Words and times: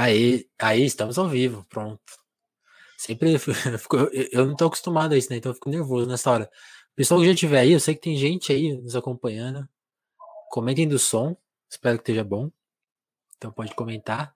Aí, 0.00 0.48
aí 0.58 0.86
estamos 0.86 1.18
ao 1.18 1.28
vivo, 1.28 1.66
pronto. 1.68 2.00
Sempre 2.96 3.36
fico, 3.78 3.96
eu 4.32 4.46
não 4.46 4.56
tô 4.56 4.64
acostumado 4.64 5.12
a 5.12 5.18
isso, 5.18 5.28
né? 5.28 5.36
Então 5.36 5.50
eu 5.50 5.54
fico 5.54 5.68
nervoso 5.68 6.08
nessa 6.08 6.30
hora. 6.30 6.50
Pessoal 6.96 7.20
que 7.20 7.26
já 7.26 7.32
estiver 7.34 7.58
aí, 7.58 7.72
eu 7.72 7.80
sei 7.80 7.94
que 7.94 8.00
tem 8.00 8.16
gente 8.16 8.50
aí 8.50 8.80
nos 8.80 8.96
acompanhando. 8.96 9.68
Comentem 10.50 10.88
do 10.88 10.98
som, 10.98 11.36
espero 11.68 11.98
que 11.98 12.02
esteja 12.02 12.24
bom. 12.24 12.50
Então 13.36 13.52
pode 13.52 13.74
comentar. 13.74 14.34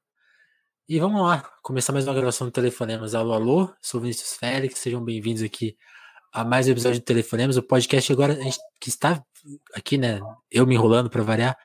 E 0.86 1.00
vamos 1.00 1.22
lá, 1.22 1.40
começar 1.62 1.94
mais 1.94 2.06
uma 2.06 2.12
gravação 2.12 2.46
do 2.46 2.50
Telefonemas. 2.50 3.14
Alô, 3.14 3.32
alô, 3.32 3.74
sou 3.80 4.02
Vinícius 4.02 4.34
Félix, 4.34 4.80
sejam 4.80 5.02
bem-vindos 5.02 5.42
aqui 5.42 5.78
a 6.30 6.44
mais 6.44 6.68
um 6.68 6.72
episódio 6.72 7.00
do 7.00 7.04
Telefonemas. 7.04 7.56
O 7.56 7.62
podcast 7.62 8.12
agora, 8.12 8.36
que 8.78 8.90
está 8.90 9.24
aqui, 9.74 9.96
né? 9.96 10.20
Eu 10.50 10.66
me 10.66 10.74
enrolando 10.74 11.08
para 11.08 11.22
variar, 11.22 11.56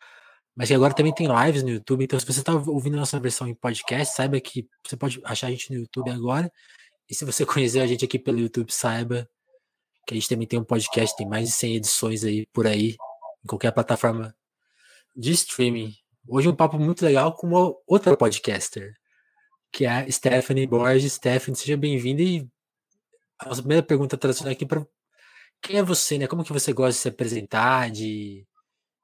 mas 0.59 0.69
agora 0.73 0.93
também 0.93 1.13
tem 1.13 1.25
lives 1.25 1.63
no 1.63 1.69
YouTube. 1.69 2.03
Então, 2.03 2.19
se 2.19 2.25
você 2.25 2.41
está 2.41 2.53
ouvindo 2.53 2.95
a 2.95 2.99
nossa 2.99 3.17
versão 3.17 3.47
em 3.47 3.55
podcast, 3.55 4.13
saiba 4.13 4.41
que 4.41 4.67
você 4.85 4.97
pode 4.97 5.21
achar 5.23 5.47
a 5.47 5.51
gente 5.51 5.71
no 5.71 5.79
YouTube 5.79 6.11
agora. 6.11 6.51
E 7.09 7.15
se 7.15 7.23
você 7.23 7.45
conhecer 7.47 7.79
a 7.79 7.87
gente 7.87 8.03
aqui 8.03 8.19
pelo 8.19 8.37
YouTube, 8.39 8.69
saiba 8.69 9.25
que 10.05 10.13
a 10.13 10.15
gente 10.15 10.27
também 10.27 10.45
tem 10.45 10.59
um 10.59 10.63
podcast, 10.65 11.15
tem 11.15 11.25
mais 11.25 11.47
de 11.47 11.53
100 11.53 11.75
edições 11.77 12.25
aí 12.25 12.45
por 12.47 12.67
aí, 12.67 12.97
em 13.41 13.47
qualquer 13.47 13.71
plataforma 13.71 14.35
de 15.15 15.31
streaming. 15.31 15.93
Hoje 16.27 16.49
um 16.49 16.55
papo 16.55 16.77
muito 16.77 17.05
legal 17.05 17.33
com 17.37 17.47
uma 17.47 17.73
outra 17.87 18.17
podcaster, 18.17 18.93
que 19.71 19.85
é 19.85 19.89
a 19.89 20.11
Stephanie 20.11 20.67
Borges. 20.67 21.13
Stephanie, 21.13 21.55
seja 21.55 21.77
bem-vinda 21.77 22.21
e 22.21 22.45
a 23.39 23.47
nossa 23.47 23.61
primeira 23.61 23.81
pergunta 23.81 24.17
tradicional 24.17 24.51
aqui 24.51 24.65
para 24.65 24.85
quem 25.61 25.77
é 25.77 25.83
você, 25.83 26.17
né? 26.17 26.27
Como 26.27 26.43
que 26.43 26.51
você 26.51 26.73
gosta 26.73 26.91
de 26.91 26.97
se 26.97 27.07
apresentar, 27.07 27.89
de 27.89 28.45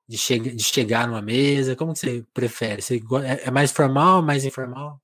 de, 0.08 0.18
che 0.18 0.40
de 0.40 0.64
chegar 0.64 1.08
numa 1.08 1.22
mesa? 1.22 1.76
Como 1.76 1.94
que 1.94 2.00
você 2.00 2.26
prefere? 2.34 2.82
Você 2.82 3.02
é, 3.24 3.48
é 3.48 3.52
mais 3.52 3.72
formal, 3.72 4.22
mais 4.22 4.46
informal? 4.46 5.00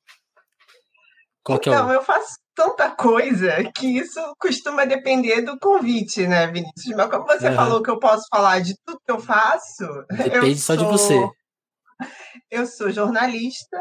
Qual 1.44 1.58
então, 1.58 1.73
é 1.73 1.78
o... 1.78 1.80
Então, 1.80 1.94
eu 1.94 2.03
faço 2.03 2.42
tanta 2.56 2.92
coisa 2.92 3.64
que 3.76 3.98
isso 3.98 4.20
costuma 4.38 4.86
depender 4.86 5.42
do 5.42 5.58
convite, 5.59 6.28
né, 6.28 6.48
Vinícius? 6.48 6.95
Mas 6.95 7.09
como 7.09 7.26
você 7.26 7.50
uhum. 7.50 7.56
falou 7.56 7.81
que 7.81 7.89
eu 7.89 8.00
posso 8.00 8.23
falar 8.30 8.59
de 8.59 8.76
tudo 8.86 9.02
que 9.06 9.11
eu 9.11 9.20
faço. 9.20 9.86
Depende 10.11 10.59
só 10.59 10.76
de 10.76 10.86
você. 10.86 11.28
Eu 12.50 12.66
sou 12.66 12.92
jornalista, 12.92 13.80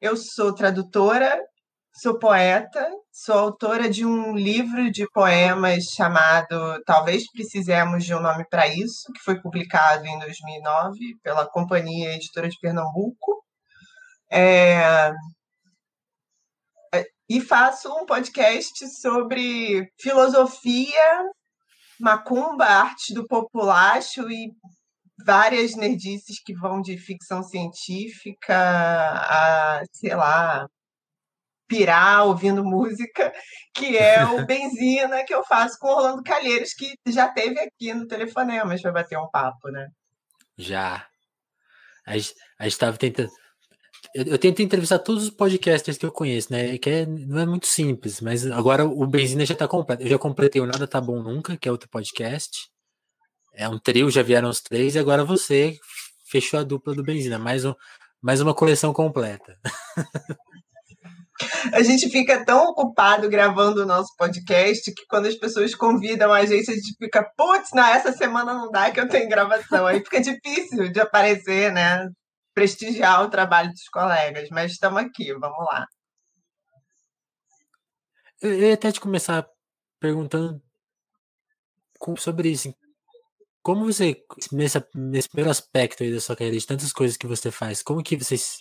eu 0.00 0.16
sou 0.16 0.54
tradutora, 0.54 1.40
sou 2.00 2.16
poeta, 2.16 2.88
sou 3.10 3.36
autora 3.36 3.90
de 3.90 4.06
um 4.06 4.36
livro 4.36 4.88
de 4.90 5.04
poemas 5.10 5.84
chamado 5.86 6.80
Talvez 6.86 7.24
Precisemos 7.32 8.04
de 8.04 8.14
um 8.14 8.20
Nome 8.20 8.44
para 8.48 8.68
Isso, 8.68 9.12
que 9.12 9.20
foi 9.24 9.40
publicado 9.40 10.06
em 10.06 10.18
2009 10.20 10.98
pela 11.24 11.48
Companhia 11.48 12.14
Editora 12.14 12.48
de 12.48 12.56
Pernambuco. 12.60 13.42
É... 14.30 15.10
é 16.94 17.04
e 17.28 17.40
faço 17.40 17.92
um 17.92 18.06
podcast 18.06 18.88
sobre 19.00 19.90
filosofia, 20.00 21.24
macumba, 22.00 22.64
arte 22.64 23.12
do 23.12 23.26
populacho 23.26 24.30
e 24.30 24.52
várias 25.26 25.74
nerdices 25.74 26.40
que 26.44 26.54
vão 26.54 26.80
de 26.80 26.96
ficção 26.96 27.42
científica 27.42 28.54
a, 28.56 29.82
sei 29.92 30.14
lá, 30.14 30.66
pirar 31.68 32.26
ouvindo 32.26 32.64
música, 32.64 33.32
que 33.74 33.96
é 33.96 34.24
o 34.24 34.44
Benzina, 34.46 35.24
que 35.24 35.34
eu 35.34 35.44
faço 35.44 35.78
com 35.78 35.88
Orlando 35.88 36.22
Calheiros, 36.22 36.72
que 36.72 36.94
já 37.06 37.28
teve 37.28 37.60
aqui 37.60 37.92
no 37.92 38.08
Telefonemas 38.08 38.80
para 38.80 38.92
bater 38.92 39.18
um 39.18 39.28
papo, 39.28 39.68
né? 39.68 39.88
Já. 40.56 41.06
A 42.06 42.14
gente 42.14 42.34
estava 42.60 42.96
tentando. 42.96 43.30
Eu, 44.14 44.24
eu 44.24 44.38
tento 44.38 44.62
entrevistar 44.62 44.98
todos 44.98 45.24
os 45.24 45.30
podcasters 45.30 45.98
que 45.98 46.06
eu 46.06 46.10
conheço, 46.10 46.50
né? 46.50 46.78
Que 46.78 46.90
é, 46.90 47.06
não 47.06 47.38
é 47.38 47.46
muito 47.46 47.66
simples, 47.66 48.20
mas 48.20 48.46
agora 48.46 48.84
o 48.84 49.06
Benzina 49.06 49.44
já 49.44 49.52
está 49.52 49.68
completo. 49.68 50.02
Eu 50.02 50.08
já 50.08 50.18
completei 50.18 50.60
o 50.60 50.66
Nada 50.66 50.88
Tá 50.88 51.00
Bom 51.00 51.22
Nunca, 51.22 51.56
que 51.56 51.68
é 51.68 51.72
outro 51.72 51.88
podcast. 51.90 52.68
É 53.52 53.68
um 53.68 53.78
trio, 53.78 54.10
já 54.10 54.22
vieram 54.22 54.48
os 54.48 54.60
três, 54.60 54.94
e 54.94 54.98
agora 54.98 55.24
você 55.24 55.76
fechou 56.24 56.60
a 56.60 56.62
dupla 56.62 56.94
do 56.94 57.02
Benzina. 57.02 57.38
Mais, 57.38 57.64
um, 57.64 57.74
mais 58.22 58.40
uma 58.40 58.54
coleção 58.54 58.92
completa. 58.92 59.58
A 61.72 61.82
gente 61.82 62.08
fica 62.08 62.44
tão 62.44 62.68
ocupado 62.68 63.28
gravando 63.28 63.82
o 63.82 63.86
nosso 63.86 64.14
podcast 64.16 64.92
que 64.92 65.06
quando 65.08 65.26
as 65.26 65.34
pessoas 65.34 65.74
convidam 65.74 66.32
a 66.32 66.44
gente, 66.44 66.70
a 66.70 66.74
gente 66.74 66.94
fica, 66.98 67.22
putz, 67.36 67.70
na 67.72 67.90
essa 67.90 68.12
semana 68.12 68.54
não 68.54 68.70
dá 68.70 68.90
que 68.90 69.00
eu 69.00 69.08
tenho 69.08 69.28
gravação. 69.28 69.86
Aí 69.86 70.00
fica 70.00 70.20
difícil 70.20 70.90
de 70.90 71.00
aparecer, 71.00 71.72
né? 71.72 72.08
Prestigiar 72.54 73.22
o 73.22 73.30
trabalho 73.30 73.70
dos 73.70 73.88
colegas. 73.88 74.48
Mas 74.50 74.72
estamos 74.72 75.00
aqui, 75.00 75.32
vamos 75.32 75.64
lá. 75.66 75.86
Eu 78.40 78.54
ia 78.54 78.74
até 78.74 78.92
te 78.92 79.00
começar 79.00 79.46
perguntando 80.00 80.62
sobre 82.16 82.50
isso. 82.50 82.72
Como 83.62 83.84
você, 83.84 84.16
nesse, 84.52 84.82
nesse 84.94 85.28
primeiro 85.28 85.50
aspecto 85.50 86.02
aí 86.02 86.12
da 86.12 86.20
sua 86.20 86.36
carreira, 86.36 86.58
de 86.58 86.66
tantas 86.66 86.92
coisas 86.92 87.16
que 87.16 87.26
você 87.26 87.50
faz, 87.50 87.82
como 87.82 88.02
que 88.02 88.16
vocês. 88.16 88.56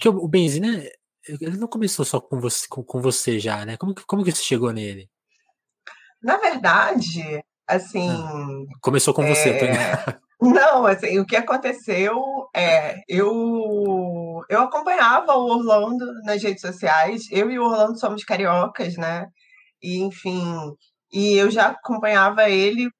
Que 0.00 0.08
o 0.08 0.28
Benzina 0.28 0.82
ele 1.28 1.56
não 1.56 1.68
começou 1.68 2.04
só 2.04 2.20
com 2.20 2.40
você, 2.40 2.66
com, 2.68 2.82
com 2.82 3.00
você 3.00 3.38
já, 3.38 3.64
né? 3.64 3.76
Como, 3.76 3.94
como 4.06 4.24
que 4.24 4.32
você 4.32 4.42
chegou 4.42 4.72
nele? 4.72 5.10
Na 6.22 6.36
verdade, 6.36 7.44
assim. 7.66 8.10
Ah, 8.10 8.78
começou 8.80 9.12
com 9.12 9.22
é... 9.22 9.34
você, 9.34 9.58
Não, 10.40 10.86
assim, 10.86 11.18
o 11.18 11.24
que 11.24 11.34
aconteceu 11.34 12.14
é 12.54 13.00
eu 13.08 14.44
eu 14.50 14.60
acompanhava 14.60 15.34
o 15.34 15.46
Orlando 15.46 16.04
nas 16.24 16.42
redes 16.42 16.60
sociais. 16.60 17.22
Eu 17.30 17.50
e 17.50 17.58
o 17.58 17.64
Orlando 17.64 17.98
somos 17.98 18.22
cariocas, 18.22 18.96
né? 18.96 19.26
E 19.82 19.98
enfim, 20.02 20.44
e 21.12 21.34
eu 21.36 21.50
já 21.50 21.68
acompanhava 21.68 22.50
ele 22.50 22.90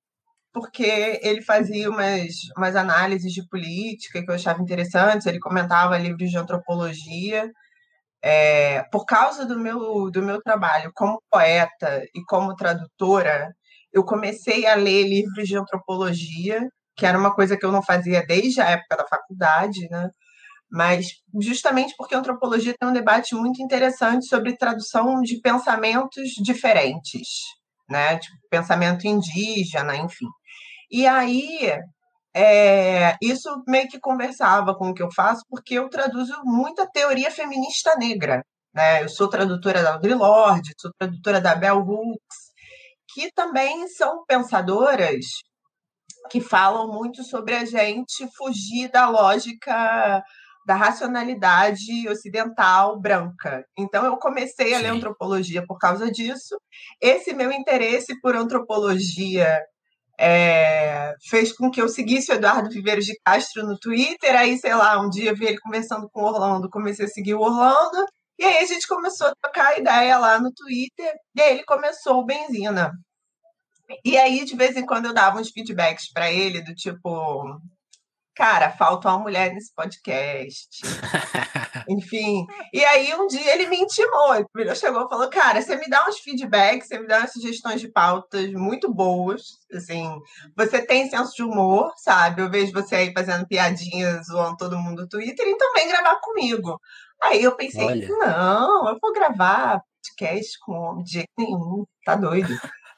porque 0.52 1.20
ele 1.22 1.42
fazia 1.42 1.90
umas, 1.90 2.34
umas 2.56 2.74
análises 2.74 3.30
de 3.32 3.46
política 3.46 4.22
que 4.24 4.30
eu 4.30 4.34
achava 4.34 4.62
interessantes, 4.62 5.26
ele 5.26 5.38
comentava 5.38 5.98
livros 5.98 6.30
de 6.30 6.38
antropologia. 6.38 7.52
É, 8.28 8.82
por 8.90 9.04
causa 9.04 9.46
do 9.46 9.56
meu, 9.56 10.10
do 10.10 10.20
meu 10.20 10.42
trabalho 10.42 10.90
como 10.96 11.22
poeta 11.30 12.02
e 12.12 12.24
como 12.24 12.56
tradutora, 12.56 13.54
eu 13.92 14.04
comecei 14.04 14.66
a 14.66 14.74
ler 14.74 15.04
livros 15.04 15.46
de 15.46 15.56
antropologia, 15.56 16.60
que 16.96 17.06
era 17.06 17.16
uma 17.16 17.32
coisa 17.32 17.56
que 17.56 17.64
eu 17.64 17.70
não 17.70 17.84
fazia 17.84 18.26
desde 18.26 18.60
a 18.60 18.68
época 18.70 18.96
da 18.96 19.06
faculdade, 19.06 19.88
né? 19.92 20.10
Mas 20.68 21.06
justamente 21.40 21.94
porque 21.96 22.16
a 22.16 22.18
antropologia 22.18 22.74
tem 22.76 22.88
um 22.88 22.92
debate 22.92 23.32
muito 23.36 23.62
interessante 23.62 24.26
sobre 24.26 24.56
tradução 24.56 25.20
de 25.22 25.40
pensamentos 25.40 26.30
diferentes, 26.42 27.28
né? 27.88 28.18
Tipo, 28.18 28.36
pensamento 28.50 29.06
indígena, 29.06 29.94
enfim. 29.98 30.26
E 30.90 31.06
aí 31.06 31.78
é, 32.36 33.16
isso 33.22 33.48
meio 33.66 33.88
que 33.88 33.98
conversava 33.98 34.74
com 34.74 34.90
o 34.90 34.94
que 34.94 35.02
eu 35.02 35.10
faço, 35.10 35.42
porque 35.48 35.72
eu 35.72 35.88
traduzo 35.88 36.34
muita 36.44 36.86
teoria 36.86 37.30
feminista 37.30 37.96
negra. 37.96 38.44
Né? 38.74 39.02
Eu 39.02 39.08
sou 39.08 39.26
tradutora 39.26 39.82
da 39.82 39.94
Audre 39.94 40.12
Lorde, 40.12 40.74
sou 40.78 40.90
tradutora 40.98 41.40
da 41.40 41.54
Bell 41.54 41.78
Hooks, 41.78 42.52
que 43.14 43.32
também 43.32 43.88
são 43.88 44.22
pensadoras 44.26 45.24
que 46.30 46.38
falam 46.38 46.92
muito 46.92 47.24
sobre 47.24 47.54
a 47.54 47.64
gente 47.64 48.28
fugir 48.36 48.90
da 48.90 49.08
lógica 49.08 50.22
da 50.66 50.74
racionalidade 50.74 52.06
ocidental 52.06 53.00
branca. 53.00 53.64
Então 53.78 54.04
eu 54.04 54.18
comecei 54.18 54.74
a 54.74 54.80
ler 54.80 54.88
antropologia 54.88 55.64
por 55.64 55.78
causa 55.78 56.10
disso. 56.10 56.60
Esse 57.00 57.32
meu 57.32 57.50
interesse 57.50 58.20
por 58.20 58.36
antropologia 58.36 59.58
é, 60.18 61.14
fez 61.28 61.52
com 61.52 61.70
que 61.70 61.80
eu 61.80 61.88
seguisse 61.88 62.32
o 62.32 62.34
Eduardo 62.34 62.70
Viveiros 62.70 63.04
de 63.04 63.18
Castro 63.24 63.66
no 63.66 63.78
Twitter. 63.78 64.34
Aí, 64.36 64.58
sei 64.58 64.74
lá, 64.74 65.00
um 65.00 65.10
dia 65.10 65.34
vi 65.34 65.46
ele 65.46 65.60
conversando 65.60 66.08
com 66.10 66.22
o 66.22 66.26
Orlando, 66.26 66.70
comecei 66.70 67.06
a 67.06 67.08
seguir 67.08 67.34
o 67.34 67.40
Orlando. 67.40 68.04
E 68.38 68.44
aí 68.44 68.58
a 68.58 68.66
gente 68.66 68.86
começou 68.86 69.28
a 69.28 69.34
trocar 69.42 69.78
ideia 69.78 70.18
lá 70.18 70.38
no 70.40 70.52
Twitter. 70.52 71.12
E 71.34 71.40
aí 71.40 71.54
ele 71.54 71.64
começou 71.64 72.20
o 72.20 72.24
Benzina. 72.24 72.92
E 74.04 74.16
aí, 74.18 74.44
de 74.44 74.56
vez 74.56 74.76
em 74.76 74.84
quando, 74.84 75.06
eu 75.06 75.14
dava 75.14 75.38
uns 75.38 75.50
feedbacks 75.50 76.12
para 76.12 76.30
ele, 76.30 76.60
do 76.60 76.74
tipo, 76.74 77.60
cara, 78.36 78.70
falta 78.70 79.08
uma 79.08 79.18
mulher 79.18 79.52
nesse 79.52 79.74
podcast. 79.74 80.82
Enfim. 81.88 82.46
E 82.72 82.84
aí 82.84 83.14
um 83.14 83.26
dia 83.26 83.54
ele 83.54 83.66
me 83.66 83.78
intimou, 83.78 84.34
ele 84.56 84.74
chegou 84.74 85.06
e 85.06 85.08
falou: 85.08 85.30
Cara, 85.30 85.60
você 85.60 85.74
me 85.76 85.88
dá 85.88 86.06
uns 86.06 86.18
feedbacks, 86.18 86.86
você 86.86 86.98
me 86.98 87.06
dá 87.06 87.18
umas 87.18 87.32
sugestões 87.32 87.80
de 87.80 87.88
pautas 87.88 88.52
muito 88.52 88.92
boas. 88.92 89.42
Assim, 89.72 90.20
você 90.54 90.84
tem 90.84 91.08
senso 91.08 91.34
de 91.34 91.42
humor, 91.42 91.90
sabe? 91.96 92.42
Eu 92.42 92.50
vejo 92.50 92.72
você 92.72 92.94
aí 92.94 93.12
fazendo 93.12 93.48
piadinhas, 93.48 94.26
zoando 94.26 94.56
todo 94.58 94.78
mundo 94.78 95.02
no 95.02 95.08
Twitter, 95.08 95.46
então 95.48 95.72
vem 95.72 95.88
gravar 95.88 96.16
comigo. 96.20 96.78
Aí 97.22 97.42
eu 97.42 97.56
pensei, 97.56 97.86
Olha. 97.86 98.08
não, 98.08 98.88
eu 98.90 98.98
vou 99.00 99.12
gravar 99.12 99.80
podcast 100.06 100.58
com 100.60 101.02
de 101.02 101.12
jeito 101.12 101.30
nenhum, 101.38 101.84
tá 102.04 102.14
doido. 102.14 102.48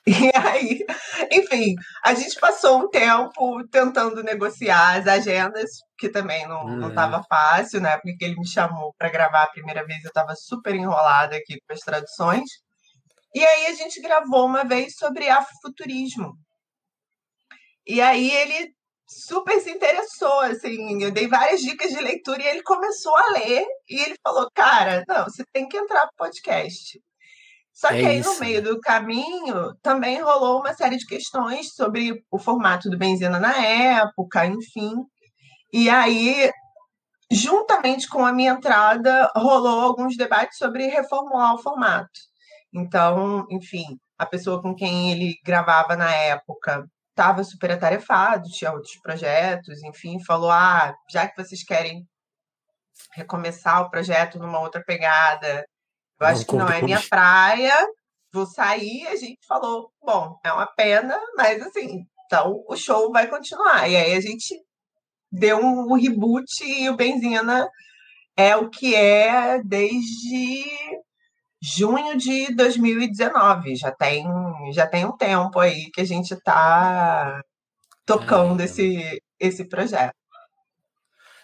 E 0.33 0.37
aí, 0.37 0.85
enfim, 1.31 1.75
a 2.05 2.15
gente 2.15 2.39
passou 2.41 2.85
um 2.85 2.89
tempo 2.89 3.67
tentando 3.69 4.23
negociar 4.23 4.99
as 4.99 5.07
agendas, 5.07 5.71
que 5.99 6.09
também 6.09 6.47
não, 6.49 6.65
não 6.65 6.89
estava 6.89 7.19
uhum. 7.19 7.25
fácil, 7.29 7.81
né? 7.81 7.99
Porque 7.99 8.25
ele 8.25 8.37
me 8.37 8.49
chamou 8.49 8.95
para 8.99 9.11
gravar 9.11 9.45
a 9.45 9.51
primeira 9.51 9.85
vez, 9.85 10.03
eu 10.03 10.09
estava 10.09 10.35
super 10.35 10.75
enrolada 10.75 11.37
aqui 11.37 11.59
com 11.67 11.73
as 11.73 11.81
traduções. 11.81 12.49
E 13.35 13.45
aí 13.45 13.67
a 13.67 13.75
gente 13.75 14.01
gravou 14.01 14.47
uma 14.47 14.65
vez 14.65 14.95
sobre 14.97 15.29
afrofuturismo. 15.29 16.33
E 17.87 18.01
aí 18.01 18.31
ele 18.31 18.73
super 19.09 19.61
se 19.61 19.71
interessou, 19.71 20.41
assim, 20.41 21.03
eu 21.03 21.11
dei 21.11 21.27
várias 21.27 21.61
dicas 21.61 21.91
de 21.91 22.01
leitura 22.01 22.43
e 22.43 22.47
ele 22.47 22.63
começou 22.63 23.17
a 23.17 23.31
ler 23.31 23.65
e 23.89 24.01
ele 24.03 24.15
falou, 24.23 24.49
cara, 24.55 25.05
não, 25.09 25.25
você 25.25 25.45
tem 25.53 25.67
que 25.67 25.79
entrar 25.79 26.07
pro 26.09 26.27
podcast. 26.27 27.01
Só 27.79 27.91
é 27.91 28.01
que 28.01 28.07
aí, 28.07 28.19
isso. 28.19 28.35
no 28.35 28.41
meio 28.41 28.61
do 28.61 28.81
caminho, 28.81 29.73
também 29.81 30.21
rolou 30.21 30.59
uma 30.59 30.75
série 30.75 30.97
de 30.97 31.07
questões 31.07 31.75
sobre 31.77 32.25
o 32.29 32.37
formato 32.37 32.91
do 32.91 32.99
Benzina 32.99 33.39
na 33.39 33.57
época, 33.57 34.45
enfim. 34.47 34.95
E 35.73 35.89
aí, 35.89 36.51
juntamente 37.31 38.09
com 38.09 38.27
a 38.27 38.33
minha 38.33 38.51
entrada, 38.51 39.31
rolou 39.37 39.81
alguns 39.81 40.17
debates 40.17 40.59
sobre 40.59 40.89
reformular 40.89 41.55
o 41.55 41.63
formato. 41.63 42.11
Então, 42.75 43.47
enfim, 43.49 43.85
a 44.19 44.27
pessoa 44.27 44.61
com 44.61 44.75
quem 44.75 45.13
ele 45.13 45.37
gravava 45.45 45.95
na 45.95 46.13
época 46.13 46.85
estava 47.11 47.45
super 47.45 47.71
atarefado, 47.71 48.49
tinha 48.51 48.73
outros 48.73 48.99
projetos, 49.01 49.85
enfim, 49.85 50.19
falou: 50.25 50.51
ah, 50.51 50.93
já 51.13 51.29
que 51.29 51.41
vocês 51.41 51.63
querem 51.63 52.05
recomeçar 53.15 53.83
o 53.83 53.91
projeto 53.91 54.37
numa 54.37 54.59
outra 54.59 54.83
pegada, 54.85 55.65
eu 56.21 56.27
acho 56.27 56.47
que 56.47 56.57
não 56.57 56.69
é 56.69 56.83
minha 56.83 57.01
praia, 57.09 57.75
vou 58.33 58.47
sair. 58.47 59.07
A 59.07 59.17
gente 59.17 59.39
falou: 59.47 59.91
bom, 60.03 60.39
é 60.45 60.53
uma 60.53 60.67
pena, 60.67 61.19
mas 61.37 61.63
assim, 61.63 62.07
então 62.27 62.65
o 62.69 62.77
show 62.77 63.11
vai 63.13 63.27
continuar. 63.27 63.89
E 63.89 63.97
aí 63.97 64.15
a 64.15 64.21
gente 64.21 64.55
deu 65.31 65.59
um 65.59 65.95
reboot 65.95 66.65
e 66.65 66.89
o 66.89 66.97
Benzina 66.97 67.69
é 68.37 68.57
o 68.57 68.71
que 68.71 68.95
é 68.95 69.63
desde 69.63 70.65
junho 71.61 72.17
de 72.17 72.55
2019. 72.55 73.77
Já 73.77 73.91
tem, 73.91 74.27
já 74.73 74.87
tem 74.87 75.05
um 75.05 75.17
tempo 75.17 75.59
aí 75.59 75.91
que 75.91 76.01
a 76.01 76.05
gente 76.05 76.35
está 76.35 77.43
tocando 78.07 78.61
é. 78.61 78.65
esse, 78.65 79.23
esse 79.39 79.65
projeto. 79.65 80.15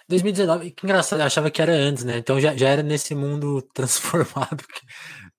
2019, 0.08 0.70
que 0.72 0.84
engraçado, 0.84 1.20
eu 1.20 1.26
achava 1.26 1.50
que 1.50 1.62
era 1.62 1.72
antes, 1.72 2.04
né? 2.04 2.18
Então 2.18 2.40
já, 2.40 2.54
já 2.56 2.68
era 2.68 2.82
nesse 2.82 3.14
mundo 3.14 3.62
transformado 3.74 4.64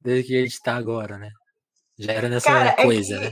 desde 0.01 0.27
que 0.27 0.37
a 0.37 0.41
gente 0.41 0.53
está 0.53 0.75
agora, 0.75 1.17
né? 1.17 1.29
Já 1.97 2.13
era 2.13 2.29
nessa 2.29 2.49
Cara, 2.49 2.69
é 2.77 2.83
coisa, 2.83 3.15
é 3.15 3.19
né? 3.19 3.31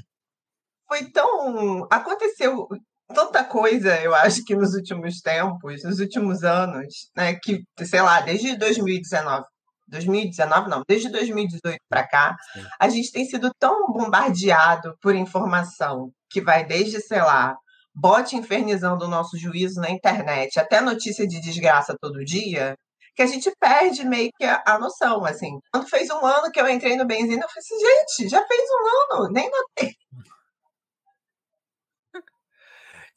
Foi 0.87 1.09
tão. 1.11 1.87
Aconteceu 1.91 2.67
tanta 3.13 3.43
coisa, 3.43 3.99
eu 4.01 4.15
acho 4.15 4.43
que 4.43 4.55
nos 4.55 4.73
últimos 4.73 5.19
tempos, 5.21 5.83
nos 5.83 5.99
últimos 5.99 6.43
anos, 6.43 6.87
né? 7.15 7.35
Que, 7.35 7.63
sei 7.85 8.01
lá, 8.01 8.21
desde 8.21 8.57
2019 8.57 9.45
2019 9.87 10.69
não, 10.69 10.81
desde 10.87 11.09
2018 11.09 11.77
para 11.89 12.07
cá, 12.07 12.35
Sim. 12.53 12.65
a 12.79 12.89
gente 12.89 13.11
tem 13.11 13.25
sido 13.25 13.51
tão 13.59 13.91
bombardeado 13.91 14.95
por 15.01 15.13
informação 15.13 16.11
que 16.29 16.41
vai 16.41 16.65
desde, 16.65 16.99
sei 17.01 17.19
lá, 17.19 17.55
bote 17.93 18.35
infernizando 18.35 19.05
o 19.05 19.09
nosso 19.09 19.37
juízo 19.37 19.79
na 19.79 19.89
internet, 19.89 20.59
até 20.59 20.81
notícia 20.81 21.27
de 21.27 21.39
desgraça 21.39 21.95
todo 21.99 22.25
dia, 22.25 22.77
que 23.15 23.21
a 23.21 23.27
gente 23.27 23.51
perde 23.59 24.03
meio 24.05 24.31
que 24.37 24.43
a, 24.43 24.63
a 24.65 24.79
noção, 24.79 25.23
assim. 25.25 25.59
Quando 25.71 25.87
fez 25.87 26.09
um 26.09 26.25
ano 26.25 26.51
que 26.51 26.59
eu 26.59 26.67
entrei 26.67 26.95
no 26.95 27.05
Benzina, 27.05 27.43
eu 27.43 27.49
falei 27.49 27.59
assim, 27.59 27.79
gente, 27.79 28.29
já 28.29 28.45
fez 28.45 28.61
um 28.71 29.13
ano, 29.15 29.31
nem 29.31 29.49
notei. 29.49 29.95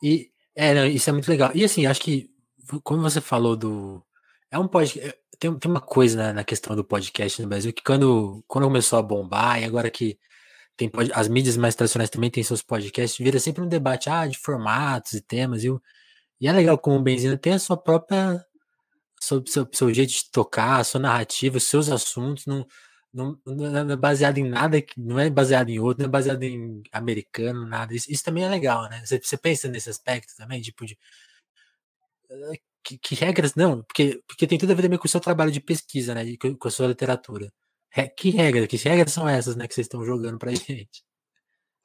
E, 0.02 0.30
é, 0.54 0.74
não, 0.74 0.86
isso 0.86 1.08
é 1.08 1.12
muito 1.12 1.28
legal. 1.28 1.50
E 1.54 1.64
assim, 1.64 1.86
acho 1.86 2.00
que, 2.00 2.28
como 2.82 3.02
você 3.02 3.20
falou 3.20 3.56
do... 3.56 4.04
É 4.50 4.58
um 4.58 4.68
podcast 4.68 5.16
tem, 5.38 5.54
tem 5.58 5.70
uma 5.70 5.80
coisa 5.80 6.16
na, 6.16 6.32
na, 6.34 6.44
questão 6.44 6.74
do 6.74 6.84
podcast 6.84 7.40
no 7.42 7.48
Brasil 7.48 7.72
que 7.72 7.82
quando, 7.82 8.42
quando 8.46 8.64
começou 8.64 8.98
a 8.98 9.02
bombar, 9.02 9.60
e 9.60 9.64
agora 9.64 9.90
que 9.90 10.18
tem 10.76 10.90
as 11.14 11.28
mídias 11.28 11.56
mais 11.56 11.74
tradicionais 11.74 12.10
também 12.10 12.30
têm 12.30 12.42
seus 12.42 12.62
podcasts, 12.62 13.18
vira 13.18 13.38
sempre 13.40 13.62
um 13.62 13.68
debate 13.68 14.10
ah, 14.10 14.26
de 14.26 14.38
formatos 14.38 15.14
e 15.14 15.20
temas. 15.20 15.64
E, 15.64 15.68
e 16.40 16.48
é 16.48 16.52
legal 16.52 16.78
como 16.78 16.96
o 16.96 17.02
Benzina 17.02 17.38
tem 17.38 17.54
a 17.54 17.58
sua 17.58 17.76
própria. 17.76 18.44
Seu, 19.20 19.42
seu, 19.46 19.66
seu 19.72 19.94
jeito 19.94 20.12
de 20.12 20.30
tocar, 20.30 20.80
a 20.80 20.84
sua 20.84 21.00
narrativa, 21.00 21.56
os 21.56 21.64
seus 21.64 21.88
assuntos, 21.90 22.44
não, 22.46 22.66
não, 23.12 23.40
não, 23.46 23.92
é 23.92 23.96
baseado 23.96 24.38
em 24.38 24.48
nada, 24.48 24.78
não 24.96 25.18
é 25.18 25.30
baseado 25.30 25.70
em 25.70 25.78
outro, 25.80 26.02
não 26.02 26.08
é 26.08 26.12
baseado 26.12 26.42
em 26.42 26.82
americano, 26.92 27.66
nada. 27.66 27.94
Isso, 27.94 28.12
isso 28.12 28.22
também 28.22 28.44
é 28.44 28.48
legal, 28.48 28.88
né? 28.90 29.02
Você, 29.04 29.18
você 29.18 29.36
pensa 29.38 29.68
nesse 29.68 29.88
aspecto 29.88 30.36
também, 30.36 30.60
tipo 30.60 30.84
de 30.84 30.98
que, 32.82 32.98
que, 32.98 33.14
regras 33.14 33.54
não? 33.54 33.82
Porque, 33.82 34.22
porque 34.26 34.46
tem 34.46 34.58
tudo 34.58 34.72
a 34.72 34.74
ver 34.74 34.82
também 34.82 34.98
com 34.98 35.06
o 35.06 35.10
seu 35.10 35.20
trabalho 35.20 35.50
de 35.50 35.60
pesquisa, 35.60 36.14
né? 36.14 36.22
Com 36.58 36.68
a 36.68 36.70
sua 36.70 36.86
literatura. 36.88 37.52
Que 38.16 38.30
regras? 38.30 38.66
Que 38.66 38.76
regras 38.76 39.12
são 39.12 39.28
essas, 39.28 39.56
né? 39.56 39.66
Que 39.66 39.74
vocês 39.74 39.86
estão 39.86 40.04
jogando 40.04 40.38
pra 40.38 40.50
gente? 40.54 41.04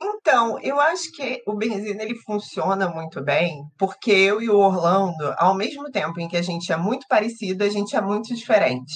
Então, 0.02 0.60
eu 0.62 0.80
acho 0.80 1.12
que 1.12 1.42
o 1.46 1.56
Benzina 1.56 2.04
ele 2.04 2.16
funciona 2.16 2.88
muito 2.90 3.24
bem, 3.24 3.64
porque 3.78 4.12
eu 4.12 4.42
e 4.42 4.50
o 4.50 4.58
Orlando, 4.58 5.34
ao 5.38 5.54
mesmo 5.54 5.92
tempo 5.92 6.20
em 6.20 6.28
que 6.28 6.38
a 6.38 6.42
gente 6.42 6.72
é 6.72 6.78
muito 6.78 7.06
parecido, 7.08 7.64
a 7.64 7.70
gente 7.70 7.96
é 7.96 8.02
muito 8.02 8.34
diferente. 8.34 8.94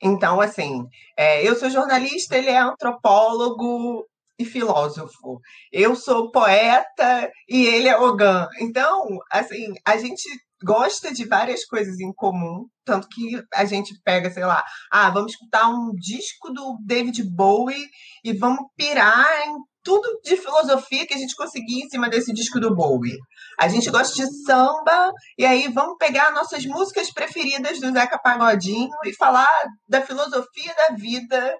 Então, 0.00 0.40
assim, 0.40 0.84
é, 1.16 1.46
eu 1.46 1.56
sou 1.56 1.70
jornalista, 1.70 2.36
ele 2.36 2.50
é 2.50 2.58
antropólogo 2.58 4.06
e 4.38 4.44
filósofo. 4.44 5.40
Eu 5.72 5.96
sou 5.96 6.30
poeta 6.30 7.30
e 7.48 7.66
ele 7.66 7.88
é 7.88 7.98
Ogan. 7.98 8.48
Então, 8.60 9.18
assim, 9.30 9.72
a 9.84 9.96
gente 9.96 10.28
gosta 10.62 11.12
de 11.12 11.24
várias 11.24 11.64
coisas 11.64 12.00
em 12.00 12.12
comum, 12.12 12.66
tanto 12.84 13.08
que 13.08 13.42
a 13.54 13.64
gente 13.64 13.94
pega, 14.04 14.30
sei 14.30 14.44
lá, 14.44 14.64
ah, 14.90 15.10
vamos 15.10 15.32
escutar 15.32 15.68
um 15.68 15.92
disco 15.94 16.52
do 16.52 16.78
David 16.84 17.22
Bowie 17.24 17.88
e 18.24 18.32
vamos 18.32 18.66
pirar 18.76 19.26
em 19.46 19.56
tudo 19.82 20.20
de 20.22 20.36
filosofia 20.36 21.06
que 21.06 21.14
a 21.14 21.18
gente 21.18 21.34
conseguir 21.34 21.82
em 21.82 21.88
cima 21.88 22.10
desse 22.10 22.32
disco 22.32 22.60
do 22.60 22.74
Bowie. 22.74 23.16
A 23.58 23.68
gente 23.68 23.90
gosta 23.90 24.14
de 24.14 24.44
samba, 24.44 25.12
e 25.38 25.46
aí 25.46 25.68
vamos 25.68 25.96
pegar 25.98 26.32
nossas 26.32 26.66
músicas 26.66 27.10
preferidas 27.10 27.80
do 27.80 27.90
Zeca 27.92 28.18
Pagodinho 28.18 28.90
e 29.04 29.14
falar 29.14 29.48
da 29.88 30.02
filosofia 30.02 30.74
da 30.76 30.94
vida 30.94 31.56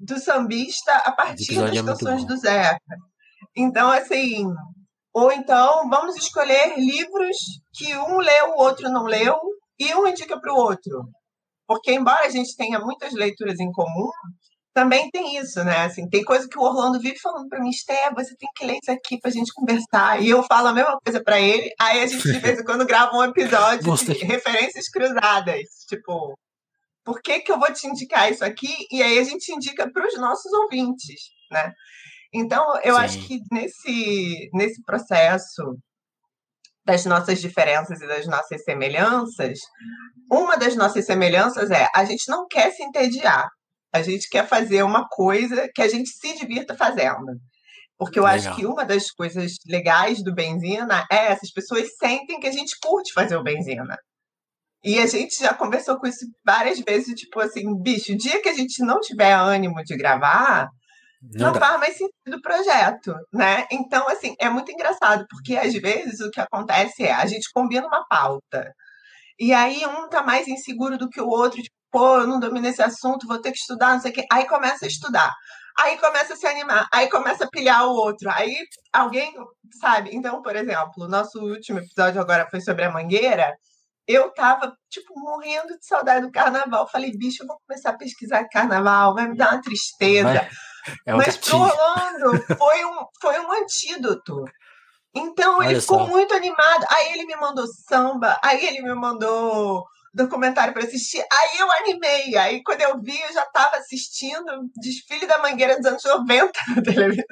do 0.00 0.18
sambista 0.18 0.92
a 0.92 1.12
partir 1.12 1.54
das 1.54 1.76
é 1.76 1.82
canções 1.82 2.26
do 2.26 2.36
Zeca. 2.36 2.96
Então, 3.56 3.90
assim, 3.90 4.46
ou 5.12 5.32
então, 5.32 5.88
vamos 5.88 6.16
escolher 6.16 6.78
livros 6.78 7.36
que 7.74 7.96
um 7.96 8.18
leu, 8.18 8.50
o 8.50 8.62
outro 8.62 8.88
não 8.90 9.04
leu, 9.04 9.36
e 9.78 9.94
um 9.94 10.06
indica 10.06 10.38
para 10.40 10.52
o 10.52 10.56
outro. 10.56 11.08
Porque, 11.66 11.92
embora 11.92 12.26
a 12.26 12.30
gente 12.30 12.56
tenha 12.56 12.78
muitas 12.80 13.12
leituras 13.12 13.58
em 13.60 13.70
comum, 13.72 14.10
também 14.72 15.10
tem 15.10 15.36
isso, 15.36 15.62
né? 15.64 15.84
Assim, 15.84 16.08
tem 16.08 16.22
coisa 16.24 16.48
que 16.48 16.58
o 16.58 16.62
Orlando 16.62 17.00
vive 17.00 17.18
falando 17.18 17.48
para 17.48 17.60
mim, 17.60 17.70
Esté, 17.70 18.10
você 18.12 18.36
tem 18.36 18.48
que 18.54 18.64
ler 18.64 18.78
isso 18.80 18.90
aqui 18.90 19.18
para 19.18 19.30
a 19.30 19.32
gente 19.32 19.52
conversar. 19.52 20.22
E 20.22 20.28
eu 20.28 20.42
falo 20.44 20.68
a 20.68 20.72
mesma 20.72 20.96
coisa 21.04 21.22
para 21.22 21.40
ele. 21.40 21.70
Aí 21.80 22.02
a 22.02 22.06
gente, 22.06 22.22
de 22.22 22.38
vez 22.38 22.60
em 22.60 22.64
quando, 22.64 22.86
grava 22.86 23.16
um 23.16 23.24
episódio 23.24 23.84
você... 23.84 24.14
de 24.14 24.24
referências 24.24 24.88
cruzadas. 24.88 25.60
Tipo, 25.88 26.34
por 27.04 27.20
que, 27.20 27.40
que 27.40 27.50
eu 27.50 27.58
vou 27.58 27.72
te 27.72 27.86
indicar 27.86 28.30
isso 28.30 28.44
aqui? 28.44 28.72
E 28.90 29.02
aí 29.02 29.18
a 29.18 29.24
gente 29.24 29.52
indica 29.52 29.90
para 29.90 30.06
os 30.06 30.18
nossos 30.18 30.52
ouvintes, 30.52 31.20
né? 31.50 31.72
Então, 32.32 32.76
eu 32.82 32.94
Sim. 32.94 33.00
acho 33.00 33.26
que 33.26 33.38
nesse, 33.50 34.50
nesse 34.52 34.82
processo 34.84 35.76
das 36.84 37.04
nossas 37.04 37.40
diferenças 37.40 38.00
e 38.00 38.06
das 38.06 38.26
nossas 38.26 38.62
semelhanças, 38.62 39.58
uma 40.30 40.56
das 40.56 40.76
nossas 40.76 41.04
semelhanças 41.04 41.70
é 41.70 41.88
a 41.94 42.04
gente 42.04 42.28
não 42.28 42.46
quer 42.46 42.70
se 42.72 42.82
entediar. 42.82 43.48
A 43.92 44.02
gente 44.02 44.28
quer 44.28 44.46
fazer 44.46 44.82
uma 44.84 45.08
coisa 45.08 45.68
que 45.74 45.82
a 45.82 45.88
gente 45.88 46.10
se 46.10 46.36
divirta 46.36 46.76
fazendo. 46.76 47.32
Porque 47.98 48.18
eu 48.18 48.24
Legal. 48.24 48.38
acho 48.38 48.56
que 48.56 48.64
uma 48.64 48.84
das 48.84 49.10
coisas 49.10 49.52
legais 49.66 50.22
do 50.22 50.34
Benzina 50.34 51.04
é 51.10 51.26
essas 51.26 51.50
pessoas 51.52 51.88
sentem 51.98 52.38
que 52.40 52.46
a 52.46 52.52
gente 52.52 52.78
curte 52.80 53.12
fazer 53.12 53.36
o 53.36 53.42
Benzina. 53.42 53.96
E 54.82 54.98
a 54.98 55.06
gente 55.06 55.38
já 55.38 55.52
conversou 55.52 55.98
com 55.98 56.06
isso 56.06 56.24
várias 56.42 56.80
vezes, 56.80 57.14
tipo 57.14 57.38
assim, 57.40 57.78
bicho, 57.82 58.14
o 58.14 58.16
dia 58.16 58.40
que 58.40 58.48
a 58.48 58.54
gente 58.54 58.82
não 58.82 59.00
tiver 59.00 59.34
ânimo 59.34 59.82
de 59.84 59.94
gravar, 59.96 60.70
não, 61.22 61.52
não 61.52 61.60
faz 61.60 61.78
mais 61.78 61.96
sentido 61.96 62.36
o 62.36 62.42
projeto, 62.42 63.14
né? 63.32 63.66
Então, 63.70 64.08
assim, 64.08 64.34
é 64.38 64.48
muito 64.48 64.72
engraçado, 64.72 65.26
porque 65.28 65.56
às 65.56 65.72
vezes 65.74 66.20
o 66.20 66.30
que 66.30 66.40
acontece 66.40 67.02
é 67.02 67.12
a 67.12 67.26
gente 67.26 67.50
combina 67.52 67.86
uma 67.86 68.06
pauta. 68.08 68.72
E 69.38 69.52
aí 69.52 69.84
um 69.86 70.08
tá 70.08 70.22
mais 70.22 70.48
inseguro 70.48 70.96
do 70.96 71.08
que 71.08 71.20
o 71.20 71.28
outro, 71.28 71.62
tipo, 71.62 71.76
pô, 71.90 72.18
eu 72.18 72.26
não 72.26 72.40
domino 72.40 72.66
esse 72.66 72.82
assunto, 72.82 73.26
vou 73.26 73.40
ter 73.40 73.52
que 73.52 73.58
estudar, 73.58 73.94
não 73.94 74.00
sei 74.00 74.10
o 74.12 74.14
quê. 74.14 74.24
Aí 74.32 74.46
começa 74.46 74.86
a 74.86 74.88
estudar. 74.88 75.30
Aí 75.78 75.98
começa 75.98 76.34
a 76.34 76.36
se 76.36 76.46
animar, 76.46 76.86
aí 76.92 77.08
começa 77.08 77.44
a 77.44 77.48
pilhar 77.48 77.86
o 77.86 77.92
outro. 77.92 78.30
Aí 78.30 78.54
alguém, 78.92 79.32
sabe? 79.80 80.10
Então, 80.12 80.42
por 80.42 80.56
exemplo, 80.56 81.04
o 81.04 81.08
nosso 81.08 81.38
último 81.38 81.78
episódio 81.78 82.20
agora 82.20 82.48
foi 82.50 82.60
sobre 82.60 82.84
a 82.84 82.90
mangueira. 82.90 83.52
Eu 84.06 84.32
tava, 84.32 84.72
tipo, 84.90 85.12
morrendo 85.16 85.68
de 85.78 85.86
saudade 85.86 86.26
do 86.26 86.32
carnaval. 86.32 86.88
Falei, 86.88 87.12
bicho, 87.16 87.42
eu 87.42 87.46
vou 87.46 87.56
começar 87.66 87.90
a 87.90 87.96
pesquisar 87.96 88.48
carnaval, 88.48 89.14
vai 89.14 89.28
me 89.28 89.36
dar 89.36 89.52
uma 89.52 89.62
tristeza. 89.62 90.32
Vai 90.32 90.48
É 91.06 91.14
Mas 91.14 91.36
para 91.36 91.56
Orlando 91.56 92.44
foi 92.56 92.84
um, 92.84 93.06
foi 93.20 93.40
um 93.40 93.52
antídoto. 93.52 94.44
Então 95.14 95.58
Olha 95.58 95.70
ele 95.70 95.80
ficou 95.80 96.00
só. 96.00 96.06
muito 96.06 96.34
animado. 96.34 96.86
Aí 96.90 97.12
ele 97.12 97.26
me 97.26 97.36
mandou 97.36 97.66
samba, 97.66 98.38
aí 98.42 98.64
ele 98.64 98.82
me 98.82 98.94
mandou 98.94 99.84
documentário 100.12 100.72
para 100.72 100.84
assistir. 100.84 101.24
Aí 101.32 101.58
eu 101.58 101.70
animei. 101.72 102.36
Aí 102.36 102.62
quando 102.62 102.80
eu 102.82 103.00
vi, 103.00 103.20
eu 103.20 103.32
já 103.32 103.42
estava 103.42 103.76
assistindo 103.76 104.70
Desfile 104.76 105.26
da 105.26 105.38
Mangueira 105.38 105.76
dos 105.76 105.86
anos 105.86 106.02
90 106.04 106.52
na 106.74 106.82
televisão. 106.82 107.24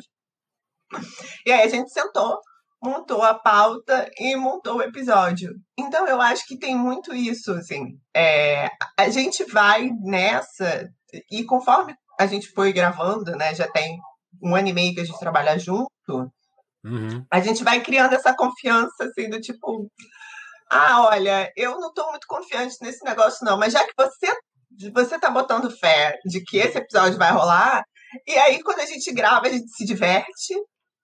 E 1.47 1.53
aí 1.53 1.63
a 1.63 1.69
gente 1.69 1.93
sentou, 1.93 2.41
montou 2.83 3.23
a 3.23 3.35
pauta 3.35 4.11
e 4.19 4.35
montou 4.37 4.77
o 4.77 4.83
episódio. 4.83 5.53
Então 5.79 6.07
eu 6.07 6.21
acho 6.21 6.47
que 6.47 6.59
tem 6.59 6.77
muito 6.77 7.15
isso, 7.15 7.53
assim. 7.53 7.99
É, 8.15 8.69
a 8.99 9.09
gente 9.09 9.45
vai 9.45 9.91
nessa, 10.03 10.89
e 11.31 11.45
conforme 11.45 11.95
a 12.19 12.27
gente 12.27 12.49
foi 12.49 12.73
gravando, 12.73 13.33
né? 13.33 13.55
Já 13.55 13.69
tem 13.69 13.99
um 14.43 14.55
ano 14.55 14.69
e 14.69 14.73
meio 14.73 14.95
que 14.95 15.01
a 15.01 15.05
gente 15.05 15.19
trabalha 15.19 15.59
junto. 15.59 15.89
Uhum. 16.85 17.25
A 17.31 17.41
gente 17.41 17.65
vai 17.65 17.81
criando 17.81 18.15
essa 18.15 18.35
confiança, 18.35 19.05
assim, 19.05 19.29
do 19.29 19.41
tipo, 19.41 19.89
ah, 20.71 21.07
olha, 21.07 21.51
eu 21.57 21.79
não 21.79 21.89
estou 21.89 22.09
muito 22.11 22.27
confiante 22.27 22.77
nesse 22.83 23.05
negócio, 23.05 23.45
não, 23.45 23.59
mas 23.59 23.73
já 23.73 23.85
que 23.85 23.93
você 23.97 24.37
você 24.93 25.19
tá 25.19 25.31
botando 25.31 25.77
fé 25.77 26.17
de 26.25 26.41
que 26.45 26.59
esse 26.59 26.79
episódio 26.79 27.19
vai 27.19 27.33
rolar, 27.33 27.83
e 28.27 28.37
aí 28.37 28.63
quando 28.63 28.81
a 28.81 28.87
gente 28.87 29.13
grava, 29.13 29.47
a 29.47 29.51
gente 29.51 29.69
se 29.71 29.85
diverte, 29.85 30.55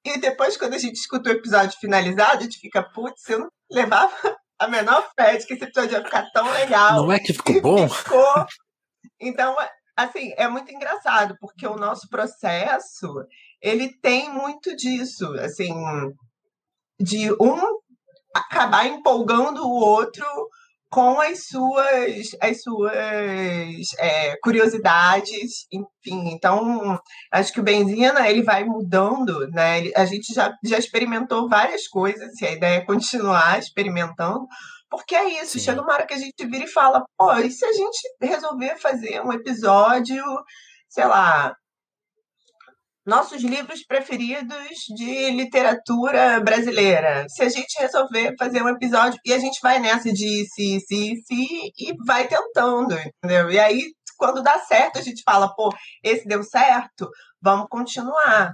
e 0.05 0.19
depois, 0.19 0.57
quando 0.57 0.75
a 0.75 0.79
gente 0.79 0.97
escuta 0.97 1.31
o 1.31 1.33
episódio 1.33 1.79
finalizado, 1.81 2.39
a 2.39 2.43
gente 2.43 2.59
fica, 2.59 2.83
putz, 2.83 3.27
eu 3.27 3.39
não 3.39 3.49
levava 3.71 4.13
a 4.59 4.69
menor 4.69 5.09
fé 5.19 5.37
de 5.37 5.47
que 5.47 5.55
esse 5.55 5.65
episódio 5.65 5.97
ia 5.97 6.05
ficar 6.05 6.31
tão 6.31 6.51
legal. 6.53 6.97
Não 6.97 7.11
é 7.13 7.19
que 7.19 7.33
ficou 7.33 7.61
bom? 7.63 7.89
Ficou. 7.89 8.47
Então, 9.19 9.57
assim, 9.97 10.33
é 10.37 10.49
muito 10.49 10.73
engraçado, 10.73 11.37
porque 11.41 11.67
o 11.67 11.77
nosso 11.77 12.09
processo, 12.09 13.09
ele 13.61 13.93
tem 14.01 14.31
muito 14.31 14.75
disso, 14.77 15.33
assim, 15.41 15.75
de 17.01 17.33
um 17.33 17.57
acabar 18.35 18.87
empolgando 18.87 19.63
o 19.63 19.73
outro 19.73 20.27
com 20.91 21.21
as 21.21 21.49
suas, 21.49 22.37
as 22.41 22.63
suas 22.63 22.95
é, 23.99 24.37
curiosidades, 24.41 25.67
enfim. 25.73 26.31
Então, 26.31 27.01
acho 27.33 27.53
que 27.53 27.59
o 27.59 27.65
Benzina 27.65 28.29
ele 28.29 28.45
vai 28.45 28.65
mudando, 28.65 29.49
né? 29.51 29.91
A 29.97 30.05
gente 30.05 30.33
já, 30.33 30.53
já 30.65 30.79
experimentou 30.79 31.49
várias 31.49 31.89
coisas, 31.89 32.41
e 32.41 32.47
a 32.47 32.53
ideia 32.53 32.77
é 32.77 32.85
continuar 32.85 33.59
experimentando, 33.59 34.47
porque 34.97 35.15
é 35.15 35.43
isso, 35.43 35.59
Sim. 35.59 35.61
chega 35.61 35.83
uma 35.83 35.93
hora 35.93 36.07
que 36.07 36.15
a 36.15 36.19
gente 36.19 36.47
vira 36.47 36.65
e 36.65 36.71
fala, 36.71 37.05
pô, 37.17 37.35
e 37.37 37.51
se 37.51 37.65
a 37.65 37.73
gente 37.73 37.99
resolver 38.21 38.77
fazer 38.79 39.21
um 39.21 39.33
episódio, 39.33 40.25
sei 40.89 41.07
lá, 41.07 41.55
nossos 43.07 43.43
livros 43.43 43.85
preferidos 43.85 44.79
de 44.97 45.31
literatura 45.31 46.41
brasileira. 46.41 47.27
Se 47.29 47.43
a 47.43 47.49
gente 47.49 47.79
resolver 47.79 48.35
fazer 48.39 48.63
um 48.63 48.69
episódio 48.69 49.19
e 49.25 49.33
a 49.33 49.39
gente 49.39 49.61
vai 49.63 49.79
nessa 49.79 50.11
de 50.11 50.47
se, 50.47 50.81
se, 50.81 51.17
se 51.27 51.73
e 51.79 51.95
vai 52.07 52.27
tentando, 52.27 52.95
entendeu? 52.99 53.51
E 53.51 53.59
aí, 53.59 53.93
quando 54.17 54.43
dá 54.43 54.59
certo, 54.61 54.99
a 54.99 55.03
gente 55.03 55.23
fala, 55.23 55.55
pô, 55.55 55.71
esse 56.03 56.27
deu 56.27 56.43
certo, 56.43 57.11
vamos 57.43 57.67
continuar. 57.69 58.53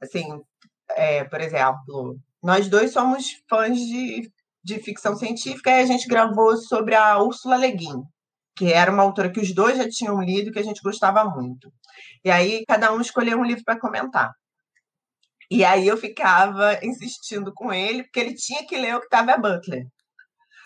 Assim, 0.00 0.24
é, 0.90 1.24
por 1.24 1.40
exemplo, 1.40 2.16
nós 2.42 2.68
dois 2.68 2.92
somos 2.92 3.42
fãs 3.48 3.78
de, 3.78 4.30
de 4.64 4.78
ficção 4.80 5.16
científica 5.16 5.70
e 5.70 5.82
a 5.82 5.86
gente 5.86 6.06
gravou 6.06 6.56
sobre 6.56 6.94
a 6.94 7.18
Úrsula 7.22 7.56
Le 7.56 7.72
Guin 7.72 8.02
que 8.56 8.72
era 8.72 8.90
uma 8.90 9.02
autora 9.02 9.30
que 9.30 9.40
os 9.40 9.54
dois 9.54 9.76
já 9.76 9.88
tinham 9.88 10.20
lido 10.20 10.50
e 10.50 10.52
que 10.52 10.58
a 10.58 10.64
gente 10.64 10.82
gostava 10.82 11.24
muito. 11.24 11.72
E 12.24 12.30
aí 12.30 12.64
cada 12.66 12.92
um 12.92 13.00
escolheu 13.00 13.38
um 13.38 13.44
livro 13.44 13.64
para 13.64 13.78
comentar. 13.78 14.30
E 15.50 15.64
aí 15.64 15.86
eu 15.86 15.96
ficava 15.96 16.78
insistindo 16.82 17.52
com 17.54 17.72
ele, 17.72 18.04
porque 18.04 18.20
ele 18.20 18.34
tinha 18.34 18.66
que 18.66 18.76
ler 18.76 18.96
Octavia 18.96 19.36
Butler. 19.36 19.84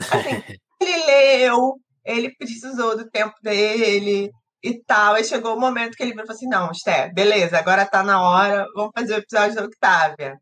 Assim, 0.01 0.43
ele 0.81 1.07
leu, 1.07 1.75
ele 2.05 2.35
precisou 2.37 2.97
do 2.97 3.09
tempo 3.11 3.35
dele 3.43 4.31
e 4.63 4.85
tal. 4.85 5.15
Aí 5.15 5.25
chegou 5.25 5.57
o 5.57 5.61
momento 5.61 5.97
que 5.97 6.03
ele 6.03 6.15
falou 6.15 6.31
assim: 6.31 6.49
não, 6.49 6.73
Sté, 6.73 7.13
beleza, 7.13 7.59
agora 7.59 7.87
tá 7.87 8.03
na 8.03 8.23
hora, 8.23 8.67
vamos 8.75 8.93
fazer 8.95 9.15
o 9.15 9.19
episódio 9.19 9.57
da 9.57 9.65
Octavia. 9.65 10.37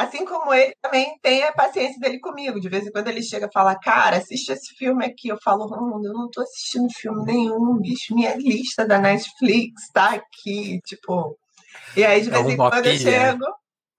Assim 0.00 0.24
como 0.24 0.54
ele 0.54 0.74
também 0.80 1.14
tem 1.20 1.42
a 1.42 1.52
paciência 1.52 2.00
dele 2.00 2.18
comigo. 2.20 2.58
De 2.58 2.70
vez 2.70 2.86
em 2.86 2.90
quando 2.90 3.08
ele 3.08 3.22
chega 3.22 3.46
e 3.46 3.52
fala, 3.52 3.78
cara, 3.78 4.16
assiste 4.16 4.50
esse 4.50 4.74
filme 4.74 5.04
aqui. 5.04 5.28
Eu 5.28 5.36
falo, 5.44 5.66
Romulo, 5.66 6.06
eu 6.06 6.14
não 6.14 6.30
tô 6.30 6.40
assistindo 6.40 6.88
filme 6.90 7.22
nenhum, 7.26 7.78
bicho. 7.78 8.14
Minha 8.14 8.34
lista 8.34 8.86
da 8.86 8.98
Netflix 8.98 9.90
tá 9.92 10.14
aqui, 10.14 10.80
tipo. 10.86 11.36
E 11.94 12.02
aí, 12.02 12.22
de 12.22 12.30
é 12.30 12.32
vez 12.32 12.46
em 12.46 12.56
quando 12.56 12.86
eu 12.86 12.96
chego. 12.96 13.44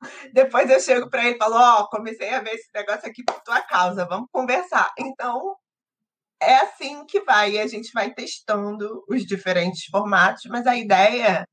Depois 0.34 0.67
eu 0.72 0.79
chego 0.79 1.08
para 1.08 1.24
ele 1.24 1.36
e 1.36 1.38
falo, 1.38 1.55
ó, 1.55 1.81
oh, 1.81 1.89
comecei 1.89 2.34
a 2.34 2.41
ver 2.41 2.55
esse 2.55 2.70
negócio 2.74 3.08
aqui 3.08 3.24
por 3.24 3.39
tua 3.43 3.62
causa, 3.62 4.03
vamos 4.03 4.27
conversar. 4.31 4.91
Então, 4.98 5.55
é 6.41 6.55
assim 6.62 7.05
que 7.05 7.22
vai, 7.22 7.60
a 7.60 7.67
gente 7.67 7.91
vai 7.93 8.12
testando 8.12 9.03
os 9.08 9.24
diferentes 9.24 9.86
formatos, 9.86 10.46
mas 10.50 10.65
a 10.65 10.75
ideia 10.75 11.48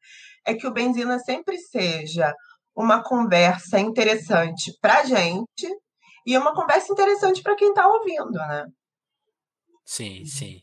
é 0.47 0.55
que 0.55 0.67
o 0.67 0.73
Benzina 0.73 1.19
sempre 1.19 1.59
seja 1.59 2.35
uma 2.79 3.03
conversa 3.03 3.81
interessante 3.81 4.73
para 4.81 5.01
a 5.01 5.05
gente 5.05 5.67
e 6.25 6.39
uma 6.39 6.55
conversa 6.55 6.93
interessante 6.93 7.43
para 7.43 7.57
quem 7.57 7.71
está 7.71 7.89
ouvindo, 7.89 8.31
né? 8.31 8.67
Sim, 9.85 10.25
sim. 10.25 10.61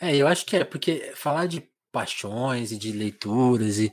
É, 0.00 0.14
eu 0.14 0.28
acho 0.28 0.46
que 0.46 0.56
é, 0.56 0.64
porque 0.64 1.12
falar 1.16 1.46
de 1.46 1.68
paixões 1.90 2.70
e 2.70 2.78
de 2.78 2.92
leituras 2.92 3.78
e. 3.78 3.92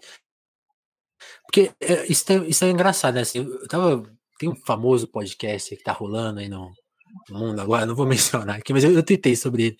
Porque 1.46 1.72
é, 1.82 2.06
isso, 2.06 2.32
é, 2.32 2.36
isso 2.48 2.64
é 2.64 2.70
engraçado, 2.70 3.16
né? 3.16 3.22
Assim, 3.22 3.40
eu 3.40 3.68
tava. 3.68 4.04
Tem 4.38 4.50
um 4.50 4.56
famoso 4.68 5.08
podcast 5.08 5.76
que 5.76 5.84
tá 5.84 5.94
rolando 5.94 6.42
aí 6.42 6.50
no, 6.50 6.72
mundo 7.30 7.60
agora, 7.60 7.86
não 7.86 7.96
vou 7.96 8.06
mencionar 8.08 8.58
aqui, 8.58 8.72
mas 8.72 8.84
eu, 8.84 8.92
eu 8.92 9.04
tentei 9.04 9.36
sobre 9.36 9.64
ele. 9.68 9.78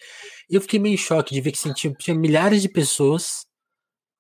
E 0.50 0.56
eu 0.56 0.62
fiquei 0.62 0.80
meio 0.80 0.96
em 0.96 0.98
choque 0.98 1.34
de 1.34 1.42
ver 1.42 1.52
que 1.52 1.60
assim, 1.60 1.74
tinha, 1.74 1.94
tinha 1.94 2.18
milhares 2.18 2.62
de 2.62 2.70
pessoas 2.70 3.46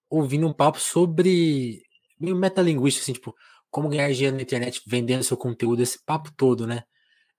ouvindo 0.09 0.47
um 0.47 0.53
papo 0.53 0.79
sobre 0.79 1.81
meio 2.19 2.35
metalinguístico, 2.35 3.03
assim, 3.03 3.13
tipo, 3.13 3.33
como 3.73 3.89
ganhar 3.89 4.11
dinheiro 4.13 4.35
na 4.35 4.43
internet 4.43 4.81
vendendo 4.87 5.23
seu 5.23 5.35
conteúdo, 5.35 5.81
esse 5.81 5.99
papo 6.05 6.31
todo, 6.37 6.67
né? 6.67 6.83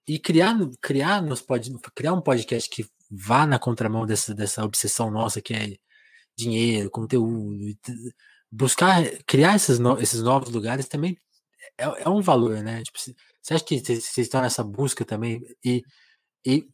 E 0.09 0.19
criar, 0.19 0.57
criar, 0.83 1.23
nos 1.23 1.41
pod, 1.41 1.71
criar 1.95 2.13
um 2.15 2.21
podcast 2.21 2.69
que 2.69 2.87
vá 3.11 3.47
na 3.47 3.59
contramão 3.59 4.05
dessa, 4.07 4.35
dessa 4.35 4.65
obsessão 4.65 5.11
nossa 5.11 5.41
que 5.41 5.55
é 5.55 5.77
dinheiro, 6.37 6.91
conteúdo, 6.91 7.57
buscar 8.51 9.05
criar 9.27 9.57
esses, 9.57 9.79
no, 9.79 10.01
esses 10.01 10.23
novos 10.23 10.51
lugares 10.51 10.89
também 10.89 11.17
é, 11.79 11.85
é 12.05 12.09
um 12.09 12.21
valor, 12.21 12.63
né? 12.63 12.83
Tipo, 12.83 12.99
você 13.43 13.55
acha 13.55 13.65
que 13.65 13.79
vocês 13.81 14.19
estão 14.19 14.43
nessa 14.43 14.65
busca 14.65 15.05
também? 15.05 15.43
E, 15.65 15.83
e 16.45 16.67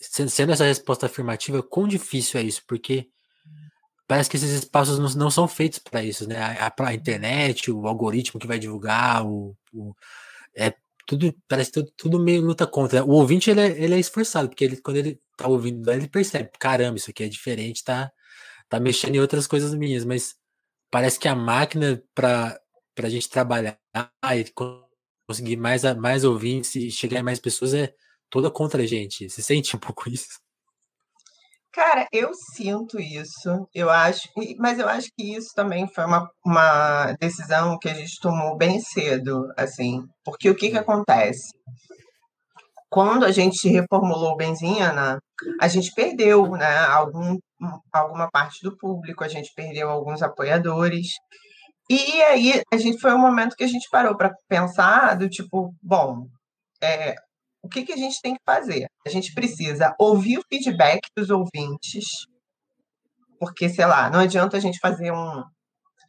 sendo 0.00 0.52
essa 0.52 0.64
resposta 0.64 1.06
afirmativa, 1.06 1.62
quão 1.62 1.86
difícil 1.86 2.40
é 2.40 2.42
isso? 2.42 2.62
Porque 2.66 3.08
parece 4.10 4.28
que 4.28 4.36
esses 4.36 4.50
espaços 4.50 4.98
não, 4.98 5.08
não 5.10 5.30
são 5.30 5.46
feitos 5.46 5.78
para 5.78 6.02
isso, 6.02 6.28
né? 6.28 6.36
A, 6.36 6.74
a, 6.84 6.94
internet, 6.94 7.70
o 7.70 7.86
algoritmo 7.86 8.40
que 8.40 8.46
vai 8.46 8.58
divulgar, 8.58 9.24
o, 9.24 9.56
o 9.72 9.94
é 10.56 10.74
tudo 11.06 11.32
parece 11.46 11.70
tudo, 11.70 11.92
tudo, 11.96 12.18
meio 12.18 12.42
luta 12.42 12.66
contra. 12.66 13.04
O 13.04 13.10
ouvinte 13.12 13.50
ele 13.50 13.60
é, 13.60 13.68
ele 13.80 13.94
é 13.94 14.00
esforçado 14.00 14.48
porque 14.48 14.64
ele 14.64 14.78
quando 14.78 14.96
ele 14.96 15.20
tá 15.36 15.46
ouvindo 15.46 15.88
ele 15.92 16.08
percebe, 16.08 16.50
caramba, 16.58 16.96
isso 16.96 17.08
aqui 17.10 17.22
é 17.22 17.28
diferente, 17.28 17.84
tá 17.84 18.10
tá 18.68 18.80
mexendo 18.80 19.14
em 19.14 19.20
outras 19.20 19.46
coisas 19.46 19.72
minhas, 19.74 20.04
mas 20.04 20.34
parece 20.90 21.18
que 21.18 21.28
a 21.28 21.34
máquina 21.36 22.02
para 22.12 22.60
para 22.96 23.06
a 23.06 23.10
gente 23.10 23.28
trabalhar 23.30 23.78
e 24.36 24.44
conseguir 25.28 25.56
mais 25.56 25.84
mais 25.96 26.24
ouvintes 26.24 26.74
e 26.74 26.90
chegar 26.90 27.20
em 27.20 27.22
mais 27.22 27.38
pessoas 27.38 27.74
é 27.74 27.94
toda 28.28 28.50
contra 28.50 28.82
a 28.82 28.86
gente. 28.86 29.28
Você 29.30 29.42
sente 29.42 29.76
um 29.76 29.78
pouco 29.78 30.10
isso? 30.10 30.40
Cara, 31.72 32.08
eu 32.12 32.30
sinto 32.54 32.98
isso, 32.98 33.68
eu 33.72 33.88
acho, 33.88 34.28
mas 34.58 34.80
eu 34.80 34.88
acho 34.88 35.08
que 35.16 35.36
isso 35.36 35.50
também 35.54 35.86
foi 35.86 36.04
uma, 36.04 36.28
uma 36.44 37.12
decisão 37.20 37.78
que 37.78 37.88
a 37.88 37.94
gente 37.94 38.18
tomou 38.20 38.56
bem 38.56 38.80
cedo, 38.80 39.46
assim, 39.56 40.04
porque 40.24 40.50
o 40.50 40.56
que 40.56 40.70
que 40.70 40.78
acontece? 40.78 41.50
Quando 42.90 43.24
a 43.24 43.30
gente 43.30 43.68
reformulou 43.68 44.36
Benzina, 44.36 45.20
a 45.60 45.68
gente 45.68 45.92
perdeu, 45.94 46.50
né, 46.50 46.78
algum, 46.86 47.38
alguma 47.92 48.28
parte 48.28 48.58
do 48.64 48.76
público, 48.76 49.22
a 49.22 49.28
gente 49.28 49.52
perdeu 49.54 49.88
alguns 49.88 50.22
apoiadores, 50.22 51.06
e 51.88 52.20
aí 52.22 52.62
a 52.72 52.76
gente 52.76 53.00
foi 53.00 53.12
um 53.14 53.18
momento 53.18 53.54
que 53.54 53.64
a 53.64 53.68
gente 53.68 53.88
parou 53.90 54.16
para 54.16 54.34
pensar 54.48 55.16
do 55.16 55.28
tipo, 55.28 55.72
bom, 55.80 56.26
é, 56.82 57.14
o 57.62 57.68
que, 57.68 57.84
que 57.84 57.92
a 57.92 57.96
gente 57.96 58.20
tem 58.20 58.34
que 58.34 58.42
fazer? 58.44 58.86
A 59.06 59.10
gente 59.10 59.32
precisa 59.34 59.94
ouvir 59.98 60.38
o 60.38 60.44
feedback 60.48 61.00
dos 61.16 61.30
ouvintes, 61.30 62.06
porque, 63.38 63.68
sei 63.68 63.86
lá, 63.86 64.10
não 64.10 64.20
adianta 64.20 64.56
a 64.56 64.60
gente 64.60 64.78
fazer 64.78 65.12
um, 65.12 65.42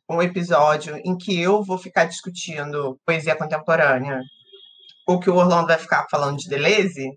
um 0.10 0.22
episódio 0.22 0.96
em 1.04 1.18
que 1.18 1.40
eu 1.40 1.64
vou 1.64 1.78
ficar 1.78 2.06
discutindo 2.06 3.00
poesia 3.06 3.36
contemporânea, 3.36 4.22
ou 5.08 5.20
que 5.20 5.30
o 5.30 5.36
Orlando 5.36 5.68
vai 5.68 5.78
ficar 5.78 6.06
falando 6.10 6.38
de 6.38 6.50
Deleuze, 6.50 7.10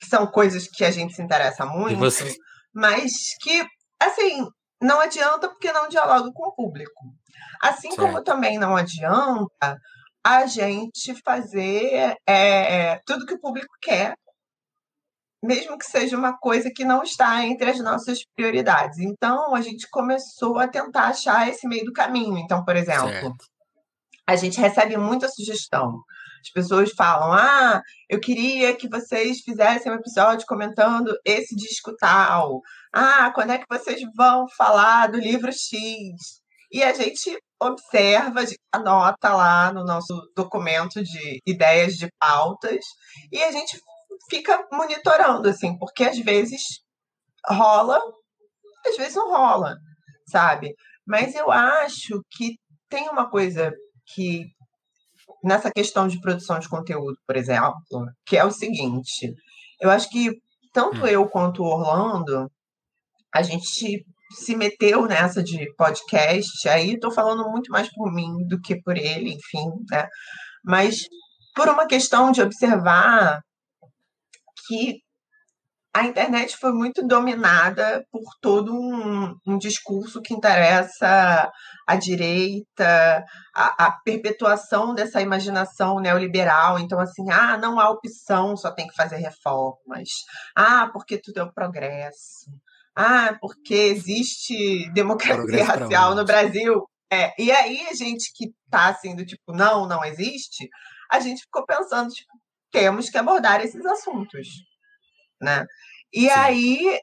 que 0.00 0.06
são 0.06 0.26
coisas 0.26 0.66
que 0.68 0.84
a 0.84 0.90
gente 0.90 1.14
se 1.14 1.22
interessa 1.22 1.66
muito, 1.66 2.00
mas 2.72 3.12
que, 3.40 3.64
assim, 4.00 4.46
não 4.80 5.00
adianta 5.00 5.48
porque 5.48 5.72
não 5.72 5.88
dialoga 5.88 6.30
com 6.32 6.48
o 6.48 6.54
público. 6.54 7.14
Assim 7.62 7.90
certo. 7.90 8.00
como 8.00 8.22
também 8.22 8.58
não 8.58 8.76
adianta 8.76 9.78
a 10.24 10.46
gente 10.46 11.14
fazer 11.22 12.16
é, 12.26 12.98
tudo 13.04 13.26
que 13.26 13.34
o 13.34 13.40
público 13.40 13.74
quer, 13.82 14.16
mesmo 15.42 15.76
que 15.76 15.84
seja 15.84 16.16
uma 16.16 16.38
coisa 16.38 16.70
que 16.74 16.84
não 16.84 17.02
está 17.02 17.44
entre 17.44 17.70
as 17.70 17.78
nossas 17.80 18.24
prioridades. 18.34 18.98
Então, 18.98 19.54
a 19.54 19.60
gente 19.60 19.86
começou 19.90 20.58
a 20.58 20.66
tentar 20.66 21.08
achar 21.08 21.46
esse 21.48 21.68
meio 21.68 21.84
do 21.84 21.92
caminho. 21.92 22.38
Então, 22.38 22.64
por 22.64 22.74
exemplo, 22.74 23.10
certo. 23.10 23.44
a 24.26 24.34
gente 24.36 24.58
recebe 24.58 24.96
muita 24.96 25.28
sugestão. 25.28 26.00
As 26.40 26.50
pessoas 26.50 26.90
falam: 26.92 27.32
Ah, 27.32 27.82
eu 28.08 28.18
queria 28.18 28.74
que 28.74 28.88
vocês 28.88 29.40
fizessem 29.40 29.92
um 29.92 29.96
episódio 29.96 30.46
comentando 30.46 31.14
esse 31.24 31.54
disco 31.54 31.94
tal. 31.96 32.62
Ah, 32.92 33.30
quando 33.34 33.52
é 33.52 33.58
que 33.58 33.66
vocês 33.68 34.00
vão 34.16 34.46
falar 34.56 35.08
do 35.08 35.18
livro 35.18 35.52
X? 35.52 36.43
E 36.74 36.82
a 36.82 36.92
gente 36.92 37.38
observa, 37.62 38.40
a 38.40 38.44
gente 38.44 38.58
anota 38.72 39.32
lá 39.32 39.72
no 39.72 39.84
nosso 39.84 40.28
documento 40.34 41.00
de 41.04 41.40
ideias 41.46 41.94
de 41.94 42.08
pautas 42.18 42.84
e 43.30 43.40
a 43.40 43.52
gente 43.52 43.78
fica 44.28 44.66
monitorando, 44.72 45.48
assim, 45.48 45.78
porque 45.78 46.02
às 46.02 46.18
vezes 46.18 46.60
rola, 47.48 48.00
às 48.84 48.96
vezes 48.96 49.14
não 49.14 49.30
rola, 49.30 49.76
sabe? 50.26 50.74
Mas 51.06 51.36
eu 51.36 51.48
acho 51.48 52.20
que 52.28 52.56
tem 52.88 53.08
uma 53.08 53.30
coisa 53.30 53.72
que 54.12 54.42
nessa 55.44 55.70
questão 55.70 56.08
de 56.08 56.20
produção 56.20 56.58
de 56.58 56.68
conteúdo, 56.68 57.16
por 57.24 57.36
exemplo, 57.36 57.78
que 58.26 58.36
é 58.36 58.44
o 58.44 58.50
seguinte: 58.50 59.32
eu 59.80 59.90
acho 59.90 60.10
que 60.10 60.32
tanto 60.72 61.02
hum. 61.02 61.06
eu 61.06 61.28
quanto 61.28 61.62
o 61.62 61.66
Orlando, 61.66 62.50
a 63.32 63.42
gente 63.42 64.04
se 64.34 64.56
meteu 64.56 65.06
nessa 65.06 65.42
de 65.42 65.72
podcast, 65.76 66.68
aí 66.68 66.94
estou 66.94 67.10
falando 67.12 67.48
muito 67.50 67.70
mais 67.70 67.88
por 67.92 68.12
mim 68.12 68.46
do 68.46 68.60
que 68.60 68.80
por 68.82 68.96
ele, 68.96 69.30
enfim, 69.30 69.70
né? 69.90 70.06
Mas 70.64 71.02
por 71.54 71.68
uma 71.68 71.86
questão 71.86 72.32
de 72.32 72.42
observar 72.42 73.40
que 74.66 75.04
a 75.94 76.04
internet 76.04 76.56
foi 76.56 76.72
muito 76.72 77.06
dominada 77.06 78.04
por 78.10 78.22
todo 78.40 78.74
um, 78.74 79.36
um 79.46 79.56
discurso 79.56 80.20
que 80.20 80.34
interessa 80.34 81.48
à 81.86 81.94
direita, 81.94 83.24
a, 83.54 83.86
a, 83.86 83.92
perpetuação 84.04 84.92
dessa 84.92 85.22
imaginação 85.22 86.00
neoliberal. 86.00 86.80
Então, 86.80 86.98
assim, 86.98 87.30
ah, 87.30 87.56
não 87.56 87.78
há 87.78 87.88
opção, 87.90 88.56
só 88.56 88.72
tem 88.72 88.88
que 88.88 88.96
fazer 88.96 89.18
reformas. 89.18 90.08
Ah, 90.56 90.90
porque 90.92 91.16
tudo 91.16 91.38
é 91.38 91.44
o 91.44 91.52
progresso. 91.52 92.50
Ah, 92.96 93.36
porque 93.40 93.74
existe 93.74 94.90
democracia 94.92 95.64
racial 95.64 96.14
no 96.14 96.24
Brasil. 96.24 96.84
É, 97.12 97.32
e 97.38 97.50
aí, 97.50 97.86
a 97.90 97.94
gente 97.94 98.32
que 98.34 98.52
está 98.64 98.88
assim, 98.88 99.14
do 99.14 99.24
tipo, 99.24 99.52
não, 99.52 99.86
não 99.86 100.04
existe, 100.04 100.68
a 101.10 101.20
gente 101.20 101.42
ficou 101.42 101.64
pensando, 101.64 102.10
tipo, 102.10 102.32
temos 102.70 103.08
que 103.08 103.18
abordar 103.18 103.64
esses 103.64 103.84
assuntos, 103.84 104.48
né? 105.40 105.64
E 106.12 106.22
Sim. 106.22 106.30
aí 106.30 107.00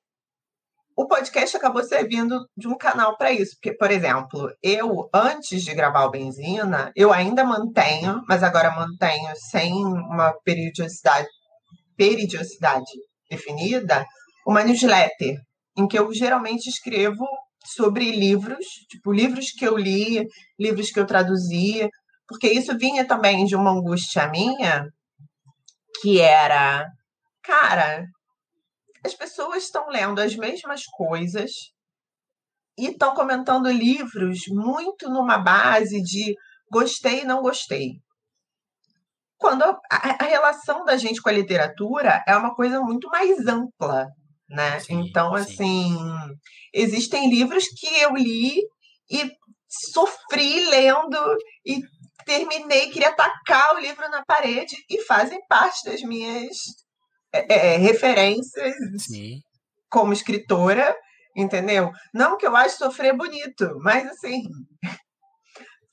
o 0.95 1.07
podcast 1.07 1.55
acabou 1.55 1.83
servindo 1.83 2.45
de 2.55 2.67
um 2.67 2.77
canal 2.77 3.17
para 3.17 3.31
isso, 3.31 3.55
porque, 3.55 3.75
por 3.75 3.89
exemplo, 3.89 4.51
eu 4.61 5.09
antes 5.13 5.63
de 5.63 5.73
gravar 5.73 6.05
o 6.05 6.11
Benzina, 6.11 6.91
eu 6.95 7.11
ainda 7.11 7.43
mantenho, 7.43 8.21
mas 8.27 8.43
agora 8.43 8.71
mantenho 8.71 9.33
sem 9.35 9.73
uma 9.73 10.33
periodicidade, 10.43 11.27
periodicidade 11.95 12.91
definida, 13.29 14.05
uma 14.45 14.63
newsletter 14.63 15.39
em 15.81 15.87
que 15.87 15.97
eu 15.97 16.13
geralmente 16.13 16.67
escrevo 16.67 17.27
sobre 17.65 18.11
livros, 18.11 18.65
tipo 18.89 19.11
livros 19.11 19.51
que 19.51 19.65
eu 19.65 19.77
li, 19.77 20.27
livros 20.59 20.91
que 20.91 20.99
eu 20.99 21.05
traduzi, 21.05 21.89
porque 22.27 22.47
isso 22.47 22.77
vinha 22.77 23.05
também 23.05 23.45
de 23.45 23.55
uma 23.55 23.71
angústia 23.71 24.27
minha 24.27 24.87
que 26.01 26.19
era, 26.19 26.87
cara, 27.43 28.05
as 29.03 29.13
pessoas 29.13 29.63
estão 29.63 29.89
lendo 29.89 30.19
as 30.19 30.35
mesmas 30.35 30.85
coisas 30.85 31.51
e 32.77 32.87
estão 32.87 33.13
comentando 33.13 33.69
livros 33.69 34.43
muito 34.47 35.09
numa 35.09 35.37
base 35.37 36.01
de 36.01 36.35
gostei 36.71 37.21
e 37.21 37.25
não 37.25 37.41
gostei. 37.41 37.99
Quando 39.37 39.63
a, 39.63 39.79
a, 39.89 40.23
relação 40.23 40.85
da 40.85 40.95
gente 40.95 41.21
com 41.21 41.29
a 41.29 41.33
literatura 41.33 42.23
é 42.27 42.35
uma 42.35 42.55
coisa 42.55 42.79
muito 42.79 43.09
mais 43.09 43.45
ampla, 43.47 44.07
né? 44.51 44.79
Sim, 44.79 45.05
então, 45.07 45.35
sim. 45.37 45.41
assim, 45.41 45.97
existem 46.73 47.29
livros 47.29 47.65
que 47.67 47.87
eu 48.01 48.15
li 48.15 48.61
e 49.09 49.31
sofri 49.67 50.65
lendo 50.69 51.17
e 51.65 51.81
terminei, 52.25 52.89
queria 52.89 53.13
tacar 53.13 53.75
o 53.75 53.79
livro 53.79 54.07
na 54.09 54.23
parede 54.25 54.75
e 54.89 55.01
fazem 55.03 55.39
parte 55.47 55.85
das 55.85 56.01
minhas 56.01 56.57
é, 57.33 57.73
é, 57.73 57.77
referências 57.77 58.75
Sim. 58.97 59.39
como 59.89 60.13
escritora, 60.13 60.95
entendeu? 61.35 61.91
Não 62.13 62.37
que 62.37 62.45
eu 62.45 62.55
acho 62.55 62.77
sofrer 62.77 63.15
bonito, 63.15 63.77
mas 63.81 64.05
assim, 64.07 64.43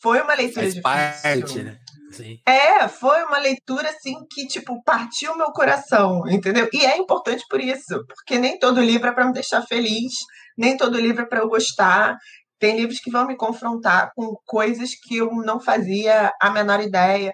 foi 0.01 0.21
uma 0.21 0.35
leitura 0.35 0.63
Faz 0.63 0.75
difícil. 0.75 0.83
Parte, 0.83 1.63
né? 1.63 1.79
Sim. 2.13 2.39
É, 2.47 2.89
foi 2.89 3.23
uma 3.25 3.39
leitura 3.39 3.91
assim 3.91 4.15
que 4.31 4.47
tipo 4.47 4.83
partiu 4.83 5.37
meu 5.37 5.53
coração, 5.53 6.23
entendeu? 6.29 6.69
E 6.73 6.85
é 6.85 6.97
importante 6.97 7.45
por 7.49 7.61
isso, 7.61 8.05
porque 8.07 8.39
nem 8.39 8.59
todo 8.59 8.81
livro 8.81 9.09
é 9.09 9.13
para 9.13 9.27
me 9.27 9.33
deixar 9.33 9.63
feliz, 9.63 10.13
nem 10.57 10.77
todo 10.77 10.99
livro 10.99 11.23
é 11.23 11.27
para 11.27 11.41
eu 11.41 11.49
gostar. 11.49 12.17
Tem 12.59 12.77
livros 12.77 12.99
que 12.99 13.11
vão 13.11 13.27
me 13.27 13.37
confrontar 13.37 14.11
com 14.17 14.35
coisas 14.45 14.91
que 14.95 15.19
eu 15.19 15.31
não 15.33 15.61
fazia 15.61 16.33
a 16.41 16.51
menor 16.51 16.81
ideia. 16.81 17.33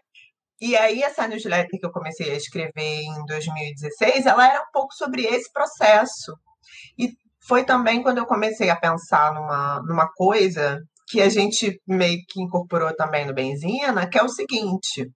E 0.61 0.77
aí, 0.77 1.03
essa 1.03 1.27
newsletter 1.27 1.79
que 1.81 1.87
eu 1.87 1.93
comecei 1.93 2.31
a 2.31 2.37
escrever 2.37 2.73
em 3.03 3.25
2016, 3.27 4.27
ela 4.27 4.47
era 4.47 4.61
um 4.61 4.71
pouco 4.73 4.93
sobre 4.95 5.23
esse 5.23 5.51
processo. 5.53 6.35
E 6.99 7.11
foi 7.47 7.65
também 7.65 8.03
quando 8.03 8.19
eu 8.19 8.27
comecei 8.27 8.71
a 8.71 8.77
pensar 8.77 9.33
numa, 9.35 9.83
numa 9.87 10.09
coisa 10.15 10.81
que 11.07 11.21
a 11.21 11.29
gente 11.29 11.81
meio 11.87 12.19
que 12.29 12.41
incorporou 12.41 12.95
também 12.95 13.27
no 13.27 13.35
Benzina, 13.35 14.09
que 14.09 14.19
é 14.19 14.23
o 14.23 14.29
seguinte, 14.29 15.11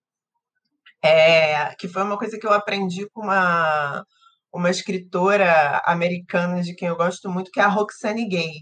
é, 1.03 1.75
que 1.77 1.89
foi 1.89 2.03
uma 2.03 2.19
coisa 2.19 2.39
que 2.39 2.47
eu 2.47 2.53
aprendi 2.53 3.09
com 3.11 3.23
uma, 3.23 4.05
uma 4.53 4.71
escritora 4.71 5.81
americana 5.85 6.63
de 6.63 6.75
quem 6.75 6.89
eu 6.89 6.97
gosto 6.97 7.31
muito, 7.31 7.51
que 7.51 7.61
é 7.61 7.65
a 7.65 7.69
Roxane 7.69 8.29
Gay. 8.29 8.53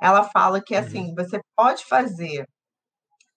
Ela 0.00 0.24
fala 0.24 0.60
que, 0.60 0.74
assim, 0.74 1.08
uhum. 1.08 1.14
você 1.14 1.40
pode 1.56 1.84
fazer 1.84 2.46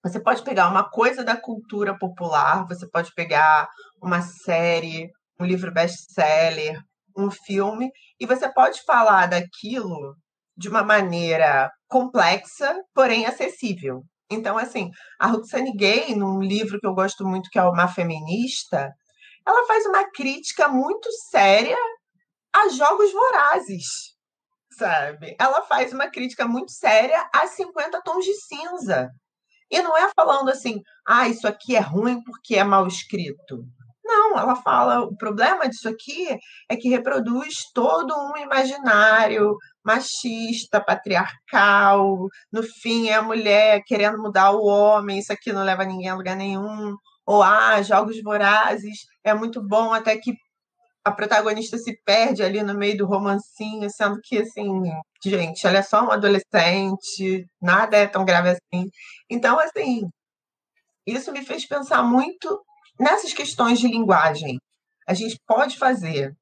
você 0.06 0.20
pode 0.20 0.44
pegar 0.44 0.70
uma 0.70 0.88
coisa 0.88 1.24
da 1.24 1.36
cultura 1.36 1.98
popular, 1.98 2.68
você 2.68 2.88
pode 2.88 3.12
pegar 3.16 3.68
uma 4.00 4.22
série, 4.22 5.10
um 5.40 5.44
livro 5.44 5.74
best-seller, 5.74 6.80
um 7.18 7.32
filme, 7.32 7.90
e 8.20 8.28
você 8.28 8.48
pode 8.54 8.84
falar 8.84 9.26
daquilo 9.26 10.16
de 10.58 10.70
uma 10.70 10.84
maneira 10.84 11.72
complexa, 11.88 12.76
porém 12.94 13.26
acessível. 13.26 14.04
Então, 14.30 14.58
assim, 14.58 14.90
a 15.20 15.28
Roxane 15.28 15.76
Gay, 15.76 16.16
num 16.16 16.42
livro 16.42 16.80
que 16.80 16.88
eu 16.88 16.94
gosto 16.94 17.26
muito, 17.26 17.50
que 17.50 17.60
é 17.60 17.64
Uma 17.64 17.88
Feminista, 17.88 18.92
ela 19.48 19.68
faz 19.68 19.86
uma 19.86 20.10
crítica 20.12 20.68
muito 20.68 21.08
séria 21.30 21.78
a 22.54 22.70
jogos 22.70 23.12
vorazes, 23.12 23.86
sabe? 24.72 25.36
Ela 25.40 25.62
faz 25.64 25.94
uma 25.94 26.10
crítica 26.10 26.48
muito 26.48 26.72
séria 26.72 27.30
a 27.34 27.46
50 27.46 28.02
tons 28.02 28.26
de 28.26 28.34
cinza. 28.34 29.10
E 29.70 29.82
não 29.82 29.96
é 29.98 30.10
falando 30.16 30.50
assim, 30.50 30.80
ah, 31.08 31.28
isso 31.28 31.48
aqui 31.48 31.76
é 31.76 31.80
ruim 31.80 32.24
porque 32.24 32.56
é 32.56 32.64
mal 32.64 32.88
escrito. 32.88 33.64
Não, 34.04 34.38
ela 34.38 34.56
fala, 34.56 35.04
o 35.04 35.18
problema 35.18 35.68
disso 35.68 35.90
aqui 35.90 36.28
é 36.70 36.76
que 36.76 36.90
reproduz 36.90 37.56
todo 37.74 38.14
um 38.16 38.38
imaginário 38.38 39.56
machista, 39.86 40.82
patriarcal. 40.84 42.28
No 42.52 42.64
fim, 42.64 43.10
é 43.10 43.16
a 43.16 43.22
mulher 43.22 43.84
querendo 43.86 44.18
mudar 44.18 44.52
o 44.52 44.66
homem, 44.66 45.20
isso 45.20 45.32
aqui 45.32 45.54
não 45.54 45.64
leva 45.64 45.86
ninguém 45.86 46.10
a 46.10 46.16
lugar 46.16 46.36
nenhum. 46.36 46.96
Ou, 47.26 47.44
ah, 47.44 47.82
jogos 47.82 48.22
vorazes 48.22 49.00
é 49.24 49.34
muito 49.34 49.62
bom, 49.62 49.94
até 49.94 50.18
que 50.18 50.34
a 51.04 51.12
protagonista 51.12 51.78
se 51.78 51.96
perde 52.04 52.42
ali 52.44 52.64
no 52.64 52.74
meio 52.76 52.98
do 52.98 53.06
romancinho, 53.06 53.88
sendo 53.92 54.20
que, 54.24 54.40
assim, 54.40 54.68
gente, 55.24 55.66
ela 55.68 55.78
é 55.78 55.82
só 55.84 56.02
uma 56.04 56.16
adolescente, 56.16 57.46
nada 57.62 57.98
é 57.98 58.08
tão 58.08 58.26
grave 58.26 58.50
assim. 58.50 58.90
Então, 59.30 59.60
assim, 59.60 60.10
isso 61.06 61.32
me 61.32 61.46
fez 61.46 61.68
pensar 61.68 62.02
muito 62.04 62.60
nessas 63.00 63.34
questões 63.34 63.80
de 63.80 63.88
linguagem. 63.88 64.58
A 65.08 65.14
gente 65.14 65.40
pode 65.48 65.78
fazer, 65.78 66.34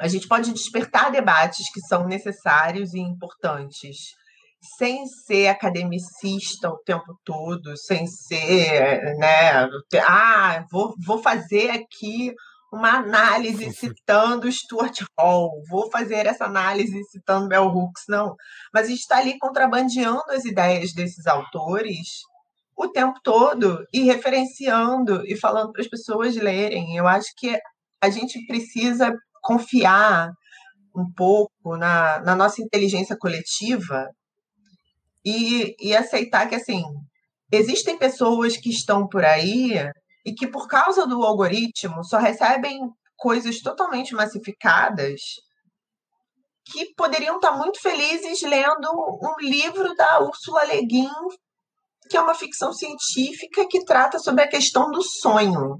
a 0.00 0.08
gente 0.08 0.26
pode 0.28 0.52
despertar 0.52 1.10
debates 1.10 1.70
que 1.72 1.80
são 1.80 2.06
necessários 2.06 2.94
e 2.94 3.00
importantes, 3.00 3.96
sem 4.78 5.06
ser 5.06 5.48
academicista 5.48 6.70
o 6.70 6.78
tempo 6.78 7.18
todo, 7.24 7.76
sem 7.76 8.06
ser, 8.06 9.14
né, 9.16 9.68
ah, 10.06 10.64
vou, 10.70 10.94
vou 11.04 11.18
fazer 11.18 11.70
aqui 11.70 12.32
uma 12.72 12.96
análise 12.96 13.72
citando 13.72 14.50
Stuart 14.50 15.02
Hall, 15.18 15.62
vou 15.70 15.90
fazer 15.90 16.26
essa 16.26 16.46
análise 16.46 17.04
citando 17.04 17.48
Bell 17.48 17.66
Hooks, 17.66 18.04
não. 18.08 18.34
Mas 18.72 18.86
a 18.86 18.88
gente 18.88 19.00
está 19.00 19.18
ali 19.18 19.38
contrabandeando 19.38 20.24
as 20.30 20.44
ideias 20.44 20.92
desses 20.92 21.26
autores 21.26 22.22
o 22.76 22.88
tempo 22.88 23.20
todo 23.22 23.86
e 23.92 24.02
referenciando 24.02 25.22
e 25.26 25.36
falando 25.36 25.72
para 25.72 25.82
as 25.82 25.88
pessoas 25.88 26.34
lerem. 26.34 26.96
Eu 26.96 27.06
acho 27.06 27.28
que 27.36 27.56
a 28.02 28.10
gente 28.10 28.44
precisa 28.46 29.16
confiar 29.44 30.32
um 30.96 31.12
pouco 31.12 31.76
na, 31.76 32.20
na 32.20 32.34
nossa 32.34 32.62
inteligência 32.62 33.16
coletiva 33.16 34.08
e, 35.24 35.76
e 35.78 35.94
aceitar 35.94 36.48
que, 36.48 36.54
assim, 36.54 36.82
existem 37.52 37.98
pessoas 37.98 38.56
que 38.56 38.70
estão 38.70 39.06
por 39.06 39.24
aí 39.24 39.74
e 40.24 40.32
que, 40.32 40.46
por 40.46 40.66
causa 40.66 41.06
do 41.06 41.22
algoritmo, 41.22 42.02
só 42.04 42.18
recebem 42.18 42.80
coisas 43.16 43.60
totalmente 43.60 44.14
massificadas 44.14 45.20
que 46.64 46.94
poderiam 46.94 47.36
estar 47.36 47.52
muito 47.52 47.80
felizes 47.80 48.40
lendo 48.42 48.88
um 49.22 49.34
livro 49.40 49.94
da 49.94 50.20
Ursula 50.20 50.64
Le 50.64 50.86
Guin, 50.86 51.10
que 52.08 52.16
é 52.16 52.20
uma 52.20 52.34
ficção 52.34 52.72
científica 52.72 53.66
que 53.68 53.84
trata 53.84 54.18
sobre 54.18 54.44
a 54.44 54.48
questão 54.48 54.90
do 54.90 55.02
sonho. 55.02 55.78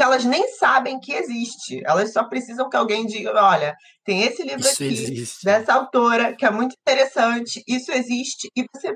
Que 0.00 0.04
elas 0.04 0.24
nem 0.24 0.48
sabem 0.54 0.98
que 0.98 1.12
existe. 1.12 1.82
Elas 1.84 2.14
só 2.14 2.24
precisam 2.24 2.70
que 2.70 2.76
alguém 2.76 3.04
diga: 3.04 3.34
olha, 3.34 3.76
tem 4.02 4.22
esse 4.22 4.42
livro 4.42 4.60
isso 4.60 4.82
aqui, 4.82 4.94
existe. 4.94 5.44
dessa 5.44 5.74
autora, 5.74 6.34
que 6.34 6.46
é 6.46 6.50
muito 6.50 6.74
interessante, 6.80 7.62
isso 7.68 7.92
existe, 7.92 8.48
e 8.56 8.64
você 8.74 8.94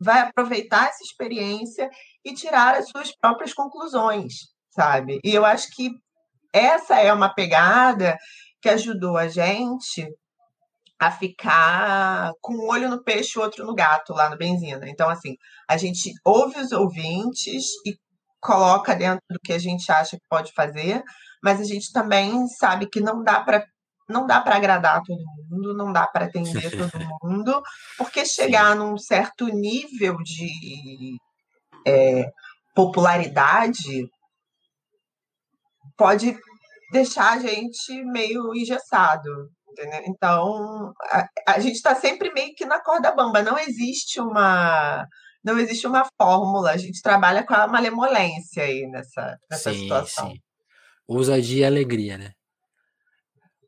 vai 0.00 0.20
aproveitar 0.20 0.88
essa 0.88 1.04
experiência 1.04 1.90
e 2.24 2.32
tirar 2.32 2.74
as 2.74 2.88
suas 2.88 3.14
próprias 3.20 3.52
conclusões, 3.52 4.32
sabe? 4.70 5.20
E 5.22 5.34
eu 5.34 5.44
acho 5.44 5.68
que 5.76 5.90
essa 6.54 6.98
é 6.98 7.12
uma 7.12 7.34
pegada 7.34 8.16
que 8.62 8.70
ajudou 8.70 9.18
a 9.18 9.28
gente 9.28 10.10
a 10.98 11.10
ficar 11.10 12.32
com 12.40 12.54
um 12.54 12.66
olho 12.66 12.88
no 12.88 13.04
peixe 13.04 13.38
e 13.38 13.42
outro 13.42 13.66
no 13.66 13.74
gato 13.74 14.14
lá 14.14 14.30
no 14.30 14.38
Benzina. 14.38 14.88
Então, 14.88 15.10
assim, 15.10 15.36
a 15.68 15.76
gente 15.76 16.14
ouve 16.24 16.58
os 16.58 16.72
ouvintes 16.72 17.66
e 17.84 17.94
coloca 18.40 18.94
dentro 18.94 19.24
do 19.30 19.40
que 19.40 19.52
a 19.52 19.58
gente 19.58 19.90
acha 19.90 20.16
que 20.16 20.24
pode 20.28 20.52
fazer, 20.52 21.02
mas 21.42 21.60
a 21.60 21.64
gente 21.64 21.92
também 21.92 22.46
sabe 22.48 22.88
que 22.88 23.00
não 23.00 23.22
dá 23.22 23.40
para 23.40 23.64
não 24.08 24.26
dá 24.26 24.40
para 24.40 24.56
agradar 24.56 25.02
todo 25.02 25.22
mundo, 25.50 25.76
não 25.76 25.92
dá 25.92 26.06
para 26.06 26.24
atender 26.24 26.70
todo 26.90 26.98
mundo, 27.22 27.62
porque 27.98 28.24
chegar 28.24 28.74
num 28.74 28.96
certo 28.96 29.46
nível 29.48 30.16
de 30.24 31.18
é, 31.86 32.30
popularidade 32.74 34.08
pode 35.94 36.38
deixar 36.90 37.34
a 37.34 37.38
gente 37.38 38.02
meio 38.04 38.54
engessado. 38.54 39.50
Entendeu? 39.70 40.02
Então, 40.06 40.92
a, 41.10 41.28
a 41.48 41.58
gente 41.60 41.74
está 41.74 41.94
sempre 41.94 42.32
meio 42.32 42.54
que 42.54 42.64
na 42.64 42.80
corda 42.80 43.12
bamba. 43.12 43.42
Não 43.42 43.58
existe 43.58 44.20
uma 44.20 45.06
não 45.44 45.58
existe 45.58 45.86
uma 45.86 46.06
fórmula. 46.20 46.70
A 46.70 46.76
gente 46.76 47.02
trabalha 47.02 47.42
com 47.44 47.54
a 47.54 47.66
malemolência 47.66 48.62
aí 48.62 48.86
nessa, 48.86 49.38
nessa 49.50 49.72
sim, 49.72 49.82
situação. 49.82 50.30
Sim. 50.30 50.40
Ousadia 51.06 51.62
e 51.62 51.64
alegria, 51.64 52.18
né? 52.18 52.32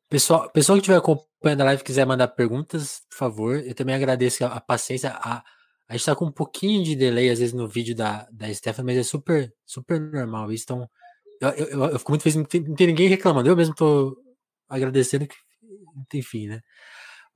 Pessoal, 0.08 0.50
pessoal 0.50 0.76
que 0.76 0.80
estiver 0.80 0.98
acompanhando 0.98 1.60
a 1.60 1.64
live 1.66 1.84
quiser 1.84 2.04
mandar 2.04 2.28
perguntas, 2.28 3.02
por 3.08 3.16
favor. 3.16 3.56
Eu 3.58 3.74
também 3.74 3.94
agradeço 3.94 4.44
a, 4.44 4.48
a 4.48 4.60
paciência. 4.60 5.10
A, 5.10 5.42
a 5.88 5.92
gente 5.92 6.00
está 6.00 6.14
com 6.14 6.26
um 6.26 6.32
pouquinho 6.32 6.82
de 6.84 6.94
delay, 6.94 7.30
às 7.30 7.38
vezes, 7.38 7.54
no 7.54 7.66
vídeo 7.66 7.94
da, 7.94 8.26
da 8.30 8.52
Stephanie, 8.52 8.94
mas 8.94 9.06
é 9.06 9.08
super, 9.08 9.52
super 9.64 10.00
normal 10.00 10.52
isso. 10.52 10.64
Então, 10.64 10.90
eu, 11.40 11.50
eu, 11.50 11.84
eu 11.84 11.98
fico 11.98 12.10
muito 12.10 12.22
feliz, 12.22 12.36
não 12.36 12.44
tem, 12.44 12.60
não 12.60 12.74
tem 12.74 12.86
ninguém 12.88 13.08
reclamando. 13.08 13.48
Eu 13.48 13.56
mesmo 13.56 13.72
estou 13.72 14.16
agradecendo, 14.68 15.26
que, 15.26 15.36
enfim, 16.18 16.48
né? 16.48 16.60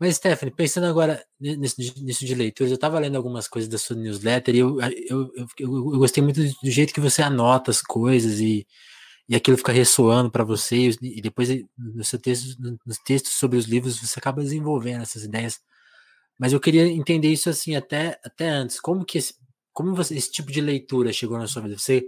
Mas, 0.05 0.17
Stephanie, 0.17 0.55
pensando 0.55 0.85
agora 0.85 1.25
nisso, 1.41 1.77
nisso 2.03 2.27
de 2.27 2.35
leituras, 2.35 2.71
eu 2.71 2.75
estava 2.75 2.99
lendo 2.99 3.17
algumas 3.17 3.49
coisas 3.49 3.71
da 3.71 3.79
sua 3.79 3.97
newsletter 3.97 4.55
e 4.55 4.59
eu, 4.59 4.79
eu, 4.79 5.33
eu, 5.35 5.51
eu, 5.59 5.99
gostei 5.99 6.23
muito 6.23 6.43
do 6.43 6.71
jeito 6.71 6.93
que 6.93 7.01
você 7.01 7.23
anota 7.23 7.71
as 7.71 7.81
coisas 7.81 8.39
e, 8.39 8.67
e 9.27 9.35
aquilo 9.35 9.57
fica 9.57 9.73
ressoando 9.73 10.31
para 10.31 10.45
você, 10.45 10.91
e 11.01 11.23
depois 11.23 11.49
no 11.79 12.05
seu 12.05 12.19
texto, 12.19 12.55
nos 12.85 12.99
textos 12.99 13.33
sobre 13.33 13.57
os 13.57 13.65
livros, 13.65 13.99
você 13.99 14.19
acaba 14.19 14.43
desenvolvendo 14.43 15.01
essas 15.01 15.25
ideias. 15.25 15.59
Mas 16.39 16.53
eu 16.53 16.61
queria 16.61 16.87
entender 16.87 17.29
isso 17.29 17.49
assim 17.49 17.75
até, 17.75 18.21
até 18.23 18.47
antes. 18.47 18.79
Como 18.79 19.07
que 19.07 19.17
esse, 19.17 19.35
como 19.73 19.95
você, 19.95 20.15
esse 20.17 20.31
tipo 20.31 20.53
de 20.53 20.61
leitura 20.61 21.15
chegou 21.15 21.39
na 21.39 21.47
sua 21.47 21.63
vida? 21.63 21.79
Você 21.79 22.07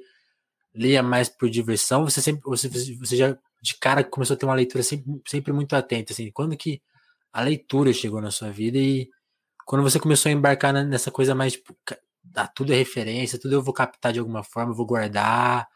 lia 0.75 1.03
mais 1.03 1.31
por 1.31 1.49
diversão? 1.49 2.05
Você 2.05 2.21
sempre 2.21 2.43
você, 2.45 2.69
você 2.69 3.17
já 3.17 3.39
de 3.63 3.75
cara 3.79 4.05
começou 4.05 4.35
a 4.35 4.39
ter 4.39 4.45
uma 4.45 4.55
leitura 4.55 4.85
sempre, 4.85 5.07
sempre 5.27 5.51
muito 5.55 5.75
atenta 5.75 6.13
assim. 6.13 6.31
Quando 6.31 6.55
que 6.59 6.83
a 7.37 7.43
leitura 7.43 7.93
chegou 7.93 8.19
na 8.19 8.31
sua 8.31 8.51
vida 8.51 8.79
e 8.79 9.11
quando 9.67 9.83
você 9.83 10.01
começou 10.01 10.31
a 10.31 10.33
embarcar 10.33 10.73
nessa 10.73 11.11
coisa 11.11 11.35
mais 11.35 11.53
tipo, 11.53 11.77
ah, 12.35 12.49
tudo 12.49 12.73
é 12.73 12.77
referência, 12.77 13.39
tudo 13.39 13.55
eu 13.55 13.63
vou 13.63 13.75
captar 13.75 14.11
de 14.11 14.19
alguma 14.19 14.43
forma, 14.43 14.73
vou 14.73 14.87
guardar, 14.87 15.69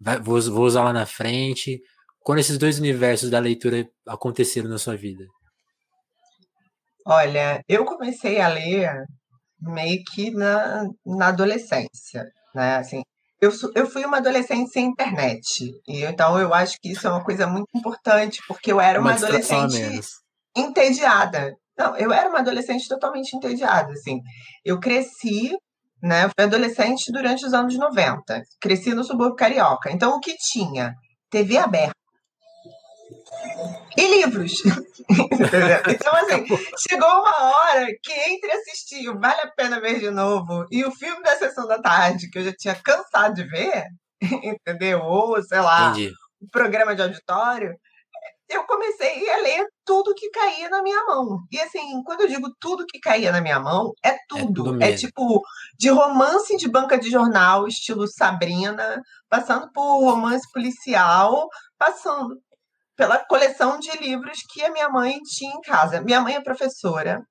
vai, 0.00 0.18
vou, 0.18 0.42
vou 0.42 0.64
usar 0.64 0.82
lá 0.82 0.92
na 0.92 1.06
frente. 1.06 1.80
Quando 2.18 2.40
esses 2.40 2.58
dois 2.58 2.80
universos 2.80 3.30
da 3.30 3.38
leitura 3.38 3.88
aconteceram 4.08 4.68
na 4.68 4.76
sua 4.76 4.96
vida? 4.96 5.24
Olha, 7.06 7.62
eu 7.68 7.84
comecei 7.84 8.40
a 8.40 8.48
ler 8.48 9.04
meio 9.60 10.02
que 10.12 10.32
na, 10.32 10.88
na 11.06 11.28
adolescência, 11.28 12.24
né? 12.52 12.78
Assim, 12.78 13.02
eu, 13.40 13.52
eu 13.76 13.86
fui 13.86 14.04
uma 14.04 14.16
adolescente 14.16 14.72
sem 14.72 14.86
internet, 14.86 15.70
e 15.86 16.02
então 16.02 16.40
eu 16.40 16.52
acho 16.52 16.76
que 16.80 16.90
isso 16.90 17.06
é 17.06 17.10
uma 17.10 17.22
coisa 17.22 17.46
muito 17.46 17.68
importante, 17.72 18.42
porque 18.48 18.72
eu 18.72 18.80
era 18.80 18.98
uma, 18.98 19.12
uma 19.12 19.16
adolescente 19.16 20.00
entediada. 20.56 21.56
Não, 21.76 21.96
eu 21.96 22.12
era 22.12 22.28
uma 22.28 22.38
adolescente 22.38 22.88
totalmente 22.88 23.34
entediada, 23.36 23.92
assim. 23.92 24.20
Eu 24.64 24.78
cresci 24.78 25.56
né? 26.04 26.28
Fui 26.28 26.44
adolescente 26.44 27.10
durante 27.10 27.46
os 27.46 27.54
anos 27.54 27.76
90. 27.76 28.42
Cresci 28.60 28.94
no 28.94 29.02
subúrbio 29.02 29.34
carioca. 29.34 29.90
Então, 29.90 30.14
o 30.14 30.20
que 30.20 30.36
tinha? 30.36 30.94
TV 31.30 31.56
aberta. 31.56 31.94
E 33.96 34.06
livros. 34.18 34.62
então, 35.88 36.12
assim, 36.12 36.44
chegou 36.88 37.08
uma 37.08 37.44
hora 37.44 37.86
que 38.02 38.12
entre 38.12 38.52
assistir 38.52 39.08
o 39.08 39.18
Vale 39.18 39.40
a 39.40 39.50
Pena 39.56 39.80
Ver 39.80 39.98
de 39.98 40.10
Novo 40.10 40.66
e 40.70 40.84
o 40.84 40.92
filme 40.92 41.22
da 41.22 41.36
Sessão 41.36 41.66
da 41.66 41.80
Tarde, 41.80 42.28
que 42.28 42.38
eu 42.38 42.44
já 42.44 42.52
tinha 42.52 42.74
cansado 42.74 43.34
de 43.34 43.44
ver, 43.44 43.84
entendeu? 44.42 45.00
Ou, 45.00 45.42
sei 45.42 45.60
lá, 45.60 45.90
Entendi. 45.90 46.12
o 46.40 46.50
programa 46.50 46.94
de 46.94 47.02
auditório, 47.02 47.74
eu 48.48 48.64
comecei 48.64 49.28
a 49.30 49.36
ler 49.38 49.66
tudo 49.84 50.14
que 50.14 50.30
caía 50.30 50.68
na 50.68 50.82
minha 50.82 51.02
mão. 51.04 51.40
E 51.50 51.58
assim, 51.60 52.02
quando 52.04 52.22
eu 52.22 52.28
digo 52.28 52.54
tudo 52.60 52.86
que 52.86 53.00
caía 53.00 53.32
na 53.32 53.40
minha 53.40 53.58
mão, 53.58 53.92
é 54.04 54.16
tudo. 54.28 54.42
É, 54.42 54.54
tudo 54.54 54.82
é 54.82 54.92
tipo 54.94 55.42
de 55.78 55.88
romance 55.88 56.56
de 56.56 56.68
banca 56.68 56.98
de 56.98 57.10
jornal, 57.10 57.66
estilo 57.66 58.06
Sabrina, 58.06 59.00
passando 59.28 59.70
por 59.72 60.00
romance 60.00 60.46
policial, 60.52 61.48
passando 61.78 62.36
pela 62.96 63.18
coleção 63.24 63.78
de 63.78 63.90
livros 63.98 64.38
que 64.52 64.62
a 64.62 64.70
minha 64.70 64.88
mãe 64.88 65.18
tinha 65.20 65.54
em 65.54 65.60
casa. 65.60 66.00
Minha 66.00 66.20
mãe 66.20 66.34
é 66.34 66.42
professora. 66.42 67.22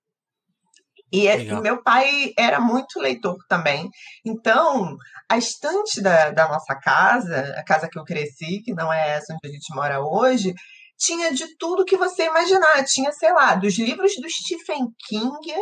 E, 1.12 1.28
é, 1.28 1.44
e 1.44 1.62
meu 1.62 1.82
pai 1.84 2.34
era 2.38 2.60
muito 2.60 3.00
leitor 3.00 3.38
também. 3.48 3.88
Então, 4.26 4.98
a 5.30 5.38
estante 5.38 6.02
da, 6.02 6.32
da 6.32 6.48
nossa 6.48 6.76
casa, 6.76 7.54
a 7.56 7.64
casa 7.64 7.88
que 7.88 8.00
eu 8.00 8.04
cresci, 8.04 8.62
que 8.64 8.74
não 8.74 8.92
é 8.92 9.12
essa 9.12 9.32
onde 9.32 9.48
a 9.48 9.52
gente 9.52 9.76
mora 9.76 10.02
hoje, 10.02 10.56
tinha 11.04 11.34
de 11.34 11.56
tudo 11.58 11.86
que 11.86 11.98
você 11.98 12.26
imaginar. 12.26 12.84
Tinha, 12.86 13.12
sei 13.12 13.32
lá, 13.34 13.56
dos 13.56 13.78
livros 13.78 14.14
do 14.16 14.30
Stephen 14.30 14.88
King, 15.08 15.54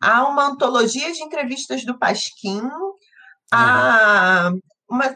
a 0.00 0.28
uma 0.28 0.46
antologia 0.46 1.12
de 1.12 1.22
entrevistas 1.22 1.84
do 1.84 1.98
Pasquim, 1.98 2.62
a 3.52 4.50
uma 4.88 5.14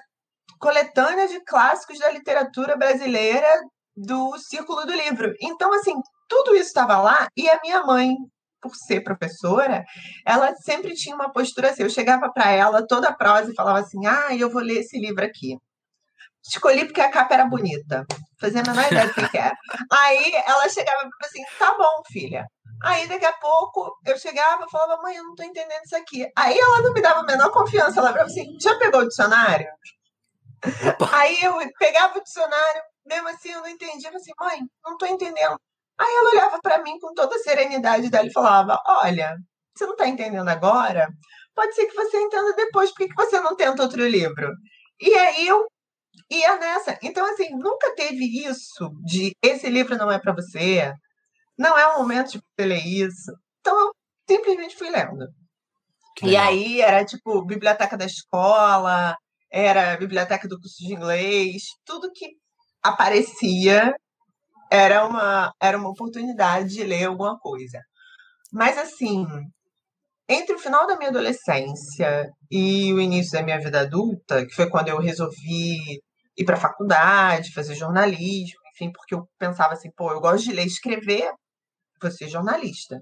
coletânea 0.59 1.27
de 1.27 1.43
clássicos 1.45 1.99
da 1.99 2.11
literatura 2.11 2.77
brasileira 2.77 3.49
do 3.97 4.37
Círculo 4.39 4.85
do 4.87 4.93
Livro. 4.93 5.33
Então, 5.41 5.73
assim, 5.75 5.95
tudo 6.29 6.55
isso 6.55 6.69
estava 6.69 7.01
lá 7.01 7.29
e 7.37 7.49
a 7.49 7.59
minha 7.63 7.83
mãe, 7.85 8.15
por 8.61 8.75
ser 8.75 9.01
professora, 9.03 9.85
ela 10.25 10.55
sempre 10.57 10.95
tinha 10.95 11.15
uma 11.15 11.33
postura 11.33 11.71
assim. 11.71 11.83
Eu 11.83 11.91
chegava 11.91 12.31
para 12.33 12.51
ela 12.51 12.87
toda 12.87 13.09
a 13.09 13.15
prosa 13.15 13.51
e 13.51 13.55
falava 13.55 13.81
assim: 13.81 14.07
Ah, 14.07 14.37
eu 14.37 14.51
vou 14.51 14.63
ler 14.63 14.81
esse 14.81 14.99
livro 14.99 15.25
aqui. 15.25 15.57
Escolhi 16.47 16.87
porque 16.87 17.01
a 17.01 17.11
capa 17.11 17.35
era 17.35 17.45
bonita. 17.45 18.05
Fazia 18.41 18.63
a 18.63 18.65
menor 18.65 18.87
ideia 18.87 19.07
do 19.07 19.29
que 19.29 19.39
era. 19.39 19.57
Aí 19.93 20.33
ela 20.47 20.69
chegava 20.69 21.05
e 21.05 21.27
assim: 21.27 21.43
tá 21.59 21.77
bom, 21.77 22.03
filha. 22.11 22.47
Aí 22.83 23.07
daqui 23.07 23.27
a 23.27 23.33
pouco 23.35 23.95
eu 24.07 24.19
chegava 24.19 24.65
e 24.65 24.71
falava: 24.71 25.03
mãe, 25.03 25.17
eu 25.17 25.25
não 25.25 25.35
tô 25.35 25.43
entendendo 25.43 25.85
isso 25.85 25.97
aqui. 25.97 26.27
Aí 26.37 26.59
ela 26.59 26.83
não 26.83 26.93
me 26.93 27.03
dava 27.03 27.21
a 27.21 27.25
menor 27.25 27.51
confiança. 27.51 28.01
Ela 28.01 28.11
falava 28.11 28.27
assim: 28.27 28.59
já 28.61 28.79
pegou 28.79 29.03
o 29.03 29.09
dicionário? 29.09 29.69
Opa. 30.89 31.11
Aí 31.19 31.43
eu 31.43 31.55
pegava 31.79 32.19
o 32.19 32.23
dicionário, 32.23 32.83
mesmo 33.07 33.29
assim 33.29 33.51
eu 33.51 33.61
não 33.61 33.69
entendia. 33.69 34.09
Eu 34.09 34.13
falava 34.13 34.17
assim: 34.17 34.33
mãe, 34.41 34.69
não 34.85 34.97
tô 34.97 35.07
entendendo. 35.07 35.61
Aí 35.99 36.15
ela 36.17 36.31
olhava 36.31 36.59
para 36.63 36.83
mim 36.83 36.99
com 36.99 37.13
toda 37.13 37.37
a 37.37 37.41
serenidade 37.41 38.09
dela 38.09 38.27
e 38.27 38.33
falava: 38.33 38.81
olha, 38.87 39.37
você 39.75 39.87
não 39.87 39.97
tá 39.97 40.09
entendendo 40.09 40.49
agora? 40.49 41.07
Pode 41.55 41.75
ser 41.75 41.87
que 41.87 41.95
você 41.95 42.19
entenda 42.19 42.55
depois. 42.55 42.91
Por 42.91 42.99
que, 42.99 43.09
que 43.09 43.15
você 43.15 43.41
não 43.41 43.55
tenta 43.55 43.83
outro 43.83 44.07
livro? 44.07 44.51
E 44.99 45.15
aí 45.15 45.47
eu 45.47 45.67
ia 46.31 46.57
nessa. 46.59 46.99
Então, 47.03 47.25
assim, 47.33 47.51
nunca 47.51 47.95
teve 47.95 48.25
isso 48.47 48.91
de 49.05 49.35
esse 49.43 49.69
livro 49.69 49.97
não 49.97 50.11
é 50.11 50.19
para 50.19 50.35
você, 50.35 50.93
não 51.59 51.77
é 51.77 51.87
o 51.89 51.99
momento 51.99 52.33
de 52.33 52.39
você 52.39 52.67
ler 52.67 52.87
isso. 52.87 53.33
Então, 53.61 53.79
eu 53.79 53.93
simplesmente 54.29 54.77
fui 54.77 54.91
lendo. 54.91 55.27
e 56.23 56.37
aí 56.37 56.81
era 56.81 57.05
tipo 57.05 57.45
biblioteca 57.45 57.97
da 57.97 58.05
escola, 58.05 59.17
era 59.51 59.97
biblioteca 59.97 60.47
do 60.47 60.59
curso 60.61 60.77
de 60.79 60.95
inglês, 60.95 61.63
tudo 61.85 62.13
que 62.13 62.37
aparecia 62.83 63.95
era 64.71 65.05
uma, 65.07 65.53
era 65.61 65.77
uma 65.77 65.91
oportunidade 65.91 66.69
de 66.69 66.85
ler 66.85 67.05
alguma 67.07 67.39
coisa. 67.39 67.81
Mas 68.53 68.79
assim, 68.79 69.27
entre 70.29 70.55
o 70.55 70.59
final 70.59 70.87
da 70.87 70.97
minha 70.97 71.11
adolescência 71.11 72.31
e 72.51 72.93
o 72.93 73.01
início 73.01 73.33
da 73.33 73.43
minha 73.43 73.59
vida 73.59 73.81
adulta, 73.81 74.47
que 74.47 74.55
foi 74.55 74.71
quando 74.71 74.89
eu 74.89 74.99
resolvi 75.01 76.01
ir 76.41 76.45
para 76.45 76.57
a 76.57 76.61
faculdade, 76.61 77.53
fazer 77.53 77.75
jornalismo, 77.75 78.59
enfim, 78.73 78.91
porque 78.91 79.15
eu 79.15 79.29
pensava 79.39 79.75
assim, 79.75 79.91
pô, 79.95 80.11
eu 80.11 80.21
gosto 80.21 80.45
de 80.45 80.53
ler 80.53 80.65
e 80.65 80.67
escrever, 80.67 81.31
vou 82.01 82.11
ser 82.11 82.29
jornalista. 82.29 82.99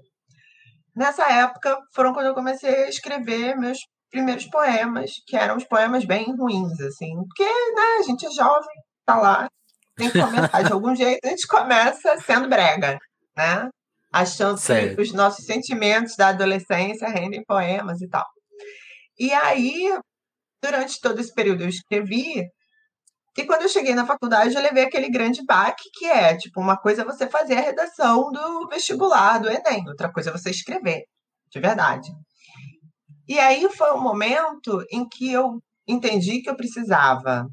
Nessa 0.95 1.23
época 1.31 1.77
foram 1.93 2.13
quando 2.13 2.25
eu 2.27 2.33
comecei 2.33 2.83
a 2.83 2.89
escrever 2.89 3.55
meus 3.55 3.77
primeiros 4.11 4.45
poemas, 4.47 5.11
que 5.25 5.37
eram 5.37 5.55
os 5.55 5.63
poemas 5.63 6.03
bem 6.03 6.35
ruins, 6.35 6.79
assim, 6.81 7.15
porque 7.15 7.43
né, 7.43 7.99
a 7.99 8.03
gente 8.03 8.25
é 8.25 8.31
jovem, 8.31 8.75
tá 9.05 9.15
lá, 9.15 9.47
tem 9.95 10.11
que 10.11 10.19
começar 10.19 10.61
de 10.63 10.73
algum 10.73 10.93
jeito, 10.93 11.25
a 11.25 11.29
gente 11.29 11.47
começa 11.47 12.17
sendo 12.21 12.49
brega, 12.49 12.99
né? 13.37 13.69
Achando 14.11 14.57
certo. 14.57 14.95
que 14.95 15.01
os 15.01 15.13
nossos 15.13 15.45
sentimentos 15.45 16.15
da 16.17 16.29
adolescência 16.29 17.07
rendem 17.07 17.43
poemas 17.45 18.01
e 18.01 18.09
tal. 18.09 18.25
E 19.19 19.31
aí, 19.31 19.95
durante 20.61 20.99
todo 20.99 21.19
esse 21.19 21.33
período, 21.33 21.63
eu 21.63 21.69
escrevi 21.69 22.43
e 23.39 23.45
quando 23.45 23.61
eu 23.61 23.69
cheguei 23.69 23.95
na 23.95 24.05
faculdade, 24.05 24.53
eu 24.53 24.61
levei 24.61 24.83
aquele 24.83 25.09
grande 25.09 25.45
baque 25.45 25.89
que 25.93 26.05
é, 26.05 26.35
tipo, 26.35 26.59
uma 26.59 26.75
coisa 26.75 27.03
é 27.03 27.05
você 27.05 27.25
fazer 27.25 27.55
a 27.55 27.61
redação 27.61 28.29
do 28.31 28.67
vestibular, 28.67 29.39
do 29.39 29.49
Enem, 29.49 29.87
outra 29.87 30.11
coisa 30.11 30.29
é 30.29 30.33
você 30.33 30.49
escrever, 30.49 31.05
de 31.49 31.59
verdade. 31.59 32.11
E 33.29 33.39
aí 33.39 33.69
foi 33.69 33.93
um 33.93 34.01
momento 34.01 34.83
em 34.91 35.07
que 35.07 35.31
eu 35.31 35.61
entendi 35.87 36.41
que 36.41 36.49
eu 36.49 36.55
precisava 36.55 37.47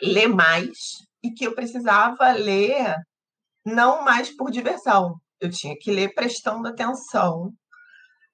ler 0.00 0.28
mais 0.28 0.78
e 1.20 1.32
que 1.32 1.44
eu 1.44 1.54
precisava 1.54 2.30
ler 2.30 2.94
não 3.66 4.04
mais 4.04 4.30
por 4.36 4.52
diversão. 4.52 5.16
Eu 5.40 5.50
tinha 5.50 5.74
que 5.76 5.90
ler 5.90 6.14
prestando 6.14 6.68
atenção 6.68 7.50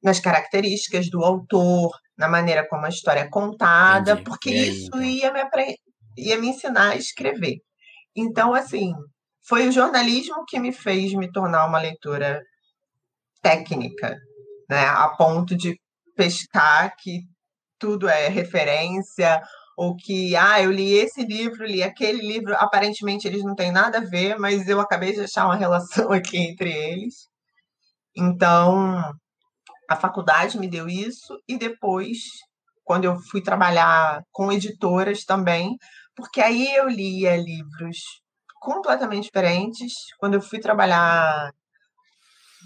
nas 0.03 0.21
características 0.21 1.09
do 1.09 1.25
autor, 1.25 1.91
na 2.17 2.29
maneira 2.29 2.69
como 2.69 2.85
a 2.85 2.91
história 2.91 3.21
é 3.21 3.29
contada, 3.29 4.13
Entendi. 4.13 4.25
porque 4.25 4.51
aí, 4.51 4.69
isso 4.69 4.89
então? 4.89 5.03
ia 5.03 5.33
me, 5.33 5.41
ia 6.19 6.39
me 6.39 6.49
ensinar 6.49 6.91
a 6.91 6.97
escrever. 6.97 7.59
Então, 8.17 8.55
assim, 8.55 8.93
foi 9.47 9.69
o 9.69 9.73
jornalismo 9.73 10.45
que 10.47 10.59
me 10.59 10.73
fez 10.73 11.13
me 11.15 11.31
tornar 11.31 11.67
uma 11.67 11.81
leitora 11.81 12.43
técnica, 13.43 14.17
né? 14.69 14.87
A 14.87 15.09
ponto 15.11 15.57
de 15.57 15.79
pescar 16.17 16.95
que 16.99 17.21
tudo 17.79 18.09
é 18.09 18.29
referência, 18.29 19.41
ou 19.79 19.95
que, 19.95 20.35
ah, 20.35 20.61
eu 20.61 20.73
li 20.73 20.93
esse 20.95 21.25
livro, 21.25 21.65
li 21.65 21.85
aquele 21.85 22.21
livro, 22.21 22.53
aparentemente 22.57 23.29
eles 23.29 23.45
não 23.45 23.55
têm 23.55 23.71
nada 23.71 23.99
a 23.99 24.05
ver, 24.05 24.37
mas 24.37 24.67
eu 24.69 24.81
acabei 24.81 25.13
de 25.13 25.21
achar 25.21 25.45
uma 25.47 25.55
relação 25.55 26.11
aqui 26.13 26.37
entre 26.37 26.73
eles. 26.73 27.29
Então, 28.17 29.01
a 29.89 29.95
faculdade 29.95 30.59
me 30.59 30.69
deu 30.69 30.89
isso, 30.89 31.39
e 31.47 31.57
depois, 31.57 32.19
quando 32.85 33.05
eu 33.05 33.17
fui 33.31 33.41
trabalhar 33.41 34.21
com 34.33 34.51
editoras 34.51 35.25
também, 35.25 35.77
porque 36.19 36.41
aí 36.41 36.75
eu 36.75 36.89
lia 36.89 37.37
livros 37.37 37.97
completamente 38.61 39.27
diferentes. 39.27 39.93
Quando 40.19 40.35
eu 40.35 40.43
fui 40.43 40.59
trabalhar 40.59 41.53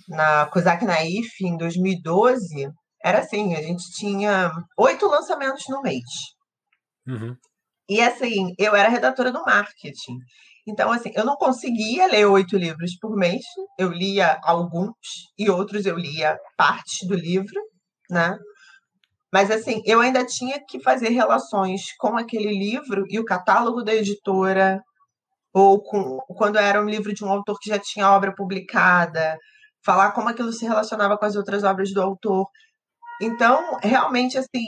na 0.09 0.47
Kozak 0.47 0.83
Naif 0.87 1.29
em 1.45 1.59
2012, 1.59 2.71
era 3.05 3.19
assim, 3.19 3.55
a 3.55 3.61
gente 3.61 3.85
tinha 3.93 4.51
oito 4.79 5.07
lançamentos 5.07 5.65
no 5.69 5.83
mês. 5.83 6.03
Uhum. 7.07 7.37
E 7.91 8.01
assim, 8.01 8.55
eu 8.59 8.75
era 8.75 8.89
redatora 8.89 9.31
do 9.31 9.45
marketing. 9.45 10.17
Então, 10.67 10.91
assim, 10.91 11.11
eu 11.15 11.27
não 11.27 11.37
conseguia 11.37 12.07
ler 12.07 12.25
oito 12.25 12.57
livros 12.57 12.97
por 12.99 13.15
mês. 13.15 13.43
Eu 13.79 13.91
lia 13.91 14.41
alguns 14.45 14.97
e 15.39 15.51
outros 15.51 15.85
eu 15.85 15.99
lia 15.99 16.39
partes 16.57 17.07
do 17.07 17.15
livro, 17.15 17.61
né? 18.09 18.39
Mas, 19.33 19.51
assim, 19.51 19.81
eu 19.87 20.01
ainda 20.01 20.27
tinha 20.27 20.61
que 20.69 20.81
fazer 20.81 21.09
relações 21.09 21.95
com 21.99 22.17
aquele 22.17 22.53
livro 22.53 23.05
e 23.09 23.19
o 23.19 23.25
catálogo 23.25 23.83
da 23.83 23.95
editora, 23.95 24.83
ou 25.55 25.83
com, 25.83 26.19
quando 26.37 26.59
era 26.59 26.81
um 26.83 26.89
livro 26.89 27.15
de 27.15 27.25
um 27.25 27.31
autor 27.31 27.59
que 27.61 27.71
já 27.71 27.79
tinha 27.79 28.11
obra 28.11 28.35
publicada, 28.35 29.39
falar 29.85 30.13
como 30.13 30.29
aquilo 30.29 30.53
se 30.53 30.67
relacionava 30.67 31.17
com 31.17 31.25
as 31.25 31.37
outras 31.37 31.65
obras 31.65 31.93
do 31.93 32.03
autor. 32.03 32.47
Então, 33.23 33.79
realmente, 33.83 34.37
assim, 34.37 34.67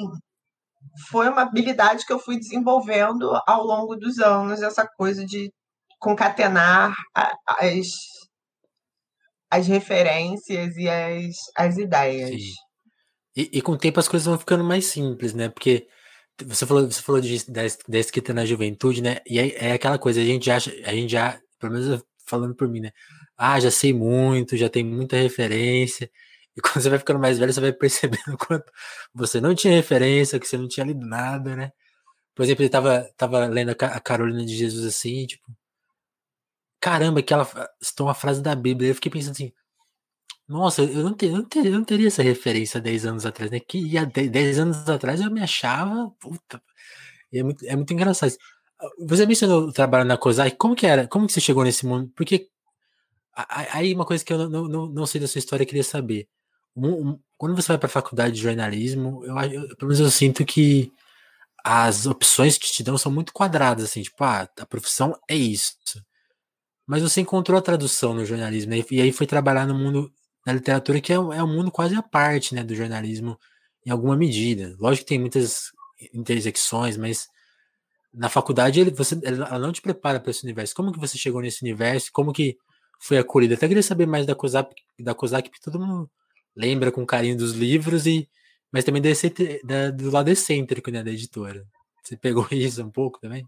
foi 1.09 1.29
uma 1.29 1.42
habilidade 1.42 2.07
que 2.07 2.12
eu 2.12 2.18
fui 2.18 2.38
desenvolvendo 2.38 3.31
ao 3.46 3.64
longo 3.64 3.96
dos 3.96 4.18
anos, 4.18 4.62
essa 4.62 4.87
coisa 4.96 5.24
de 5.27 5.50
concatenar 5.98 6.94
as, 7.14 7.88
as 9.50 9.66
referências 9.66 10.77
e 10.77 10.88
as, 10.88 11.35
as 11.57 11.79
ideias. 11.79 12.31
Sim. 12.31 12.63
E, 13.37 13.51
e, 13.59 13.62
com 13.62 13.73
o 13.73 13.79
tempo 13.79 13.99
as 14.01 14.09
coisas 14.09 14.27
vão 14.27 14.38
ficando 14.38 14.62
mais 14.64 14.87
simples, 14.87 15.35
né? 15.35 15.49
Porque 15.49 15.88
você 16.44 16.66
falou, 16.66 16.90
você 16.90 17.03
falou 17.03 17.20
de, 17.20 17.51
da, 17.51 17.62
da 17.88 17.99
escrita 17.99 18.33
na 18.35 18.44
juventude, 18.47 19.03
né? 19.03 19.18
E 19.27 19.38
é, 19.38 19.70
é 19.70 19.73
aquela 19.73 19.99
coisa, 19.99 20.20
a 20.20 20.25
gente 20.25 20.51
acha, 20.51 20.70
a 20.85 20.92
gente 20.92 21.11
já, 21.12 21.40
pelo 21.59 21.73
menos 21.73 22.05
falando 22.27 22.55
por 22.55 22.68
mim, 22.68 22.81
né? 22.81 22.92
Ah, 23.37 23.59
já 23.61 23.70
sei 23.70 23.92
muito, 23.92 24.57
já 24.57 24.68
tem 24.68 24.85
muita 24.85 25.16
referência. 25.16 26.11
E 26.57 26.61
quando 26.62 26.83
você 26.83 26.90
vai 26.90 26.99
ficando 26.99 27.20
mais 27.20 27.38
velho, 27.38 27.53
você 27.53 27.61
vai 27.61 27.73
percebendo 27.73 28.37
quanto 28.38 28.70
você 29.14 29.40
não 29.40 29.55
tinha 29.55 29.75
referência, 29.75 30.38
que 30.40 30.47
você 30.49 30.57
não 30.59 30.68
tinha 30.68 30.87
lido 30.87 31.07
nada, 31.07 31.57
né? 31.57 31.73
Por 32.35 32.44
exemplo, 32.44 32.62
ele 32.64 32.70
tava, 32.70 33.09
tava 33.16 33.47
lendo 33.47 33.70
a 33.70 34.01
Carolina 34.01 34.44
de 34.44 34.57
Jesus 34.57 34.85
assim, 34.87 35.27
tipo, 35.27 35.47
caramba, 36.81 37.20
aquela 37.20 37.49
citou 37.81 38.07
uma 38.07 38.14
frase 38.14 38.42
da 38.42 38.55
Bíblia. 38.55 38.90
Eu 38.90 38.94
fiquei 38.94 39.11
pensando 39.11 39.33
assim, 39.33 39.53
nossa, 40.48 40.83
eu 40.83 41.02
não, 41.02 41.14
ter, 41.14 41.26
eu 41.26 41.33
não, 41.38 41.44
ter, 41.44 41.66
eu 41.66 41.72
não 41.72 41.85
teria 41.85 42.09
essa 42.09 42.22
referência 42.22 42.80
10 42.80 43.07
anos 43.07 43.26
atrás, 43.26 43.50
né? 43.50 43.61
Que 43.61 43.96
há 43.96 44.04
10 44.04 44.59
anos 44.59 44.88
atrás 44.88 45.20
eu 45.20 45.30
me 45.30 45.40
achava. 45.40 46.11
Puta, 46.20 46.62
é 47.33 47.42
muito, 47.42 47.66
é 47.66 47.76
muito 47.76 47.92
engraçado. 47.92 48.35
Você 49.00 49.26
mencionou 49.26 49.68
o 49.68 49.72
trabalho 49.72 50.04
na 50.04 50.18
COSAC, 50.18 50.57
como 50.57 50.76
que 50.76 50.87
era? 50.87 51.09
Como 51.09 51.26
que 51.26 51.33
você 51.33 51.40
chegou 51.40 51.64
nesse 51.64 51.87
mundo? 51.87 52.12
Porque 52.14 52.48
aí 53.72 53.94
uma 53.94 54.04
coisa 54.04 54.24
que 54.24 54.33
eu 54.33 54.48
não, 54.48 54.68
não, 54.68 54.87
não 54.87 55.07
sei 55.07 55.20
da 55.20 55.28
sua 55.28 55.38
história, 55.38 55.64
eu 55.64 55.66
queria 55.66 55.85
saber. 55.85 56.28
Quando 57.38 57.57
você 57.57 57.68
vai 57.68 57.78
para 57.78 57.87
a 57.87 57.90
faculdade 57.90 58.35
de 58.35 58.42
jornalismo, 58.42 59.24
eu, 59.24 59.37
eu, 59.37 59.76
pelo 59.76 59.88
menos 59.88 60.00
eu 60.00 60.11
sinto 60.11 60.44
que 60.44 60.92
as 61.64 62.07
opções 62.07 62.59
que 62.59 62.70
te 62.70 62.83
dão 62.83 62.98
são 62.98 63.11
muito 63.11 63.33
quadradas, 63.33 63.85
assim, 63.87 64.02
tipo, 64.02 64.22
ah, 64.22 64.48
a 64.61 64.66
profissão 64.66 65.18
é 65.28 65.35
isso. 65.35 65.74
Mas 66.87 67.02
você 67.02 67.22
encontrou 67.22 67.59
a 67.59 67.62
tradução 67.62 68.14
no 68.14 68.26
jornalismo, 68.26 68.70
né? 68.72 68.85
E 68.90 69.00
aí 69.00 69.12
foi 69.12 69.26
trabalhar 69.26 69.66
no 69.66 69.74
mundo 69.74 70.12
na 70.44 70.52
literatura, 70.52 71.00
que 71.00 71.12
é, 71.12 71.16
é 71.16 71.18
um 71.18 71.54
mundo 71.54 71.70
quase 71.70 71.94
à 71.94 72.02
parte, 72.02 72.54
né, 72.54 72.62
do 72.62 72.74
jornalismo, 72.74 73.38
em 73.87 73.90
alguma 73.90 74.16
medida. 74.16 74.76
Lógico 74.78 75.04
que 75.04 75.09
tem 75.09 75.18
muitas 75.18 75.70
intersecções, 76.12 76.96
mas 76.96 77.28
na 78.12 78.28
faculdade 78.28 78.80
ele, 78.80 78.90
você, 78.90 79.18
ela 79.24 79.59
não 79.59 79.72
te 79.72 79.83
prepara 79.83 80.20
para 80.20 80.30
esse 80.30 80.44
universo. 80.44 80.74
Como 80.74 80.92
que 80.92 81.00
você 81.00 81.18
chegou 81.18 81.40
nesse 81.40 81.62
universo? 81.62 82.11
Como 82.12 82.33
que 82.33 82.57
foi 83.00 83.18
acolhida? 83.18 83.54
Até 83.54 83.66
queria 83.66 83.83
saber 83.83 84.07
mais 84.07 84.26
da 84.26 84.35
COSAC, 84.35 84.74
da 85.00 85.14
COSAC 85.14 85.50
porque 85.50 85.64
todo 85.64 85.85
mundo 85.85 86.11
lembra 86.54 86.92
com 86.92 87.04
carinho 87.04 87.37
dos 87.37 87.52
livros, 87.52 88.07
e 88.07 88.28
mas 88.70 88.85
também 88.85 89.02
desse, 89.02 89.33
da, 89.64 89.90
do 89.90 90.11
lado 90.11 90.28
excêntrico 90.28 90.90
né, 90.90 91.02
da 91.02 91.11
editora. 91.11 91.64
Você 92.02 92.16
pegou 92.16 92.46
isso 92.52 92.83
um 92.83 92.90
pouco 92.90 93.20
também? 93.20 93.44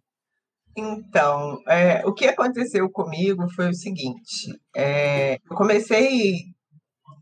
Então, 0.77 1.63
é, 1.67 2.05
o 2.07 2.13
que 2.13 2.27
aconteceu 2.27 2.89
comigo 2.91 3.49
foi 3.51 3.71
o 3.71 3.75
seguinte: 3.75 4.61
é, 4.77 5.35
eu 5.35 5.57
comecei 5.57 6.55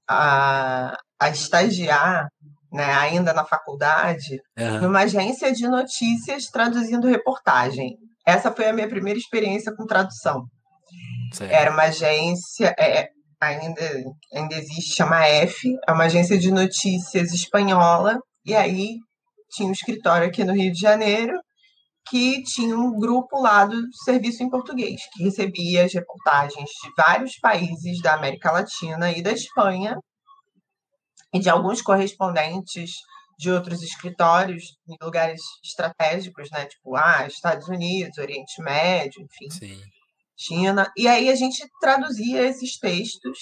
a, 0.08 0.96
a 1.20 1.28
estagiar, 1.30 2.28
né, 2.72 2.92
ainda 2.94 3.32
na 3.32 3.44
faculdade, 3.44 4.40
uhum. 4.58 4.82
numa 4.82 5.00
agência 5.00 5.52
de 5.52 5.66
notícias 5.68 6.46
traduzindo 6.46 7.08
reportagem. 7.08 7.96
Essa 8.26 8.50
foi 8.50 8.66
a 8.66 8.72
minha 8.72 8.88
primeira 8.88 9.18
experiência 9.18 9.72
com 9.76 9.86
tradução. 9.86 10.44
Certo. 11.32 11.52
Era 11.52 11.70
uma 11.70 11.84
agência, 11.84 12.74
é, 12.78 13.08
ainda, 13.40 13.82
ainda 14.32 14.54
existe, 14.56 14.96
chama 14.96 15.26
F, 15.26 15.68
é 15.86 15.92
uma 15.92 16.04
agência 16.04 16.38
de 16.38 16.50
notícias 16.50 17.32
espanhola, 17.32 18.18
e 18.44 18.54
aí 18.54 18.96
tinha 19.50 19.68
um 19.68 19.72
escritório 19.72 20.26
aqui 20.26 20.44
no 20.44 20.54
Rio 20.54 20.72
de 20.72 20.80
Janeiro, 20.80 21.38
que 22.06 22.42
tinha 22.42 22.76
um 22.76 22.98
grupo 22.98 23.40
lá 23.40 23.64
do 23.64 23.80
serviço 24.04 24.42
em 24.42 24.50
português, 24.50 25.00
que 25.12 25.24
recebia 25.24 25.84
as 25.84 25.94
reportagens 25.94 26.68
de 26.68 26.92
vários 26.96 27.38
países 27.38 28.00
da 28.02 28.14
América 28.14 28.52
Latina 28.52 29.10
e 29.10 29.22
da 29.22 29.32
Espanha, 29.32 29.96
e 31.32 31.38
de 31.38 31.48
alguns 31.48 31.82
correspondentes 31.82 32.92
de 33.38 33.50
outros 33.50 33.82
escritórios 33.82 34.76
em 34.88 34.96
lugares 35.02 35.40
estratégicos, 35.64 36.48
né? 36.52 36.66
Tipo, 36.66 36.94
ah, 36.94 37.26
Estados 37.26 37.68
Unidos, 37.68 38.18
Oriente 38.18 38.62
Médio, 38.62 39.22
enfim, 39.22 39.50
Sim. 39.50 39.82
China. 40.36 40.92
E 40.96 41.08
aí 41.08 41.28
a 41.28 41.34
gente 41.34 41.66
traduzia 41.80 42.42
esses 42.42 42.78
textos. 42.78 43.38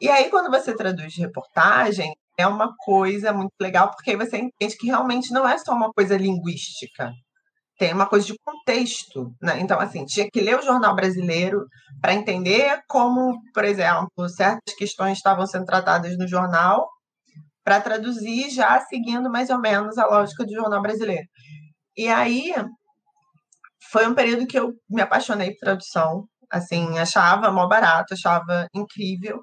E 0.00 0.08
aí, 0.08 0.30
quando 0.30 0.50
você 0.50 0.74
traduz 0.74 1.14
reportagem, 1.16 2.14
é 2.38 2.46
uma 2.46 2.74
coisa 2.76 3.32
muito 3.32 3.52
legal, 3.60 3.90
porque 3.90 4.10
aí 4.10 4.16
você 4.16 4.38
entende 4.38 4.76
que 4.76 4.86
realmente 4.86 5.32
não 5.32 5.48
é 5.48 5.56
só 5.58 5.72
uma 5.72 5.92
coisa 5.92 6.16
linguística. 6.16 7.12
Tem 7.78 7.92
uma 7.92 8.06
coisa 8.06 8.26
de 8.26 8.34
contexto, 8.44 9.34
né? 9.42 9.58
Então, 9.60 9.80
assim, 9.80 10.04
tinha 10.04 10.28
que 10.30 10.40
ler 10.40 10.58
o 10.58 10.62
jornal 10.62 10.94
brasileiro 10.94 11.66
para 12.00 12.14
entender 12.14 12.80
como, 12.88 13.36
por 13.52 13.64
exemplo, 13.64 14.28
certas 14.28 14.74
questões 14.76 15.18
estavam 15.18 15.46
sendo 15.46 15.64
tratadas 15.64 16.16
no 16.16 16.28
jornal 16.28 16.88
para 17.64 17.80
traduzir 17.80 18.50
já 18.50 18.78
seguindo 18.80 19.30
mais 19.30 19.50
ou 19.50 19.58
menos 19.58 19.98
a 19.98 20.06
lógica 20.06 20.44
do 20.44 20.54
jornal 20.54 20.82
brasileiro. 20.82 21.26
E 21.96 22.08
aí 22.08 22.54
foi 23.90 24.06
um 24.06 24.14
período 24.14 24.46
que 24.46 24.58
eu 24.58 24.72
me 24.88 25.02
apaixonei 25.02 25.50
por 25.52 25.60
tradução, 25.60 26.26
assim, 26.50 26.98
achava 26.98 27.50
mó 27.50 27.66
barato, 27.66 28.14
achava 28.14 28.66
incrível. 28.74 29.40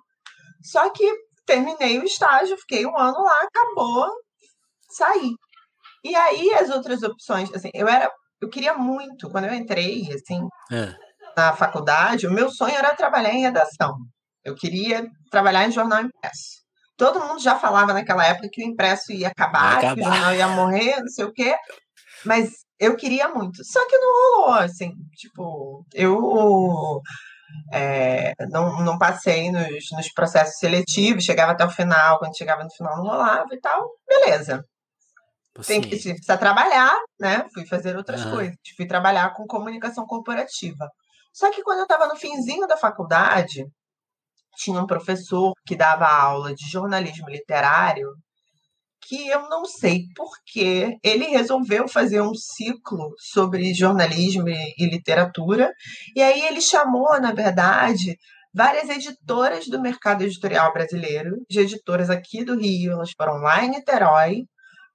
Só 0.63 0.89
que 0.91 1.09
terminei 1.45 1.99
o 1.99 2.03
estágio, 2.03 2.57
fiquei 2.57 2.85
um 2.85 2.97
ano 2.97 3.19
lá, 3.23 3.41
acabou, 3.41 4.09
saí. 4.89 5.31
E 6.03 6.15
aí 6.15 6.53
as 6.53 6.69
outras 6.69 7.03
opções, 7.03 7.53
assim, 7.53 7.69
eu 7.73 7.87
era, 7.87 8.11
eu 8.41 8.49
queria 8.49 8.73
muito, 8.73 9.29
quando 9.29 9.45
eu 9.45 9.53
entrei, 9.53 10.09
assim, 10.13 10.47
É. 10.71 10.93
na 11.37 11.53
faculdade, 11.53 12.27
o 12.27 12.31
meu 12.31 12.49
sonho 12.49 12.75
era 12.75 12.95
trabalhar 12.95 13.31
em 13.33 13.41
redação. 13.41 13.95
Eu 14.43 14.55
queria 14.55 15.07
trabalhar 15.29 15.67
em 15.67 15.71
jornal 15.71 16.01
impresso. 16.01 16.61
Todo 16.97 17.19
mundo 17.19 17.39
já 17.41 17.55
falava 17.57 17.93
naquela 17.93 18.25
época 18.25 18.49
que 18.51 18.63
o 18.63 18.67
impresso 18.67 19.11
ia 19.11 19.27
acabar, 19.29 19.75
Vai 19.75 19.79
que 19.81 19.85
o 19.85 19.89
acabar. 20.03 20.15
jornal 20.15 20.35
ia 20.35 20.47
morrer, 20.49 20.99
não 20.99 21.07
sei 21.07 21.25
o 21.25 21.31
quê. 21.33 21.55
Mas 22.25 22.51
eu 22.79 22.95
queria 22.95 23.27
muito. 23.29 23.63
Só 23.63 23.87
que 23.87 23.97
não 23.97 24.35
rolou, 24.41 24.53
assim. 24.59 24.93
Tipo, 25.15 25.85
eu 25.93 27.01
é, 27.73 28.33
não, 28.49 28.83
não 28.83 28.97
passei 28.97 29.51
nos, 29.51 29.85
nos 29.91 30.11
processos 30.13 30.57
seletivos, 30.57 31.23
chegava 31.23 31.51
até 31.53 31.65
o 31.65 31.69
final, 31.69 32.19
quando 32.19 32.37
chegava 32.37 32.63
no 32.63 32.71
final 32.71 32.97
não 32.97 33.03
rolava 33.03 33.47
e 33.51 33.59
tal. 33.59 33.89
Beleza. 34.07 34.63
Tem 35.67 35.81
que 35.81 35.95
Assim, 35.95 36.13
precisa 36.13 36.37
trabalhar, 36.37 36.97
né? 37.19 37.45
Fui 37.53 37.65
fazer 37.65 37.95
outras 37.97 38.21
Aham. 38.21 38.31
coisas. 38.31 38.55
Fui 38.75 38.87
trabalhar 38.87 39.33
com 39.33 39.45
comunicação 39.45 40.05
corporativa. 40.05 40.89
Só 41.33 41.51
que 41.51 41.61
quando 41.61 41.79
eu 41.79 41.83
estava 41.83 42.07
no 42.07 42.15
finzinho 42.15 42.67
da 42.67 42.77
faculdade, 42.77 43.65
tinha 44.55 44.81
um 44.81 44.87
professor 44.87 45.53
que 45.65 45.75
dava 45.75 46.07
aula 46.07 46.53
de 46.53 46.69
jornalismo 46.69 47.29
literário 47.29 48.07
que 49.01 49.27
eu 49.27 49.49
não 49.49 49.65
sei 49.65 50.03
porquê 50.15 50.97
ele 51.03 51.25
resolveu 51.25 51.87
fazer 51.87 52.21
um 52.21 52.33
ciclo 52.35 53.13
sobre 53.17 53.73
jornalismo 53.73 54.47
e, 54.47 54.75
e 54.77 54.85
literatura. 54.89 55.71
E 56.15 56.21
aí 56.21 56.41
ele 56.43 56.61
chamou, 56.61 57.19
na 57.19 57.33
verdade, 57.33 58.17
várias 58.53 58.89
editoras 58.89 59.67
do 59.67 59.81
mercado 59.81 60.23
editorial 60.23 60.71
brasileiro, 60.71 61.37
de 61.49 61.59
editoras 61.59 62.09
aqui 62.09 62.43
do 62.43 62.57
Rio, 62.57 62.91
elas 62.93 63.11
foram 63.11 63.33
lá 63.37 63.63
em 63.63 63.71
Niterói, 63.71 64.43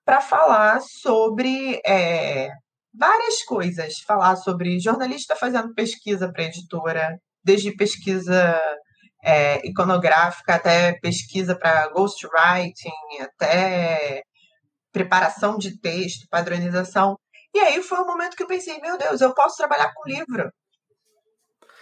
para 0.07 0.21
falar 0.21 0.81
sobre 0.81 1.81
é, 1.85 2.49
várias 2.95 3.42
coisas. 3.42 3.99
Falar 4.07 4.37
sobre 4.37 4.79
jornalista 4.79 5.35
fazendo 5.35 5.75
pesquisa 5.75 6.33
para 6.33 6.45
editora, 6.45 7.19
desde 7.45 7.77
pesquisa 7.77 8.61
é, 9.25 9.66
iconográfica 9.66 10.55
até 10.55 10.92
pesquisa 11.01 11.59
para 11.59 11.88
ghostwriting, 11.88 12.92
até 13.21 14.23
preparação 14.92 15.59
de 15.59 15.79
texto, 15.81 16.29
padronização. 16.31 17.19
E 17.53 17.59
aí 17.59 17.83
foi 17.83 17.99
um 18.01 18.07
momento 18.07 18.37
que 18.37 18.45
eu 18.45 18.49
pensei, 18.49 18.81
meu 18.81 18.97
Deus, 18.97 19.21
eu 19.21 19.35
posso 19.35 19.57
trabalhar 19.57 19.92
com 19.92 20.09
livro. 20.09 20.51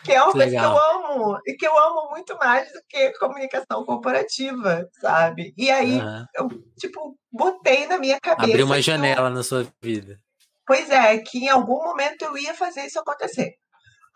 Que 0.04 0.12
é 0.12 0.22
uma 0.22 0.32
Que 0.32 0.38
coisa 0.38 0.50
que 0.50 0.64
eu 0.64 0.72
legal. 0.72 0.94
amo, 0.96 1.38
e 1.46 1.54
que 1.54 1.66
eu 1.66 1.78
amo 1.78 2.10
muito 2.10 2.36
mais 2.36 2.70
do 2.72 2.80
que 2.88 3.12
comunicação 3.18 3.84
corporativa, 3.84 4.86
sabe? 5.00 5.54
E 5.56 5.70
aí 5.70 5.98
Aham. 6.00 6.26
eu, 6.34 6.48
tipo, 6.78 7.16
botei 7.32 7.86
na 7.86 7.98
minha 7.98 8.18
Abriu 8.36 8.36
cabeça 8.36 8.64
uma 8.66 8.80
que 8.80 8.80
eu, 8.80 8.82
janela 8.82 9.30
na 9.30 9.42
sua 9.42 9.66
vida. 9.82 10.18
pois 10.66 10.90
é, 10.90 11.18
que 11.18 11.38
em 11.38 11.48
algum 11.48 11.82
momento 11.84 12.22
eu 12.22 12.36
ia 12.36 12.54
fazer 12.54 12.84
isso 12.86 12.98
acontecer. 13.00 13.54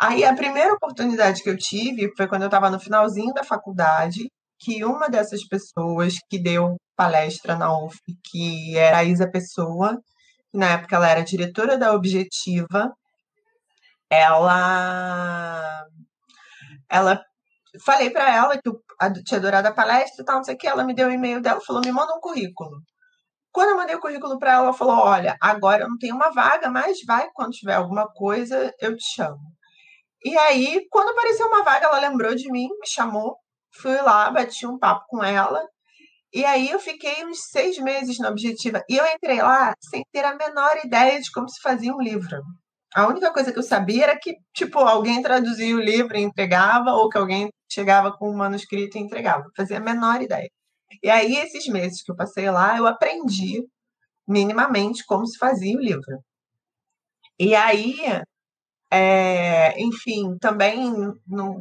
Aí 0.01 0.25
a 0.25 0.35
primeira 0.35 0.75
oportunidade 0.75 1.43
que 1.43 1.51
eu 1.51 1.57
tive 1.57 2.13
foi 2.17 2.29
quando 2.29 2.43
eu 2.43 2.47
estava 2.49 2.71
no 2.71 2.79
finalzinho 2.81 3.33
da 3.35 3.43
faculdade, 3.45 4.29
que 4.61 4.85
uma 4.85 5.09
dessas 5.09 5.47
pessoas 5.47 6.15
que 6.31 6.39
deu 6.39 6.77
palestra 6.97 7.57
na 7.57 7.73
UF, 7.79 7.97
que 8.31 8.77
era 8.77 8.99
a 8.99 9.05
Isa 9.05 9.31
Pessoa, 9.31 9.97
que 10.51 10.59
na 10.59 10.73
época 10.73 10.97
ela 10.97 11.09
era 11.09 11.23
diretora 11.23 11.77
da 11.79 11.93
Objetiva, 11.95 12.93
ela 14.11 15.87
ela 16.91 17.23
falei 17.85 18.11
para 18.11 18.35
ela 18.35 18.59
que 18.59 18.69
eu 18.69 18.83
tinha 19.25 19.39
adorado 19.39 19.69
a 19.69 19.73
palestra 19.75 20.23
e 20.23 20.25
tal, 20.25 20.37
não 20.37 20.45
sei 20.45 20.55
o 20.55 20.59
que, 20.59 20.67
ela 20.67 20.85
me 20.85 20.95
deu 20.95 21.09
o 21.09 21.13
e-mail 21.13 21.41
dela, 21.41 21.61
falou: 21.61 21.83
"Me 21.85 21.93
manda 21.93 22.15
um 22.15 22.21
currículo". 22.21 22.81
Quando 23.53 23.71
eu 23.71 23.77
mandei 23.77 23.97
o 23.97 24.01
currículo 24.01 24.39
para 24.39 24.53
ela, 24.55 24.65
ela 24.67 24.73
falou: 24.75 24.97
"Olha, 24.99 25.37
agora 25.41 25.85
eu 25.85 25.89
não 25.91 25.99
tenho 25.99 26.15
uma 26.17 26.31
vaga, 26.33 26.71
mas 26.71 26.99
vai 27.07 27.29
quando 27.35 27.53
tiver 27.53 27.75
alguma 27.75 28.09
coisa, 28.09 28.73
eu 28.81 28.97
te 28.97 29.05
chamo". 29.15 29.41
E 30.25 30.37
aí, 30.39 30.87
quando 30.91 31.11
apareceu 31.11 31.47
uma 31.49 31.63
vaga, 31.65 31.87
ela 31.87 31.99
lembrou 32.01 32.35
de 32.35 32.51
mim, 32.51 32.69
me 32.81 32.89
chamou, 32.89 33.37
fui 33.81 33.97
lá, 34.03 34.31
bati 34.31 34.67
um 34.67 34.79
papo 34.79 35.05
com 35.09 35.23
ela. 35.25 35.63
E 36.33 36.45
aí 36.45 36.71
eu 36.71 36.81
fiquei 36.81 37.25
uns 37.27 37.39
seis 37.51 37.79
meses 37.79 38.19
na 38.19 38.31
Objetiva. 38.31 38.83
E 38.89 38.97
eu 38.97 39.07
entrei 39.07 39.41
lá 39.43 39.75
sem 39.91 40.05
ter 40.13 40.25
a 40.25 40.37
menor 40.37 40.79
ideia 40.85 41.21
de 41.21 41.31
como 41.33 41.49
se 41.49 41.61
fazia 41.63 41.95
um 41.95 42.01
livro. 42.03 42.43
A 42.95 43.07
única 43.07 43.33
coisa 43.33 43.53
que 43.53 43.59
eu 43.59 43.63
sabia 43.63 44.05
era 44.05 44.19
que, 44.19 44.37
tipo, 44.55 44.79
alguém 44.79 45.23
traduzia 45.23 45.77
o 45.77 45.81
livro 45.81 46.17
e 46.17 46.23
entregava, 46.23 46.93
ou 46.93 47.09
que 47.09 47.19
alguém 47.19 47.51
chegava 47.71 48.13
com 48.13 48.31
o 48.31 48.37
manuscrito 48.37 48.99
e 48.99 49.01
entregava. 49.01 49.45
Não 49.45 49.53
fazia 49.57 49.79
a 49.79 49.81
menor 49.81 50.23
ideia. 50.23 50.51
E 51.03 51.11
aí, 51.11 51.37
esses 51.37 51.67
meses 51.69 52.03
que 52.03 52.11
eu 52.13 52.17
passei 52.17 52.51
lá, 52.51 52.77
eu 52.79 52.87
aprendi 52.87 53.65
minimamente 54.27 55.05
como 55.07 55.27
se 55.27 55.39
fazia 55.39 55.77
o 55.77 55.81
livro. 55.81 56.23
E 57.39 57.55
aí, 57.55 57.97
é, 58.91 59.81
enfim, 59.81 60.37
também 60.39 60.91
não, 61.27 61.57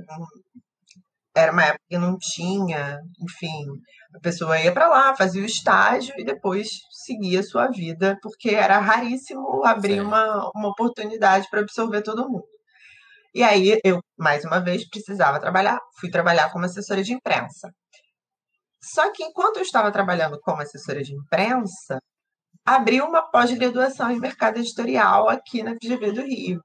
era 1.36 1.52
uma 1.52 1.66
época 1.66 1.84
que 1.90 1.98
não 1.98 2.18
tinha, 2.18 3.00
enfim, 3.22 3.66
a 4.14 4.20
pessoa 4.20 4.60
ia 4.60 4.74
para 4.74 4.88
lá, 4.88 5.16
fazia 5.16 5.42
o 5.42 5.46
estágio 5.46 6.14
e 6.18 6.24
depois 6.24 6.68
seguia 6.92 7.42
a 7.42 7.44
sua 7.44 7.68
vida, 7.68 8.18
porque 8.22 8.50
era 8.50 8.80
raríssimo 8.80 9.66
abrir 9.66 10.02
uma, 10.02 10.50
uma 10.56 10.70
oportunidade 10.70 11.48
para 11.50 11.62
absorver 11.62 12.02
todo 12.02 12.30
mundo. 12.30 12.48
E 13.34 13.44
aí 13.44 13.80
eu, 13.84 14.00
mais 14.18 14.46
uma 14.46 14.60
vez, 14.60 14.88
precisava 14.90 15.40
trabalhar, 15.40 15.80
fui 16.00 16.10
trabalhar 16.10 16.52
como 16.52 16.66
assessora 16.66 17.04
de 17.04 17.14
imprensa. 17.14 17.72
Só 18.82 19.12
que 19.12 19.24
enquanto 19.24 19.58
eu 19.58 19.64
estava 19.64 19.92
trabalhando 19.92 20.40
como 20.42 20.62
assessora 20.62 21.04
de 21.04 21.14
imprensa, 21.14 22.00
abriu 22.66 23.06
uma 23.06 23.30
pós-graduação 23.30 24.10
em 24.12 24.20
mercado 24.20 24.58
editorial 24.58 25.30
aqui 25.30 25.62
na 25.62 25.76
FGV 25.76 26.12
do 26.14 26.22
Rio. 26.22 26.62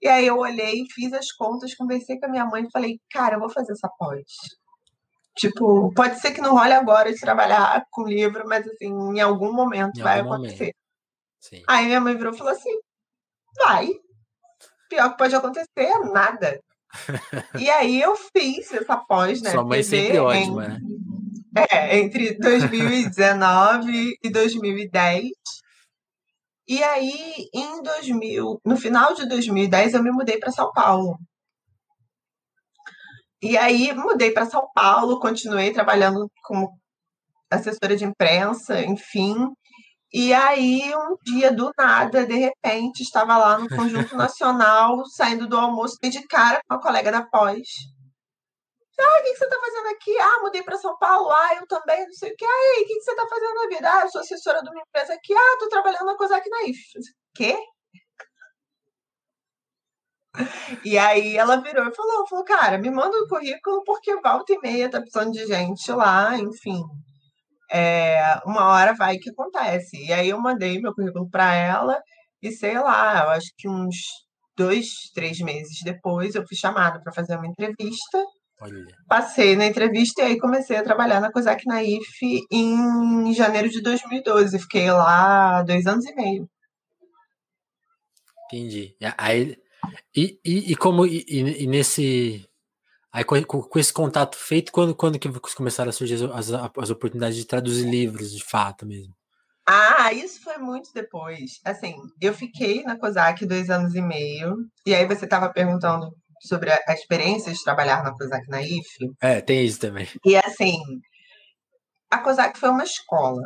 E 0.00 0.08
aí 0.08 0.26
eu 0.26 0.38
olhei, 0.38 0.84
fiz 0.94 1.12
as 1.12 1.32
contas, 1.32 1.74
conversei 1.74 2.18
com 2.18 2.26
a 2.26 2.28
minha 2.28 2.46
mãe 2.46 2.64
e 2.64 2.70
falei, 2.70 2.98
cara, 3.10 3.36
eu 3.36 3.40
vou 3.40 3.50
fazer 3.50 3.72
essa 3.72 3.88
pós. 3.98 4.22
Tipo, 5.36 5.92
pode 5.94 6.18
ser 6.20 6.32
que 6.32 6.40
não 6.40 6.54
role 6.56 6.72
agora 6.72 7.12
de 7.12 7.20
trabalhar 7.20 7.84
com 7.90 8.06
livro, 8.08 8.44
mas 8.48 8.66
assim, 8.66 8.86
em 8.88 9.20
algum 9.20 9.52
momento 9.52 9.98
Em 10.00 10.02
vai 10.02 10.20
algum 10.20 10.32
acontecer. 10.32 10.72
momento. 11.52 11.64
Aí 11.68 11.86
minha 11.86 12.00
mãe 12.00 12.16
virou 12.16 12.32
e 12.34 12.38
falou 12.38 12.52
assim: 12.52 12.70
vai. 13.58 13.88
Pior 14.88 15.10
que 15.10 15.18
pode 15.18 15.34
acontecer 15.34 15.68
é 15.76 15.98
nada. 16.10 16.60
e 17.58 17.68
aí 17.68 18.00
eu 18.00 18.16
fiz 18.16 18.72
essa 18.72 18.96
pós, 18.96 19.42
né? 19.42 19.50
Sua 19.50 19.64
mãe 19.64 19.80
FGV, 19.82 20.02
sempre 20.02 20.16
em- 20.16 20.20
ótima, 20.20 20.68
né? 20.68 20.80
É, 21.70 21.98
entre 21.98 22.36
2019 22.38 24.16
e 24.22 24.30
2010. 24.30 25.30
E 26.68 26.82
aí, 26.82 27.48
em 27.54 27.82
2000, 27.82 28.60
no 28.64 28.76
final 28.76 29.14
de 29.14 29.26
2010, 29.28 29.94
eu 29.94 30.02
me 30.02 30.10
mudei 30.10 30.38
para 30.38 30.50
São 30.50 30.72
Paulo. 30.72 31.18
E 33.48 33.56
aí, 33.56 33.92
mudei 33.94 34.32
para 34.32 34.44
São 34.44 34.68
Paulo, 34.74 35.20
continuei 35.20 35.72
trabalhando 35.72 36.28
como 36.42 36.68
assessora 37.48 37.94
de 37.96 38.04
imprensa, 38.04 38.80
enfim. 38.82 39.36
E 40.12 40.34
aí, 40.34 40.92
um 40.96 41.16
dia, 41.22 41.52
do 41.52 41.70
nada, 41.78 42.26
de 42.26 42.34
repente, 42.34 43.04
estava 43.04 43.38
lá 43.38 43.56
no 43.56 43.68
Conjunto 43.68 44.16
Nacional, 44.18 45.04
saindo 45.06 45.46
do 45.46 45.56
almoço, 45.56 45.96
e 46.02 46.08
de 46.10 46.26
cara 46.26 46.60
com 46.66 46.74
uma 46.74 46.82
colega 46.82 47.12
da 47.12 47.22
pós. 47.22 47.68
Ah, 48.98 49.20
o 49.20 49.22
que 49.22 49.30
que 49.30 49.38
você 49.38 49.44
está 49.44 49.60
fazendo 49.60 49.88
aqui? 49.94 50.18
Ah, 50.18 50.40
mudei 50.42 50.62
para 50.64 50.78
São 50.78 50.98
Paulo. 50.98 51.30
Ah, 51.30 51.54
eu 51.54 51.66
também, 51.68 52.04
não 52.04 52.14
sei 52.14 52.32
o 52.32 52.36
que. 52.36 52.44
Ah, 52.44 52.80
e 52.80 52.82
o 52.82 52.86
que 52.88 52.94
que 52.94 53.00
você 53.02 53.12
está 53.12 53.28
fazendo 53.28 53.54
na 53.54 53.68
vida? 53.68 53.92
Ah, 53.92 54.02
eu 54.02 54.08
sou 54.08 54.20
assessora 54.22 54.60
de 54.60 54.70
uma 54.70 54.82
empresa 54.82 55.14
aqui. 55.14 55.32
Ah, 55.32 55.52
estou 55.52 55.68
trabalhando 55.68 56.06
na 56.06 56.16
Cosac 56.16 56.48
Naif. 56.50 56.80
Quê? 57.32 57.56
E 60.86 60.96
aí 60.96 61.36
ela 61.36 61.60
virou 61.60 61.84
e 61.88 61.94
falou, 61.96 62.28
falou, 62.28 62.44
cara, 62.44 62.78
me 62.78 62.88
manda 62.92 63.16
o 63.18 63.26
currículo 63.26 63.82
porque 63.84 64.14
volta 64.20 64.52
e 64.52 64.58
meia 64.60 64.88
tá 64.88 65.00
precisando 65.00 65.32
de 65.32 65.44
gente 65.44 65.90
lá, 65.90 66.38
enfim. 66.38 66.80
é, 67.68 68.40
uma 68.46 68.66
hora 68.70 68.94
vai 68.94 69.18
que 69.18 69.30
acontece. 69.30 69.96
E 69.96 70.12
aí 70.12 70.28
eu 70.28 70.40
mandei 70.40 70.80
meu 70.80 70.94
currículo 70.94 71.28
para 71.28 71.52
ela 71.54 72.00
e 72.40 72.52
sei 72.52 72.78
lá, 72.78 73.24
eu 73.24 73.30
acho 73.30 73.48
que 73.58 73.68
uns 73.68 73.96
dois, 74.56 75.10
três 75.12 75.40
meses 75.40 75.82
depois 75.82 76.36
eu 76.36 76.46
fui 76.46 76.56
chamada 76.56 77.00
para 77.02 77.12
fazer 77.12 77.36
uma 77.36 77.48
entrevista. 77.48 78.24
Olha. 78.60 78.86
Passei 79.08 79.56
na 79.56 79.66
entrevista 79.66 80.22
e 80.22 80.26
aí 80.26 80.38
comecei 80.38 80.76
a 80.76 80.84
trabalhar 80.84 81.20
na 81.20 81.32
COSAC 81.32 81.66
Naif 81.66 82.06
em 82.52 83.34
janeiro 83.34 83.68
de 83.68 83.82
2012. 83.82 84.56
Fiquei 84.60 84.88
lá 84.92 85.64
dois 85.64 85.84
anos 85.84 86.06
e 86.06 86.14
meio. 86.14 86.48
Entendi. 88.46 88.94
Aí, 89.18 89.56
e, 90.14 90.38
e, 90.44 90.72
e 90.72 90.76
como 90.76 91.06
e, 91.06 91.24
e, 91.28 91.66
nesse 91.66 92.44
aí 93.12 93.24
com, 93.24 93.42
com, 93.42 93.78
esse 93.78 93.92
contato 93.92 94.36
feito, 94.36 94.70
quando, 94.70 94.94
quando 94.94 95.18
que 95.18 95.28
começaram 95.54 95.88
a 95.88 95.92
surgir 95.92 96.16
as, 96.32 96.50
as 96.50 96.90
oportunidades 96.90 97.36
de 97.36 97.46
traduzir 97.46 97.88
livros 97.88 98.32
de 98.32 98.44
fato 98.44 98.84
mesmo? 98.84 99.14
Ah, 99.68 100.12
isso 100.12 100.40
foi 100.42 100.58
muito 100.58 100.90
depois. 100.94 101.58
Assim, 101.64 101.96
eu 102.20 102.32
fiquei 102.32 102.84
na 102.84 102.96
COSAC 102.96 103.44
dois 103.44 103.68
anos 103.68 103.94
e 103.96 104.00
meio, 104.00 104.56
e 104.86 104.94
aí 104.94 105.04
você 105.06 105.24
estava 105.24 105.52
perguntando 105.52 106.08
sobre 106.42 106.70
a, 106.70 106.80
experiência 106.90 107.52
de 107.52 107.64
trabalhar 107.64 108.04
na 108.04 108.12
COSAC 108.12 108.46
na 108.48 108.62
IFE. 108.62 109.10
É, 109.20 109.40
tem 109.40 109.64
isso 109.64 109.80
também. 109.80 110.08
E 110.24 110.36
assim, 110.36 110.78
a 112.10 112.18
COSAC 112.18 112.58
foi 112.58 112.68
uma 112.68 112.84
escola, 112.84 113.42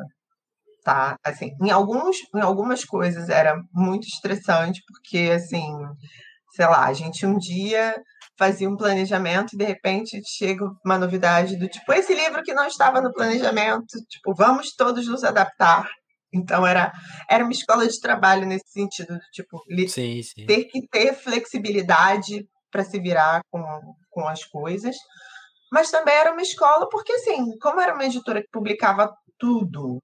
tá? 0.85 1.17
Assim, 1.25 1.53
em, 1.63 1.71
alguns, 1.71 2.19
em 2.35 2.41
algumas 2.41 2.85
coisas 2.85 3.31
era 3.31 3.57
muito 3.73 4.07
estressante, 4.07 4.83
porque 4.87 5.31
assim, 5.31 5.73
sei 6.53 6.67
lá, 6.67 6.87
a 6.87 6.93
gente 6.93 7.27
um 7.27 7.37
dia 7.37 7.95
fazia 8.39 8.69
um 8.69 8.77
planejamento 8.77 9.53
e 9.53 9.59
de 9.59 9.65
repente 9.65 10.21
chega 10.27 10.65
uma 10.85 10.99
novidade 10.99 11.57
do 11.57 11.69
tipo, 11.69 11.93
esse 11.93 12.15
livro 12.15 12.43
que 12.43 12.55
não 12.55 12.67
estava 12.67 13.01
no 13.01 13.13
planejamento, 13.13 13.87
tipo, 14.09 14.35
vamos 14.35 14.75
todos 14.75 15.07
nos 15.07 15.23
adaptar. 15.25 15.89
Então 16.33 16.67
era, 16.67 16.93
era 17.29 17.45
uma 17.45 17.53
escola 17.53 17.87
de 17.87 18.01
trabalho 18.01 18.47
nesse 18.47 18.71
sentido, 18.71 19.19
tipo, 19.33 19.63
sim, 19.89 20.23
sim. 20.23 20.47
ter 20.47 20.65
que 20.65 20.87
ter 20.89 21.13
flexibilidade 21.15 22.47
para 22.71 22.85
se 22.85 23.01
virar 23.01 23.43
com, 23.51 23.63
com 24.09 24.29
as 24.29 24.45
coisas. 24.45 24.97
Mas 25.73 25.91
também 25.91 26.15
era 26.15 26.33
uma 26.33 26.43
escola, 26.43 26.89
porque 26.89 27.13
assim, 27.13 27.45
como 27.61 27.81
era 27.81 27.95
uma 27.95 28.05
editora 28.05 28.41
que 28.41 28.49
publicava 28.51 29.13
tudo, 29.39 29.99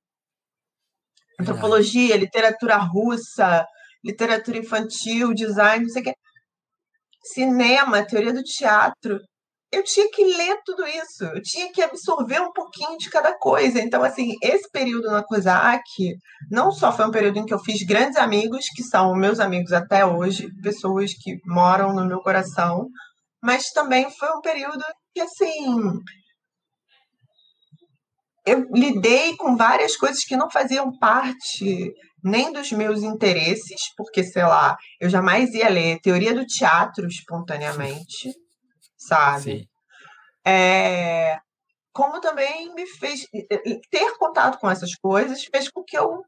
antropologia, 1.40 2.16
literatura 2.16 2.76
russa, 2.76 3.66
literatura 4.04 4.58
infantil, 4.58 5.34
design, 5.34 5.84
não 5.84 5.90
sei 5.90 6.02
o 6.02 6.04
quê, 6.04 6.14
cinema, 7.32 8.04
teoria 8.06 8.32
do 8.32 8.42
teatro, 8.42 9.20
eu 9.72 9.82
tinha 9.82 10.08
que 10.10 10.24
ler 10.24 10.58
tudo 10.64 10.86
isso, 10.86 11.24
eu 11.24 11.42
tinha 11.42 11.70
que 11.72 11.82
absorver 11.82 12.40
um 12.40 12.52
pouquinho 12.52 12.96
de 12.96 13.10
cada 13.10 13.36
coisa. 13.36 13.80
Então, 13.80 14.02
assim, 14.02 14.34
esse 14.42 14.70
período 14.70 15.10
na 15.10 15.24
COSAC 15.24 16.14
não 16.50 16.70
só 16.70 16.92
foi 16.92 17.06
um 17.06 17.10
período 17.10 17.38
em 17.38 17.44
que 17.44 17.52
eu 17.52 17.58
fiz 17.58 17.82
grandes 17.82 18.16
amigos, 18.16 18.66
que 18.74 18.82
são 18.82 19.14
meus 19.14 19.40
amigos 19.40 19.72
até 19.72 20.04
hoje, 20.06 20.48
pessoas 20.62 21.12
que 21.12 21.36
moram 21.44 21.92
no 21.92 22.06
meu 22.06 22.20
coração, 22.20 22.86
mas 23.42 23.70
também 23.70 24.08
foi 24.10 24.30
um 24.30 24.40
período 24.40 24.82
que, 25.12 25.20
assim, 25.20 25.76
eu 28.46 28.64
lidei 28.72 29.36
com 29.36 29.56
várias 29.56 29.96
coisas 29.96 30.24
que 30.24 30.36
não 30.36 30.48
faziam 30.48 30.96
parte 30.98 31.92
nem 32.26 32.52
dos 32.52 32.72
meus 32.72 33.02
interesses, 33.02 33.80
porque, 33.96 34.24
sei 34.24 34.44
lá, 34.44 34.76
eu 35.00 35.08
jamais 35.08 35.54
ia 35.54 35.68
ler 35.68 36.00
teoria 36.00 36.34
do 36.34 36.44
teatro 36.44 37.06
espontaneamente 37.06 38.34
sabe? 38.96 39.68
É, 40.44 41.38
como 41.92 42.20
também 42.20 42.72
me 42.74 42.86
fez 42.86 43.26
ter 43.90 44.18
contato 44.18 44.58
com 44.58 44.70
essas 44.70 44.94
coisas 44.96 45.44
fez 45.44 45.68
com 45.70 45.82
que 45.82 45.96
eu 45.96 46.22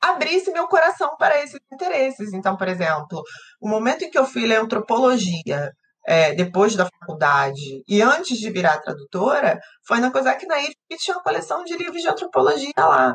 abrisse 0.00 0.50
meu 0.50 0.66
coração 0.66 1.16
para 1.16 1.42
esses 1.42 1.60
interesses. 1.72 2.32
Então, 2.32 2.56
por 2.56 2.68
exemplo, 2.68 3.22
o 3.60 3.68
momento 3.68 4.04
em 4.04 4.10
que 4.10 4.18
eu 4.18 4.26
fui 4.26 4.46
ler 4.46 4.60
antropologia 4.60 5.70
é, 6.04 6.34
depois 6.34 6.74
da 6.74 6.88
faculdade 6.98 7.84
e 7.86 8.02
antes 8.02 8.38
de 8.38 8.50
virar 8.50 8.80
tradutora 8.80 9.60
foi 9.86 10.00
na 10.00 10.10
COSAC 10.10 10.46
Naif 10.46 10.74
que 10.90 10.96
tinha 10.96 11.16
uma 11.16 11.22
coleção 11.22 11.62
de 11.62 11.76
livros 11.76 12.02
de 12.02 12.08
antropologia 12.08 12.72
lá. 12.76 13.14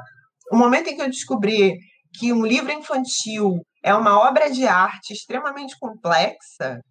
O 0.52 0.58
momento 0.58 0.90
em 0.90 0.96
que 0.96 1.02
eu 1.02 1.10
descobri 1.10 1.78
que 2.18 2.34
um 2.34 2.46
livro 2.46 2.72
infantil 2.72 3.62
é 3.84 3.94
uma 3.94 4.20
obra 4.20 4.50
de 4.50 4.66
arte 4.66 5.14
extremamente 5.14 5.78
complexa, 5.80 6.82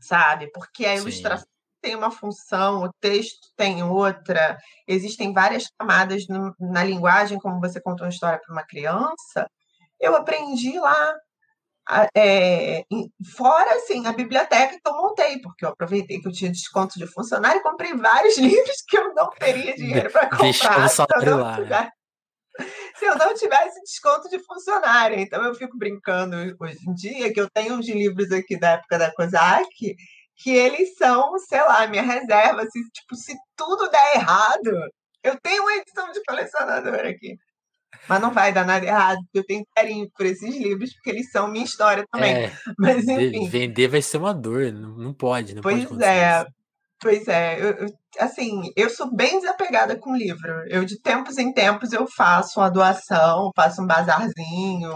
sabe? 0.00 0.50
Porque 0.52 0.86
a 0.86 0.96
ilustração 0.96 1.46
Sim. 1.46 1.80
tem 1.82 1.94
uma 1.96 2.10
função, 2.10 2.84
o 2.84 2.90
texto 3.00 3.48
tem 3.56 3.82
outra, 3.82 4.56
existem 4.86 5.32
várias 5.32 5.66
camadas 5.78 6.26
no, 6.28 6.54
na 6.58 6.84
linguagem, 6.84 7.38
como 7.38 7.60
você 7.60 7.80
contou 7.80 8.06
uma 8.06 8.12
história 8.12 8.40
para 8.44 8.52
uma 8.52 8.64
criança. 8.64 9.48
Eu 10.00 10.14
aprendi 10.16 10.78
lá. 10.78 11.14
É, 12.16 12.82
fora 13.36 13.76
assim, 13.76 14.04
a 14.08 14.12
biblioteca 14.12 14.74
que 14.74 14.88
eu 14.88 14.92
montei, 14.96 15.40
porque 15.40 15.64
eu 15.64 15.68
aproveitei 15.68 16.20
que 16.20 16.26
eu 16.26 16.32
tinha 16.32 16.50
desconto 16.50 16.98
de 16.98 17.06
funcionário 17.06 17.60
e 17.60 17.62
comprei 17.62 17.94
vários 17.94 18.36
livros 18.38 18.82
que 18.88 18.98
eu 18.98 19.14
não 19.14 19.30
teria 19.30 19.72
dinheiro 19.76 20.10
para 20.10 20.28
comprar. 20.28 20.40
Deixa 20.40 21.06
eu 21.22 21.36
lá. 21.38 21.54
Tiver 21.54 21.92
se 22.98 23.04
eu 23.04 23.16
não 23.16 23.34
tivesse 23.34 23.80
desconto 23.82 24.28
de 24.28 24.38
funcionário. 24.44 25.18
Então 25.18 25.44
eu 25.44 25.54
fico 25.54 25.76
brincando 25.76 26.36
hoje 26.58 26.78
em 26.88 26.94
dia 26.94 27.32
que 27.32 27.40
eu 27.40 27.48
tenho 27.50 27.74
uns 27.74 27.88
livros 27.88 28.30
aqui 28.32 28.58
da 28.58 28.72
época 28.72 28.98
da 28.98 29.12
COSAC 29.12 29.96
que 30.36 30.50
eles 30.50 30.94
são, 30.96 31.38
sei 31.38 31.60
lá, 31.60 31.86
minha 31.86 32.02
reserva. 32.02 32.62
Se, 32.66 32.78
tipo, 32.90 33.14
se 33.16 33.34
tudo 33.56 33.90
der 33.90 34.16
errado, 34.16 34.90
eu 35.22 35.38
tenho 35.40 35.62
uma 35.62 35.76
edição 35.76 36.12
de 36.12 36.22
colecionador 36.24 37.06
aqui. 37.06 37.36
Mas 38.08 38.20
não 38.20 38.32
vai 38.32 38.52
dar 38.52 38.66
nada 38.66 38.84
errado, 38.84 39.18
porque 39.24 39.38
eu 39.38 39.46
tenho 39.46 39.66
carinho 39.74 40.08
por 40.14 40.26
esses 40.26 40.54
livros, 40.54 40.92
porque 40.94 41.10
eles 41.10 41.30
são 41.30 41.48
minha 41.48 41.64
história 41.64 42.04
também. 42.12 42.44
É, 42.44 42.52
Mas 42.78 43.08
enfim. 43.08 43.48
Vender 43.48 43.88
vai 43.88 44.02
ser 44.02 44.18
uma 44.18 44.34
dor, 44.34 44.70
não 44.72 45.14
pode. 45.14 45.54
Não 45.54 45.62
pois 45.62 45.84
pode 45.86 46.04
é. 46.04 46.42
Isso. 46.42 46.55
Pois 47.00 47.28
é, 47.28 47.60
eu, 47.60 47.70
eu, 47.72 47.88
assim, 48.18 48.72
eu 48.74 48.88
sou 48.88 49.14
bem 49.14 49.38
desapegada 49.38 49.98
com 49.98 50.16
livro. 50.16 50.64
Eu, 50.68 50.84
de 50.84 51.00
tempos 51.00 51.36
em 51.36 51.52
tempos, 51.52 51.92
eu 51.92 52.06
faço 52.16 52.58
uma 52.58 52.70
doação, 52.70 53.50
faço 53.54 53.82
um 53.82 53.86
bazarzinho, 53.86 54.90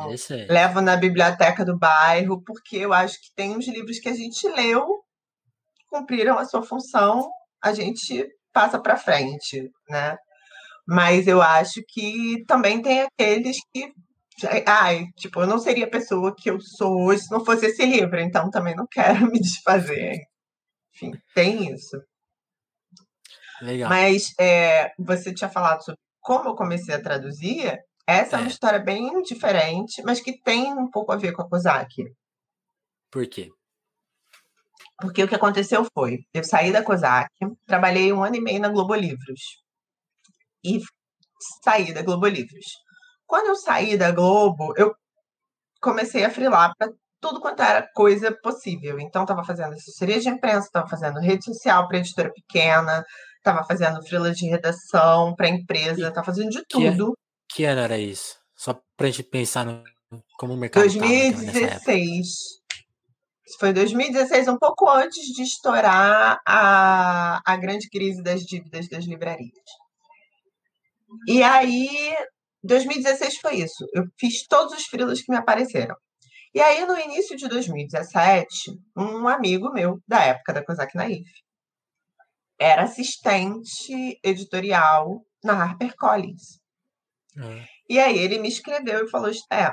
levo 0.49 0.81
na 0.81 0.97
biblioteca 0.97 1.65
do 1.65 1.79
bairro, 1.79 2.43
porque 2.43 2.79
eu 2.79 2.93
acho 2.93 3.15
que 3.21 3.35
tem 3.37 3.55
uns 3.55 3.69
livros 3.69 3.99
que 3.99 4.09
a 4.09 4.15
gente 4.15 4.49
leu, 4.49 4.87
cumpriram 5.91 6.39
a 6.39 6.47
sua 6.47 6.63
função, 6.63 7.29
a 7.63 7.73
gente 7.75 8.27
passa 8.53 8.81
para 8.81 8.97
frente, 8.97 9.71
né? 9.89 10.17
Mas 10.89 11.27
eu 11.27 11.43
acho 11.43 11.83
que 11.89 12.45
também 12.47 12.81
tem 12.83 13.03
aqueles 13.03 13.59
que 13.73 13.93
ai, 14.67 15.05
tipo, 15.17 15.41
eu 15.41 15.47
não 15.47 15.59
seria 15.59 15.85
a 15.85 15.91
pessoa 15.91 16.35
que 16.37 16.51
eu 16.51 16.59
sou 16.61 17.05
hoje 17.05 17.25
se 17.25 17.31
não 17.31 17.45
fosse 17.45 17.67
esse 17.67 17.85
livro, 17.85 18.19
então 18.19 18.51
também 18.51 18.75
não 18.75 18.87
quero 18.91 19.27
me 19.31 19.39
desfazer. 19.39 20.17
Enfim, 21.01 21.19
tem 21.35 21.73
isso. 21.73 21.97
Legal. 23.63 23.89
Mas 23.89 24.35
é, 24.39 24.93
você 24.99 25.33
tinha 25.33 25.49
falado 25.49 25.83
sobre 25.83 26.01
como 26.21 26.51
eu 26.51 26.55
comecei 26.55 26.95
a 26.95 27.03
traduzir. 27.03 27.79
Essa 28.07 28.37
é, 28.37 28.39
é 28.39 28.43
uma 28.43 28.49
história 28.49 28.79
bem 28.79 29.23
diferente, 29.23 30.03
mas 30.03 30.21
que 30.21 30.41
tem 30.43 30.73
um 30.73 30.91
pouco 30.91 31.13
a 31.13 31.17
ver 31.17 31.33
com 31.33 31.43
a 31.43 31.49
COSAC. 31.49 32.05
Por 33.11 33.27
quê? 33.27 33.49
Porque 35.01 35.23
o 35.23 35.29
que 35.29 35.35
aconteceu 35.35 35.87
foi, 35.95 36.19
eu 36.35 36.45
saí 36.45 36.71
da 36.73 36.83
COSAC, 36.83 37.31
trabalhei 37.67 38.13
um 38.13 38.23
ano 38.23 38.37
e 38.37 38.41
meio 38.41 38.61
na 38.61 38.69
Globo 38.69 38.95
Livros. 38.95 39.41
E 40.63 40.79
saí 41.65 41.95
da 41.95 42.03
Globo 42.03 42.27
Livros. 42.27 42.67
Quando 43.27 43.47
eu 43.47 43.57
saí 43.57 43.97
da 43.97 44.11
Globo, 44.11 44.75
eu 44.77 44.95
comecei 45.81 46.25
a 46.25 46.31
frilar 46.31 46.75
para 46.77 46.93
tudo 47.21 47.41
quanto 47.41 47.63
era 47.63 47.89
coisa 47.95 48.33
possível. 48.43 48.99
Então, 48.99 49.23
estava 49.23 49.45
fazendo 49.45 49.75
assessoria 49.75 50.21
de 50.21 50.29
imprensa, 50.29 50.67
estava 50.67 50.89
fazendo 50.89 51.21
rede 51.21 51.45
social 51.45 51.87
para 51.87 51.99
editora 51.99 52.33
pequena, 52.33 53.05
estava 53.37 53.65
fazendo 53.65 54.03
frila 54.03 54.33
de 54.33 54.47
redação 54.47 55.35
para 55.35 55.49
empresa, 55.49 56.09
estava 56.09 56.25
fazendo 56.25 56.51
de 56.51 56.65
tudo. 56.67 57.15
Que, 57.49 57.57
que 57.57 57.65
ano 57.65 57.81
era 57.81 57.99
isso? 57.99 58.39
Só 58.55 58.81
para 58.97 59.07
a 59.07 59.11
gente 59.11 59.25
pensar 59.25 59.65
no, 59.65 59.83
como 60.39 60.55
o 60.55 60.57
mercado 60.57 60.83
2016. 60.83 62.61
Foi 63.59 63.73
2016, 63.73 64.49
um 64.49 64.59
pouco 64.59 64.89
antes 64.89 65.25
de 65.35 65.43
estourar 65.43 66.41
a, 66.47 67.41
a 67.45 67.57
grande 67.57 67.89
crise 67.89 68.23
das 68.23 68.43
dívidas 68.43 68.89
das 68.89 69.05
livrarias. 69.05 69.51
E 71.27 71.43
aí, 71.43 72.15
2016 72.63 73.39
foi 73.39 73.57
isso. 73.57 73.85
Eu 73.93 74.05
fiz 74.19 74.47
todos 74.47 74.75
os 74.75 74.85
frilas 74.85 75.21
que 75.21 75.33
me 75.33 75.37
apareceram. 75.37 75.97
E 76.53 76.61
aí, 76.61 76.85
no 76.85 76.99
início 76.99 77.37
de 77.37 77.49
2017, 77.49 78.73
um 78.97 79.29
amigo 79.29 79.73
meu, 79.73 79.99
da 80.07 80.23
época 80.25 80.53
da 80.53 80.65
Cosac 80.65 80.95
Naif, 80.97 81.31
era 82.59 82.83
assistente 82.83 84.19
editorial 84.23 85.25
na 85.43 85.55
HarperCollins. 85.55 86.59
Uhum. 87.37 87.65
E 87.89 87.99
aí 87.99 88.19
ele 88.19 88.39
me 88.39 88.49
escreveu 88.49 89.05
e 89.05 89.11
falou: 89.11 89.31
É, 89.53 89.73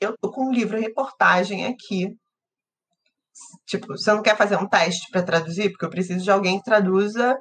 eu 0.00 0.14
tô 0.20 0.30
com 0.30 0.48
um 0.48 0.52
livro 0.52 0.78
reportagem 0.78 1.66
aqui. 1.66 2.08
Tipo, 3.66 3.86
você 3.86 4.12
não 4.12 4.22
quer 4.22 4.36
fazer 4.36 4.56
um 4.56 4.68
teste 4.68 5.08
para 5.10 5.22
traduzir? 5.22 5.70
Porque 5.70 5.84
eu 5.84 5.90
preciso 5.90 6.24
de 6.24 6.30
alguém 6.30 6.58
que 6.58 6.64
traduza 6.64 7.38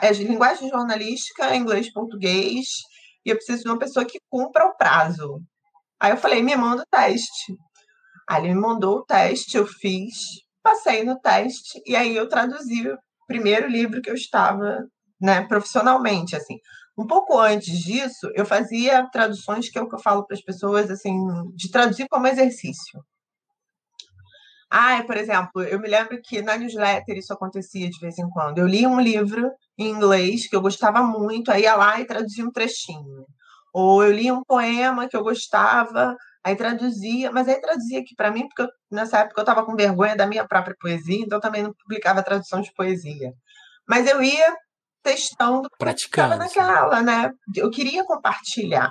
é 0.00 0.12
linguagem 0.12 0.70
jornalística, 0.70 1.54
inglês, 1.54 1.92
português, 1.92 2.64
e 3.24 3.30
eu 3.30 3.36
preciso 3.36 3.64
de 3.64 3.68
uma 3.68 3.78
pessoa 3.78 4.06
que 4.06 4.18
cumpra 4.30 4.64
o 4.64 4.76
prazo. 4.76 5.42
Aí 6.00 6.12
eu 6.12 6.16
falei, 6.16 6.42
me 6.42 6.54
manda 6.56 6.82
o 6.82 6.86
teste. 6.90 7.56
Aí 8.28 8.44
ele 8.44 8.54
me 8.54 8.60
mandou 8.60 8.98
o 8.98 9.04
teste, 9.04 9.56
eu 9.56 9.66
fiz, 9.66 10.14
passei 10.62 11.04
no 11.04 11.18
teste, 11.18 11.80
e 11.86 11.96
aí 11.96 12.14
eu 12.14 12.28
traduzi 12.28 12.88
o 12.88 12.98
primeiro 13.26 13.66
livro 13.68 14.02
que 14.02 14.10
eu 14.10 14.14
estava, 14.14 14.84
né, 15.20 15.46
profissionalmente, 15.46 16.36
assim. 16.36 16.56
Um 16.96 17.06
pouco 17.06 17.38
antes 17.38 17.78
disso, 17.78 18.30
eu 18.34 18.44
fazia 18.44 19.08
traduções, 19.10 19.70
que 19.70 19.78
é 19.78 19.82
o 19.82 19.88
que 19.88 19.94
eu 19.94 20.00
falo 20.00 20.26
para 20.26 20.36
as 20.36 20.42
pessoas, 20.42 20.90
assim, 20.90 21.14
de 21.54 21.70
traduzir 21.70 22.06
como 22.08 22.26
exercício. 22.26 23.00
Ah, 24.70 25.02
por 25.06 25.16
exemplo, 25.16 25.62
eu 25.62 25.80
me 25.80 25.88
lembro 25.88 26.20
que 26.22 26.42
na 26.42 26.56
newsletter 26.56 27.16
isso 27.16 27.32
acontecia 27.32 27.88
de 27.88 27.98
vez 27.98 28.18
em 28.18 28.28
quando. 28.28 28.58
Eu 28.58 28.66
lia 28.66 28.88
um 28.88 29.00
livro 29.00 29.50
em 29.78 29.88
inglês 29.88 30.46
que 30.48 30.54
eu 30.54 30.60
gostava 30.60 31.02
muito, 31.02 31.50
aí 31.50 31.62
ia 31.62 31.74
lá 31.74 31.98
e 32.00 32.06
traduzia 32.06 32.44
um 32.44 32.52
trechinho. 32.52 33.24
Ou 33.72 34.04
eu 34.04 34.12
lia 34.12 34.34
um 34.34 34.42
poema 34.44 35.08
que 35.08 35.16
eu 35.16 35.22
gostava, 35.22 36.16
aí 36.44 36.56
traduzia, 36.56 37.30
mas 37.30 37.48
aí 37.48 37.60
traduzia 37.60 38.00
aqui 38.00 38.14
para 38.16 38.30
mim, 38.30 38.46
porque 38.48 38.62
eu, 38.62 38.68
nessa 38.90 39.18
época 39.18 39.40
eu 39.40 39.42
estava 39.42 39.64
com 39.64 39.76
vergonha 39.76 40.16
da 40.16 40.26
minha 40.26 40.46
própria 40.46 40.74
poesia, 40.80 41.22
então 41.22 41.40
também 41.40 41.62
não 41.62 41.72
publicava 41.74 42.22
tradução 42.22 42.60
de 42.60 42.72
poesia. 42.74 43.32
Mas 43.86 44.06
eu 44.06 44.22
ia 44.22 44.54
testando, 45.02 45.68
praticando 45.78 46.36
naquela, 46.36 47.02
né? 47.02 47.30
Eu 47.54 47.70
queria 47.70 48.04
compartilhar. 48.04 48.90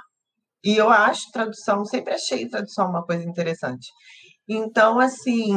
E 0.63 0.75
eu 0.75 0.89
acho 0.89 1.31
tradução, 1.31 1.85
sempre 1.85 2.13
achei 2.13 2.49
tradução 2.49 2.89
uma 2.89 3.05
coisa 3.05 3.23
interessante. 3.23 3.87
Então, 4.47 4.99
assim, 4.99 5.53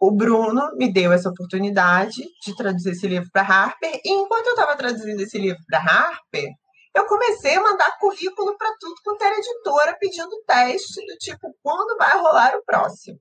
o 0.00 0.10
Bruno 0.10 0.70
me 0.76 0.90
deu 0.92 1.12
essa 1.12 1.28
oportunidade 1.28 2.22
de 2.44 2.56
traduzir 2.56 2.92
esse 2.92 3.06
livro 3.06 3.28
para 3.32 3.42
Harper, 3.42 4.00
e 4.04 4.12
enquanto 4.12 4.46
eu 4.46 4.54
estava 4.54 4.76
traduzindo 4.76 5.20
esse 5.20 5.38
livro 5.38 5.60
para 5.66 5.78
Harper, 5.78 6.48
eu 6.94 7.06
comecei 7.06 7.54
a 7.56 7.62
mandar 7.62 7.98
currículo 7.98 8.56
para 8.56 8.74
tudo 8.78 8.94
quanto 9.04 9.22
era 9.22 9.38
editora, 9.38 9.96
pedindo 9.98 10.42
teste 10.46 11.06
do 11.06 11.16
tipo, 11.18 11.54
quando 11.62 11.96
vai 11.96 12.12
rolar 12.18 12.56
o 12.56 12.64
próximo? 12.64 13.18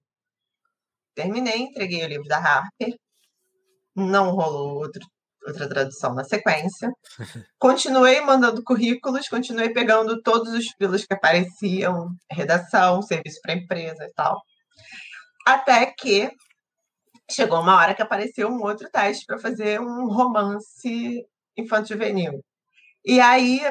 Terminei, 1.14 1.60
entreguei 1.60 2.04
o 2.04 2.08
livro 2.08 2.28
da 2.28 2.38
Harper, 2.38 2.98
não 3.96 4.32
rolou 4.32 4.78
outro, 4.78 5.06
outra 5.46 5.68
tradução 5.68 6.14
na 6.14 6.24
sequência. 6.24 6.92
Continuei 7.60 8.22
mandando 8.22 8.64
currículos, 8.64 9.28
continuei 9.28 9.70
pegando 9.70 10.22
todos 10.22 10.54
os 10.54 10.68
filos 10.78 11.06
que 11.06 11.14
apareciam, 11.14 12.10
redação, 12.32 13.02
serviço 13.02 13.40
para 13.42 13.54
empresa 13.54 14.06
e 14.06 14.14
tal. 14.14 14.42
Até 15.46 15.88
que 15.88 16.32
chegou 17.30 17.60
uma 17.60 17.76
hora 17.76 17.94
que 17.94 18.02
apareceu 18.02 18.48
um 18.48 18.62
outro 18.64 18.90
teste 18.90 19.26
para 19.26 19.38
fazer 19.38 19.80
um 19.80 20.08
romance 20.08 21.26
infanto-juvenil. 21.58 22.44
E 23.06 23.20
aí 23.20 23.62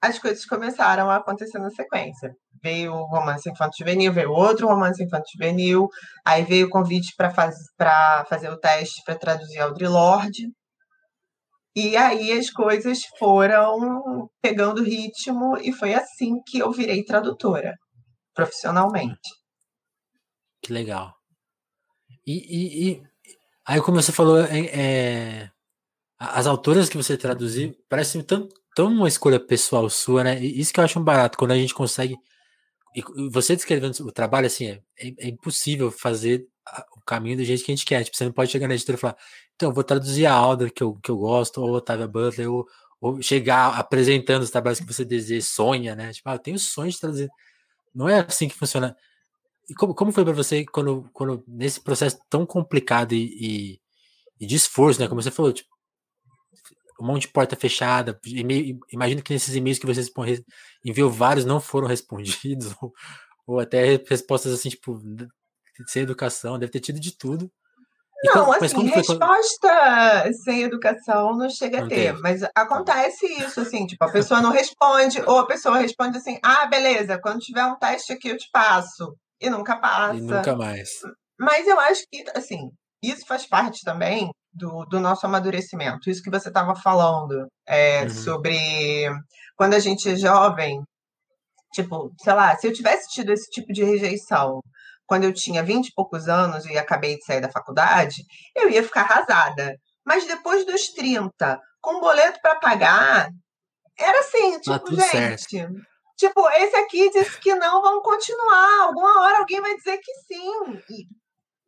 as 0.00 0.18
coisas 0.18 0.44
começaram 0.44 1.10
a 1.10 1.16
acontecer 1.16 1.58
na 1.58 1.70
sequência. 1.70 2.34
Veio 2.62 2.92
o 2.92 3.06
romance 3.06 3.48
infanto-juvenil, 3.48 4.12
veio 4.12 4.30
outro 4.30 4.66
romance 4.66 5.02
infanto-juvenil, 5.02 5.88
aí 6.24 6.44
veio 6.44 6.66
o 6.66 6.70
convite 6.70 7.14
para 7.16 7.30
faz, 7.30 7.56
fazer 8.28 8.50
o 8.50 8.58
teste 8.58 9.02
para 9.04 9.18
traduzir 9.18 9.58
Audre 9.60 9.86
Lorde. 9.86 10.48
E 11.74 11.96
aí 11.96 12.32
as 12.32 12.50
coisas 12.50 13.00
foram 13.18 14.28
pegando 14.42 14.82
ritmo 14.82 15.56
e 15.58 15.72
foi 15.72 15.94
assim 15.94 16.40
que 16.46 16.58
eu 16.58 16.72
virei 16.72 17.04
tradutora, 17.04 17.74
profissionalmente. 18.34 19.30
Que 20.62 20.72
legal. 20.72 21.14
E, 22.26 22.32
e, 22.32 22.90
e 22.90 23.02
aí, 23.66 23.80
como 23.80 24.02
você 24.02 24.12
falou, 24.12 24.40
é, 24.40 24.66
é, 24.66 25.50
as 26.18 26.46
autoras 26.46 26.88
que 26.88 26.96
você 26.96 27.16
traduziu 27.16 27.74
parecem 27.88 28.22
tão, 28.22 28.48
tão 28.74 28.88
uma 28.88 29.08
escolha 29.08 29.38
pessoal 29.38 29.88
sua, 29.88 30.24
né? 30.24 30.42
E 30.42 30.60
isso 30.60 30.72
que 30.72 30.80
eu 30.80 30.84
acho 30.84 30.98
um 30.98 31.04
barato, 31.04 31.38
quando 31.38 31.52
a 31.52 31.56
gente 31.56 31.74
consegue. 31.74 32.16
Você 33.30 33.54
descrevendo 33.54 33.94
o 34.04 34.12
trabalho, 34.12 34.46
assim, 34.46 34.66
é, 34.66 34.82
é, 34.98 35.14
é 35.18 35.28
impossível 35.28 35.90
fazer 35.90 36.46
o 36.96 37.00
caminho 37.02 37.36
do 37.36 37.44
jeito 37.44 37.64
que 37.64 37.70
a 37.70 37.74
gente 37.74 37.86
quer. 37.86 38.02
Tipo, 38.04 38.16
você 38.16 38.24
não 38.24 38.32
pode 38.32 38.50
chegar 38.50 38.66
na 38.66 38.74
editora 38.74 38.96
e 38.98 39.00
falar, 39.00 39.16
então, 39.58 39.72
vou 39.72 39.84
traduzir 39.84 40.26
a 40.26 40.32
Alda 40.32 40.70
que 40.70 40.82
eu, 40.82 40.94
que 40.96 41.10
eu 41.10 41.16
gosto, 41.18 41.60
ou 41.60 41.72
Otávia 41.72 42.06
Butler, 42.06 42.50
ou, 42.50 42.66
ou 43.00 43.22
chegar 43.22 43.76
apresentando 43.78 44.42
os 44.42 44.50
trabalhos 44.50 44.80
que 44.80 44.86
você 44.86 45.04
deseja, 45.04 45.46
sonha, 45.46 45.96
né? 45.96 46.12
Tipo, 46.12 46.28
ah, 46.30 46.34
eu 46.34 46.38
tenho 46.38 46.58
sonho 46.58 46.90
de 46.90 47.00
traduzir. 47.00 47.28
Não 47.94 48.08
é 48.08 48.20
assim 48.20 48.48
que 48.48 48.54
funciona. 48.56 48.96
E 49.68 49.74
como, 49.74 49.94
como 49.94 50.12
foi 50.12 50.24
para 50.24 50.32
você 50.32 50.64
quando, 50.66 51.08
quando, 51.12 51.44
nesse 51.46 51.80
processo 51.80 52.18
tão 52.30 52.46
complicado 52.46 53.12
e, 53.14 53.26
e, 53.40 53.80
e, 54.40 54.46
de 54.46 54.56
esforço, 54.56 55.00
né? 55.00 55.08
Como 55.08 55.20
você 55.22 55.30
falou, 55.30 55.52
tipo, 55.52 55.68
um 57.00 57.06
monte 57.06 57.22
de 57.22 57.28
porta 57.28 57.56
fechada. 57.56 58.18
Imagino 58.92 59.22
que 59.22 59.32
nesses 59.32 59.54
e-mails 59.54 59.78
que 59.78 59.86
você 59.86 60.02
enviou 60.84 61.10
vários 61.10 61.44
não 61.44 61.60
foram 61.60 61.86
respondidos, 61.88 62.74
ou, 62.80 62.92
ou 63.46 63.60
até 63.60 63.96
respostas 64.08 64.52
assim, 64.52 64.68
tipo, 64.68 65.00
sem 65.86 66.02
educação, 66.02 66.58
deve 66.58 66.72
ter 66.72 66.80
tido 66.80 67.00
de 67.00 67.16
tudo. 67.16 67.50
Não, 68.24 68.46
como, 68.46 68.64
assim, 68.64 68.86
resposta 68.86 70.32
sem 70.44 70.62
educação 70.64 71.36
não 71.36 71.48
chega 71.48 71.78
não 71.78 71.86
a 71.86 71.88
ter, 71.88 72.18
mas 72.18 72.42
acontece 72.52 73.26
isso, 73.26 73.60
assim, 73.60 73.86
tipo, 73.86 74.04
a 74.04 74.10
pessoa 74.10 74.40
não 74.40 74.50
responde, 74.50 75.22
ou 75.24 75.38
a 75.38 75.46
pessoa 75.46 75.78
responde 75.78 76.18
assim, 76.18 76.36
ah, 76.42 76.66
beleza, 76.66 77.20
quando 77.20 77.38
tiver 77.38 77.64
um 77.64 77.76
teste 77.76 78.12
aqui 78.12 78.28
eu 78.28 78.36
te 78.36 78.48
passo, 78.52 79.14
e 79.40 79.48
nunca 79.48 79.76
passa. 79.76 80.16
E 80.16 80.20
nunca 80.20 80.56
mais. 80.56 80.90
Mas 81.38 81.68
eu 81.68 81.78
acho 81.78 82.02
que, 82.10 82.24
assim, 82.34 82.72
isso 83.00 83.24
faz 83.24 83.46
parte 83.46 83.84
também 83.84 84.32
do, 84.58 84.84
do 84.86 85.00
nosso 85.00 85.24
amadurecimento, 85.26 86.10
isso 86.10 86.22
que 86.22 86.30
você 86.30 86.48
estava 86.48 86.74
falando, 86.76 87.46
é, 87.66 88.02
uhum. 88.02 88.10
sobre 88.10 89.10
quando 89.56 89.74
a 89.74 89.78
gente 89.78 90.08
é 90.08 90.16
jovem, 90.16 90.82
tipo, 91.72 92.12
sei 92.20 92.34
lá, 92.34 92.56
se 92.56 92.66
eu 92.66 92.72
tivesse 92.72 93.08
tido 93.08 93.32
esse 93.32 93.48
tipo 93.50 93.72
de 93.72 93.84
rejeição 93.84 94.60
quando 95.06 95.24
eu 95.24 95.32
tinha 95.32 95.62
vinte 95.62 95.88
e 95.88 95.94
poucos 95.94 96.28
anos 96.28 96.66
e 96.66 96.76
acabei 96.76 97.16
de 97.16 97.24
sair 97.24 97.40
da 97.40 97.50
faculdade, 97.50 98.22
eu 98.54 98.68
ia 98.68 98.82
ficar 98.82 99.02
arrasada. 99.02 99.74
Mas 100.04 100.26
depois 100.26 100.66
dos 100.66 100.88
30, 100.88 101.58
com 101.80 102.00
boleto 102.00 102.38
para 102.42 102.56
pagar, 102.56 103.30
era 103.98 104.20
assim, 104.20 104.60
tipo, 104.60 104.94
gente. 104.94 105.50
Certo. 105.50 105.74
Tipo, 106.18 106.48
esse 106.50 106.76
aqui 106.76 107.10
disse 107.10 107.38
que 107.38 107.54
não, 107.54 107.80
vamos 107.80 108.02
continuar. 108.02 108.82
Alguma 108.82 109.20
hora 109.22 109.38
alguém 109.38 109.60
vai 109.60 109.76
dizer 109.76 109.98
que 109.98 110.12
sim. 110.26 110.82
E 110.90 111.06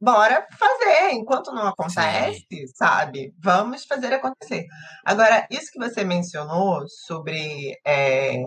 bora 0.01 0.47
fazer. 0.59 1.11
Enquanto 1.13 1.53
não 1.53 1.69
acontece, 1.69 2.47
sim. 2.51 2.67
sabe? 2.75 3.35
Vamos 3.43 3.85
fazer 3.85 4.13
acontecer. 4.15 4.67
Agora, 5.05 5.47
isso 5.51 5.71
que 5.73 5.79
você 5.79 6.05
mencionou 6.05 6.85
sobre 6.89 7.79
é, 7.87 8.45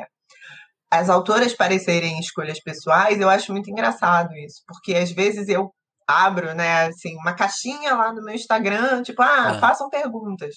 as 0.90 1.10
autoras 1.10 1.54
parecerem 1.54 2.20
escolhas 2.20 2.60
pessoais, 2.62 3.20
eu 3.20 3.30
acho 3.30 3.52
muito 3.52 3.70
engraçado 3.70 4.34
isso, 4.36 4.62
porque 4.68 4.96
às 4.96 5.12
vezes 5.12 5.50
eu 5.50 5.74
abro, 6.08 6.54
né, 6.54 6.88
assim, 6.88 7.16
uma 7.16 7.34
caixinha 7.34 7.96
lá 7.96 8.14
no 8.14 8.24
meu 8.24 8.36
Instagram, 8.36 9.02
tipo, 9.04 9.22
ah, 9.22 9.52
ah, 9.52 9.60
façam 9.60 9.90
perguntas. 9.90 10.56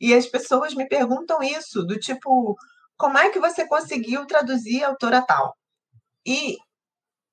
E 0.00 0.14
as 0.14 0.26
pessoas 0.26 0.74
me 0.74 0.88
perguntam 0.88 1.42
isso, 1.42 1.84
do 1.84 1.98
tipo, 1.98 2.56
como 2.96 3.18
é 3.18 3.30
que 3.30 3.38
você 3.38 3.66
conseguiu 3.66 4.26
traduzir 4.26 4.82
a 4.82 4.88
autora 4.88 5.22
tal? 5.22 5.54
E 6.26 6.56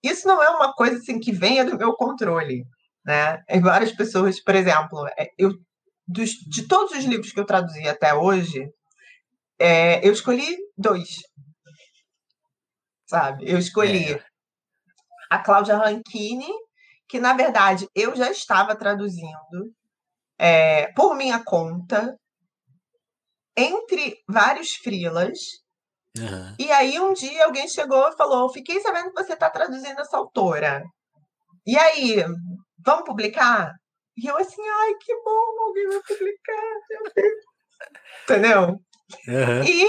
isso 0.03 0.27
não 0.27 0.43
é 0.43 0.49
uma 0.49 0.73
coisa 0.73 0.97
assim 0.97 1.19
que 1.19 1.31
venha 1.31 1.65
do 1.65 1.77
meu 1.77 1.93
controle, 1.95 2.65
né? 3.05 3.43
E 3.49 3.59
várias 3.59 3.91
pessoas, 3.91 4.41
por 4.41 4.55
exemplo, 4.55 5.07
é, 5.17 5.29
eu 5.37 5.51
dos, 6.07 6.31
de 6.31 6.67
todos 6.67 6.97
os 6.97 7.05
livros 7.05 7.31
que 7.31 7.39
eu 7.39 7.45
traduzi 7.45 7.87
até 7.87 8.13
hoje, 8.13 8.69
é, 9.57 10.05
eu 10.05 10.11
escolhi 10.11 10.57
dois 10.77 11.21
sabe? 13.13 13.47
Eu 13.47 13.59
escolhi 13.59 14.13
é. 14.13 14.25
a 15.29 15.37
Cláudia 15.37 15.77
Rankine, 15.77 16.51
que 17.07 17.19
na 17.19 17.33
verdade 17.33 17.87
eu 17.93 18.15
já 18.15 18.31
estava 18.31 18.75
traduzindo 18.75 19.71
é, 20.39 20.91
por 20.93 21.15
minha 21.15 21.43
conta, 21.43 22.17
entre 23.55 24.17
vários 24.27 24.71
frilas. 24.71 25.37
Uhum. 26.17 26.55
E 26.57 26.71
aí 26.71 26.99
um 26.99 27.13
dia 27.13 27.45
alguém 27.45 27.67
chegou 27.67 28.07
e 28.09 28.17
falou: 28.17 28.51
Fiquei 28.51 28.79
sabendo 28.81 29.11
que 29.11 29.23
você 29.23 29.33
está 29.33 29.47
traduzindo 29.47 29.99
essa 29.99 30.17
autora. 30.17 30.83
E 31.65 31.77
aí, 31.77 32.25
vamos 32.85 33.05
publicar? 33.05 33.71
E 34.17 34.27
eu 34.27 34.37
assim, 34.37 34.61
ai, 34.61 34.93
que 34.99 35.15
bom, 35.23 35.63
alguém 35.67 35.87
vai 35.89 36.01
publicar, 36.01 36.61
meu 36.89 37.13
Deus. 37.15 37.43
Entendeu? 38.23 38.79
Uhum. 39.27 39.63
E 39.65 39.85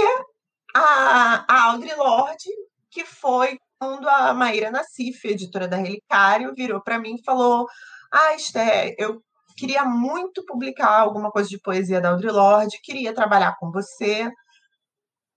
a, 0.74 1.44
a 1.48 1.62
Audre 1.70 1.94
Lorde 1.94 2.50
que 2.94 3.04
foi 3.04 3.58
quando 3.78 4.08
a 4.08 4.32
Maíra 4.32 4.70
Nassif, 4.70 5.26
editora 5.26 5.66
da 5.66 5.76
Relicário, 5.76 6.54
virou 6.54 6.80
para 6.80 6.98
mim 6.98 7.16
e 7.16 7.24
falou: 7.24 7.66
Ah, 8.10 8.34
Esté, 8.34 8.94
eu 8.96 9.20
queria 9.56 9.84
muito 9.84 10.44
publicar 10.46 11.00
alguma 11.00 11.30
coisa 11.30 11.48
de 11.48 11.60
poesia 11.60 12.00
da 12.00 12.10
Audre 12.10 12.30
Lorde, 12.30 12.80
queria 12.82 13.12
trabalhar 13.12 13.56
com 13.58 13.70
você. 13.70 14.30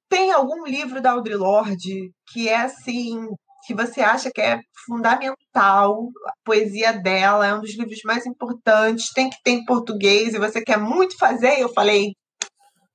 Tem 0.10 0.32
algum 0.32 0.66
livro 0.66 1.02
da 1.02 1.12
Audre 1.12 1.36
Lorde 1.36 2.12
que 2.32 2.48
é 2.48 2.62
assim 2.62 3.28
que 3.68 3.76
você 3.76 4.00
acha 4.00 4.32
que 4.32 4.40
é 4.40 4.62
fundamental, 4.86 6.10
a 6.26 6.32
poesia 6.46 6.94
dela 6.94 7.46
é 7.46 7.54
um 7.54 7.60
dos 7.60 7.78
livros 7.78 8.00
mais 8.06 8.26
importantes, 8.26 9.12
tem 9.14 9.30
que 9.30 9.36
ter 9.44 9.52
em 9.52 9.66
português 9.66 10.34
e 10.34 10.40
você 10.40 10.64
quer 10.64 10.78
muito 10.78 11.18
fazer, 11.18 11.60
eu 11.60 11.68
falei, 11.74 12.14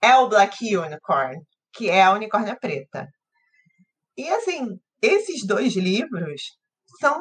é 0.01 0.17
o 0.17 0.31
Black 0.31 0.75
Unicorn, 0.75 1.37
que 1.75 1.91
é 1.91 2.03
a 2.03 2.13
unicórnia 2.13 2.57
preta. 2.59 3.07
E 4.17 4.27
assim, 4.31 4.67
esses 5.03 5.47
dois 5.47 5.77
livros 5.77 6.41
são 6.99 7.21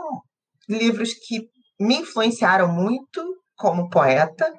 livros 0.70 1.14
que 1.14 1.42
me 1.78 1.98
influenciaram 1.98 2.70
muito 2.70 3.22
como 3.58 3.90
poeta, 3.90 4.50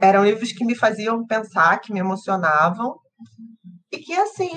eram 0.00 0.24
livros 0.24 0.52
que 0.52 0.64
me 0.64 0.74
faziam 0.74 1.26
pensar, 1.26 1.78
que 1.80 1.92
me 1.92 2.00
emocionavam, 2.00 2.96
e 3.92 3.98
que 3.98 4.14
assim 4.14 4.50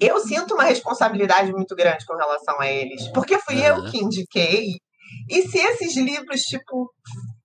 eu 0.00 0.18
sinto 0.20 0.54
uma 0.54 0.64
responsabilidade 0.64 1.52
muito 1.52 1.74
grande 1.74 2.04
com 2.04 2.16
relação 2.16 2.60
a 2.60 2.66
eles, 2.66 3.08
porque 3.12 3.38
fui 3.38 3.60
eu 3.64 3.84
que 3.90 3.98
indiquei. 3.98 4.74
E 5.28 5.48
se 5.48 5.58
esses 5.58 5.96
livros, 5.96 6.40
tipo, 6.42 6.90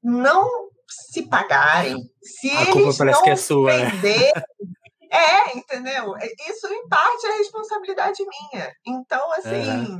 não 0.03 0.47
se 0.89 1.27
pagarem, 1.27 1.97
se 2.21 2.49
a 2.49 2.71
eles 2.71 2.97
não 2.97 3.23
que 3.23 3.29
é 3.29 3.35
sua, 3.35 3.77
né? 3.77 3.85
venderem, 3.91 4.31
é, 5.11 5.57
entendeu? 5.57 6.13
Isso, 6.49 6.67
em 6.67 6.87
parte, 6.87 7.27
é 7.27 7.37
responsabilidade 7.37 8.23
minha. 8.23 8.71
Então, 8.87 9.31
assim, 9.33 9.99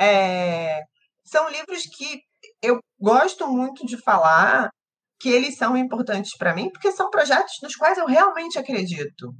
é, 0.00 0.80
são 1.24 1.48
livros 1.50 1.84
que 1.84 2.22
eu 2.62 2.80
gosto 2.98 3.46
muito 3.46 3.86
de 3.86 3.96
falar 3.98 4.70
que 5.20 5.28
eles 5.28 5.56
são 5.56 5.76
importantes 5.76 6.36
para 6.36 6.54
mim, 6.54 6.70
porque 6.70 6.90
são 6.90 7.10
projetos 7.10 7.52
nos 7.62 7.76
quais 7.76 7.98
eu 7.98 8.06
realmente 8.06 8.58
acredito. 8.58 9.34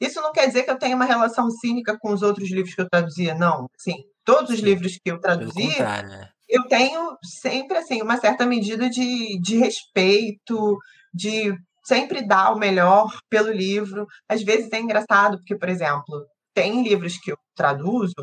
Isso 0.00 0.20
não 0.20 0.32
quer 0.32 0.46
dizer 0.46 0.62
que 0.62 0.70
eu 0.70 0.78
tenha 0.78 0.94
uma 0.94 1.04
relação 1.04 1.50
cínica 1.50 1.98
com 1.98 2.12
os 2.12 2.22
outros 2.22 2.50
livros 2.50 2.74
que 2.74 2.80
eu 2.80 2.88
traduzia, 2.88 3.34
não. 3.34 3.66
Sim, 3.76 3.96
todos 4.24 4.50
os 4.50 4.60
livros 4.60 4.98
que 5.02 5.10
eu 5.10 5.20
traduzi, 5.20 5.78
né? 5.80 6.28
eu 6.48 6.66
tenho 6.68 7.16
sempre 7.22 7.76
assim 7.76 8.00
uma 8.00 8.16
certa 8.16 8.46
medida 8.46 8.88
de, 8.88 9.38
de 9.40 9.56
respeito, 9.56 10.78
de 11.12 11.52
sempre 11.84 12.26
dar 12.26 12.54
o 12.54 12.58
melhor 12.58 13.10
pelo 13.28 13.52
livro. 13.52 14.06
Às 14.28 14.42
vezes 14.42 14.72
é 14.72 14.78
engraçado, 14.78 15.38
porque, 15.38 15.56
por 15.56 15.68
exemplo, 15.68 16.26
tem 16.54 16.82
livros 16.82 17.18
que 17.18 17.32
eu 17.32 17.38
traduzo 17.54 18.14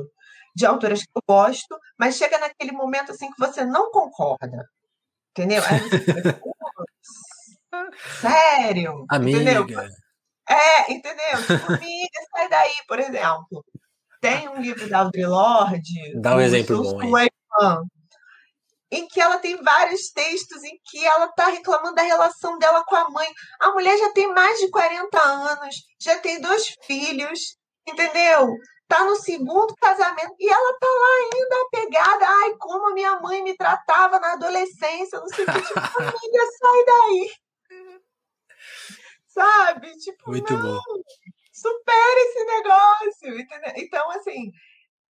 de 0.56 0.66
autoras 0.66 1.02
que 1.02 1.10
eu 1.14 1.22
gosto, 1.28 1.78
mas 2.00 2.16
chega 2.16 2.38
naquele 2.38 2.72
momento 2.72 3.12
assim 3.12 3.30
que 3.30 3.40
você 3.40 3.66
não 3.66 3.92
concorda. 3.92 4.66
Entendeu? 5.32 5.62
Aí 5.68 5.80
você 5.80 6.00
sério? 8.22 9.06
Amiga. 9.10 9.42
Entendeu? 9.42 9.68
É, 10.50 10.92
entendeu? 10.92 11.38
Tipo, 11.42 11.68
sai 12.36 12.50
daí, 12.50 12.76
por 12.88 13.00
exemplo. 13.00 13.66
Tem 14.22 14.48
um 14.50 14.62
livro 14.62 14.88
da 14.90 15.00
Audre 15.00 15.26
Lorde. 15.26 16.20
Dá 16.20 16.36
um 16.36 16.42
exemplo 16.42 16.82
bom. 16.82 17.16
Aí. 17.16 17.30
Em 18.92 19.08
que 19.08 19.20
ela 19.20 19.38
tem 19.40 19.62
vários 19.62 20.10
textos 20.12 20.64
em 20.64 20.80
que 20.86 21.06
ela 21.06 21.28
tá 21.30 21.48
reclamando 21.48 21.96
da 21.96 22.04
relação 22.04 22.58
dela 22.58 22.84
com 22.86 22.96
a 22.96 23.10
mãe. 23.10 23.28
A 23.60 23.72
mulher 23.72 23.98
já 23.98 24.12
tem 24.14 24.32
mais 24.34 24.60
de 24.60 24.70
40 24.70 25.20
anos, 25.20 25.76
já 26.00 26.18
tem 26.20 26.40
dois 26.40 26.76
filhos, 26.86 27.58
entendeu? 27.88 28.56
Tá 28.88 29.04
no 29.04 29.16
segundo 29.16 29.76
casamento 29.76 30.36
e 30.40 30.48
ela 30.48 30.78
tá 30.80 30.88
lá 30.88 31.16
ainda 31.34 31.56
apegada. 31.66 32.26
Ai, 32.28 32.56
como 32.60 32.90
a 32.90 32.94
minha 32.94 33.20
mãe 33.20 33.44
me 33.44 33.56
tratava 33.58 34.20
na 34.20 34.34
adolescência, 34.34 35.20
não 35.20 35.28
sei 35.28 35.44
o 35.44 35.52
que. 35.52 35.62
Tipo, 35.62 35.80
amiga, 36.02 36.46
sai 36.60 36.86
daí 36.86 37.45
sabe? 39.36 39.92
Tipo, 39.98 40.32
Muito 40.32 40.54
não, 40.54 40.62
bom. 40.62 40.80
supera 41.52 42.20
esse 42.20 42.46
negócio, 42.46 43.40
entendeu? 43.40 43.74
Então, 43.76 44.10
assim, 44.12 44.52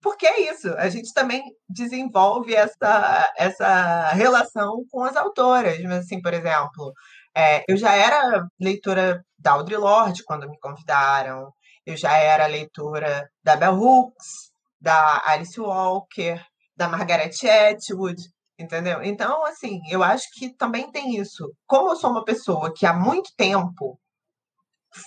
porque 0.02 0.26
é 0.26 0.52
isso, 0.52 0.74
a 0.78 0.90
gente 0.90 1.14
também 1.14 1.44
desenvolve 1.70 2.54
essa, 2.54 3.32
essa 3.38 4.10
relação 4.10 4.84
com 4.92 5.04
as 5.04 5.16
autoras. 5.16 5.82
Mas, 5.84 6.06
assim, 6.06 6.22
por 6.22 6.34
exemplo, 6.34 6.92
é, 7.36 7.64
eu 7.68 7.78
já 7.78 7.96
era 7.96 8.46
leitora 8.60 9.24
da 9.38 9.52
Audre 9.52 9.78
Lorde 9.78 10.24
quando 10.24 10.50
me 10.50 10.60
convidaram, 10.60 11.52
eu 11.86 11.96
já 11.96 12.18
era 12.18 12.48
leitora 12.48 13.30
da 13.44 13.56
Bell 13.56 13.76
Hooks, 13.80 14.52
da 14.82 15.22
Alice 15.26 15.60
Walker, 15.60 16.44
da 16.76 16.88
Margaret 16.88 17.32
Atwood, 17.72 18.22
entendeu? 18.58 19.04
Então, 19.04 19.46
assim, 19.46 19.80
eu 19.90 20.04
acho 20.04 20.28
que 20.34 20.56
também 20.56 20.92
tem 20.92 21.16
isso. 21.18 21.52
Como 21.68 21.92
eu 21.92 21.96
sou 21.96 22.10
uma 22.12 22.24
pessoa 22.24 22.74
que 22.76 22.86
há 22.86 22.94
muito 22.94 23.32
tempo 23.38 24.00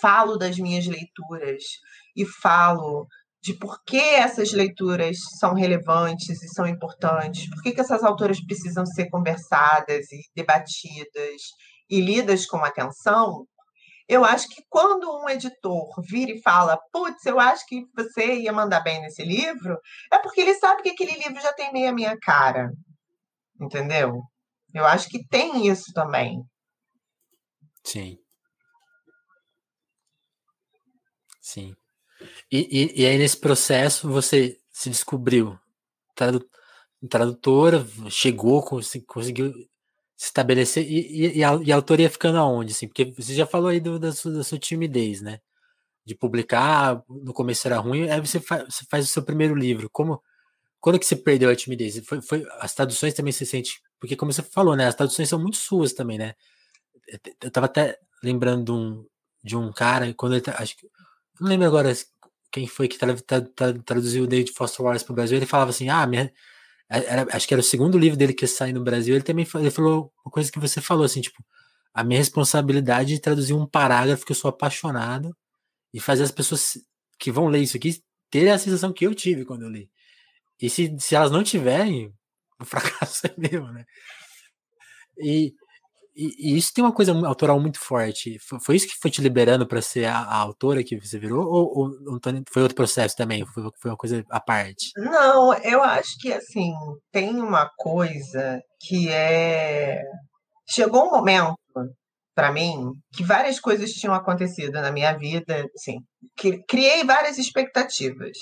falo 0.00 0.36
das 0.36 0.58
minhas 0.58 0.86
leituras 0.86 1.62
e 2.16 2.24
falo 2.24 3.06
de 3.40 3.54
por 3.54 3.82
que 3.84 3.98
essas 3.98 4.52
leituras 4.52 5.16
são 5.38 5.54
relevantes 5.54 6.42
e 6.42 6.48
são 6.48 6.66
importantes, 6.66 7.48
por 7.48 7.62
que, 7.62 7.72
que 7.72 7.80
essas 7.80 8.02
autoras 8.02 8.44
precisam 8.44 8.84
ser 8.84 9.08
conversadas 9.08 10.10
e 10.12 10.20
debatidas 10.34 11.40
e 11.88 12.00
lidas 12.00 12.46
com 12.46 12.58
atenção, 12.64 13.46
eu 14.08 14.24
acho 14.24 14.48
que 14.48 14.62
quando 14.70 15.06
um 15.22 15.28
editor 15.28 15.88
vira 16.08 16.32
e 16.32 16.40
fala, 16.40 16.78
putz, 16.90 17.24
eu 17.26 17.38
acho 17.38 17.64
que 17.66 17.84
você 17.94 18.40
ia 18.40 18.52
mandar 18.52 18.80
bem 18.80 19.00
nesse 19.02 19.22
livro, 19.22 19.78
é 20.10 20.18
porque 20.18 20.40
ele 20.40 20.54
sabe 20.54 20.82
que 20.82 20.88
aquele 20.90 21.12
livro 21.12 21.40
já 21.40 21.52
tem 21.52 21.70
meio 21.72 21.90
a 21.90 21.92
minha 21.92 22.16
cara. 22.18 22.70
Entendeu? 23.60 24.22
Eu 24.72 24.86
acho 24.86 25.08
que 25.08 25.26
tem 25.28 25.66
isso 25.66 25.92
também. 25.92 26.42
Sim. 27.84 28.16
Sim. 31.48 31.74
E, 32.52 32.58
e, 32.70 33.02
e, 33.02 33.06
aí, 33.06 33.16
nesse 33.16 33.38
processo, 33.38 34.06
você 34.08 34.58
se 34.70 34.90
descobriu 34.90 35.58
tradu, 36.14 36.46
tradutora, 37.08 37.86
chegou, 38.10 38.62
conseguiu 38.62 39.52
se 40.16 40.26
estabelecer, 40.26 40.84
e, 40.86 41.38
e, 41.38 41.44
a, 41.44 41.54
e 41.64 41.72
a 41.72 41.76
autoria 41.76 42.10
ficando 42.10 42.38
aonde? 42.38 42.72
Assim? 42.72 42.86
Porque 42.86 43.06
você 43.16 43.34
já 43.34 43.46
falou 43.46 43.68
aí 43.70 43.80
do, 43.80 43.98
da, 43.98 44.12
sua, 44.12 44.32
da 44.32 44.44
sua 44.44 44.58
timidez, 44.58 45.22
né? 45.22 45.40
De 46.04 46.14
publicar, 46.14 47.02
no 47.08 47.32
começo 47.32 47.66
era 47.66 47.78
ruim, 47.78 48.10
aí 48.10 48.20
você 48.20 48.40
faz, 48.40 48.64
você 48.64 48.84
faz 48.90 49.06
o 49.06 49.08
seu 49.08 49.22
primeiro 49.24 49.54
livro. 49.54 49.88
Como, 49.90 50.22
quando 50.80 50.98
que 50.98 51.06
você 51.06 51.16
perdeu 51.16 51.50
a 51.50 51.56
timidez? 51.56 51.98
Foi, 52.06 52.20
foi, 52.22 52.46
as 52.60 52.74
traduções 52.74 53.14
também 53.14 53.32
se 53.32 53.46
sente. 53.46 53.80
Porque, 54.00 54.16
como 54.16 54.32
você 54.32 54.42
falou, 54.42 54.76
né? 54.76 54.86
As 54.88 54.94
traduções 54.96 55.28
são 55.30 55.40
muito 55.40 55.56
suas 55.56 55.94
também, 55.94 56.18
né? 56.18 56.34
Eu 57.42 57.50
tava 57.50 57.66
até 57.66 57.98
lembrando 58.22 58.64
de 58.64 58.72
um, 58.72 59.06
de 59.44 59.56
um 59.56 59.72
cara, 59.72 60.12
quando 60.14 60.34
ele. 60.34 60.42
Tá, 60.42 60.56
acho 60.58 60.76
que 60.76 60.86
não 61.40 61.48
lembro 61.48 61.66
agora 61.66 61.92
quem 62.50 62.66
foi 62.66 62.88
que 62.88 62.98
tra, 62.98 63.14
tra, 63.16 63.40
tra, 63.42 63.78
traduziu 63.84 64.24
o 64.24 64.26
David 64.26 64.52
Foster 64.52 64.84
Wallace 64.84 65.04
para 65.04 65.12
o 65.12 65.16
Brasil. 65.16 65.36
Ele 65.36 65.46
falava 65.46 65.70
assim: 65.70 65.88
ah, 65.88 66.06
minha, 66.06 66.32
era, 66.88 67.26
acho 67.36 67.46
que 67.46 67.54
era 67.54 67.60
o 67.60 67.64
segundo 67.64 67.98
livro 67.98 68.18
dele 68.18 68.32
que 68.32 68.46
saiu 68.46 68.74
no 68.74 68.82
Brasil. 68.82 69.14
Ele 69.14 69.24
também 69.24 69.46
ele 69.56 69.70
falou 69.70 70.12
uma 70.24 70.32
coisa 70.32 70.50
que 70.50 70.58
você 70.58 70.80
falou, 70.80 71.04
assim, 71.04 71.20
tipo, 71.20 71.44
a 71.92 72.02
minha 72.04 72.18
responsabilidade 72.18 73.14
de 73.14 73.20
traduzir 73.20 73.54
um 73.54 73.66
parágrafo 73.66 74.24
que 74.24 74.32
eu 74.32 74.36
sou 74.36 74.48
apaixonado 74.48 75.36
e 75.92 76.00
fazer 76.00 76.22
as 76.24 76.30
pessoas 76.30 76.78
que 77.18 77.32
vão 77.32 77.48
ler 77.48 77.60
isso 77.60 77.76
aqui 77.76 78.02
terem 78.30 78.52
a 78.52 78.58
sensação 78.58 78.92
que 78.92 79.06
eu 79.06 79.14
tive 79.14 79.44
quando 79.44 79.62
eu 79.62 79.70
li. 79.70 79.90
E 80.60 80.70
se, 80.70 80.94
se 80.98 81.14
elas 81.14 81.30
não 81.30 81.42
tiverem, 81.42 82.12
o 82.60 82.64
fracasso 82.66 83.26
é 83.26 83.34
meu, 83.36 83.66
né? 83.72 83.84
E, 85.18 85.54
e, 86.18 86.34
e, 86.36 86.58
isso 86.58 86.74
tem 86.74 86.82
uma 86.82 86.92
coisa 86.92 87.12
autoral 87.24 87.60
muito 87.60 87.78
forte. 87.78 88.40
Foi, 88.40 88.58
foi 88.58 88.76
isso 88.76 88.88
que 88.88 88.98
foi 89.00 89.08
te 89.08 89.22
liberando 89.22 89.64
para 89.68 89.80
ser 89.80 90.06
a, 90.06 90.18
a, 90.18 90.36
autora 90.38 90.82
que 90.82 90.98
você 90.98 91.16
virou? 91.16 91.46
Ou, 91.46 91.78
ou, 91.78 92.20
foi 92.50 92.62
outro 92.62 92.74
processo 92.74 93.14
também? 93.14 93.46
Foi, 93.46 93.62
foi 93.80 93.90
uma 93.92 93.96
coisa 93.96 94.24
à 94.28 94.40
parte? 94.40 94.90
Não, 94.96 95.54
eu 95.62 95.80
acho 95.80 96.18
que 96.18 96.32
assim, 96.32 96.72
tem 97.12 97.36
uma 97.40 97.70
coisa 97.78 98.60
que 98.80 99.08
é. 99.08 100.02
Chegou 100.68 101.06
um 101.06 101.10
momento 101.12 101.54
para 102.34 102.50
mim 102.50 102.90
que 103.12 103.22
várias 103.22 103.60
coisas 103.60 103.92
tinham 103.92 104.12
acontecido 104.12 104.72
na 104.72 104.90
minha 104.90 105.16
vida, 105.16 105.66
assim, 105.76 105.98
que 106.36 106.60
criei 106.64 107.04
várias 107.04 107.38
expectativas, 107.38 108.36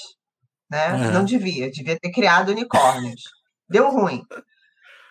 né? 0.71 0.95
Uhum. 0.95 1.13
Não 1.13 1.25
devia, 1.27 1.71
devia 1.71 1.99
ter 2.01 2.11
criado 2.11 2.53
unicórnios. 2.53 3.21
Deu 3.69 3.91
ruim. 3.91 4.23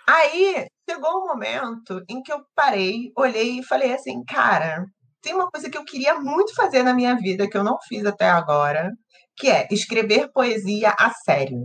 Aí 0.08 0.68
chegou 0.90 1.24
um 1.24 1.28
momento 1.28 2.04
em 2.08 2.22
que 2.22 2.32
eu 2.32 2.40
parei, 2.56 3.12
olhei 3.18 3.60
e 3.60 3.64
falei 3.64 3.94
assim, 3.94 4.24
cara, 4.24 4.86
tem 5.22 5.34
uma 5.34 5.50
coisa 5.50 5.70
que 5.70 5.78
eu 5.78 5.84
queria 5.84 6.20
muito 6.20 6.54
fazer 6.56 6.84
na 6.84 6.94
minha 6.94 7.16
vida 7.16 7.50
que 7.50 7.58
eu 7.58 7.64
não 7.64 7.78
fiz 7.88 8.06
até 8.06 8.30
agora, 8.30 8.92
que 9.36 9.50
é 9.50 9.68
escrever 9.72 10.32
poesia 10.32 10.94
a 10.98 11.12
sério. 11.12 11.64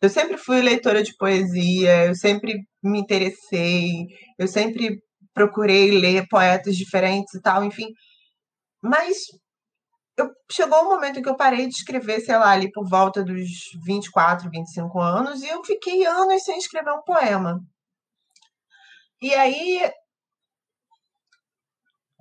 Eu 0.00 0.08
sempre 0.08 0.36
fui 0.36 0.60
leitora 0.60 1.02
de 1.02 1.16
poesia, 1.16 2.06
eu 2.06 2.14
sempre 2.14 2.54
me 2.82 3.00
interessei, 3.00 4.06
eu 4.38 4.46
sempre 4.46 4.98
procurei 5.32 5.90
ler 5.90 6.26
poetas 6.28 6.76
diferentes 6.76 7.34
e 7.34 7.40
tal, 7.40 7.64
enfim. 7.64 7.88
Mas 8.82 9.16
eu, 10.16 10.30
chegou 10.50 10.80
um 10.82 10.90
momento 10.90 11.18
em 11.18 11.22
que 11.22 11.28
eu 11.28 11.36
parei 11.36 11.66
de 11.66 11.74
escrever, 11.74 12.20
sei 12.20 12.36
lá, 12.36 12.50
ali 12.50 12.70
por 12.70 12.88
volta 12.88 13.24
dos 13.24 13.48
24, 13.84 14.48
25 14.50 15.00
anos, 15.00 15.42
e 15.42 15.48
eu 15.48 15.64
fiquei 15.64 16.06
anos 16.06 16.42
sem 16.44 16.56
escrever 16.58 16.92
um 16.92 17.02
poema. 17.02 17.60
E 19.24 19.32
aí, 19.34 19.90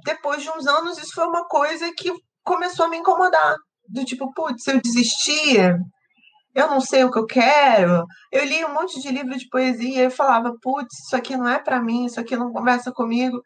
depois 0.05 0.41
de 0.41 0.49
uns 0.49 0.65
anos, 0.65 0.97
isso 0.97 1.13
foi 1.13 1.27
uma 1.27 1.45
coisa 1.45 1.93
que 1.97 2.09
começou 2.45 2.85
a 2.85 2.89
me 2.89 2.95
incomodar. 2.95 3.57
Do 3.89 4.05
tipo, 4.05 4.33
putz, 4.33 4.65
eu 4.67 4.79
desistir, 4.81 5.77
eu 6.55 6.67
não 6.69 6.79
sei 6.79 7.03
o 7.03 7.11
que 7.11 7.19
eu 7.19 7.25
quero. 7.25 8.05
Eu 8.31 8.45
li 8.45 8.63
um 8.63 8.73
monte 8.73 9.01
de 9.01 9.11
livro 9.11 9.37
de 9.37 9.49
poesia 9.49 10.05
e 10.05 10.09
falava, 10.09 10.53
putz, 10.61 10.97
isso 10.97 11.13
aqui 11.13 11.35
não 11.35 11.49
é 11.49 11.59
para 11.59 11.81
mim, 11.81 12.05
isso 12.05 12.21
aqui 12.21 12.37
não 12.37 12.53
conversa 12.53 12.89
comigo. 12.89 13.37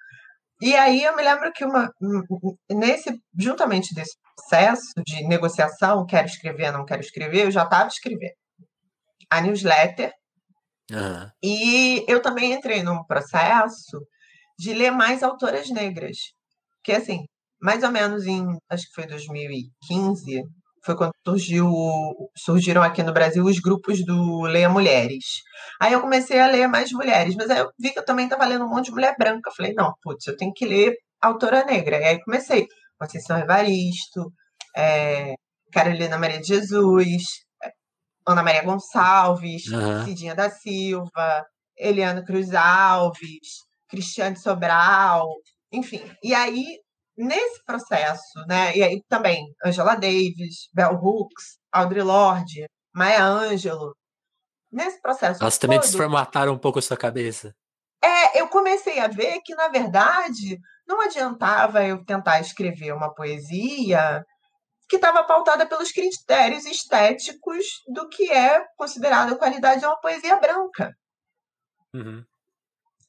E 0.62 0.76
aí 0.76 1.04
eu 1.04 1.16
me 1.16 1.24
lembro 1.24 1.52
que 1.52 1.66
uma 1.66 1.92
nesse 2.70 3.10
juntamente 3.36 3.92
desse 3.96 4.16
processo 4.36 4.94
de 5.04 5.28
negociação, 5.28 6.06
quero 6.06 6.28
escrever, 6.28 6.72
não 6.72 6.86
quero 6.86 7.02
escrever, 7.02 7.46
eu 7.46 7.52
já 7.52 7.64
estava 7.64 7.88
escrevendo 7.88 8.36
a 9.32 9.42
newsletter. 9.42 10.14
Uhum. 10.92 11.30
E 11.44 12.06
eu 12.08 12.22
também 12.22 12.54
entrei 12.54 12.84
num 12.84 13.04
processo 13.04 14.00
de 14.58 14.74
ler 14.74 14.92
mais 14.92 15.24
autoras 15.24 15.70
negras. 15.70 16.18
Que 16.84 16.94
assim, 16.94 17.26
mais 17.62 17.84
ou 17.84 17.92
menos 17.92 18.26
em, 18.26 18.46
acho 18.70 18.88
que 18.88 18.94
foi 18.94 19.08
2015, 19.08 20.44
foi 20.86 20.96
quando 20.96 21.12
surgiu, 21.28 21.70
surgiram 22.38 22.82
aqui 22.82 23.04
no 23.04 23.12
Brasil 23.14 23.44
os 23.44 23.60
grupos 23.60 24.06
do 24.06 24.44
Leia 24.44 24.70
Mulheres. 24.70 25.42
Aí 25.82 25.92
eu 25.94 26.02
comecei 26.02 26.40
a 26.40 26.48
ler 26.48 26.68
mais 26.68 26.92
mulheres, 26.92 27.36
mas 27.36 27.50
aí 27.50 27.60
eu 27.60 27.70
vi 27.78 27.92
que 27.92 28.00
eu 28.00 28.06
também 28.06 28.26
estava 28.26 28.46
lendo 28.46 28.64
um 28.66 28.70
monte 28.70 28.86
de 28.86 28.92
mulher 28.92 29.16
branca. 29.18 29.52
Falei, 29.56 29.74
não, 29.74 29.94
putz, 30.02 30.26
eu 30.28 30.38
tenho 30.38 30.54
que 30.54 30.66
ler 30.66 30.96
autora 31.22 31.66
negra. 31.66 32.00
E 32.00 32.04
aí 32.06 32.24
comecei. 32.24 32.68
Conceição 32.98 33.38
Evaristo, 33.38 34.32
é, 34.76 35.34
Carolina 35.72 36.18
Maria 36.18 36.40
de 36.40 36.48
Jesus, 36.48 37.24
Ana 38.28 38.44
Maria 38.44 38.64
Gonçalves, 38.64 39.68
uhum. 39.68 40.06
Cidinha 40.06 40.36
da 40.36 40.50
Silva, 40.50 41.46
Eliana 41.78 42.24
Cruz 42.24 42.54
Alves, 42.54 43.64
Cristiane 43.90 44.38
Sobral, 44.38 45.30
enfim. 45.72 46.04
E 46.24 46.34
aí 46.34 46.80
nesse 47.18 47.64
processo, 47.66 48.46
né? 48.48 48.76
E 48.78 48.84
aí 48.84 49.02
também 49.10 49.44
Angela 49.66 49.96
Davis, 49.96 50.70
Bell 50.74 50.94
Hooks, 50.94 51.58
Audre 51.72 52.04
Lorde, 52.04 52.66
Maya 52.94 53.26
Angelou. 53.26 53.94
Nesse 54.72 55.02
processo. 55.02 55.42
Elas 55.42 55.58
também 55.58 55.80
desformataram 55.80 56.54
um 56.54 56.58
pouco 56.58 56.80
a 56.80 56.82
sua 56.82 56.98
cabeça. 56.98 57.54
É, 58.04 58.40
eu 58.40 58.48
comecei 58.48 59.00
a 59.00 59.08
ver 59.08 59.40
que, 59.44 59.56
na 59.56 59.70
verdade, 59.70 60.60
não 60.88 61.02
adiantava 61.02 61.84
eu 61.84 62.04
tentar 62.06 62.40
escrever 62.40 62.94
uma 62.94 63.14
poesia 63.14 64.24
que 64.88 64.96
estava 64.96 65.24
pautada 65.24 65.66
pelos 65.66 65.92
critérios 65.92 66.66
estéticos 66.66 67.66
do 67.88 68.08
que 68.08 68.32
é 68.32 68.64
considerado 68.78 69.34
a 69.34 69.38
qualidade 69.38 69.82
de 69.82 69.86
uma 69.86 70.00
poesia 70.00 70.38
branca. 70.38 70.96
Uhum. 71.94 72.24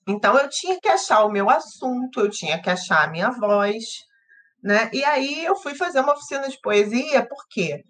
Então 0.07 0.37
eu 0.39 0.49
tinha 0.49 0.81
que 0.81 0.89
achar 0.89 1.25
o 1.25 1.31
meu 1.31 1.49
assunto, 1.51 2.21
eu 2.21 2.31
tinha 2.31 2.61
que 2.61 2.71
achar 2.71 3.05
a 3.05 3.11
minha 3.11 3.31
voz, 3.31 3.85
né? 4.63 4.91
E 4.93 5.05
aí 5.05 5.45
eu 5.45 5.55
fui 5.57 5.75
fazer 5.75 6.01
uma 6.01 6.15
oficina 6.15 6.49
de 6.49 6.59
poesia, 6.61 7.27
por 7.27 7.47
quê? 7.49 7.83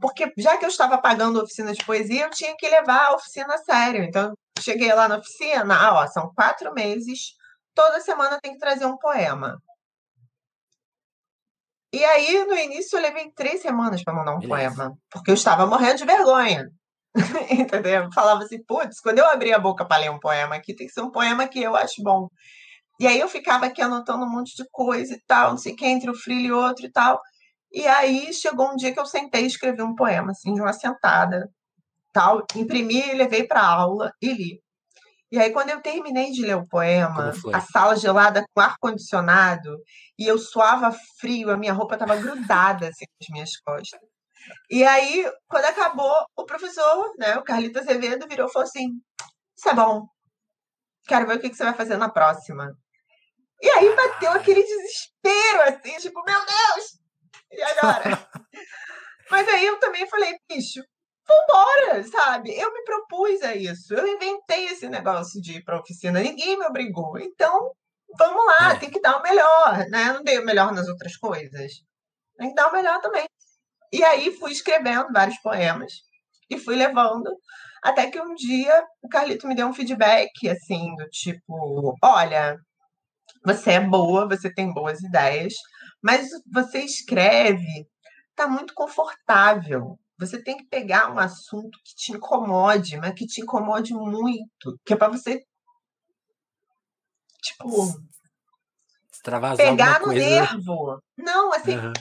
Porque 0.00 0.32
já 0.36 0.56
que 0.58 0.64
eu 0.64 0.68
estava 0.68 1.00
pagando 1.00 1.40
oficina 1.40 1.72
de 1.72 1.84
poesia, 1.84 2.24
eu 2.24 2.30
tinha 2.30 2.56
que 2.56 2.68
levar 2.68 3.06
a 3.06 3.14
oficina 3.14 3.54
a 3.54 3.58
sério. 3.58 4.02
Então, 4.02 4.34
cheguei 4.58 4.92
lá 4.92 5.08
na 5.08 5.18
oficina, 5.18 5.76
ah, 5.76 6.00
ó, 6.00 6.06
são 6.08 6.32
quatro 6.34 6.72
meses, 6.72 7.34
toda 7.74 8.00
semana 8.00 8.40
tem 8.40 8.52
que 8.52 8.58
trazer 8.58 8.86
um 8.86 8.96
poema. 8.96 9.56
E 11.92 12.04
aí, 12.04 12.44
no 12.44 12.56
início, 12.56 12.96
eu 12.96 13.02
levei 13.02 13.30
três 13.32 13.60
semanas 13.62 14.02
para 14.02 14.14
mandar 14.14 14.34
um 14.34 14.38
Beleza. 14.38 14.76
poema, 14.76 14.98
porque 15.10 15.30
eu 15.30 15.34
estava 15.34 15.66
morrendo 15.66 15.98
de 15.98 16.04
vergonha. 16.04 16.68
Entendeu? 17.50 18.08
Falava 18.14 18.44
assim, 18.44 18.62
putz, 18.64 19.00
quando 19.00 19.18
eu 19.18 19.26
abrir 19.26 19.52
a 19.52 19.58
boca 19.58 19.84
para 19.84 20.02
ler 20.02 20.10
um 20.10 20.20
poema 20.20 20.54
aqui, 20.54 20.74
tem 20.74 20.86
que 20.86 20.92
ser 20.92 21.00
um 21.00 21.10
poema 21.10 21.48
que 21.48 21.60
eu 21.60 21.74
acho 21.74 22.02
bom. 22.02 22.28
E 23.00 23.06
aí 23.06 23.18
eu 23.18 23.28
ficava 23.28 23.66
aqui 23.66 23.82
anotando 23.82 24.24
um 24.24 24.30
monte 24.30 24.54
de 24.54 24.68
coisa 24.70 25.14
e 25.14 25.20
tal, 25.26 25.50
não 25.50 25.58
sei 25.58 25.72
o 25.72 25.76
que, 25.76 25.86
entre 25.86 26.10
o 26.10 26.14
frio 26.14 26.38
e 26.38 26.52
outro 26.52 26.86
e 26.86 26.92
tal. 26.92 27.20
E 27.72 27.86
aí 27.86 28.32
chegou 28.32 28.70
um 28.70 28.76
dia 28.76 28.92
que 28.92 29.00
eu 29.00 29.06
sentei 29.06 29.44
e 29.44 29.46
escrevi 29.46 29.82
um 29.82 29.94
poema, 29.94 30.32
assim, 30.32 30.52
de 30.52 30.60
uma 30.60 30.72
sentada, 30.72 31.48
tal, 32.12 32.44
imprimi 32.54 33.00
e 33.00 33.14
levei 33.14 33.44
para 33.44 33.66
aula 33.66 34.12
e 34.20 34.32
li. 34.32 34.62
E 35.32 35.38
aí, 35.38 35.52
quando 35.52 35.70
eu 35.70 35.80
terminei 35.80 36.32
de 36.32 36.42
ler 36.42 36.56
o 36.56 36.66
poema, 36.66 37.32
a 37.52 37.60
sala 37.60 37.94
gelada 37.94 38.44
com 38.52 38.60
ar-condicionado, 38.60 39.76
e 40.18 40.26
eu 40.26 40.36
suava 40.36 40.92
frio, 41.20 41.50
a 41.50 41.56
minha 41.56 41.72
roupa 41.72 41.94
estava 41.94 42.16
grudada 42.16 42.88
assim, 42.88 43.04
nas 43.20 43.28
minhas 43.30 43.56
costas. 43.64 44.00
E 44.68 44.82
aí, 44.82 45.30
quando 45.48 45.66
acabou, 45.66 46.24
o 46.36 46.44
professor, 46.44 47.12
né, 47.18 47.36
o 47.36 47.44
Carlito 47.44 47.78
Azevedo, 47.78 48.26
virou 48.28 48.48
e 48.48 48.52
falou 48.52 48.66
assim: 48.66 48.88
Isso 49.56 49.68
é 49.68 49.74
bom. 49.74 50.06
Quero 51.06 51.26
ver 51.26 51.36
o 51.36 51.40
que 51.40 51.54
você 51.54 51.64
vai 51.64 51.74
fazer 51.74 51.96
na 51.96 52.08
próxima. 52.08 52.72
E 53.62 53.68
aí 53.68 53.94
bateu 53.94 54.32
aquele 54.32 54.62
desespero, 54.62 55.62
assim, 55.62 55.96
tipo, 55.98 56.22
meu 56.24 56.38
Deus! 56.38 57.00
E 57.52 57.62
agora? 57.62 58.28
Mas 59.30 59.46
aí 59.48 59.66
eu 59.66 59.78
também 59.78 60.08
falei, 60.08 60.34
bicho, 60.48 60.82
vambora, 61.30 62.02
sabe? 62.04 62.50
Eu 62.58 62.72
me 62.72 62.82
propus 62.84 63.42
a 63.42 63.54
isso. 63.54 63.94
Eu 63.94 64.06
inventei 64.06 64.66
esse 64.66 64.88
negócio 64.88 65.40
de 65.40 65.58
ir 65.58 65.64
pra 65.64 65.80
oficina, 65.80 66.20
ninguém 66.20 66.58
me 66.58 66.66
obrigou. 66.66 67.18
Então, 67.18 67.72
vamos 68.18 68.46
lá, 68.46 68.72
é. 68.72 68.78
tem 68.78 68.90
que 68.90 69.00
dar 69.00 69.18
o 69.18 69.22
melhor, 69.22 69.78
né? 69.88 70.12
não 70.12 70.22
dei 70.22 70.38
o 70.38 70.44
melhor 70.44 70.72
nas 70.72 70.88
outras 70.88 71.16
coisas. 71.16 71.72
Tem 72.36 72.48
que 72.48 72.54
dar 72.54 72.68
o 72.68 72.72
melhor 72.72 73.00
também. 73.00 73.26
E 73.92 74.04
aí 74.04 74.32
fui 74.36 74.52
escrevendo 74.52 75.12
vários 75.12 75.38
poemas 75.38 75.92
e 76.48 76.58
fui 76.58 76.76
levando. 76.76 77.30
Até 77.82 78.10
que 78.10 78.20
um 78.20 78.34
dia 78.34 78.84
o 79.02 79.08
Carlito 79.08 79.46
me 79.48 79.54
deu 79.54 79.66
um 79.66 79.72
feedback, 79.72 80.48
assim, 80.48 80.94
do 80.96 81.08
tipo: 81.08 81.96
olha, 82.02 82.56
você 83.44 83.72
é 83.72 83.80
boa, 83.80 84.28
você 84.28 84.52
tem 84.52 84.72
boas 84.72 85.00
ideias, 85.02 85.54
mas 86.02 86.28
você 86.52 86.80
escreve, 86.80 87.86
tá 88.36 88.46
muito 88.46 88.74
confortável. 88.74 89.98
Você 90.20 90.42
tem 90.42 90.56
que 90.56 90.64
pegar 90.64 91.10
um 91.10 91.18
assunto 91.18 91.78
que 91.84 91.94
te 91.96 92.12
incomode, 92.12 92.96
mas 92.98 93.14
que 93.14 93.26
te 93.26 93.40
incomode 93.40 93.94
muito, 93.94 94.78
que 94.84 94.92
é 94.92 94.96
para 94.96 95.08
você 95.08 95.42
tipo 97.42 97.98
Extravasar 99.10 99.56
pegar 99.56 100.00
no 100.00 100.06
coisa. 100.06 100.20
nervo. 100.20 101.02
Não, 101.16 101.52
assim, 101.52 101.76
uhum. 101.76 101.92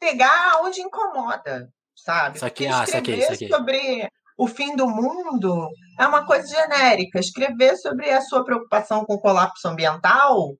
pegar 0.00 0.60
onde 0.62 0.80
incomoda, 0.80 1.68
sabe? 1.94 2.38
Aqui, 2.42 2.66
ah, 2.66 2.84
isso 2.84 2.96
aqui, 2.96 3.12
isso 3.12 3.48
sobre 3.48 4.10
o 4.36 4.46
fim 4.46 4.74
do 4.74 4.88
mundo 4.88 5.68
é 5.98 6.06
uma 6.06 6.26
coisa 6.26 6.46
genérica. 6.48 7.20
Escrever 7.20 7.76
sobre 7.76 8.10
a 8.10 8.20
sua 8.20 8.44
preocupação 8.44 9.04
com 9.04 9.14
o 9.14 9.20
colapso 9.20 9.68
ambiental 9.68 10.56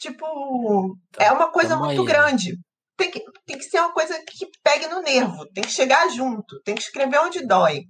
Tipo, 0.00 0.96
tá, 1.12 1.24
é 1.24 1.30
uma 1.30 1.52
coisa 1.52 1.76
muito 1.76 2.00
aí, 2.00 2.06
né? 2.52 2.56
Tem 3.00 3.10
que, 3.10 3.24
tem 3.46 3.56
que 3.56 3.64
ser 3.64 3.78
uma 3.78 3.94
coisa 3.94 4.14
que 4.26 4.46
pegue 4.62 4.86
no 4.86 5.00
nervo, 5.00 5.46
tem 5.54 5.64
que 5.64 5.70
chegar 5.70 6.06
junto, 6.10 6.60
tem 6.60 6.74
que 6.74 6.82
escrever 6.82 7.18
onde 7.20 7.46
dói. 7.46 7.84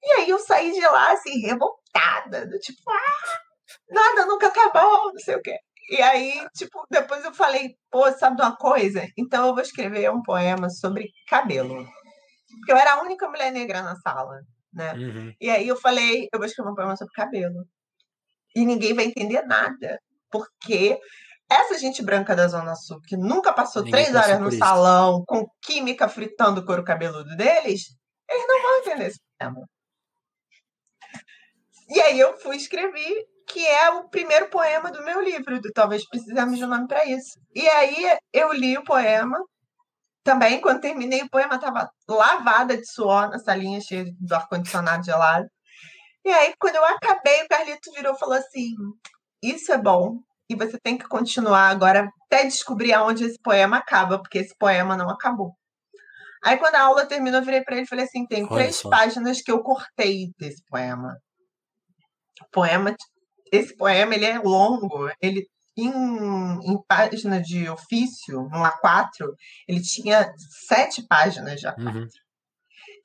E 0.00 0.12
aí 0.12 0.30
eu 0.30 0.38
saí 0.38 0.70
de 0.70 0.80
lá, 0.80 1.10
assim, 1.10 1.40
revoltada, 1.40 2.46
do 2.46 2.56
tipo, 2.60 2.78
ah, 2.88 3.38
nada 3.90 4.26
nunca 4.26 4.46
acabou, 4.46 5.12
não 5.12 5.18
sei 5.18 5.34
o 5.34 5.42
quê. 5.42 5.58
E 5.90 6.00
aí, 6.00 6.46
tipo, 6.56 6.86
depois 6.88 7.24
eu 7.24 7.34
falei, 7.34 7.74
pô, 7.90 8.10
sabe 8.12 8.36
de 8.36 8.42
uma 8.42 8.56
coisa? 8.56 9.04
Então 9.18 9.48
eu 9.48 9.54
vou 9.54 9.62
escrever 9.62 10.08
um 10.12 10.22
poema 10.22 10.70
sobre 10.70 11.10
cabelo. 11.26 11.84
Porque 12.58 12.70
eu 12.70 12.76
era 12.76 12.92
a 12.92 13.02
única 13.02 13.28
mulher 13.28 13.50
negra 13.50 13.82
na 13.82 13.96
sala, 13.96 14.40
né? 14.72 14.92
Uhum. 14.94 15.34
E 15.40 15.50
aí 15.50 15.66
eu 15.66 15.76
falei, 15.76 16.28
eu 16.32 16.38
vou 16.38 16.46
escrever 16.46 16.70
um 16.70 16.76
poema 16.76 16.96
sobre 16.96 17.12
cabelo. 17.12 17.66
E 18.54 18.64
ninguém 18.64 18.94
vai 18.94 19.06
entender 19.06 19.42
nada 19.42 20.00
porque 20.30 20.98
essa 21.52 21.78
gente 21.78 22.02
branca 22.02 22.34
da 22.34 22.48
Zona 22.48 22.74
Sul, 22.74 23.00
que 23.06 23.16
nunca 23.16 23.52
passou 23.52 23.82
Ninguém 23.82 24.04
três 24.04 24.14
horas 24.14 24.40
no 24.40 24.48
isso. 24.48 24.58
salão 24.58 25.24
com 25.26 25.46
química 25.62 26.08
fritando 26.08 26.60
o 26.60 26.64
couro 26.64 26.84
cabeludo 26.84 27.36
deles, 27.36 27.96
eles 28.28 28.46
não 28.46 28.62
vão 28.62 28.78
entender 28.78 29.06
esse 29.06 29.20
tema. 29.38 29.66
E 31.88 32.00
aí 32.00 32.18
eu 32.18 32.38
fui 32.38 32.56
escrever, 32.56 33.26
que 33.46 33.66
é 33.66 33.90
o 33.90 34.08
primeiro 34.08 34.48
poema 34.48 34.90
do 34.90 35.04
meu 35.04 35.20
livro, 35.20 35.60
do 35.60 35.70
Talvez 35.72 36.08
Precisamos 36.08 36.58
de 36.58 36.64
um 36.64 36.68
Nome 36.68 36.88
para 36.88 37.04
Isso. 37.04 37.38
E 37.54 37.68
aí 37.68 38.16
eu 38.32 38.52
li 38.52 38.78
o 38.78 38.84
poema. 38.84 39.38
Também, 40.24 40.60
quando 40.60 40.80
terminei 40.80 41.22
o 41.22 41.28
poema, 41.28 41.56
estava 41.56 41.90
lavada 42.08 42.76
de 42.76 42.86
suor 42.86 43.28
na 43.28 43.38
salinha 43.38 43.80
cheia 43.80 44.06
do 44.20 44.34
ar-condicionado 44.34 45.04
gelado. 45.04 45.46
E 46.24 46.30
aí, 46.30 46.54
quando 46.58 46.76
eu 46.76 46.84
acabei, 46.84 47.42
o 47.42 47.48
Carlito 47.48 47.92
virou 47.92 48.14
e 48.14 48.18
falou 48.18 48.36
assim: 48.36 48.72
isso 49.42 49.72
é 49.72 49.78
bom. 49.78 50.20
E 50.52 50.56
você 50.56 50.78
tem 50.78 50.98
que 50.98 51.08
continuar 51.08 51.68
agora 51.68 52.10
até 52.26 52.44
descobrir 52.44 52.92
aonde 52.92 53.24
esse 53.24 53.40
poema 53.40 53.78
acaba, 53.78 54.18
porque 54.18 54.38
esse 54.38 54.54
poema 54.58 54.96
não 54.96 55.08
acabou. 55.08 55.54
Aí, 56.44 56.58
quando 56.58 56.74
a 56.74 56.82
aula 56.82 57.06
terminou, 57.06 57.40
eu 57.40 57.44
virei 57.44 57.62
para 57.62 57.76
ele 57.76 57.84
e 57.84 57.88
falei 57.88 58.04
assim: 58.04 58.26
tem 58.26 58.44
Olha 58.44 58.54
três 58.54 58.76
só. 58.76 58.90
páginas 58.90 59.40
que 59.40 59.50
eu 59.50 59.62
cortei 59.62 60.30
desse 60.38 60.62
poema. 60.68 61.16
O 62.42 62.50
poema, 62.50 62.94
esse 63.50 63.74
poema 63.76 64.14
ele 64.14 64.26
é 64.26 64.38
longo, 64.38 65.10
ele 65.20 65.46
em, 65.76 65.88
em 65.88 66.82
página 66.86 67.40
de 67.40 67.68
ofício, 67.68 68.42
no 68.50 68.62
A4, 68.62 69.26
ele 69.66 69.80
tinha 69.80 70.30
sete 70.68 71.06
páginas 71.06 71.60
já. 71.60 71.74
Uhum. 71.78 72.06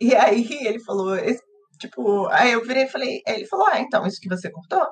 E 0.02 0.16
aí 0.16 0.48
ele 0.66 0.80
falou, 0.80 1.16
esse, 1.16 1.41
tipo, 1.80 2.28
aí 2.28 2.52
eu 2.52 2.66
virei 2.66 2.84
e 2.84 2.89
falei, 2.89 3.22
ele 3.26 3.45
falou, 3.45 3.68
ah, 3.68 3.80
então, 3.80 4.06
isso 4.06 4.20
que 4.20 4.28
você 4.28 4.52
cortou? 4.52 4.86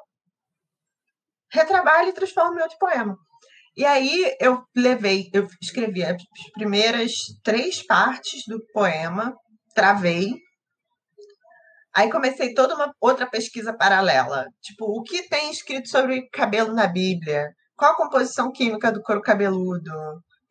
Retrabalho 1.55 2.09
e 2.09 2.13
transformo 2.13 2.59
em 2.59 2.61
outro 2.61 2.77
poema. 2.79 3.17
E 3.77 3.85
aí 3.85 4.35
eu 4.39 4.63
levei, 4.75 5.29
eu 5.33 5.47
escrevi 5.61 6.03
as 6.03 6.21
primeiras 6.53 7.11
três 7.43 7.85
partes 7.85 8.43
do 8.47 8.59
poema, 8.73 9.33
travei, 9.73 10.33
Aí 11.95 12.11
comecei 12.11 12.53
toda 12.53 12.75
uma 12.75 12.93
outra 12.99 13.25
pesquisa 13.25 13.73
paralela. 13.73 14.47
Tipo, 14.61 14.85
o 14.85 15.01
que 15.01 15.29
tem 15.29 15.49
escrito 15.49 15.87
sobre 15.87 16.27
cabelo 16.27 16.73
na 16.73 16.87
Bíblia? 16.87 17.47
Qual 17.77 17.93
a 17.93 17.95
composição 17.95 18.51
química 18.51 18.91
do 18.91 19.01
couro 19.01 19.21
cabeludo? 19.21 19.91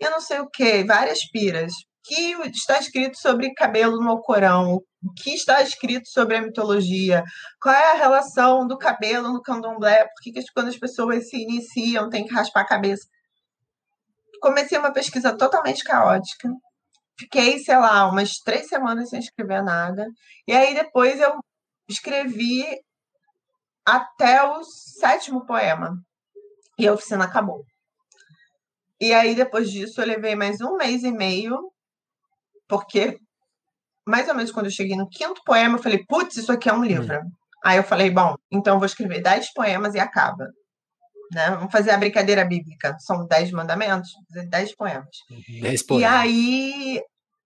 Eu 0.00 0.10
não 0.10 0.22
sei 0.22 0.40
o 0.40 0.48
que, 0.48 0.84
várias 0.84 1.18
piras. 1.30 1.72
O 1.72 1.76
que 2.02 2.48
está 2.48 2.78
escrito 2.78 3.18
sobre 3.18 3.52
cabelo 3.52 4.02
no 4.02 4.08
Alcorão? 4.08 4.80
O 5.04 5.12
que 5.12 5.34
está 5.34 5.60
escrito 5.62 6.08
sobre 6.08 6.36
a 6.36 6.42
mitologia? 6.42 7.22
Qual 7.60 7.74
é 7.74 7.92
a 7.92 7.96
relação 7.96 8.66
do 8.66 8.78
cabelo 8.78 9.32
no 9.32 9.42
candomblé? 9.42 10.04
Por 10.04 10.22
que, 10.22 10.32
que 10.32 10.42
quando 10.54 10.68
as 10.68 10.78
pessoas 10.78 11.28
se 11.28 11.36
iniciam 11.36 12.08
tem 12.08 12.24
que 12.24 12.32
raspar 12.32 12.62
a 12.62 12.66
cabeça? 12.66 13.06
Comecei 14.40 14.78
uma 14.78 14.92
pesquisa 14.92 15.36
totalmente 15.36 15.84
caótica 15.84 16.48
fiquei, 17.18 17.58
sei 17.58 17.76
lá, 17.76 18.08
umas 18.08 18.38
três 18.38 18.68
semanas 18.68 19.10
sem 19.10 19.18
escrever 19.18 19.62
nada. 19.62 20.06
E 20.46 20.52
aí 20.52 20.74
depois 20.74 21.20
eu 21.20 21.38
escrevi 21.88 22.64
até 23.84 24.42
o 24.42 24.62
sétimo 24.64 25.44
poema. 25.46 25.96
E 26.78 26.88
a 26.88 26.92
oficina 26.92 27.24
acabou. 27.24 27.64
E 29.00 29.12
aí, 29.12 29.34
depois 29.34 29.70
disso, 29.70 30.00
eu 30.00 30.06
levei 30.06 30.34
mais 30.34 30.60
um 30.60 30.76
mês 30.76 31.04
e 31.04 31.12
meio, 31.12 31.70
porque 32.66 33.18
mais 34.06 34.28
ou 34.28 34.34
menos 34.34 34.50
quando 34.50 34.66
eu 34.66 34.72
cheguei 34.72 34.96
no 34.96 35.08
quinto 35.08 35.40
poema, 35.44 35.76
eu 35.76 35.82
falei, 35.82 36.04
putz, 36.06 36.36
isso 36.36 36.52
aqui 36.52 36.68
é 36.68 36.72
um 36.72 36.80
hum. 36.80 36.84
livro. 36.84 37.16
Hum. 37.16 37.30
Aí 37.64 37.78
eu 37.78 37.84
falei, 37.84 38.10
bom, 38.10 38.34
então 38.52 38.74
eu 38.74 38.78
vou 38.78 38.86
escrever 38.86 39.22
dez 39.22 39.52
poemas 39.52 39.94
e 39.94 39.98
acaba. 39.98 40.46
Né? 41.32 41.50
Vamos 41.50 41.72
fazer 41.72 41.92
a 41.92 41.96
brincadeira 41.96 42.44
bíblica. 42.44 42.94
São 42.98 43.26
dez 43.26 43.50
mandamentos, 43.50 44.10
dez 44.50 44.74
poemas. 44.76 45.08
Dez 45.62 45.82
poemas. 45.82 46.02
E 46.02 46.04
aí, 46.04 47.02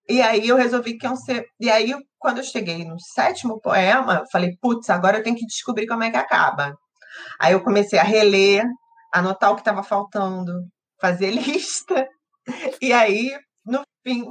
e 0.09 0.21
aí 0.21 0.49
eu 0.49 0.57
resolvi 0.57 0.99
que 0.99 1.07
iam 1.07 1.15
ser. 1.15 1.47
E 1.61 1.71
aí, 1.71 1.95
quando 2.19 2.39
eu 2.39 2.45
cheguei 2.45 2.85
no 2.85 2.99
sétimo 2.99 3.61
poema, 3.61 4.21
eu 4.21 4.25
falei, 4.33 4.57
putz, 4.61 4.91
agora 4.91 5.19
eu 5.19 5.23
tenho 5.23 5.37
que 5.37 5.47
descobrir 5.47 5.87
como 5.87 6.03
é 6.03 6.11
que 6.11 6.17
acaba. 6.17 6.75
Aí 7.41 7.53
eu 7.53 7.63
comecei 7.63 7.99
a 7.99 8.05
reler, 8.05 8.65
anotar 9.13 9.53
o 9.53 9.55
que 9.55 9.61
estava 9.61 9.83
faltando, 9.83 10.53
fazer 11.01 11.31
lista. 11.33 12.09
E 12.81 12.93
aí, 12.93 13.39
no 13.65 13.83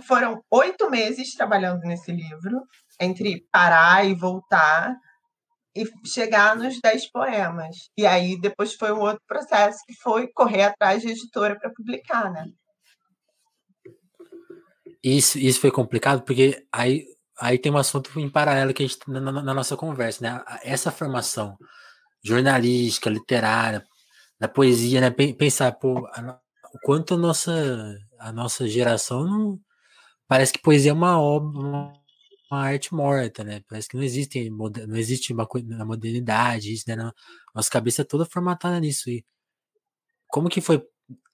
foram 0.01 0.43
oito 0.51 0.89
meses 0.89 1.33
trabalhando 1.33 1.81
nesse 1.81 2.11
livro, 2.11 2.63
entre 2.99 3.45
parar 3.51 4.05
e 4.05 4.13
voltar 4.13 4.95
e 5.75 5.85
chegar 6.07 6.55
nos 6.55 6.79
dez 6.81 7.09
poemas. 7.09 7.75
E 7.97 8.05
aí 8.05 8.39
depois 8.39 8.73
foi 8.73 8.91
um 8.91 8.99
outro 8.99 9.21
processo 9.27 9.79
que 9.85 9.93
foi 9.95 10.27
correr 10.27 10.63
atrás 10.63 11.01
de 11.01 11.09
editora 11.09 11.57
para 11.57 11.69
publicar, 11.69 12.31
né? 12.31 12.45
Isso, 15.03 15.37
isso 15.37 15.61
foi 15.61 15.71
complicado 15.71 16.23
porque 16.23 16.65
aí, 16.71 17.05
aí 17.39 17.59
tem 17.59 17.71
um 17.71 17.77
assunto 17.77 18.19
em 18.19 18.29
paralelo 18.29 18.73
que 18.73 18.83
a 18.83 18.87
gente 18.87 18.99
na, 19.07 19.19
na, 19.19 19.53
nossa 19.53 19.77
conversa, 19.77 20.23
né? 20.23 20.43
Essa 20.63 20.91
formação 20.91 21.55
jornalística, 22.23 23.09
literária, 23.09 23.85
da 24.39 24.47
poesia, 24.47 24.99
né? 24.99 25.11
Pensar, 25.11 25.71
pô, 25.73 26.05
a, 26.07 26.39
o 26.73 26.79
quanto 26.83 27.13
a 27.13 27.17
nossa, 27.17 27.95
a 28.19 28.31
nossa 28.31 28.67
geração 28.67 29.25
não. 29.25 29.59
Parece 30.27 30.53
que 30.53 30.61
poesia 30.61 30.91
é 30.91 30.93
uma 30.93 31.19
obra, 31.19 31.59
uma, 31.59 31.93
arte 32.51 32.93
morta, 32.93 33.43
né? 33.43 33.61
Parece 33.67 33.87
que 33.87 33.95
não 33.95 34.03
existe, 34.03 34.49
não 34.49 34.95
existe 34.95 35.33
uma 35.33 35.47
na 35.65 35.85
modernidade, 35.85 36.73
isso, 36.73 36.85
né? 36.87 36.95
Nossa 37.55 37.69
cabeça 37.69 38.01
é 38.01 38.05
toda 38.05 38.25
formatada 38.25 38.79
nisso. 38.79 39.09
E 39.09 39.25
como 40.27 40.49
que 40.49 40.61
foi 40.61 40.85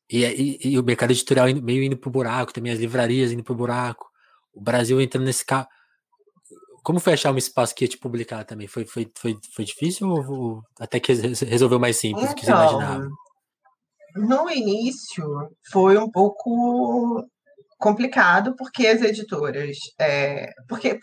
e, 0.09 0.23
e, 0.25 0.73
e, 0.73 0.79
o 0.79 0.83
mercado 0.83 1.11
editorial 1.11 1.49
indo, 1.49 1.61
meio 1.63 1.83
indo 1.83 1.97
pro 1.97 2.11
buraco, 2.11 2.53
também 2.53 2.71
as 2.71 2.79
livrarias 2.79 3.31
indo 3.31 3.43
pro 3.43 3.55
buraco, 3.55 4.07
o 4.53 4.61
Brasil 4.61 5.01
entrando 5.01 5.25
nesse 5.25 5.45
carro. 5.45 5.67
Como 6.83 6.99
foi 6.99 7.13
achar 7.13 7.31
um 7.31 7.37
espaço 7.37 7.73
que 7.73 7.85
ia 7.85 7.87
te 7.87 7.97
publicar 7.97 8.43
também? 8.43 8.67
Foi, 8.67 8.85
foi, 8.85 9.09
foi, 9.17 9.37
foi 9.55 9.65
difícil 9.65 10.07
ou, 10.09 10.31
ou 10.31 10.63
até 10.79 10.99
que 10.99 11.13
resolveu 11.13 11.79
mais 11.79 11.95
simples 11.97 12.29
do 12.29 12.35
que 12.35 12.45
você 12.45 12.51
então, 12.51 12.61
imaginava? 12.61 13.09
No 14.15 14.49
início 14.51 15.49
foi 15.71 15.97
um 15.97 16.11
pouco 16.11 17.25
complicado 17.83 18.55
porque 18.57 18.87
as 18.87 19.01
editoras. 19.01 19.75
É, 19.99 20.49
porque 20.69 20.97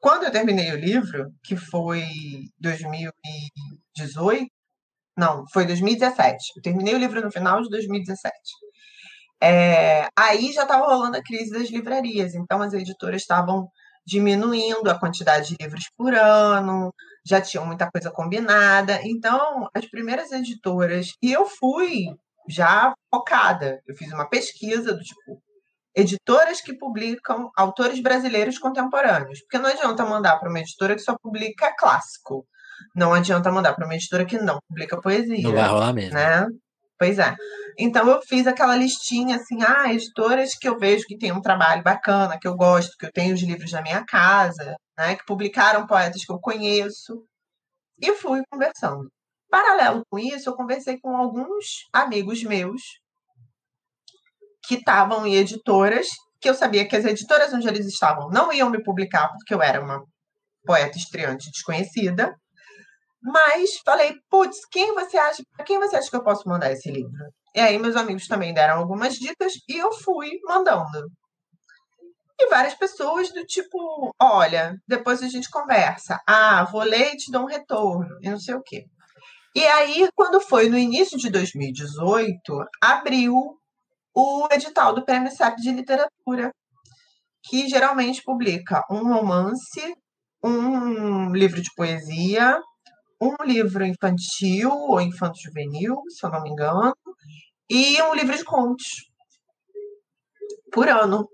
quando 0.00 0.24
eu 0.24 0.30
terminei 0.30 0.70
o 0.72 0.76
livro, 0.76 1.26
que 1.42 1.56
foi 1.56 2.04
2018, 2.60 4.46
não, 5.18 5.44
foi 5.52 5.66
2017. 5.66 6.36
Eu 6.56 6.62
terminei 6.62 6.94
o 6.94 6.98
livro 6.98 7.20
no 7.20 7.32
final 7.32 7.60
de 7.60 7.68
2017. 7.68 8.32
É, 9.42 10.06
aí 10.16 10.52
já 10.52 10.62
estava 10.62 10.86
rolando 10.86 11.16
a 11.16 11.22
crise 11.22 11.50
das 11.50 11.68
livrarias, 11.68 12.34
então 12.34 12.62
as 12.62 12.72
editoras 12.74 13.22
estavam 13.22 13.68
diminuindo 14.06 14.88
a 14.88 14.98
quantidade 14.98 15.48
de 15.48 15.56
livros 15.60 15.84
por 15.96 16.14
ano, 16.14 16.92
já 17.26 17.40
tinham 17.40 17.66
muita 17.66 17.90
coisa 17.90 18.10
combinada. 18.10 19.00
Então, 19.02 19.68
as 19.74 19.86
primeiras 19.86 20.30
editoras, 20.30 21.12
e 21.22 21.32
eu 21.32 21.46
fui 21.46 22.06
já 22.48 22.94
focada, 23.12 23.80
eu 23.86 23.96
fiz 23.96 24.12
uma 24.12 24.28
pesquisa 24.28 24.94
do 24.94 25.00
tipo 25.00 25.42
editoras 26.00 26.60
que 26.60 26.76
publicam 26.76 27.50
autores 27.56 28.00
brasileiros 28.00 28.58
contemporâneos, 28.58 29.40
porque 29.40 29.58
não 29.58 29.70
adianta 29.70 30.04
mandar 30.04 30.38
para 30.38 30.48
uma 30.48 30.60
editora 30.60 30.94
que 30.94 31.02
só 31.02 31.16
publica 31.20 31.74
clássico. 31.76 32.46
Não 32.94 33.12
adianta 33.12 33.52
mandar 33.52 33.74
para 33.74 33.84
uma 33.84 33.94
editora 33.94 34.24
que 34.24 34.38
não 34.38 34.58
publica 34.68 35.00
poesia. 35.00 35.42
Não 35.42 35.52
vai 35.52 35.68
rolar 35.68 35.92
mesmo. 35.92 36.14
Né? 36.14 36.46
Pois 36.98 37.18
é. 37.18 37.34
Então 37.78 38.06
eu 38.08 38.20
fiz 38.22 38.46
aquela 38.46 38.76
listinha 38.76 39.36
assim, 39.36 39.62
ah, 39.62 39.92
editoras 39.92 40.54
que 40.54 40.68
eu 40.68 40.78
vejo 40.78 41.06
que 41.06 41.16
tem 41.16 41.32
um 41.32 41.40
trabalho 41.40 41.82
bacana, 41.82 42.38
que 42.38 42.46
eu 42.46 42.54
gosto, 42.54 42.96
que 42.98 43.06
eu 43.06 43.12
tenho 43.12 43.34
os 43.34 43.40
livros 43.40 43.72
na 43.72 43.80
minha 43.80 44.04
casa, 44.04 44.76
né, 44.98 45.16
que 45.16 45.24
publicaram 45.24 45.86
poetas 45.86 46.24
que 46.24 46.32
eu 46.32 46.38
conheço. 46.38 47.24
E 47.98 48.12
fui 48.14 48.42
conversando. 48.50 49.08
Paralelo 49.50 50.02
com 50.10 50.18
isso, 50.18 50.48
eu 50.48 50.54
conversei 50.54 50.98
com 51.00 51.16
alguns 51.16 51.88
amigos 51.92 52.42
meus 52.44 52.82
que 54.70 54.76
estavam 54.76 55.26
em 55.26 55.34
editoras, 55.34 56.06
que 56.40 56.48
eu 56.48 56.54
sabia 56.54 56.86
que 56.86 56.94
as 56.94 57.04
editoras 57.04 57.52
onde 57.52 57.66
eles 57.66 57.86
estavam 57.86 58.30
não 58.30 58.52
iam 58.52 58.70
me 58.70 58.80
publicar 58.84 59.28
porque 59.30 59.52
eu 59.52 59.60
era 59.60 59.82
uma 59.82 60.00
poeta 60.64 60.96
estreante 60.96 61.50
desconhecida. 61.50 62.32
Mas 63.20 63.78
falei, 63.84 64.14
putz, 64.30 64.58
quem 64.70 64.94
você 64.94 65.18
acha, 65.18 65.42
para 65.56 65.64
quem 65.64 65.80
você 65.80 65.96
acha 65.96 66.08
que 66.08 66.14
eu 66.14 66.22
posso 66.22 66.48
mandar 66.48 66.70
esse 66.70 66.88
livro? 66.88 67.10
E 67.52 67.58
aí 67.58 67.76
meus 67.80 67.96
amigos 67.96 68.28
também 68.28 68.54
deram 68.54 68.78
algumas 68.78 69.14
dicas 69.14 69.54
e 69.68 69.76
eu 69.76 69.90
fui 69.92 70.30
mandando. 70.44 71.10
E 72.38 72.46
várias 72.46 72.74
pessoas 72.74 73.32
do 73.32 73.44
tipo, 73.44 74.14
olha, 74.22 74.76
depois 74.86 75.20
a 75.20 75.28
gente 75.28 75.50
conversa. 75.50 76.20
Ah, 76.24 76.62
vou 76.62 76.82
ler 76.82 77.14
e 77.14 77.16
te 77.16 77.32
dou 77.32 77.42
um 77.42 77.46
retorno, 77.46 78.16
e 78.22 78.30
não 78.30 78.38
sei 78.38 78.54
o 78.54 78.62
quê. 78.62 78.84
E 79.52 79.64
aí, 79.66 80.08
quando 80.14 80.40
foi 80.40 80.68
no 80.68 80.78
início 80.78 81.18
de 81.18 81.28
2018, 81.28 82.64
abriu 82.80 83.59
o 84.14 84.48
edital 84.50 84.94
do 84.94 85.04
Prêmio 85.04 85.30
CEP 85.30 85.56
de 85.56 85.72
Literatura, 85.72 86.52
que 87.44 87.68
geralmente 87.68 88.22
publica 88.22 88.84
um 88.90 89.02
romance, 89.04 89.94
um 90.42 91.32
livro 91.32 91.60
de 91.62 91.70
poesia, 91.74 92.60
um 93.20 93.34
livro 93.44 93.84
infantil 93.84 94.70
ou 94.70 95.00
infanto-juvenil, 95.00 95.96
se 96.08 96.24
eu 96.24 96.30
não 96.30 96.42
me 96.42 96.50
engano, 96.50 96.94
e 97.68 98.00
um 98.02 98.14
livro 98.14 98.36
de 98.36 98.44
contos 98.44 98.86
por 100.72 100.88
ano. 100.88 101.28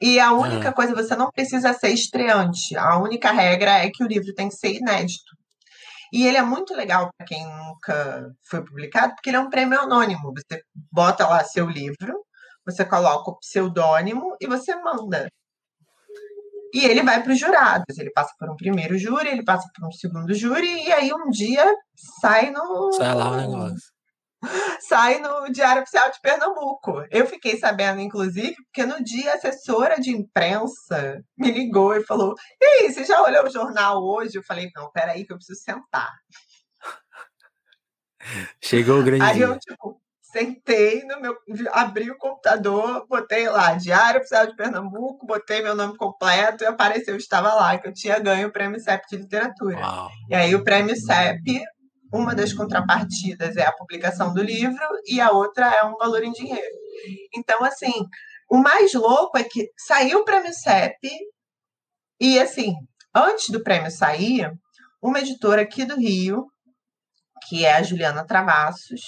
E 0.00 0.20
a 0.20 0.32
única 0.32 0.72
coisa, 0.72 0.94
você 0.94 1.16
não 1.16 1.30
precisa 1.30 1.72
ser 1.72 1.90
estreante. 1.90 2.76
A 2.76 2.98
única 2.98 3.32
regra 3.32 3.78
é 3.78 3.90
que 3.90 4.04
o 4.04 4.06
livro 4.06 4.32
tem 4.32 4.48
que 4.48 4.54
ser 4.54 4.74
inédito. 4.74 5.36
E 6.12 6.26
ele 6.26 6.36
é 6.36 6.42
muito 6.42 6.74
legal 6.74 7.10
para 7.16 7.26
quem 7.26 7.44
nunca 7.44 8.30
foi 8.48 8.64
publicado, 8.64 9.14
porque 9.14 9.30
ele 9.30 9.36
é 9.36 9.40
um 9.40 9.50
prêmio 9.50 9.80
anônimo. 9.80 10.32
Você 10.32 10.62
bota 10.92 11.26
lá 11.26 11.44
seu 11.44 11.68
livro, 11.68 12.24
você 12.64 12.84
coloca 12.84 13.30
o 13.30 13.38
pseudônimo 13.38 14.36
e 14.40 14.46
você 14.46 14.74
manda. 14.76 15.28
E 16.72 16.84
ele 16.84 17.02
vai 17.02 17.22
para 17.22 17.32
os 17.32 17.38
jurados. 17.38 17.98
Ele 17.98 18.10
passa 18.10 18.32
por 18.38 18.50
um 18.50 18.56
primeiro 18.56 18.98
júri, 18.98 19.28
ele 19.28 19.44
passa 19.44 19.68
por 19.74 19.86
um 19.86 19.92
segundo 19.92 20.34
júri, 20.34 20.86
e 20.86 20.92
aí 20.92 21.12
um 21.12 21.30
dia 21.30 21.64
sai 22.20 22.50
no. 22.50 22.92
Sai 22.92 23.14
lá 23.14 23.30
o 23.30 23.36
negócio. 23.36 23.97
Sai 24.80 25.20
no 25.20 25.50
Diário 25.50 25.82
Oficial 25.82 26.10
de 26.10 26.20
Pernambuco. 26.20 27.04
Eu 27.10 27.26
fiquei 27.26 27.58
sabendo, 27.58 28.00
inclusive, 28.00 28.54
porque 28.64 28.86
no 28.86 29.02
dia 29.02 29.32
a 29.32 29.34
assessora 29.34 30.00
de 30.00 30.10
imprensa 30.10 31.22
me 31.36 31.50
ligou 31.50 31.94
e 31.94 32.04
falou: 32.04 32.34
E 32.60 32.64
aí, 32.64 32.92
você 32.92 33.04
já 33.04 33.20
olhou 33.22 33.44
o 33.44 33.50
jornal 33.50 34.02
hoje? 34.02 34.36
Eu 34.36 34.42
falei: 34.42 34.70
Não, 34.74 34.90
peraí, 34.92 35.26
que 35.26 35.32
eu 35.32 35.36
preciso 35.36 35.60
sentar. 35.60 36.12
Chegou 38.62 39.00
o 39.00 39.02
grande. 39.02 39.22
Aí 39.22 39.40
eu, 39.40 39.58
tipo, 39.58 40.00
sentei 40.32 41.04
no 41.04 41.20
meu. 41.20 41.36
abri 41.72 42.10
o 42.10 42.18
computador, 42.18 43.06
botei 43.08 43.48
lá, 43.48 43.74
Diário 43.74 44.20
Oficial 44.20 44.46
de 44.46 44.56
Pernambuco, 44.56 45.26
botei 45.26 45.62
meu 45.62 45.74
nome 45.74 45.96
completo 45.96 46.64
e 46.64 46.66
apareceu, 46.66 47.16
estava 47.16 47.54
lá, 47.54 47.78
que 47.78 47.88
eu 47.88 47.92
tinha 47.92 48.18
ganho 48.18 48.48
o 48.48 48.52
prêmio 48.52 48.80
CEP 48.80 49.06
de 49.08 49.16
literatura. 49.16 49.78
Uau. 49.78 50.10
E 50.28 50.34
aí 50.34 50.54
o 50.54 50.64
prêmio 50.64 50.96
CEP, 50.96 51.62
uma 52.12 52.34
das 52.34 52.52
contrapartidas 52.52 53.56
é 53.56 53.66
a 53.66 53.72
publicação 53.72 54.32
do 54.32 54.42
livro 54.42 54.84
e 55.06 55.20
a 55.20 55.30
outra 55.30 55.66
é 55.66 55.84
um 55.84 55.96
valor 55.96 56.22
em 56.22 56.32
dinheiro. 56.32 56.76
Então, 57.34 57.62
assim, 57.64 57.92
o 58.50 58.58
mais 58.58 58.94
louco 58.94 59.36
é 59.36 59.44
que 59.44 59.70
saiu 59.76 60.20
o 60.20 60.24
prêmio 60.24 60.52
CEP 60.52 60.96
e, 62.20 62.38
assim, 62.38 62.74
antes 63.14 63.50
do 63.50 63.62
prêmio 63.62 63.90
sair, 63.90 64.50
uma 65.02 65.20
editora 65.20 65.62
aqui 65.62 65.84
do 65.84 65.96
Rio, 65.96 66.46
que 67.48 67.64
é 67.64 67.74
a 67.74 67.82
Juliana 67.82 68.26
Travassos. 68.26 69.00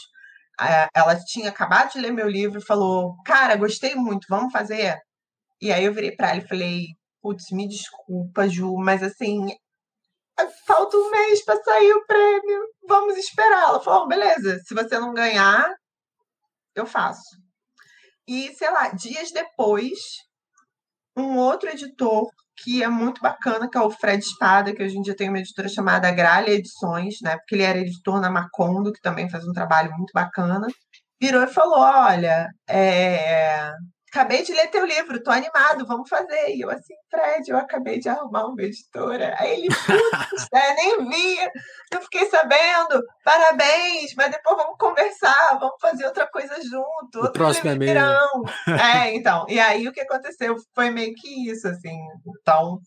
Ela 0.95 1.19
tinha 1.25 1.49
acabado 1.49 1.93
de 1.93 2.01
ler 2.01 2.13
meu 2.13 2.29
livro 2.29 2.59
e 2.59 2.65
falou: 2.65 3.17
Cara, 3.25 3.57
gostei 3.57 3.95
muito, 3.95 4.27
vamos 4.29 4.53
fazer? 4.53 4.99
E 5.61 5.73
aí 5.73 5.85
eu 5.85 5.95
virei 5.95 6.15
para 6.15 6.31
ela 6.31 6.39
e 6.39 6.49
falei: 6.49 6.87
Putz, 7.23 7.51
me 7.51 7.67
desculpa, 7.67 8.49
Ju, 8.49 8.77
mas 8.77 9.03
assim, 9.03 9.47
falta 10.67 10.97
um 10.97 11.11
mês 11.11 11.45
para 11.45 11.63
sair 11.63 11.93
o 11.93 12.07
prêmio, 12.07 12.63
vamos 12.87 13.17
esperar. 13.17 13.69
Ela 13.69 13.81
falou: 13.81 14.09
beleza, 14.09 14.59
se 14.65 14.75
você 14.75 14.99
não 14.99 15.13
ganhar, 15.13 15.73
eu 16.75 16.87
faço. 16.87 17.37
E, 18.27 18.53
sei 18.55 18.71
lá, 18.71 18.89
dias 18.91 19.33
depois, 19.33 19.99
um 21.17 21.37
outro 21.37 21.69
editor 21.69 22.29
que 22.63 22.83
é 22.83 22.89
muito 22.89 23.21
bacana, 23.23 23.69
que 23.71 23.79
é 23.79 23.81
o 23.81 23.91
Fred 23.91 24.23
Espada, 24.23 24.75
que 24.75 24.83
hoje 24.83 24.97
em 24.99 25.03
dia 25.03 25.17
tem 25.17 25.29
uma 25.29 25.39
editora 25.39 25.69
chamada 25.69 26.11
Gralha 26.13 26.51
Edições, 26.51 27.17
né? 27.23 27.37
Porque 27.39 27.55
ele 27.55 27.63
era 27.63 27.79
editor 27.79 28.21
na 28.21 28.31
Macondo, 28.31 28.93
que 28.93 29.01
também 29.01 29.31
faz 29.31 29.47
um 29.47 29.53
trabalho 29.53 29.91
muito 29.97 30.13
bacana. 30.13 30.67
Virou 31.21 31.43
e 31.43 31.47
falou: 31.47 31.81
olha, 31.81 32.49
é 32.69 33.73
acabei 34.13 34.43
de 34.43 34.53
ler 34.53 34.69
teu 34.69 34.85
livro, 34.85 35.23
tô 35.23 35.31
animado, 35.31 35.87
vamos 35.87 36.09
fazer. 36.09 36.55
E 36.55 36.61
eu 36.61 36.71
assim, 36.71 36.95
Fred, 37.09 37.49
eu 37.49 37.57
acabei 37.57 38.01
de 38.01 38.09
arrumar 38.09 38.47
uma 38.47 38.63
editora. 38.63 39.35
Aí 39.39 39.61
ele, 39.61 39.69
putz, 39.69 40.47
é, 40.53 40.75
nem 40.75 41.09
via, 41.09 41.51
não 41.93 42.03
fiquei 42.03 42.29
sabendo, 42.29 43.03
parabéns, 43.25 44.13
mas 44.17 44.31
depois 44.33 44.57
vamos 44.57 44.77
conversar, 44.79 45.59
vamos 45.59 45.77
fazer 45.81 46.05
outra 46.07 46.27
coisa 46.27 46.55
junto. 46.63 47.27
O 47.27 47.33
próximo 47.33 47.71
é 47.71 47.75
meu. 47.77 47.95
É, 48.79 49.15
então, 49.15 49.47
e 49.49 49.59
aí 49.61 49.87
o 49.87 49.93
que 49.93 50.01
aconteceu 50.01 50.57
foi 50.75 50.91
meio 50.91 51.15
que 51.15 51.51
isso, 51.51 51.69
assim. 51.69 51.97
Então, 52.41 52.81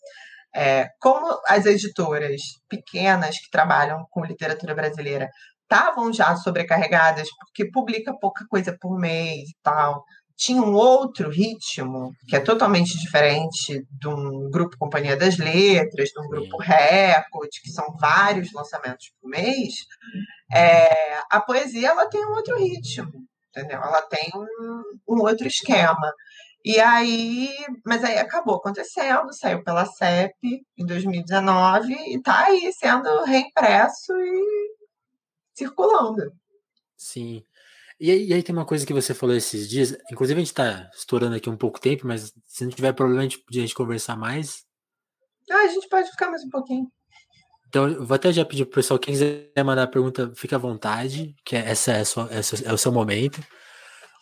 é, 0.53 0.89
como 0.99 1.39
as 1.47 1.65
editoras 1.65 2.41
pequenas 2.69 3.39
que 3.39 3.49
trabalham 3.49 4.05
com 4.11 4.25
literatura 4.25 4.75
brasileira 4.75 5.29
estavam 5.63 6.13
já 6.13 6.35
sobrecarregadas, 6.35 7.27
porque 7.39 7.71
publica 7.71 8.13
pouca 8.19 8.45
coisa 8.47 8.77
por 8.79 8.99
mês 8.99 9.49
e 9.49 9.55
tal, 9.63 10.03
tinha 10.35 10.61
um 10.61 10.73
outro 10.73 11.29
ritmo 11.29 12.11
que 12.27 12.35
é 12.35 12.39
totalmente 12.39 12.97
diferente 12.97 13.85
de 13.89 14.07
um 14.07 14.49
grupo 14.49 14.77
Companhia 14.77 15.15
das 15.15 15.37
Letras, 15.37 16.09
de 16.09 16.19
um 16.19 16.27
grupo 16.27 16.57
Record, 16.57 17.49
que 17.61 17.69
são 17.69 17.95
vários 17.99 18.51
lançamentos 18.51 19.11
por 19.21 19.29
mês, 19.29 19.73
é, 20.51 21.17
a 21.29 21.41
poesia 21.41 21.89
ela 21.89 22.07
tem 22.07 22.25
um 22.25 22.31
outro 22.31 22.57
ritmo, 22.57 23.11
entendeu? 23.49 23.81
Ela 23.81 24.01
tem 24.03 24.31
um, 24.35 25.15
um 25.15 25.21
outro 25.21 25.47
esquema. 25.47 26.13
E 26.65 26.79
aí, 26.79 27.49
mas 27.85 28.03
aí 28.03 28.17
acabou 28.17 28.55
acontecendo, 28.55 29.33
saiu 29.33 29.63
pela 29.63 29.85
CEP 29.85 30.65
em 30.77 30.85
2019 30.85 31.93
e 31.93 32.17
está 32.17 32.45
aí 32.45 32.71
sendo 32.71 33.23
reimpresso 33.25 34.13
e 34.15 34.75
circulando. 35.53 36.31
Sim. 36.95 37.43
E 38.03 38.11
aí, 38.11 38.25
e 38.27 38.33
aí, 38.33 38.43
tem 38.43 38.53
uma 38.53 38.65
coisa 38.65 38.85
que 38.85 38.91
você 38.91 39.13
falou 39.13 39.33
esses 39.33 39.69
dias, 39.69 39.97
inclusive 40.11 40.37
a 40.37 40.43
gente 40.43 40.51
está 40.51 40.89
estourando 40.93 41.37
aqui 41.37 41.49
um 41.49 41.55
pouco 41.55 41.79
tempo, 41.79 42.05
mas 42.05 42.33
se 42.45 42.65
não 42.65 42.69
tiver 42.69 42.91
problema 42.91 43.21
a 43.21 43.23
gente, 43.23 43.41
a 43.49 43.53
gente 43.53 43.73
conversar 43.73 44.17
mais. 44.17 44.65
Ah, 45.49 45.59
a 45.59 45.67
gente 45.67 45.87
pode 45.87 46.11
ficar 46.11 46.29
mais 46.29 46.43
um 46.43 46.49
pouquinho. 46.49 46.91
Então, 47.69 47.87
eu 47.87 48.05
vou 48.05 48.13
até 48.13 48.33
já 48.33 48.43
pedir 48.43 48.65
pro 48.65 48.73
pessoal, 48.75 48.99
quem 48.99 49.13
quiser 49.13 49.53
mandar 49.63 49.87
pergunta, 49.87 50.33
fica 50.35 50.57
à 50.57 50.59
vontade, 50.59 51.33
que 51.45 51.55
é, 51.55 51.59
essa, 51.59 51.93
é, 51.93 52.03
sua, 52.03 52.27
essa 52.29 52.61
é 52.65 52.73
o 52.73 52.77
seu 52.77 52.91
momento. 52.91 53.41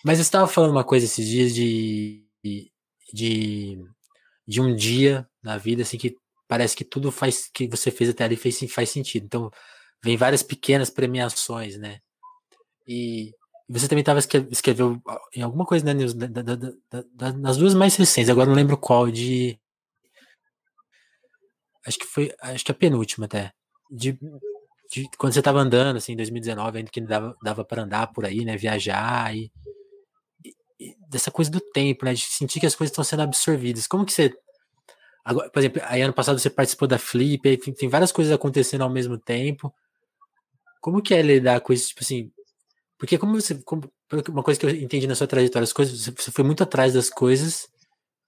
Mas 0.05 0.19
eu 0.19 0.21
estava 0.21 0.45
falando 0.47 0.69
uma 0.69 0.83
coisa 0.83 1.07
esses 1.07 1.27
dias 1.27 1.51
de, 1.55 2.23
de, 3.11 3.83
de 4.47 4.61
um 4.61 4.75
dia 4.75 5.27
na 5.41 5.57
vida, 5.57 5.81
assim, 5.81 5.97
que 5.97 6.15
parece 6.47 6.75
que 6.75 6.85
tudo 6.85 7.11
faz 7.11 7.49
que 7.51 7.67
você 7.67 7.89
fez 7.89 8.11
até 8.11 8.25
ali 8.25 8.35
fez, 8.35 8.59
faz 8.71 8.91
sentido. 8.91 9.25
Então, 9.25 9.49
vem 10.03 10.17
várias 10.17 10.43
pequenas 10.43 10.91
premiações, 10.91 11.79
né? 11.79 11.97
E 12.87 13.33
você 13.73 13.87
também 13.87 14.01
estava 14.01 14.19
escreveu 14.19 15.01
em 15.33 15.41
alguma 15.41 15.65
coisa, 15.65 15.85
né, 15.85 15.93
News, 15.93 16.13
da, 16.13 16.27
da, 16.27 16.55
da, 17.13 17.33
nas 17.33 17.55
duas 17.55 17.73
mais 17.73 17.95
recentes, 17.95 18.29
agora 18.29 18.49
não 18.49 18.55
lembro 18.55 18.77
qual, 18.77 19.09
de. 19.09 19.57
Acho 21.87 21.97
que 21.97 22.05
foi. 22.05 22.33
Acho 22.41 22.65
que 22.65 22.71
a 22.71 22.75
penúltima 22.75 23.27
até. 23.27 23.53
De, 23.89 24.19
de 24.91 25.09
quando 25.17 25.31
você 25.31 25.39
estava 25.39 25.59
andando, 25.59 25.95
assim, 25.95 26.11
em 26.11 26.17
2019, 26.17 26.79
ainda 26.79 26.91
que 26.91 26.99
dava, 26.99 27.37
dava 27.41 27.63
para 27.63 27.83
andar 27.83 28.07
por 28.07 28.25
aí, 28.25 28.43
né? 28.43 28.57
Viajar 28.57 29.33
e, 29.33 29.49
e, 30.77 30.95
dessa 31.09 31.31
coisa 31.31 31.49
do 31.49 31.61
tempo, 31.61 32.03
né? 32.03 32.13
De 32.13 32.21
sentir 32.21 32.59
que 32.59 32.65
as 32.65 32.75
coisas 32.75 32.91
estão 32.91 33.05
sendo 33.05 33.21
absorvidas. 33.21 33.87
Como 33.87 34.05
que 34.05 34.11
você. 34.11 34.33
Agora, 35.23 35.49
por 35.49 35.59
exemplo, 35.59 35.81
aí 35.85 36.01
ano 36.01 36.13
passado 36.13 36.37
você 36.37 36.49
participou 36.49 36.89
da 36.89 36.99
Flip, 36.99 37.57
tem, 37.57 37.73
tem 37.73 37.87
várias 37.87 38.11
coisas 38.11 38.33
acontecendo 38.33 38.81
ao 38.81 38.89
mesmo 38.89 39.17
tempo. 39.17 39.73
Como 40.81 41.01
que 41.01 41.13
é 41.13 41.21
lidar 41.21 41.61
com 41.61 41.71
isso, 41.71 41.89
tipo 41.89 42.01
assim, 42.03 42.31
porque 43.01 43.17
como 43.17 43.33
você. 43.33 43.55
Como, 43.63 43.91
uma 44.29 44.43
coisa 44.43 44.59
que 44.59 44.65
eu 44.67 44.69
entendi 44.69 45.07
na 45.07 45.15
sua 45.15 45.25
trajetória, 45.25 45.63
as 45.63 45.73
coisas, 45.73 46.05
você 46.05 46.31
foi 46.31 46.43
muito 46.43 46.61
atrás 46.61 46.93
das 46.93 47.09
coisas, 47.09 47.67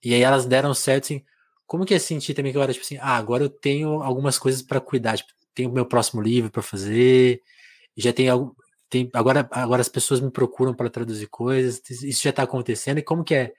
e 0.04 0.16
aí 0.16 0.22
elas 0.24 0.48
deram 0.48 0.74
certo, 0.74 1.04
assim. 1.06 1.24
Como 1.68 1.86
que 1.86 1.94
é 1.94 2.00
sentir 2.00 2.34
também 2.34 2.52
que 2.52 2.58
agora, 2.58 2.74
tipo 2.74 2.84
assim, 2.84 2.98
ah, 2.98 3.16
agora 3.16 3.44
eu 3.44 3.50
tenho 3.50 4.02
algumas 4.02 4.40
coisas 4.40 4.64
para 4.64 4.82
cuidar, 4.82 5.18
tipo, 5.18 5.32
tenho 5.54 5.70
o 5.70 5.74
meu 5.74 5.86
próximo 5.86 6.24
livro 6.24 6.50
para 6.50 6.64
fazer, 6.64 7.44
já 7.96 8.12
tem 8.12 8.30
algo. 8.30 8.56
Tem, 8.90 9.08
agora, 9.14 9.48
agora 9.52 9.82
as 9.82 9.90
pessoas 9.90 10.20
me 10.20 10.32
procuram 10.32 10.74
para 10.74 10.90
traduzir 10.90 11.28
coisas, 11.28 11.80
isso 12.02 12.24
já 12.24 12.32
está 12.32 12.42
acontecendo, 12.42 12.98
e 12.98 13.04
como 13.04 13.24
que 13.24 13.36
é 13.36 13.54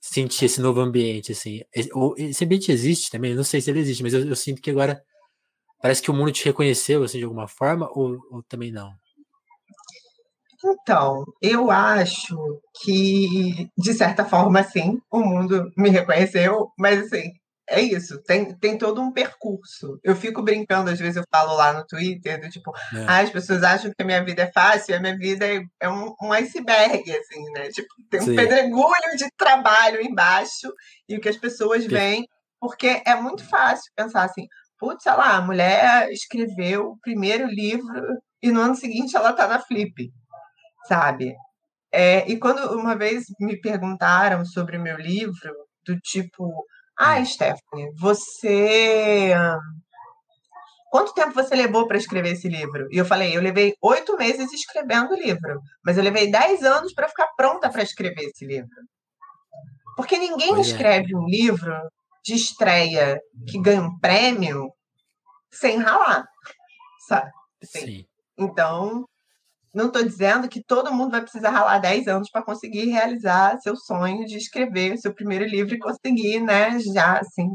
sentir 0.00 0.44
esse 0.44 0.60
novo 0.60 0.80
ambiente, 0.80 1.32
assim? 1.32 1.62
Esse 1.74 2.44
ambiente 2.44 2.70
existe 2.70 3.10
também, 3.10 3.34
não 3.34 3.44
sei 3.44 3.60
se 3.60 3.70
ele 3.70 3.80
existe, 3.80 4.04
mas 4.04 4.14
eu, 4.14 4.24
eu 4.24 4.36
sinto 4.36 4.62
que 4.62 4.70
agora 4.70 5.02
parece 5.82 6.00
que 6.02 6.10
o 6.12 6.14
mundo 6.14 6.30
te 6.32 6.44
reconheceu, 6.44 7.02
assim, 7.02 7.18
de 7.18 7.24
alguma 7.24 7.48
forma, 7.48 7.90
ou, 7.92 8.18
ou 8.30 8.42
também 8.44 8.70
não? 8.70 8.94
Então, 10.64 11.24
eu 11.42 11.70
acho 11.70 12.36
que, 12.82 13.68
de 13.76 13.92
certa 13.92 14.24
forma, 14.24 14.62
sim, 14.62 14.98
o 15.10 15.20
mundo 15.20 15.70
me 15.76 15.90
reconheceu, 15.90 16.70
mas 16.78 17.06
assim, 17.06 17.32
é 17.68 17.80
isso, 17.80 18.22
tem, 18.22 18.54
tem 18.58 18.78
todo 18.78 19.00
um 19.00 19.12
percurso. 19.12 19.98
Eu 20.02 20.16
fico 20.16 20.42
brincando, 20.42 20.90
às 20.90 20.98
vezes 20.98 21.16
eu 21.16 21.24
falo 21.30 21.54
lá 21.54 21.72
no 21.72 21.86
Twitter, 21.86 22.40
do 22.40 22.48
tipo, 22.48 22.70
é. 22.94 23.04
ah, 23.06 23.18
as 23.20 23.30
pessoas 23.30 23.62
acham 23.62 23.90
que 23.90 24.02
a 24.02 24.06
minha 24.06 24.24
vida 24.24 24.42
é 24.42 24.52
fácil, 24.52 24.96
a 24.96 25.00
minha 25.00 25.16
vida 25.16 25.46
é, 25.46 25.62
é 25.80 25.88
um, 25.88 26.14
um, 26.22 26.32
iceberg, 26.32 27.10
assim, 27.10 27.42
né? 27.52 27.68
Tipo, 27.68 27.88
tem 28.10 28.20
um 28.20 28.24
Sim. 28.24 28.36
pedregulho 28.36 29.16
de 29.16 29.26
trabalho 29.36 30.00
embaixo 30.00 30.72
e 31.08 31.16
o 31.16 31.20
que 31.20 31.28
as 31.28 31.36
pessoas 31.36 31.84
veem, 31.84 32.26
porque 32.58 33.02
é 33.06 33.14
muito 33.14 33.46
fácil 33.46 33.90
pensar 33.94 34.24
assim, 34.24 34.46
putz, 34.78 35.02
sei 35.02 35.12
lá, 35.12 35.36
a 35.36 35.42
mulher 35.42 36.10
escreveu 36.10 36.90
o 36.90 36.98
primeiro 37.00 37.46
livro 37.46 38.18
e 38.42 38.50
no 38.50 38.60
ano 38.60 38.74
seguinte 38.74 39.16
ela 39.16 39.32
tá 39.32 39.46
na 39.46 39.58
Flip 39.58 40.12
sabe? 40.86 41.34
É, 41.92 42.28
e 42.28 42.38
quando 42.38 42.76
uma 42.76 42.96
vez 42.96 43.24
me 43.38 43.60
perguntaram 43.60 44.44
sobre 44.44 44.76
o 44.76 44.82
meu 44.82 44.96
livro, 44.96 45.54
do 45.84 45.98
tipo, 46.00 46.64
ah, 46.98 47.24
Stephanie, 47.24 47.92
você. 47.96 49.32
Quanto 50.90 51.12
tempo 51.12 51.32
você 51.34 51.56
levou 51.56 51.88
para 51.88 51.96
escrever 51.96 52.32
esse 52.32 52.48
livro? 52.48 52.86
E 52.90 52.96
eu 52.96 53.04
falei, 53.04 53.36
eu 53.36 53.42
levei 53.42 53.74
oito 53.82 54.16
meses 54.16 54.52
escrevendo 54.52 55.12
o 55.12 55.16
livro, 55.16 55.60
mas 55.84 55.96
eu 55.96 56.04
levei 56.04 56.30
dez 56.30 56.62
anos 56.62 56.92
para 56.94 57.08
ficar 57.08 57.28
pronta 57.36 57.68
para 57.68 57.82
escrever 57.82 58.22
esse 58.26 58.46
livro. 58.46 58.70
Porque 59.96 60.18
ninguém 60.18 60.54
é. 60.56 60.60
escreve 60.60 61.14
um 61.16 61.26
livro 61.26 61.74
de 62.24 62.34
estreia 62.34 63.20
que 63.48 63.60
ganha 63.60 63.82
um 63.82 63.98
prêmio 63.98 64.72
sem 65.50 65.78
ralar, 65.78 66.24
sabe? 67.08 67.30
Assim, 67.62 67.86
Sim. 67.86 68.06
Então, 68.38 69.04
não 69.74 69.88
estou 69.88 70.04
dizendo 70.04 70.48
que 70.48 70.62
todo 70.62 70.92
mundo 70.92 71.10
vai 71.10 71.20
precisar 71.20 71.50
ralar 71.50 71.78
10 71.78 72.06
anos 72.06 72.30
para 72.30 72.44
conseguir 72.44 72.86
realizar 72.86 73.58
seu 73.58 73.76
sonho 73.76 74.24
de 74.24 74.36
escrever 74.36 74.94
o 74.94 74.98
seu 74.98 75.12
primeiro 75.12 75.44
livro 75.44 75.74
e 75.74 75.78
conseguir, 75.78 76.40
né, 76.40 76.78
já 76.78 77.18
assim. 77.18 77.48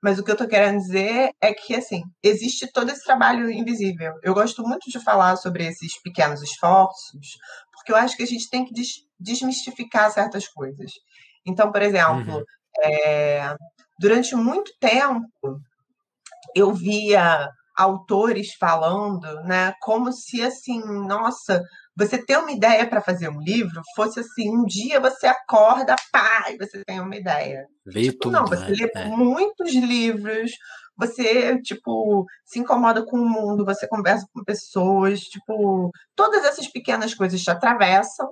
Mas 0.00 0.18
o 0.18 0.24
que 0.24 0.30
eu 0.30 0.34
estou 0.34 0.48
querendo 0.48 0.78
dizer 0.78 1.30
é 1.40 1.52
que, 1.52 1.74
assim, 1.74 2.02
existe 2.22 2.70
todo 2.72 2.90
esse 2.90 3.04
trabalho 3.04 3.48
invisível. 3.50 4.12
Eu 4.22 4.34
gosto 4.34 4.62
muito 4.62 4.90
de 4.90 4.98
falar 4.98 5.36
sobre 5.36 5.64
esses 5.64 6.00
pequenos 6.02 6.42
esforços, 6.42 7.38
porque 7.72 7.92
eu 7.92 7.96
acho 7.96 8.16
que 8.16 8.24
a 8.24 8.26
gente 8.26 8.50
tem 8.50 8.64
que 8.64 8.72
desmistificar 9.18 10.10
certas 10.10 10.48
coisas. 10.48 10.90
Então, 11.46 11.70
por 11.70 11.82
exemplo, 11.82 12.36
uhum. 12.36 12.44
é, 12.82 13.54
durante 13.98 14.34
muito 14.34 14.72
tempo, 14.80 15.28
eu 16.54 16.72
via 16.72 17.48
autores 17.76 18.54
falando, 18.58 19.26
né? 19.44 19.72
Como 19.80 20.12
se 20.12 20.42
assim, 20.42 20.80
nossa, 21.06 21.62
você 21.96 22.22
ter 22.22 22.38
uma 22.38 22.52
ideia 22.52 22.86
para 22.86 23.02
fazer 23.02 23.28
um 23.28 23.40
livro 23.40 23.80
fosse 23.94 24.20
assim, 24.20 24.50
um 24.50 24.64
dia 24.64 25.00
você 25.00 25.26
acorda, 25.26 25.94
pá, 26.10 26.46
e 26.50 26.56
você 26.56 26.82
tem 26.84 27.00
uma 27.00 27.16
ideia. 27.16 27.66
Veio 27.86 28.12
tipo, 28.12 28.24
tudo, 28.24 28.32
não, 28.32 28.46
você 28.46 28.64
né? 28.64 28.74
lê 28.78 28.90
é. 28.94 29.04
muitos 29.08 29.72
livros, 29.74 30.52
você, 30.96 31.60
tipo, 31.60 32.24
se 32.44 32.58
incomoda 32.58 33.04
com 33.04 33.18
o 33.18 33.28
mundo, 33.28 33.64
você 33.64 33.86
conversa 33.88 34.26
com 34.32 34.44
pessoas, 34.44 35.20
tipo, 35.20 35.90
todas 36.14 36.44
essas 36.44 36.66
pequenas 36.68 37.14
coisas 37.14 37.42
te 37.42 37.50
atravessam. 37.50 38.28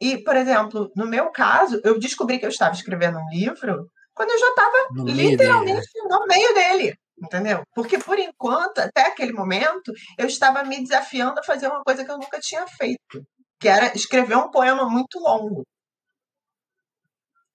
E, 0.00 0.18
por 0.18 0.36
exemplo, 0.36 0.90
no 0.96 1.06
meu 1.06 1.30
caso, 1.30 1.80
eu 1.84 1.98
descobri 1.98 2.38
que 2.38 2.44
eu 2.44 2.50
estava 2.50 2.74
escrevendo 2.74 3.18
um 3.18 3.30
livro 3.30 3.88
quando 4.12 4.30
eu 4.30 4.38
já 4.38 4.48
estava 4.48 5.12
literalmente 5.12 5.88
no 6.08 6.26
meio 6.26 6.54
dele 6.54 6.94
Entendeu? 7.22 7.62
Porque 7.74 7.98
por 7.98 8.18
enquanto, 8.18 8.78
até 8.78 9.06
aquele 9.06 9.32
momento, 9.32 9.92
eu 10.18 10.26
estava 10.26 10.64
me 10.64 10.82
desafiando 10.82 11.38
a 11.40 11.44
fazer 11.44 11.68
uma 11.68 11.82
coisa 11.82 12.04
que 12.04 12.10
eu 12.10 12.18
nunca 12.18 12.40
tinha 12.40 12.66
feito, 12.66 13.24
que 13.60 13.68
era 13.68 13.94
escrever 13.94 14.36
um 14.36 14.50
poema 14.50 14.88
muito 14.88 15.18
longo. 15.20 15.64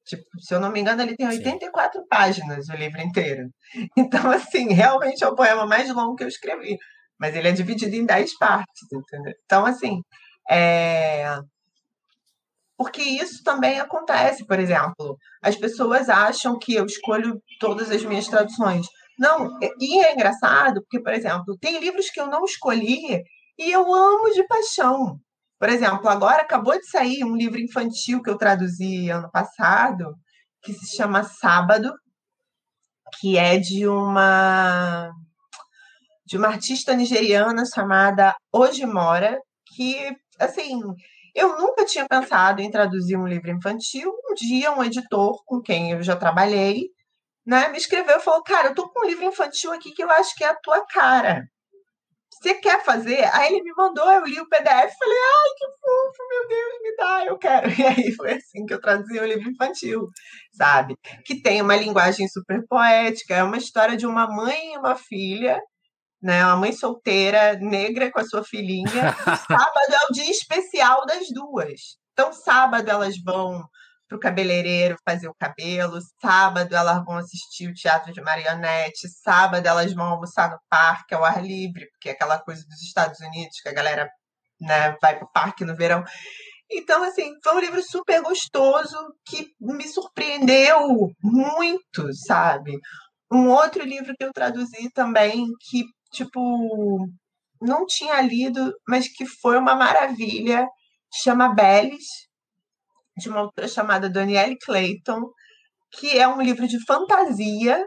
Tipo, 0.06 0.24
se 0.40 0.56
eu 0.56 0.60
não 0.60 0.72
me 0.72 0.80
engano, 0.80 1.04
ele 1.04 1.16
tem 1.16 1.28
84 1.28 2.02
Sim. 2.02 2.08
páginas, 2.10 2.70
o 2.70 2.74
livro 2.74 3.02
inteiro. 3.02 3.50
Então, 3.98 4.32
assim, 4.32 4.74
realmente 4.74 5.24
é 5.24 5.28
o 5.28 5.36
poema 5.36 5.68
mais 5.68 5.94
longo 5.94 6.16
que 6.16 6.24
eu 6.24 6.28
escrevi. 6.28 6.78
Mas 7.20 7.36
ele 7.36 7.50
é 7.50 7.52
dividido 7.52 7.96
em 7.96 8.06
10 8.06 8.38
partes, 8.38 8.88
entendeu? 8.92 9.34
Então, 9.46 9.66
assim, 9.66 10.02
é... 10.50 11.40
Porque 12.78 13.02
isso 13.04 13.44
também 13.44 13.80
acontece, 13.80 14.46
por 14.48 14.58
exemplo. 14.58 15.18
As 15.44 15.56
pessoas 15.56 16.10
acham 16.10 16.58
que 16.58 16.74
eu 16.74 16.86
escolho 16.86 17.40
todas 17.60 17.92
as 17.92 18.04
minhas 18.04 18.28
traduções. 18.28 18.88
Não, 19.20 19.58
e 19.80 20.02
é 20.02 20.14
engraçado, 20.14 20.82
porque, 20.82 21.02
por 21.02 21.14
exemplo, 21.14 21.58
tem 21.60 21.78
livros 21.80 22.10
que 22.10 22.22
eu 22.22 22.28
não 22.28 22.46
escolhi 22.46 23.22
e 23.58 23.72
eu 23.72 23.94
amo 23.94 24.34
de 24.34 24.48
paixão. 24.48 25.20
Por 25.60 25.68
exemplo, 25.68 26.08
agora 26.08 26.42
acabou 26.42 26.74
de 26.80 26.90
sair 26.90 27.26
um 27.26 27.36
livro 27.36 27.60
infantil 27.60 28.22
que 28.24 28.30
eu 28.30 28.38
traduzi 28.38 29.10
ano 29.10 29.30
passado, 29.30 30.16
que 30.62 30.72
se 30.74 30.96
chama 30.96 31.24
Sábado, 31.24 31.94
que 33.20 33.38
é 33.38 33.58
de 33.58 33.86
uma 33.88 35.12
de 36.26 36.38
uma 36.38 36.48
artista 36.48 36.96
nigeriana 36.96 37.64
chamada 37.66 38.36
Ojimora, 38.54 39.38
que 39.76 40.16
assim, 40.40 40.80
eu 41.36 41.58
nunca 41.58 41.84
tinha 41.86 42.08
pensado 42.08 42.62
em 42.62 42.72
traduzir 42.72 43.18
um 43.18 43.28
livro 43.28 43.52
infantil. 43.52 44.14
Um 44.30 44.34
dia 44.36 44.72
um 44.72 44.84
editor 44.84 45.44
com 45.46 45.60
quem 45.62 45.92
eu 45.92 46.04
já 46.04 46.16
trabalhei, 46.16 46.90
né, 47.50 47.70
me 47.70 47.78
escreveu 47.78 48.18
e 48.18 48.22
falou: 48.22 48.44
"Cara, 48.44 48.70
eu 48.70 48.76
tô 48.76 48.90
com 48.90 49.06
um 49.06 49.10
livro 49.10 49.26
infantil 49.26 49.72
aqui 49.72 49.92
que 49.92 50.04
eu 50.04 50.10
acho 50.12 50.36
que 50.36 50.44
é 50.44 50.48
a 50.50 50.56
tua 50.56 50.86
cara" 50.86 51.44
você 52.42 52.54
quer 52.56 52.84
fazer? 52.84 53.24
Aí 53.34 53.54
ele 53.54 53.64
me 53.64 53.74
mandou, 53.76 54.10
eu 54.12 54.26
li 54.26 54.40
o 54.40 54.48
PDF, 54.48 54.64
falei, 54.64 55.18
ai, 55.36 55.50
que 55.58 55.66
fofo, 55.82 56.28
meu 56.30 56.48
Deus, 56.48 56.82
me 56.82 56.96
dá, 56.96 57.26
eu 57.26 57.38
quero. 57.38 57.70
E 57.80 57.86
aí 57.86 58.12
foi 58.14 58.34
assim 58.34 58.66
que 58.66 58.74
eu 58.74 58.82
traduzi 58.82 59.20
o 59.20 59.26
livro 59.26 59.50
infantil, 59.50 60.08
sabe? 60.54 60.96
Que 61.26 61.42
tem 61.42 61.62
uma 61.62 61.76
linguagem 61.76 62.28
super 62.28 62.66
poética, 62.68 63.36
é 63.36 63.44
uma 63.44 63.58
história 63.58 63.98
de 63.98 64.06
uma 64.06 64.28
mãe 64.28 64.74
e 64.74 64.78
uma 64.78 64.96
filha, 64.96 65.60
né? 66.22 66.46
Uma 66.46 66.58
mãe 66.58 66.72
solteira, 66.72 67.56
negra 67.56 68.12
com 68.12 68.20
a 68.20 68.26
sua 68.26 68.44
filhinha. 68.44 68.88
sábado 69.48 69.94
é 69.94 70.06
o 70.10 70.14
dia 70.14 70.32
especial 70.32 71.06
das 71.06 71.28
duas. 71.30 71.98
Então, 72.14 72.32
sábado 72.32 72.90
elas 72.90 73.16
vão 73.22 73.64
para 74.10 74.18
o 74.18 74.20
cabeleireiro 74.20 74.98
fazer 75.08 75.30
o 75.30 75.36
cabelo. 75.36 76.00
Sábado 76.20 76.76
elas 76.76 77.06
vão 77.06 77.18
assistir 77.18 77.70
o 77.70 77.74
teatro 77.74 78.12
de 78.12 78.22
marionete. 78.22 79.08
Sábado 79.08 79.66
elas 79.66 79.94
vão 79.94 80.06
almoçar 80.06 80.50
no 80.50 80.60
parque 80.68 81.14
ao 81.14 81.24
ar 81.24 81.46
livre, 81.46 81.88
porque 81.92 82.10
é 82.10 82.12
aquela 82.14 82.40
coisa 82.40 82.66
dos 82.68 82.82
Estados 82.82 83.20
Unidos 83.20 83.62
que 83.62 83.70
a 83.70 83.74
galera 83.74 84.10
né, 84.60 84.98
vai 85.00 85.16
para 85.16 85.26
o 85.26 85.32
parque 85.32 85.64
no 85.64 85.76
verão. 85.76 86.04
Então, 86.72 87.04
assim, 87.04 87.32
foi 87.44 87.56
um 87.56 87.60
livro 87.60 87.82
super 87.84 88.22
gostoso 88.22 88.98
que 89.26 89.48
me 89.60 89.88
surpreendeu 89.88 91.12
muito, 91.24 92.14
sabe? 92.28 92.78
Um 93.32 93.50
outro 93.50 93.84
livro 93.84 94.14
que 94.18 94.24
eu 94.24 94.34
traduzi 94.34 94.90
também, 94.92 95.48
que, 95.70 95.84
tipo, 96.12 97.08
não 97.62 97.86
tinha 97.86 98.22
lido, 98.22 98.74
mas 98.88 99.08
que 99.08 99.26
foi 99.26 99.58
uma 99.58 99.76
maravilha, 99.76 100.68
chama 101.12 101.54
Belis, 101.54 102.29
de 103.20 103.30
uma 103.30 103.42
autora 103.42 103.68
chamada 103.68 104.10
Danielle 104.10 104.58
Clayton, 104.58 105.22
que 105.92 106.18
é 106.18 106.28
um 106.28 106.42
livro 106.42 106.68
de 106.68 106.84
fantasia, 106.86 107.86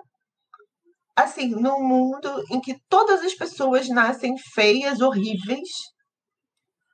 assim, 1.17 1.49
num 1.49 1.83
mundo 1.83 2.45
em 2.51 2.61
que 2.61 2.77
todas 2.89 3.23
as 3.23 3.35
pessoas 3.35 3.89
nascem 3.89 4.35
feias, 4.55 5.01
horríveis. 5.01 5.69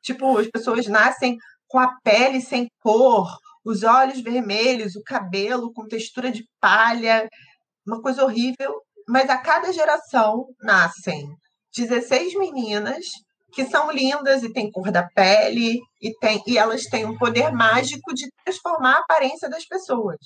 Tipo, 0.02 0.38
as 0.38 0.48
pessoas 0.48 0.86
nascem 0.86 1.36
com 1.66 1.78
a 1.78 1.94
pele 2.02 2.40
sem 2.40 2.68
cor, 2.80 3.28
os 3.64 3.82
olhos 3.82 4.20
vermelhos, 4.20 4.96
o 4.96 5.02
cabelo 5.02 5.72
com 5.72 5.86
textura 5.86 6.30
de 6.30 6.44
palha, 6.60 7.28
uma 7.86 8.00
coisa 8.00 8.24
horrível. 8.24 8.74
Mas 9.06 9.28
a 9.30 9.38
cada 9.38 9.72
geração 9.72 10.46
nascem 10.62 11.26
16 11.74 12.34
meninas 12.34 13.04
que 13.58 13.66
são 13.66 13.90
lindas 13.90 14.44
e 14.44 14.52
têm 14.52 14.70
cor 14.70 14.92
da 14.92 15.02
pele 15.02 15.80
e, 16.00 16.16
tem, 16.20 16.40
e 16.46 16.56
elas 16.56 16.84
têm 16.84 17.04
um 17.04 17.18
poder 17.18 17.50
mágico 17.50 18.14
de 18.14 18.30
transformar 18.44 18.92
a 18.92 19.00
aparência 19.00 19.50
das 19.50 19.66
pessoas. 19.66 20.16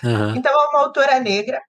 Uhum. 0.00 0.36
Então, 0.36 0.52
é 0.52 0.68
uma 0.68 0.82
autora 0.82 1.18
negra 1.18 1.60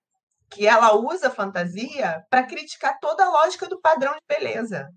que 0.52 0.68
ela 0.68 0.96
usa 0.96 1.32
fantasia 1.32 2.24
para 2.30 2.44
criticar 2.44 3.00
toda 3.02 3.26
a 3.26 3.30
lógica 3.30 3.68
do 3.68 3.82
padrão 3.82 4.14
de 4.14 4.22
beleza 4.30 4.88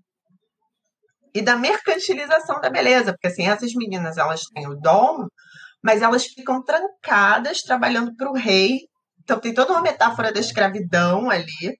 e 1.33 1.41
da 1.41 1.55
mercantilização 1.55 2.61
da 2.61 2.69
beleza, 2.69 3.13
porque 3.13 3.25
assim 3.25 3.47
essas 3.47 3.73
meninas 3.73 4.17
elas 4.17 4.41
têm 4.53 4.67
o 4.67 4.75
dom, 4.75 5.25
mas 5.81 6.03
elas 6.03 6.27
ficam 6.27 6.63
trancadas 6.63 7.63
trabalhando 7.63 8.15
para 8.15 8.29
o 8.29 8.35
rei. 8.35 8.81
Então 9.23 9.39
tem 9.39 9.51
toda 9.51 9.73
uma 9.73 9.81
metáfora 9.81 10.31
da 10.31 10.39
escravidão 10.39 11.27
ali. 11.27 11.75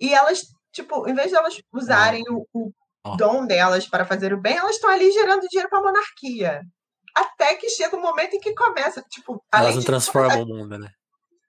E 0.00 0.12
elas 0.12 0.55
Tipo, 0.76 1.08
em 1.08 1.14
vez 1.14 1.30
de 1.30 1.36
elas 1.36 1.54
usarem 1.72 2.22
o, 2.28 2.46
o 2.52 2.70
oh. 3.02 3.16
dom 3.16 3.46
delas 3.46 3.88
para 3.88 4.04
fazer 4.04 4.34
o 4.34 4.40
bem, 4.40 4.58
elas 4.58 4.74
estão 4.74 4.90
ali 4.90 5.10
gerando 5.10 5.48
dinheiro 5.48 5.70
para 5.70 5.78
a 5.78 5.82
monarquia. 5.82 6.60
Até 7.14 7.54
que 7.54 7.70
chega 7.70 7.96
um 7.96 8.02
momento 8.02 8.34
em 8.34 8.40
que 8.40 8.54
começa, 8.54 9.02
tipo. 9.08 9.42
Elas 9.50 9.74
não 9.74 9.82
transformam 9.82 10.42
o 10.42 10.46
mundo, 10.46 10.78
né? 10.78 10.90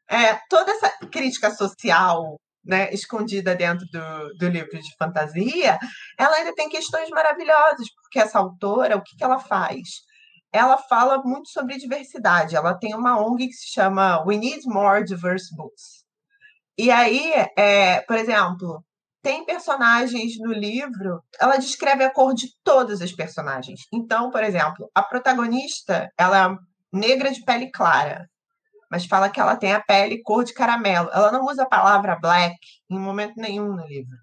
É, 0.10 0.40
toda 0.50 0.72
essa 0.72 0.90
crítica 1.12 1.52
social 1.52 2.40
né, 2.64 2.90
escondida 2.94 3.54
dentro 3.54 3.86
do, 3.92 4.34
do 4.38 4.48
livro 4.48 4.80
de 4.80 4.96
fantasia, 4.98 5.78
ela 6.18 6.38
ainda 6.38 6.56
tem 6.56 6.70
questões 6.70 7.10
maravilhosas, 7.10 7.88
porque 8.02 8.20
essa 8.20 8.40
autora, 8.40 8.96
o 8.96 9.04
que, 9.04 9.18
que 9.18 9.24
ela 9.26 9.40
faz? 9.40 9.90
Ela 10.54 10.78
fala 10.78 11.22
muito 11.22 11.50
sobre 11.50 11.78
diversidade. 11.78 12.56
Ela 12.56 12.74
tem 12.74 12.96
uma 12.96 13.20
ONG 13.20 13.48
que 13.48 13.54
se 13.54 13.74
chama 13.74 14.24
We 14.26 14.38
Need 14.38 14.66
More 14.66 15.04
Diverse 15.04 15.54
Books. 15.54 16.06
E 16.78 16.90
aí, 16.90 17.34
é, 17.58 18.00
por 18.02 18.16
exemplo, 18.16 18.82
tem 19.28 19.44
personagens 19.44 20.40
no 20.40 20.54
livro, 20.54 21.22
ela 21.38 21.58
descreve 21.58 22.02
a 22.02 22.10
cor 22.10 22.34
de 22.34 22.48
todas 22.64 23.02
as 23.02 23.12
personagens. 23.12 23.82
Então, 23.92 24.32
por 24.32 24.42
exemplo, 24.42 24.90
a 24.96 25.04
protagonista, 25.04 26.10
ela 26.18 26.46
é 26.46 26.98
negra 26.98 27.30
de 27.30 27.44
pele 27.44 27.70
clara, 27.70 28.30
mas 28.90 29.06
fala 29.06 29.30
que 29.30 29.38
ela 29.38 29.58
tem 29.58 29.74
a 29.74 29.82
pele 29.82 30.22
cor 30.24 30.46
de 30.46 30.54
caramelo. 30.54 31.10
Ela 31.12 31.30
não 31.30 31.44
usa 31.44 31.64
a 31.64 31.68
palavra 31.68 32.18
black 32.18 32.56
em 32.90 32.98
momento 32.98 33.34
nenhum 33.36 33.68
no 33.76 33.86
livro. 33.86 34.16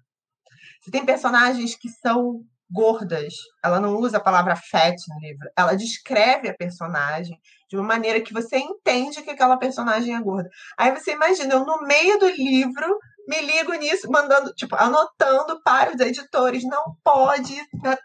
Você 0.81 0.89
tem 0.89 1.05
personagens 1.05 1.75
que 1.75 1.87
são 1.87 2.41
gordas. 2.67 3.35
Ela 3.63 3.79
não 3.79 3.97
usa 3.97 4.17
a 4.17 4.23
palavra 4.23 4.55
fat 4.55 4.95
no 5.07 5.19
livro. 5.19 5.47
Ela 5.55 5.75
descreve 5.75 6.49
a 6.49 6.55
personagem 6.55 7.39
de 7.69 7.77
uma 7.77 7.85
maneira 7.85 8.21
que 8.21 8.33
você 8.33 8.57
entende 8.57 9.21
que 9.21 9.29
aquela 9.29 9.57
personagem 9.57 10.15
é 10.15 10.19
gorda. 10.19 10.49
Aí 10.75 10.89
você 10.91 11.11
imagina, 11.11 11.53
eu 11.53 11.63
no 11.63 11.83
meio 11.83 12.17
do 12.17 12.27
livro 12.27 12.97
me 13.27 13.41
ligo 13.41 13.73
nisso, 13.73 14.09
mandando, 14.09 14.53
tipo, 14.53 14.75
anotando 14.75 15.61
para 15.63 15.93
os 15.93 15.99
editores. 15.99 16.63
Não 16.63 16.95
pode, 17.03 17.55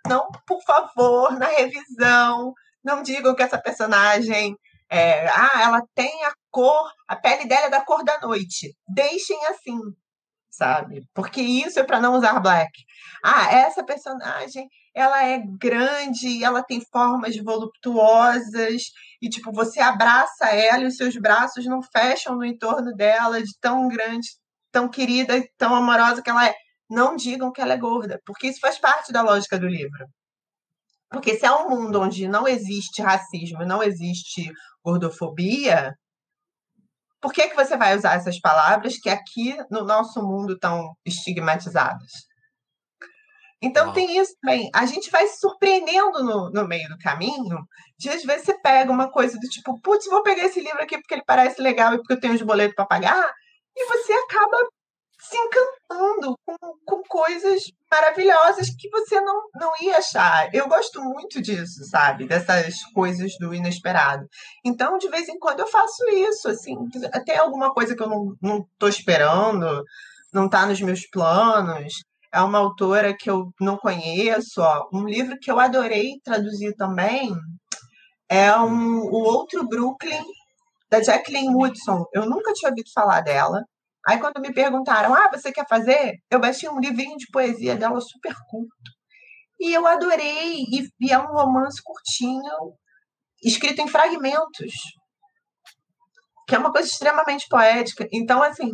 não, 0.07 0.29
por 0.47 0.63
favor, 0.63 1.39
na 1.39 1.47
revisão, 1.47 2.55
não 2.83 3.03
digam 3.03 3.35
que 3.35 3.43
essa 3.43 3.61
personagem 3.61 4.57
é, 4.91 5.29
ah, 5.29 5.61
ela 5.63 5.83
tem 5.95 6.25
a 6.25 6.33
cor, 6.51 6.91
a 7.07 7.15
pele 7.15 7.47
dela 7.47 7.67
é 7.67 7.71
da 7.71 7.85
cor 7.85 8.05
da 8.05 8.19
noite. 8.21 8.75
Deixem 8.89 9.39
assim, 9.47 9.79
sabe? 10.51 11.03
Porque 11.15 11.41
isso 11.41 11.79
é 11.79 11.85
para 11.85 12.01
não 12.01 12.17
usar 12.17 12.41
black. 12.41 12.73
Ah, 13.25 13.53
essa 13.53 13.85
personagem, 13.85 14.69
ela 14.95 15.25
é 15.25 15.39
grande, 15.59 16.43
ela 16.43 16.63
tem 16.63 16.81
formas 16.93 17.37
voluptuosas 17.37 18.83
e 19.23 19.29
tipo, 19.29 19.53
você 19.53 19.81
abraça 19.81 20.49
ela 20.49 20.83
e 20.83 20.87
os 20.87 20.97
seus 20.97 21.17
braços 21.17 21.65
não 21.67 21.81
fecham 21.83 22.37
no 22.37 22.45
entorno 22.45 22.93
dela 22.95 23.41
de 23.43 23.53
tão 23.61 23.87
grande 23.89 24.29
tão 24.73 24.89
querida 24.89 25.37
e 25.37 25.49
tão 25.57 25.75
amorosa 25.75 26.23
que 26.23 26.31
ela 26.31 26.47
é. 26.49 26.55
Não 26.89 27.15
digam 27.17 27.53
que 27.53 27.61
ela 27.61 27.75
é 27.75 27.77
gorda, 27.77 28.21
porque 28.25 28.49
isso 28.49 28.61
faz 28.61 28.79
parte 28.79 29.13
da 29.13 29.23
lógica 29.23 29.59
do 29.59 29.69
livro. 29.69 30.07
Porque 31.11 31.37
se 31.37 31.47
é 31.47 31.53
um 31.53 31.69
mundo 31.69 32.01
onde 32.01 32.29
não 32.29 32.47
existe 32.47 33.03
racismo, 33.03 33.65
não 33.65 33.83
existe 33.83 34.51
gordofobia, 34.85 35.95
por 37.21 37.33
que, 37.33 37.49
que 37.49 37.57
você 37.57 37.77
vai 37.77 37.97
usar 37.97 38.15
essas 38.15 38.41
palavras 38.41 38.99
que 38.99 39.11
aqui 39.11 39.57
no 39.71 39.85
nosso 39.85 40.23
mundo 40.23 40.55
estão 40.55 40.97
estigmatizadas? 41.05 42.11
Então 43.63 43.93
tem 43.93 44.19
isso 44.19 44.35
também. 44.41 44.71
A 44.75 44.87
gente 44.87 45.11
vai 45.11 45.27
se 45.27 45.39
surpreendendo 45.39 46.25
no, 46.25 46.51
no 46.51 46.67
meio 46.67 46.89
do 46.89 46.97
caminho, 46.97 47.59
de 47.99 48.09
às 48.09 48.23
vezes 48.23 48.47
você 48.47 48.59
pega 48.59 48.91
uma 48.91 49.11
coisa 49.11 49.39
do 49.39 49.47
tipo, 49.49 49.79
putz, 49.83 50.07
vou 50.07 50.23
pegar 50.23 50.45
esse 50.45 50.61
livro 50.61 50.83
aqui 50.83 50.97
porque 50.97 51.15
ele 51.15 51.25
parece 51.27 51.61
legal 51.61 51.93
e 51.93 51.99
porque 51.99 52.15
eu 52.15 52.21
tenho 52.21 52.35
os 52.35 52.41
boletos 52.41 52.75
para 52.75 52.87
pagar, 52.87 53.31
e 53.77 53.87
você 53.87 54.13
acaba 54.13 54.57
se 55.21 55.37
encantando 55.37 56.35
com, 56.47 56.57
com 56.85 57.03
coisas 57.07 57.65
maravilhosas 57.91 58.71
que 58.71 58.89
você 58.89 59.21
não, 59.21 59.43
não 59.55 59.73
ia 59.83 59.99
achar. 59.99 60.49
Eu 60.55 60.67
gosto 60.67 61.03
muito 61.03 61.43
disso, 61.43 61.85
sabe? 61.85 62.27
Dessas 62.27 62.83
coisas 62.95 63.33
do 63.39 63.55
inesperado. 63.55 64.27
Então, 64.65 64.97
de 64.97 65.09
vez 65.09 65.29
em 65.29 65.39
quando, 65.39 65.61
eu 65.61 65.67
faço 65.67 66.03
isso, 66.09 66.49
assim. 66.49 66.75
Até 67.13 67.37
alguma 67.37 67.73
coisa 67.73 67.95
que 67.95 68.03
eu 68.03 68.09
não, 68.41 68.67
tô 68.79 68.89
esperando, 68.89 69.85
não 70.33 70.47
está 70.47 70.67
nos 70.67 70.81
meus 70.81 71.07
planos. 71.07 71.93
É 72.33 72.41
uma 72.41 72.59
autora 72.59 73.15
que 73.15 73.29
eu 73.29 73.51
não 73.61 73.77
conheço. 73.77 74.63
Ó. 74.63 74.89
Um 74.93 75.05
livro 75.05 75.37
que 75.39 75.51
eu 75.51 75.61
adorei 75.61 76.19
traduzir 76.25 76.75
também 76.77 77.35
é 78.29 78.55
um, 78.57 79.01
o 79.01 79.25
Outro 79.25 79.67
Brooklyn, 79.67 80.23
da 80.91 81.03
Jacqueline 81.03 81.55
Woodson. 81.55 82.05
Eu 82.13 82.27
nunca 82.27 82.53
tinha 82.53 82.71
ouvido 82.71 82.91
falar 82.93 83.21
dela. 83.21 83.63
Aí, 84.07 84.19
quando 84.19 84.41
me 84.41 84.53
perguntaram, 84.53 85.15
ah, 85.15 85.29
você 85.33 85.53
quer 85.53 85.67
fazer? 85.69 86.15
Eu 86.31 86.41
baixei 86.41 86.69
um 86.69 86.81
livrinho 86.81 87.17
de 87.17 87.27
poesia 87.31 87.77
dela 87.77 88.01
super 88.01 88.35
curto. 88.49 88.91
E 89.61 89.73
eu 89.73 89.87
adorei. 89.87 90.65
E, 91.01 91.13
é 91.13 91.19
um 91.19 91.27
romance 91.27 91.81
curtinho, 91.85 92.75
escrito 93.43 93.83
em 93.83 93.89
fragmentos, 93.89 94.73
que 96.49 96.55
é 96.55 96.59
uma 96.59 96.73
coisa 96.73 96.89
extremamente 96.89 97.47
poética. 97.49 98.09
Então, 98.11 98.43
assim, 98.43 98.71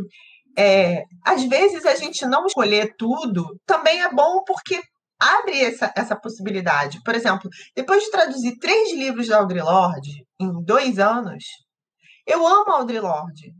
é, 0.56 1.02
às 1.24 1.42
vezes 1.44 1.84
a 1.84 1.96
gente 1.96 2.24
não 2.24 2.46
escolher 2.46 2.94
tudo 2.96 3.60
também 3.66 4.00
é 4.00 4.10
bom 4.10 4.42
porque 4.46 4.80
abre 5.20 5.60
essa, 5.60 5.92
essa 5.96 6.16
possibilidade. 6.18 7.00
Por 7.04 7.14
exemplo, 7.14 7.50
depois 7.74 8.04
de 8.04 8.10
traduzir 8.10 8.56
três 8.58 8.92
livros 8.92 9.28
da 9.28 9.38
Audre 9.38 9.60
Lorde 9.60 10.24
em 10.40 10.62
dois 10.62 10.98
anos, 10.98 11.44
eu 12.26 12.46
amo 12.46 12.70
a 12.70 12.78
Audre 12.78 13.00
Lorde 13.00 13.54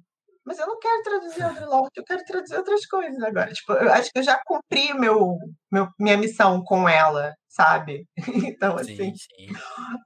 mas 0.47 0.61
eu 0.61 0.67
não 0.69 0.79
quero 0.79 1.03
traduzir 1.03 1.43
Audre 1.43 1.65
Lorde, 1.65 1.91
eu 1.97 2.05
quero 2.05 2.25
traduzir 2.25 2.57
outras 2.57 2.87
coisas 2.87 3.21
agora. 3.21 3.53
Tipo, 3.53 3.73
eu 3.73 3.93
acho 3.93 4.13
que 4.13 4.21
eu 4.21 4.23
já 4.23 4.41
cumpri 4.47 4.95
meu, 4.95 5.37
meu 5.73 5.89
minha 5.99 6.17
missão 6.17 6.63
com 6.63 6.89
ela, 6.89 7.35
sabe? 7.49 8.07
Então, 8.57 8.77
assim, 8.77 8.97
sim, 8.97 9.13
sim. 9.17 9.49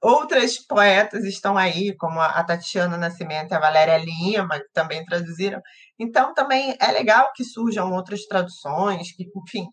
outras 0.03 0.57
poetas 0.66 1.24
estão 1.24 1.59
aí, 1.59 1.95
como 1.95 2.19
a 2.19 2.43
Tatiana 2.43 2.97
Nascimento 2.97 3.53
e 3.53 3.55
a 3.55 3.61
Valéria 3.61 3.99
Lima, 3.99 4.59
que 4.59 4.73
também 4.73 5.05
traduziram. 5.05 5.61
Então, 5.99 6.32
também 6.32 6.74
é 6.81 6.91
legal 6.91 7.31
que 7.35 7.45
surjam 7.45 7.93
outras 7.93 8.24
traduções, 8.24 9.12
que, 9.12 9.24
enfim. 9.24 9.66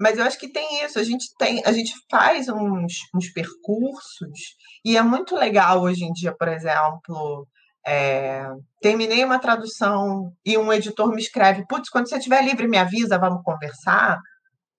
Mas 0.00 0.16
eu 0.16 0.24
acho 0.24 0.38
que 0.38 0.50
tem 0.50 0.82
isso, 0.84 0.98
a 0.98 1.04
gente 1.04 1.26
tem, 1.38 1.62
a 1.66 1.72
gente 1.72 1.92
faz 2.10 2.48
uns, 2.48 2.94
uns 3.14 3.30
percursos, 3.30 4.56
e 4.82 4.96
é 4.96 5.02
muito 5.02 5.36
legal 5.36 5.82
hoje 5.82 6.02
em 6.04 6.12
dia, 6.12 6.34
por 6.34 6.48
exemplo, 6.48 7.46
é, 7.86 8.44
terminei 8.80 9.24
uma 9.24 9.40
tradução 9.40 10.32
e 10.44 10.56
um 10.56 10.72
editor 10.72 11.08
me 11.08 11.20
escreve: 11.20 11.66
Putz, 11.66 11.88
quando 11.88 12.08
você 12.08 12.16
estiver 12.16 12.44
livre, 12.44 12.68
me 12.68 12.78
avisa, 12.78 13.18
vamos 13.18 13.42
conversar, 13.42 14.18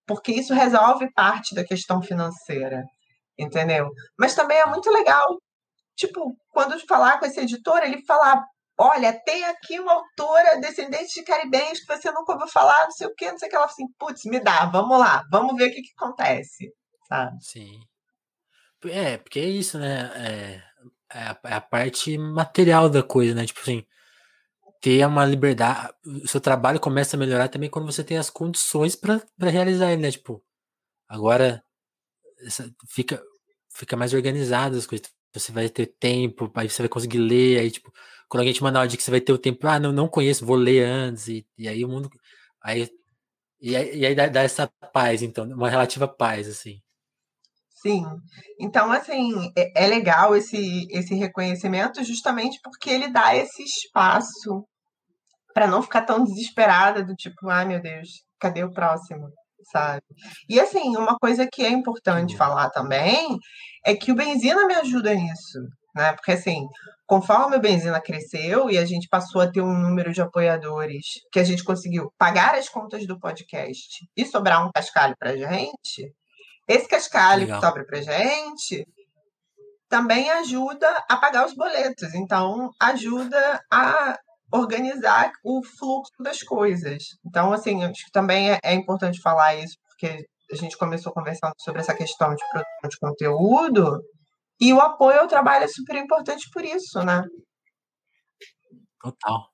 porque 0.07 0.31
isso 0.31 0.53
resolve 0.53 1.11
parte 1.13 1.53
da 1.53 1.65
questão 1.65 2.01
financeira, 2.01 2.84
entendeu? 3.38 3.89
Mas 4.17 4.35
também 4.35 4.57
é 4.57 4.65
muito 4.65 4.89
legal, 4.89 5.38
tipo, 5.95 6.35
quando 6.51 6.80
falar 6.88 7.19
com 7.19 7.25
esse 7.25 7.41
editor, 7.41 7.84
ele 7.84 8.05
falar: 8.05 8.41
Olha, 8.77 9.13
tem 9.25 9.43
aqui 9.45 9.80
uma 9.80 9.93
autora 9.93 10.59
descendente 10.61 11.13
de 11.13 11.23
caribenhos 11.23 11.80
que 11.80 11.95
você 11.95 12.09
nunca 12.11 12.34
ouviu 12.34 12.47
falar, 12.47 12.85
não 12.85 12.91
sei 12.91 13.07
o 13.07 13.13
quê, 13.15 13.31
não 13.31 13.38
sei 13.38 13.47
o 13.47 13.51
que. 13.51 13.55
Ela 13.57 13.65
assim: 13.65 13.85
Putz, 13.99 14.23
me 14.25 14.39
dá, 14.39 14.65
vamos 14.65 14.97
lá, 14.97 15.23
vamos 15.30 15.55
ver 15.55 15.69
o 15.69 15.73
que, 15.73 15.81
que 15.81 15.93
acontece, 15.97 16.71
sabe? 17.07 17.38
Sim. 17.41 17.80
É, 18.85 19.17
porque 19.17 19.39
é 19.39 19.45
isso, 19.45 19.80
né? 19.80 20.11
É 20.15 20.73
é 21.14 21.19
a, 21.19 21.40
é 21.45 21.53
a 21.56 21.61
parte 21.61 22.18
material 22.18 22.90
da 22.90 23.03
coisa, 23.03 23.35
né? 23.35 23.45
Tipo 23.45 23.61
assim, 23.61 23.85
ter 24.81 25.06
uma 25.07 25.26
liberdade. 25.26 25.94
O 26.06 26.27
seu 26.27 26.41
trabalho 26.41 26.80
começa 26.80 27.15
a 27.15 27.19
melhorar 27.19 27.48
também 27.49 27.69
quando 27.69 27.85
você 27.85 28.03
tem 28.03 28.18
as 28.18 28.30
condições 28.30 28.95
para 28.95 29.22
realizar 29.40 29.91
ele, 29.94 30.02
né? 30.02 30.11
Tipo, 30.11 30.44
agora 31.10 31.64
fica, 32.88 33.22
fica 33.73 33.95
mais 33.98 34.14
organizado 34.14 34.77
as 34.77 34.85
coisas. 34.88 35.07
Você 35.34 35.52
vai 35.52 35.69
ter 35.69 35.88
tempo, 35.88 36.52
aí 36.56 36.69
você 36.69 36.84
vai 36.84 36.90
conseguir 36.90 37.18
ler, 37.19 37.60
aí, 37.60 37.72
tipo, 37.72 37.91
quando 38.30 38.41
alguém 38.41 38.53
te 38.53 38.64
mandar 38.64 38.81
uma 38.81 38.88
dica, 38.88 39.03
você 39.03 39.11
vai 39.11 39.22
ter 39.22 39.34
o 39.34 39.38
tempo, 39.38 39.68
ah, 39.68 39.80
não, 39.80 39.91
não 39.91 40.07
conheço, 40.07 40.45
vou 40.45 40.56
ler 40.56 40.85
antes, 40.85 41.27
e, 41.27 41.48
e 41.57 41.68
aí 41.68 41.84
o 41.85 41.90
mundo. 41.90 42.10
Aí, 42.61 42.90
e 43.61 43.76
aí, 43.77 43.98
e 43.99 44.07
aí 44.07 44.15
dá, 44.15 44.27
dá 44.30 44.44
essa 44.44 44.68
paz, 44.94 45.23
então, 45.23 45.45
uma 45.48 45.69
relativa 45.72 46.07
paz, 46.10 46.49
assim. 46.49 46.82
Sim. 47.84 48.05
Então, 48.57 48.89
assim, 48.93 49.51
é, 49.57 49.84
é 49.84 49.88
legal 49.88 50.34
esse, 50.38 50.88
esse 50.89 51.14
reconhecimento 51.15 52.01
justamente 52.01 52.57
porque 52.64 52.89
ele 52.89 53.11
dá 53.11 53.35
esse 53.35 53.61
espaço 53.61 54.65
para 55.53 55.68
não 55.68 55.84
ficar 55.84 56.03
tão 56.03 56.23
desesperada 56.23 57.03
do 57.03 57.14
tipo, 57.14 57.49
ai 57.49 57.65
meu 57.65 57.81
Deus, 57.81 58.07
cadê 58.39 58.64
o 58.64 58.72
próximo? 58.72 59.27
Sabe? 59.72 60.01
E 60.49 60.60
assim, 60.60 60.95
uma 60.97 61.18
coisa 61.18 61.47
que 61.51 61.61
é 61.64 61.69
importante 61.69 62.38
falar 62.38 62.69
também 62.69 63.38
é 63.85 63.95
que 63.95 64.11
o 64.11 64.15
Benzina 64.15 64.65
me 64.65 64.76
ajuda 64.76 65.14
nisso, 65.14 65.60
né? 65.95 66.14
Porque 66.14 66.31
assim, 66.31 66.65
conforme 67.05 67.57
o 67.57 67.61
Benzina 67.61 68.01
cresceu 68.01 68.69
e 68.69 68.77
a 68.77 68.85
gente 68.85 69.07
passou 69.10 69.41
a 69.41 69.51
ter 69.51 69.61
um 69.61 69.77
número 69.77 70.14
de 70.14 70.22
apoiadores 70.22 71.05
que 71.31 71.39
a 71.39 71.43
gente 71.43 71.64
conseguiu 71.64 72.11
pagar 72.18 72.55
as 72.55 72.69
contas 72.69 73.05
do 73.05 73.19
podcast 73.19 74.05
e 74.15 74.26
sobrar 74.26 74.65
um 74.65 74.72
cascalho 74.73 75.15
pra 75.19 75.35
gente, 75.35 76.14
esse 76.68 76.88
cascalho 76.88 77.41
Legal. 77.41 77.60
que 77.60 77.65
sobra 77.65 77.85
para 77.85 78.02
gente 78.02 78.88
também 79.90 80.30
ajuda 80.31 80.88
a 81.07 81.18
pagar 81.18 81.45
os 81.45 81.53
boletos, 81.53 82.15
então 82.15 82.72
ajuda 82.80 83.61
a 83.72 84.18
organizar 84.52 85.31
o 85.44 85.64
fluxo 85.64 86.11
das 86.19 86.41
coisas. 86.41 87.03
Então, 87.23 87.53
assim, 87.53 87.84
acho 87.84 88.06
que 88.06 88.11
também 88.11 88.52
é, 88.52 88.60
é 88.64 88.73
importante 88.73 89.22
falar 89.22 89.56
isso, 89.56 89.77
porque 89.88 90.26
a 90.52 90.56
gente 90.56 90.77
começou 90.77 91.14
conversando 91.14 91.53
sobre 91.60 91.81
essa 91.81 91.94
questão 91.94 92.34
de 92.34 92.44
produção 92.49 92.90
de 92.90 92.98
conteúdo, 92.99 94.02
e 94.60 94.73
o 94.73 94.80
apoio 94.80 95.19
ao 95.19 95.27
trabalho 95.27 95.65
é 95.65 95.68
super 95.68 95.95
importante 95.95 96.49
por 96.52 96.64
isso, 96.64 97.03
né? 97.03 97.23
Total. 99.02 99.49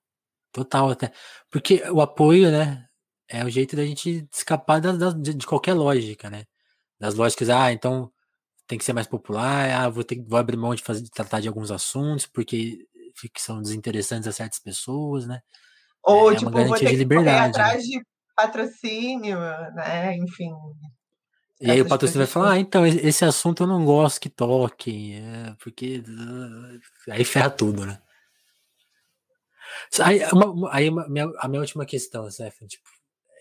Total 0.51 0.89
até. 0.89 1.11
Porque 1.49 1.83
o 1.89 2.01
apoio, 2.01 2.51
né, 2.51 2.85
é 3.27 3.43
o 3.43 3.49
jeito 3.49 3.75
da 3.75 3.85
gente 3.85 4.27
escapar 4.33 4.79
da, 4.79 4.91
da, 4.91 5.11
de 5.11 5.45
qualquer 5.45 5.73
lógica, 5.73 6.29
né? 6.29 6.43
Das 6.99 7.15
lógicas, 7.15 7.49
ah, 7.49 7.71
então 7.71 8.11
tem 8.67 8.77
que 8.77 8.85
ser 8.85 8.93
mais 8.93 9.07
popular, 9.07 9.71
ah, 9.71 9.89
vou, 9.89 10.03
ter, 10.03 10.23
vou 10.23 10.37
abrir 10.37 10.57
mão 10.57 10.75
de, 10.75 10.83
fazer, 10.83 11.01
de 11.01 11.09
tratar 11.09 11.39
de 11.39 11.47
alguns 11.47 11.71
assuntos, 11.71 12.25
porque 12.25 12.85
são 13.37 13.61
desinteressantes 13.61 14.27
a 14.27 14.31
certas 14.31 14.59
pessoas, 14.59 15.25
né? 15.25 15.41
Ou, 16.03 16.31
é 16.31 16.35
tipo, 16.35 16.49
uma 16.49 16.63
garantia 16.63 16.89
de 16.89 16.95
liberdade. 16.95 17.39
Né? 17.41 17.47
atrás 17.47 17.83
né? 17.83 17.97
de 17.97 18.05
patrocínio, 18.35 19.39
né? 19.39 20.15
Enfim. 20.17 20.51
E 21.61 21.69
aí 21.69 21.81
o 21.81 21.87
patrocínio 21.87 22.25
vai 22.25 22.31
falar, 22.31 22.51
ah, 22.51 22.59
então, 22.59 22.85
esse 22.85 23.25
assunto 23.25 23.63
eu 23.63 23.67
não 23.67 23.83
gosto 23.83 24.21
que 24.21 24.29
toque, 24.29 25.15
é, 25.15 25.55
porque 25.61 26.03
uh, 26.07 27.11
aí 27.11 27.25
ferra 27.25 27.49
tudo, 27.49 27.85
né? 27.85 27.99
Aí, 29.99 30.23
uma, 30.31 30.73
aí 30.73 30.89
uma, 30.89 31.07
minha, 31.09 31.29
a 31.39 31.47
minha 31.47 31.61
última 31.61 31.85
questão, 31.85 32.29
Stefan, 32.29 32.67
tipo, 32.67 32.87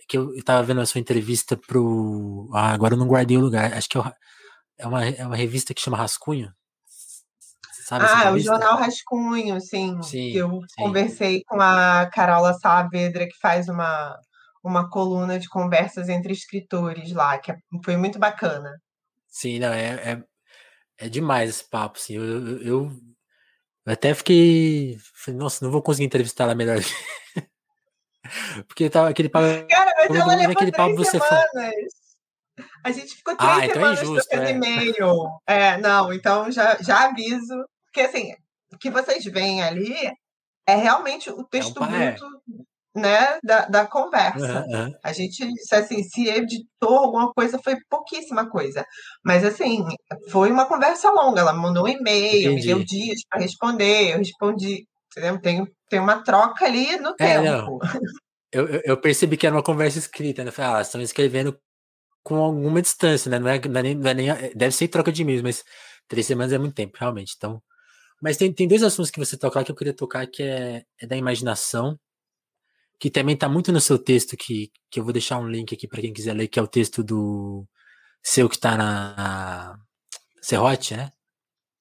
que 0.09 0.17
eu 0.17 0.43
tava 0.43 0.63
vendo 0.63 0.81
a 0.81 0.87
sua 0.87 1.01
entrevista 1.01 1.57
pro. 1.57 2.49
Ah, 2.55 2.73
agora 2.73 2.95
eu 2.95 2.99
não 2.99 3.07
guardei 3.07 3.37
o 3.37 3.41
lugar. 3.41 3.75
Acho 3.75 3.89
que 3.89 3.99
é, 3.99 4.13
é, 4.79 4.87
uma, 4.87 5.05
é 5.05 5.27
uma 5.27 5.37
revista 5.37 5.75
que 5.75 5.83
chama 5.83 5.99
Rascunho. 5.99 6.51
Sabe 7.87 8.05
ah, 8.07 8.33
o 8.33 8.39
Jornal 8.39 8.77
Rascunho, 8.77 9.61
sim. 9.61 10.03
sim 10.03 10.33
eu 10.33 10.51
sim. 10.51 10.83
conversei 10.83 11.43
com 11.47 11.61
a 11.61 12.07
Carola 12.13 12.53
Saavedra, 12.55 13.27
que 13.27 13.39
faz 13.41 13.67
uma, 13.69 14.15
uma 14.63 14.91
coluna 14.91 15.39
de 15.39 15.49
conversas 15.49 16.09
entre 16.11 16.33
escritores 16.33 17.13
lá, 17.13 17.39
que 17.39 17.51
é, 17.51 17.57
foi 17.83 17.97
muito 17.97 18.19
bacana. 18.19 18.79
Sim, 19.27 19.59
não, 19.59 19.73
é, 19.73 20.13
é, 20.13 20.25
é 20.99 21.09
demais 21.09 21.49
esse 21.49 21.65
papo, 21.69 21.99
assim. 21.99 22.15
Eu, 22.15 22.25
eu, 22.25 22.63
eu 22.63 22.93
até 23.87 24.13
fiquei. 24.15 24.99
Nossa, 25.29 25.65
não 25.65 25.73
vou 25.73 25.83
conseguir 25.83 26.07
entrevistar 26.07 26.45
ela 26.45 26.55
melhor. 26.55 26.79
Porque 28.67 28.91
tava 28.91 29.09
aquele 29.09 29.29
papo. 29.29 29.47
Cara, 29.69 29.93
mas 29.97 30.17
ela 30.19 30.35
levou 30.35 30.53
aquele 30.53 30.73
papo 30.73 30.97
você 30.97 31.13
semanas. 31.13 31.99
A 32.85 32.91
gente 32.91 33.15
ficou 33.15 33.37
três 33.37 33.53
ah, 33.53 33.65
então 33.65 33.69
é 33.69 33.73
semanas 33.75 33.99
é 33.99 34.03
injusto, 34.03 34.29
trocando 34.29 34.49
é. 34.49 34.53
e-mail. 34.53 35.41
É, 35.47 35.79
não, 35.79 36.13
então 36.13 36.51
já, 36.51 36.77
já 36.81 37.05
aviso. 37.05 37.65
Porque 37.85 38.01
assim, 38.01 38.33
o 38.73 38.79
que 38.79 38.91
vocês 38.91 39.25
veem 39.25 39.63
ali 39.63 39.95
é 40.67 40.75
realmente 40.75 41.31
o 41.31 41.45
texto 41.45 41.83
é 41.83 41.87
um 41.87 42.15
bruto 42.15 42.27
né, 42.95 43.39
da, 43.43 43.67
da 43.67 43.87
conversa. 43.87 44.65
Uhum. 44.67 44.95
A 45.03 45.13
gente, 45.13 45.47
assim, 45.73 46.03
se 46.03 46.29
editou 46.29 46.99
alguma 46.99 47.33
coisa, 47.33 47.59
foi 47.63 47.77
pouquíssima 47.89 48.49
coisa. 48.49 48.85
Mas, 49.25 49.45
assim, 49.45 49.85
foi 50.31 50.51
uma 50.51 50.67
conversa 50.67 51.11
longa. 51.11 51.41
Ela 51.41 51.53
mandou 51.53 51.85
um 51.85 51.89
e-mail, 51.89 52.55
me 52.55 52.63
deu 52.63 52.85
dias 52.85 53.21
para 53.29 53.41
responder, 53.41 54.13
eu 54.13 54.19
respondi. 54.19 54.87
Entendeu? 55.19 55.41
Tem, 55.41 55.75
tem 55.89 56.01
uma 56.01 56.23
troca 56.23 56.65
ali 56.65 56.97
no 56.99 57.11
é, 57.11 57.15
tempo. 57.15 57.79
Eu, 58.53 58.67
eu, 58.85 58.97
percebi 58.97 59.37
que 59.37 59.47
era 59.47 59.55
uma 59.55 59.63
conversa 59.63 59.99
escrita, 59.99 60.45
né? 60.45 60.51
Falei, 60.51 60.77
ah, 60.77 60.81
estão 60.81 61.01
escrevendo 61.01 61.59
com 62.23 62.37
alguma 62.37 62.81
distância, 62.81 63.31
né? 63.31 63.39
Não 63.39 63.49
é, 63.49 63.61
não 63.61 63.81
é, 63.81 63.83
nem, 63.83 63.95
não 63.95 64.11
é 64.11 64.15
nem, 64.15 64.29
deve 64.55 64.75
ser 64.75 64.89
troca 64.89 65.13
de 65.13 65.23
e-mails, 65.23 65.43
mas 65.43 65.65
três 66.07 66.27
semanas 66.27 66.53
é 66.53 66.59
muito 66.59 66.75
tempo, 66.75 66.97
realmente. 66.99 67.35
Então, 67.37 67.63
mas 68.23 68.37
tem, 68.37 68.53
tem 68.53 68.69
dois 68.69 68.83
assuntos 68.83 69.11
que 69.11 69.19
você 69.19 69.37
tocar 69.37 69.65
que 69.65 69.71
eu 69.71 69.77
queria 69.77 69.95
tocar, 69.95 70.27
que 70.27 70.43
é, 70.43 70.85
é 71.01 71.07
da 71.07 71.17
imaginação 71.17 71.99
que 72.99 73.11
também 73.11 73.35
está 73.35 73.49
muito 73.49 73.71
no 73.71 73.81
seu 73.81 73.99
texto, 73.99 74.37
que, 74.37 74.73
que 74.91 74.99
eu 74.99 75.05
vou 75.05 75.13
deixar 75.13 75.39
um 75.39 75.49
link 75.49 75.73
aqui 75.73 75.87
para 75.87 76.01
quem 76.01 76.13
quiser 76.13 76.35
ler, 76.35 76.49
que 76.49 76.59
é 76.59 76.63
o 76.63 76.67
texto 76.67 77.03
do 77.05 77.65
seu 78.23 78.49
que 78.49 78.57
está 78.57 78.77
na, 78.77 79.15
na 79.17 79.81
Serrote, 80.43 80.97
né? 80.97 81.13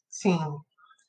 Sim, 0.10 0.38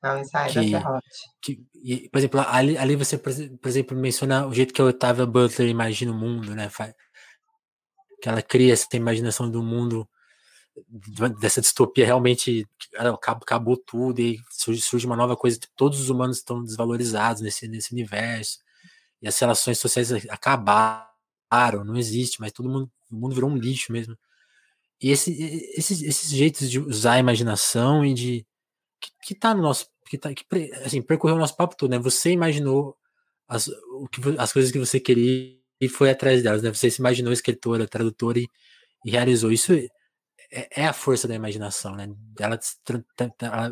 é 0.03 0.13
o 0.13 0.19
ensaio 0.19 0.53
que, 0.53 0.71
da 0.71 0.81
Serrote. 0.81 1.09
Que, 1.43 1.67
e, 1.75 2.09
por 2.09 2.19
exemplo, 2.19 2.41
ali, 2.41 2.79
ali 2.79 2.97
você, 2.97 3.19
por 3.19 3.69
exemplo, 3.69 3.97
menciona 3.97 4.47
o 4.47 4.55
jeito 4.55 4.73
que 4.73 4.81
a 4.81 4.85
Otávia 4.85 5.27
Butler 5.27 5.69
imagina 5.69 6.13
o 6.13 6.15
mundo, 6.15 6.55
né? 6.55 6.71
Que 8.21 8.29
ela 8.29 8.43
cria 8.43 8.73
essa 8.73 8.87
imaginação 8.95 9.51
do 9.51 9.63
mundo 9.63 10.09
dessa 11.41 11.61
distopia 11.61 12.05
realmente 12.05 12.67
acabou, 12.97 13.77
tudo 13.77 14.21
e 14.21 14.39
surge, 14.51 14.81
surge 14.81 15.07
uma 15.07 15.17
nova 15.17 15.37
coisa, 15.37 15.59
todos 15.77 16.01
os 16.01 16.11
humanos 16.11 16.39
estão 16.39 16.63
desvalorizados 16.63 17.43
nesse, 17.43 17.67
nesse 17.69 17.93
universo 17.93 18.59
e 19.21 19.29
as 19.29 19.39
relações 19.39 19.79
sociais 19.79 20.13
acabaram, 20.29 21.85
não 21.85 21.97
existe, 21.97 22.41
mas 22.41 22.53
todo 22.53 22.69
mundo, 22.69 22.91
o 23.11 23.17
mundo 23.17 23.35
virou 23.35 23.51
um 23.51 23.57
lixo 23.57 23.93
mesmo. 23.93 24.17
E 25.01 25.11
esse, 25.11 25.33
esses, 25.77 26.03
esses 26.03 26.31
jeitos 26.31 26.71
de 26.71 26.79
usar 26.79 27.15
a 27.15 27.19
imaginação 27.19 28.05
e 28.05 28.15
de 28.15 28.47
que, 29.01 29.11
que 29.23 29.35
tá 29.35 29.55
no 29.55 29.63
nosso 29.63 29.87
que 30.09 30.19
tá 30.19 30.33
que 30.33 30.45
assim, 30.85 31.03
percorreu 31.03 31.37
o 31.37 31.39
nosso 31.39 31.57
papo 31.57 31.77
todo, 31.77 31.91
né? 31.91 31.99
Você 31.99 32.31
imaginou 32.31 32.97
as, 33.47 33.69
o 33.69 34.09
que, 34.09 34.21
as 34.39 34.53
coisas 34.53 34.73
que 34.73 34.79
você 34.79 34.99
queria 34.99 35.57
e 35.81 35.89
foi 35.89 36.11
atrás 36.11 36.43
delas, 36.43 36.63
né? 36.63 36.73
Você 36.73 36.91
se 36.91 37.01
imaginou 37.01 37.33
escritora, 37.33 37.87
tradutora 37.87 38.39
e, 38.39 38.49
e 39.05 39.11
realizou 39.11 39.53
isso 39.53 39.73
é, 40.51 40.83
é, 40.83 40.87
a 40.87 40.93
força 40.93 41.29
da 41.29 41.35
imaginação, 41.35 41.95
né? 41.95 42.09
Ela, 42.39 42.59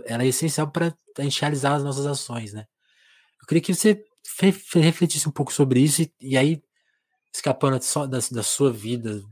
ela 0.06 0.22
é 0.22 0.26
essencial 0.26 0.70
para 0.70 0.94
realizar 1.40 1.74
as 1.74 1.82
nossas 1.82 2.06
ações, 2.06 2.52
né? 2.52 2.66
Eu 3.40 3.46
queria 3.46 3.62
que 3.62 3.74
você 3.74 4.04
refletisse 4.74 5.28
um 5.28 5.32
pouco 5.32 5.52
sobre 5.52 5.80
isso 5.80 6.02
e, 6.02 6.12
e 6.20 6.36
aí, 6.36 6.62
escapando 7.32 7.80
só 7.82 8.06
da, 8.06 8.18
da 8.30 8.42
sua 8.42 8.72
vida, 8.72 9.22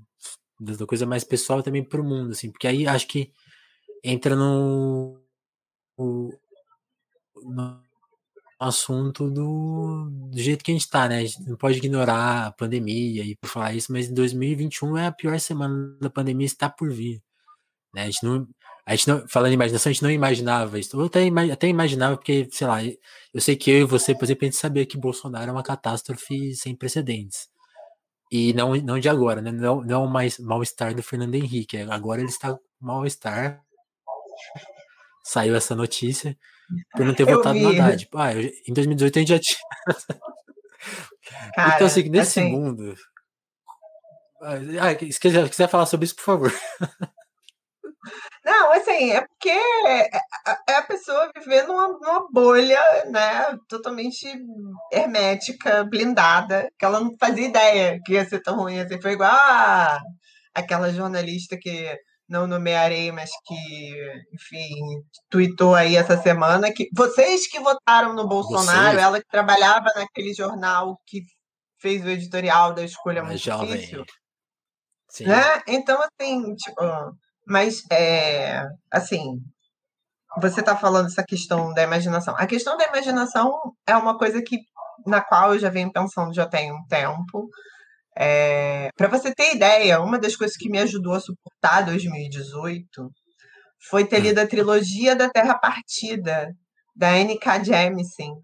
da 0.58 0.86
coisa 0.86 1.04
mais 1.04 1.24
pessoal 1.24 1.62
também 1.62 1.84
para 1.84 2.00
o 2.00 2.04
mundo, 2.04 2.32
assim, 2.32 2.50
porque 2.50 2.66
aí 2.66 2.86
acho 2.86 3.06
que 3.06 3.32
entra 4.02 4.36
no, 4.36 5.18
no, 5.98 6.32
no 7.42 7.80
assunto 8.58 9.30
do, 9.30 10.08
do, 10.10 10.38
jeito 10.38 10.64
que 10.64 10.70
a 10.70 10.74
gente 10.74 10.84
está, 10.84 11.08
né? 11.08 11.18
A 11.18 11.24
gente 11.24 11.42
não 11.48 11.56
pode 11.56 11.78
ignorar 11.78 12.46
a 12.46 12.52
pandemia 12.52 13.24
e 13.24 13.36
por 13.36 13.48
falar 13.48 13.74
isso, 13.74 13.92
mas 13.92 14.08
2021 14.08 14.96
é 14.98 15.06
a 15.06 15.12
pior 15.12 15.38
semana 15.40 15.96
da 16.00 16.10
pandemia, 16.10 16.46
está 16.46 16.68
por 16.68 16.90
vir. 16.92 17.22
Né? 17.94 18.02
A 18.02 18.06
gente 18.06 18.24
não, 18.24 18.48
a 18.86 18.94
gente 18.96 19.08
não, 19.08 19.28
falando 19.28 19.52
em 19.52 19.54
imaginação, 19.54 19.90
a 19.90 19.92
gente 19.92 20.02
não 20.02 20.10
imaginava 20.10 20.78
isso. 20.78 20.96
Eu 20.98 21.06
até, 21.06 21.26
até 21.52 21.68
imaginava, 21.68 22.16
porque, 22.16 22.48
sei 22.50 22.66
lá, 22.66 22.78
eu 22.84 23.40
sei 23.40 23.56
que 23.56 23.70
eu 23.70 23.80
e 23.80 23.84
você, 23.84 24.14
por 24.14 24.24
exemplo, 24.24 24.44
a 24.44 24.46
gente 24.46 24.56
sabia 24.56 24.86
que 24.86 24.98
Bolsonaro 24.98 25.48
é 25.48 25.52
uma 25.52 25.62
catástrofe 25.62 26.54
sem 26.54 26.74
precedentes. 26.76 27.48
E 28.30 28.52
não, 28.52 28.74
não 28.76 28.98
de 28.98 29.08
agora, 29.08 29.40
né? 29.40 29.52
Não, 29.52 29.80
não 29.82 30.06
mais 30.06 30.38
mal-estar 30.38 30.94
do 30.94 31.02
Fernando 31.02 31.34
Henrique. 31.34 31.78
Agora 31.78 32.20
ele 32.20 32.30
está 32.30 32.58
mal-estar. 32.80 33.62
Saiu 35.24 35.56
essa 35.56 35.74
notícia 35.74 36.36
por 36.92 37.04
não 37.04 37.14
ter 37.14 37.22
eu 37.28 37.36
votado 37.36 37.54
vi. 37.54 37.62
no 37.62 37.70
Haddad. 37.70 37.96
Tipo, 37.96 38.18
ah, 38.18 38.34
eu, 38.34 38.52
em 38.68 38.72
2018 38.72 39.16
a 39.16 39.20
gente 39.20 39.28
já 39.28 39.38
tinha. 39.38 39.58
Cara, 41.54 41.74
então, 41.74 41.86
assim, 41.86 42.08
nesse 42.08 42.40
assim... 42.40 42.50
mundo. 42.50 42.94
Ah, 44.42 44.58
se 45.10 45.18
quiser, 45.18 45.48
quiser 45.48 45.68
falar 45.68 45.86
sobre 45.86 46.04
isso, 46.04 46.16
por 46.16 46.24
favor. 46.24 46.52
Não, 48.44 48.72
assim, 48.72 49.12
é 49.12 49.22
porque 49.22 49.48
é, 49.48 50.10
é 50.68 50.76
a 50.76 50.82
pessoa 50.82 51.30
vivendo 51.38 51.68
numa, 51.68 51.88
numa 51.88 52.28
bolha, 52.30 52.78
né, 53.06 53.56
totalmente 53.66 54.26
hermética, 54.92 55.82
blindada, 55.84 56.68
que 56.78 56.84
ela 56.84 57.00
não 57.00 57.16
fazia 57.18 57.46
ideia 57.46 57.98
que 58.04 58.12
ia 58.12 58.28
ser 58.28 58.42
tão 58.42 58.56
ruim 58.56 58.78
assim. 58.78 59.00
Foi 59.00 59.12
igual 59.12 59.30
a, 59.30 59.98
aquela 60.54 60.92
jornalista 60.92 61.56
que 61.58 61.96
não 62.28 62.46
nomearei, 62.46 63.12
mas 63.12 63.30
que, 63.44 64.24
enfim, 64.32 65.02
tweetou 65.28 65.74
aí 65.74 65.96
essa 65.96 66.16
semana 66.20 66.72
que 66.72 66.88
vocês 66.94 67.46
que 67.46 67.60
votaram 67.60 68.14
no 68.14 68.26
Bolsonaro, 68.26 68.98
ela 68.98 69.20
que 69.20 69.28
trabalhava 69.28 69.90
naquele 69.94 70.32
jornal 70.32 70.98
que 71.06 71.22
fez 71.80 72.04
o 72.04 72.08
editorial 72.08 72.72
da 72.72 72.82
escolha 72.82 73.22
muito 73.22 73.38
jovem. 73.38 73.76
difícil. 73.76 74.04
Sim. 75.10 75.26
Né? 75.26 75.62
Então, 75.68 76.00
assim, 76.02 76.54
tipo, 76.54 76.82
mas, 77.46 77.82
é, 77.92 78.64
assim, 78.90 79.38
você 80.40 80.60
está 80.60 80.76
falando 80.76 81.06
essa 81.06 81.22
questão 81.22 81.72
da 81.74 81.82
imaginação. 81.82 82.34
A 82.36 82.46
questão 82.46 82.76
da 82.76 82.86
imaginação 82.86 83.52
é 83.86 83.96
uma 83.96 84.18
coisa 84.18 84.42
que 84.42 84.58
na 85.06 85.20
qual 85.20 85.54
eu 85.54 85.58
já 85.58 85.70
venho 85.70 85.92
pensando 85.92 86.34
já 86.34 86.46
tem 86.46 86.72
um 86.72 86.84
tempo. 86.86 87.48
É, 88.16 88.90
Para 88.96 89.08
você 89.08 89.34
ter 89.34 89.54
ideia, 89.54 90.00
uma 90.00 90.18
das 90.18 90.36
coisas 90.36 90.56
que 90.56 90.70
me 90.70 90.78
ajudou 90.78 91.14
a 91.14 91.20
suportar 91.20 91.82
2018 91.82 93.10
foi 93.88 94.04
ter 94.06 94.20
hum. 94.20 94.22
lido 94.22 94.38
a 94.38 94.46
trilogia 94.46 95.16
da 95.16 95.28
Terra 95.28 95.58
Partida, 95.58 96.52
da 96.94 97.16
N.K. 97.18 97.64
Jemisin, 97.64 98.34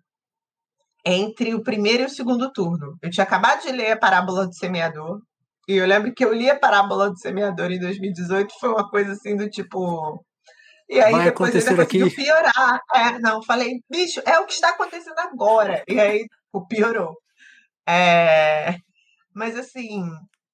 entre 1.04 1.54
o 1.54 1.62
primeiro 1.62 2.02
e 2.02 2.06
o 2.06 2.10
segundo 2.10 2.52
turno. 2.52 2.96
Eu 3.02 3.10
tinha 3.10 3.24
acabado 3.24 3.62
de 3.62 3.72
ler 3.72 3.92
a 3.92 3.98
Parábola 3.98 4.46
do 4.46 4.54
Semeador, 4.54 5.20
e 5.68 5.76
eu 5.76 5.86
lembro 5.86 6.12
que 6.12 6.24
eu 6.24 6.32
li 6.32 6.50
a 6.50 6.58
Parábola 6.58 7.10
do 7.10 7.18
Semeador 7.18 7.70
em 7.70 7.78
2018, 7.78 8.52
foi 8.58 8.70
uma 8.70 8.88
coisa 8.88 9.12
assim 9.12 9.36
do 9.36 9.48
tipo. 9.48 10.24
E 10.88 11.00
aí 11.00 11.12
Vai 11.12 11.24
depois 11.24 11.52
conseguiu 11.52 12.06
aqui. 12.06 12.16
piorar. 12.16 12.80
É, 12.92 13.18
não, 13.20 13.40
falei, 13.44 13.80
bicho, 13.88 14.20
é 14.26 14.40
o 14.40 14.46
que 14.46 14.54
está 14.54 14.70
acontecendo 14.70 15.18
agora. 15.20 15.84
E 15.86 16.00
aí 16.00 16.26
o 16.52 16.66
piorou. 16.66 17.16
É, 17.88 18.74
mas 19.40 19.56
assim, 19.56 20.02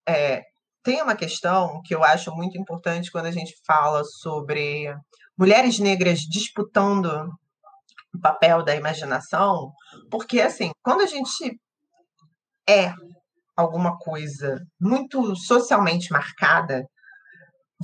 é, 0.09 0.43
tem 0.85 1.03
uma 1.03 1.17
questão 1.17 1.83
que 1.85 1.93
eu 1.93 2.05
acho 2.05 2.31
muito 2.31 2.57
importante 2.57 3.11
quando 3.11 3.27
a 3.27 3.33
gente 3.33 3.53
fala 3.67 4.05
sobre 4.05 4.95
mulheres 5.37 5.81
negras 5.81 6.21
disputando 6.21 7.29
o 8.15 8.21
papel 8.21 8.63
da 8.63 8.77
imaginação, 8.77 9.73
porque 10.09 10.41
assim, 10.41 10.71
quando 10.85 11.01
a 11.01 11.07
gente 11.07 11.59
é 12.69 12.93
alguma 13.57 13.99
coisa 13.99 14.61
muito 14.81 15.35
socialmente 15.35 16.13
marcada, 16.13 16.85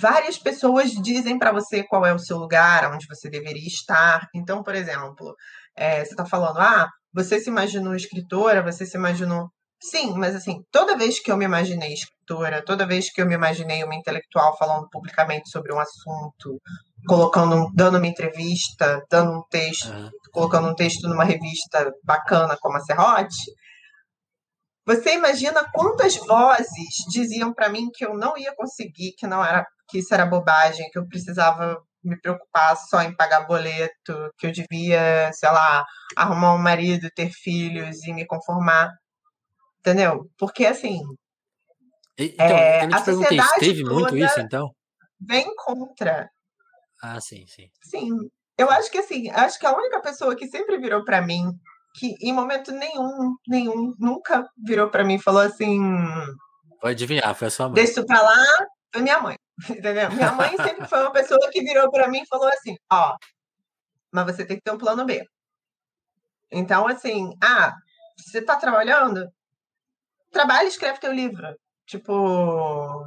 várias 0.01 0.39
pessoas 0.39 0.93
dizem 0.93 1.37
para 1.37 1.51
você 1.51 1.83
qual 1.83 2.07
é 2.07 2.15
o 2.15 2.19
seu 2.21 2.39
lugar, 2.39 2.93
onde 2.93 3.09
você 3.09 3.29
deveria 3.29 3.67
estar. 3.67 4.29
Então, 4.33 4.63
por 4.63 4.77
exemplo, 4.77 5.35
é, 5.77 6.05
você 6.05 6.13
está 6.13 6.25
falando, 6.25 6.61
ah, 6.61 6.89
você 7.13 7.41
se 7.41 7.51
imaginou 7.51 7.97
escritora, 7.97 8.63
você 8.63 8.87
se 8.87 8.97
imaginou. 8.97 9.51
Sim, 9.83 10.15
mas 10.17 10.37
assim, 10.37 10.63
toda 10.71 10.97
vez 10.97 11.19
que 11.21 11.31
eu 11.31 11.37
me 11.37 11.45
imaginei 11.45 11.93
escritora, 11.93 12.65
toda 12.65 12.87
vez 12.87 13.13
que 13.13 13.21
eu 13.21 13.27
me 13.27 13.35
imaginei 13.35 13.83
uma 13.83 13.97
intelectual 13.97 14.57
falando 14.57 14.89
publicamente 14.89 15.51
sobre 15.51 15.75
um 15.75 15.81
assunto, 15.81 16.61
colocando, 17.07 17.69
dando 17.75 17.99
uma 17.99 18.07
entrevista, 18.07 19.05
dando 19.11 19.39
um 19.39 19.43
texto, 19.51 19.91
uhum. 19.91 20.11
colocando 20.33 20.69
um 20.69 20.75
texto 20.75 21.09
numa 21.09 21.25
revista 21.25 21.93
bacana 22.05 22.57
como 22.61 22.77
a 22.77 22.81
Serrote, 22.81 23.53
você 24.87 25.15
imagina 25.15 25.69
quantas 25.73 26.17
vozes 26.17 27.05
diziam 27.11 27.53
para 27.53 27.69
mim 27.69 27.89
que 27.93 28.05
eu 28.05 28.15
não 28.15 28.37
ia 28.39 28.55
conseguir, 28.55 29.13
que 29.19 29.27
não 29.27 29.45
era, 29.45 29.67
que 29.89 29.99
isso 29.99 30.15
era 30.15 30.27
bobagem, 30.27 30.89
que 30.91 30.99
eu 30.99 31.07
precisava 31.09 31.77
me 32.05 32.21
preocupar 32.21 32.77
só 32.77 33.03
em 33.03 33.15
pagar 33.15 33.47
boleto, 33.47 34.31
que 34.39 34.47
eu 34.47 34.53
devia, 34.53 35.31
sei 35.33 35.51
lá, 35.51 35.85
arrumar 36.17 36.55
um 36.55 36.59
marido, 36.59 37.09
ter 37.15 37.31
filhos 37.31 38.03
e 38.05 38.13
me 38.13 38.27
conformar. 38.27 38.91
Entendeu? 39.85 40.31
Porque 40.39 40.65
assim. 40.65 41.01
Então, 42.17 42.47
é, 42.47 42.85
eu 42.85 42.95
a 42.95 43.05
sociedade 43.05 43.59
teve 43.59 43.85
muito 43.85 44.17
isso, 44.17 44.41
então? 44.41 44.71
Vem 45.21 45.55
contra. 45.57 46.31
Ah, 47.03 47.21
sim, 47.21 47.45
sim. 47.49 47.69
Sim. 47.83 48.11
Eu 48.57 48.71
acho 48.71 48.91
que 48.91 48.99
assim, 48.99 49.29
acho 49.31 49.59
que 49.59 49.67
a 49.67 49.77
única 49.77 50.01
pessoa 50.01 50.37
que 50.37 50.47
sempre 50.47 50.79
virou 50.79 51.05
para 51.05 51.21
mim 51.21 51.53
que 51.95 52.15
em 52.21 52.33
momento 52.33 52.73
nenhum, 52.73 53.37
nenhum, 53.47 53.95
nunca 53.99 54.49
virou 54.57 54.89
para 54.89 55.05
mim 55.05 55.17
e 55.17 55.23
falou 55.23 55.43
assim. 55.43 55.79
Pode 56.81 56.95
adivinhar, 56.95 57.35
foi 57.35 57.49
a 57.49 57.51
sua 57.51 57.67
mãe. 57.67 57.75
Deixa 57.75 57.93
isso 57.93 58.07
pra 58.07 58.23
lá, 58.23 58.45
foi 58.93 59.03
minha 59.03 59.21
mãe. 59.21 59.37
Entendeu? 59.69 60.11
Minha 60.13 60.33
mãe 60.33 60.57
sempre 60.57 60.87
foi 60.89 61.01
uma 61.01 61.13
pessoa 61.13 61.51
que 61.51 61.63
virou 61.63 61.91
para 61.91 62.09
mim 62.09 62.23
e 62.23 62.27
falou 62.27 62.49
assim: 62.49 62.77
ó, 62.91 63.17
mas 64.11 64.27
você 64.27 64.45
tem 64.45 64.57
que 64.57 64.63
ter 64.63 64.73
um 64.73 64.79
plano 64.79 65.05
B. 65.05 65.25
Então, 66.51 66.87
assim, 66.87 67.31
ah, 67.43 67.75
você 68.19 68.43
tá 68.43 68.57
trabalhando? 68.57 69.27
Trabalha 70.33 70.65
e 70.65 70.69
escreve 70.69 70.99
teu 70.99 71.13
livro. 71.13 71.47
Tipo, 71.87 73.07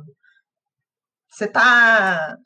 você 1.30 1.48
tá 1.48 2.38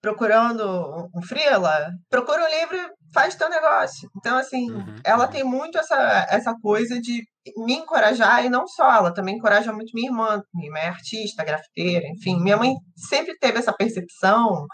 procurando 0.00 1.08
um 1.14 1.22
freela? 1.22 1.90
Procura 2.08 2.44
um 2.44 2.48
livro 2.48 2.90
faz 3.12 3.34
teu 3.34 3.48
negócio. 3.48 4.08
Então, 4.16 4.36
assim, 4.36 4.70
uhum, 4.70 4.96
ela 5.04 5.26
uhum. 5.26 5.30
tem 5.30 5.44
muito 5.44 5.78
essa, 5.78 6.26
essa 6.30 6.54
coisa 6.62 7.00
de 7.00 7.22
me 7.64 7.74
encorajar, 7.74 8.44
e 8.44 8.48
não 8.48 8.66
só, 8.66 8.90
ela 8.96 9.12
também 9.12 9.36
encoraja 9.36 9.72
muito 9.72 9.90
minha 9.94 10.08
irmã. 10.08 10.42
Minha 10.54 10.68
irmã 10.68 10.78
é 10.78 10.88
artista, 10.88 11.44
grafiteira, 11.44 12.06
enfim. 12.08 12.40
Minha 12.40 12.56
mãe 12.56 12.74
sempre 12.96 13.36
teve 13.38 13.58
essa 13.58 13.72
percepção 13.72 14.66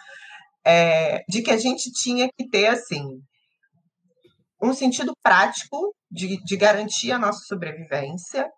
é, 0.64 1.22
de 1.28 1.42
que 1.42 1.50
a 1.50 1.56
gente 1.56 1.90
tinha 1.92 2.28
que 2.36 2.48
ter, 2.48 2.66
assim, 2.66 3.02
um 4.62 4.72
sentido 4.72 5.12
prático 5.22 5.94
de, 6.10 6.42
de 6.42 6.56
garantir 6.56 7.12
a 7.12 7.18
nossa 7.18 7.40
sobrevivência, 7.46 8.48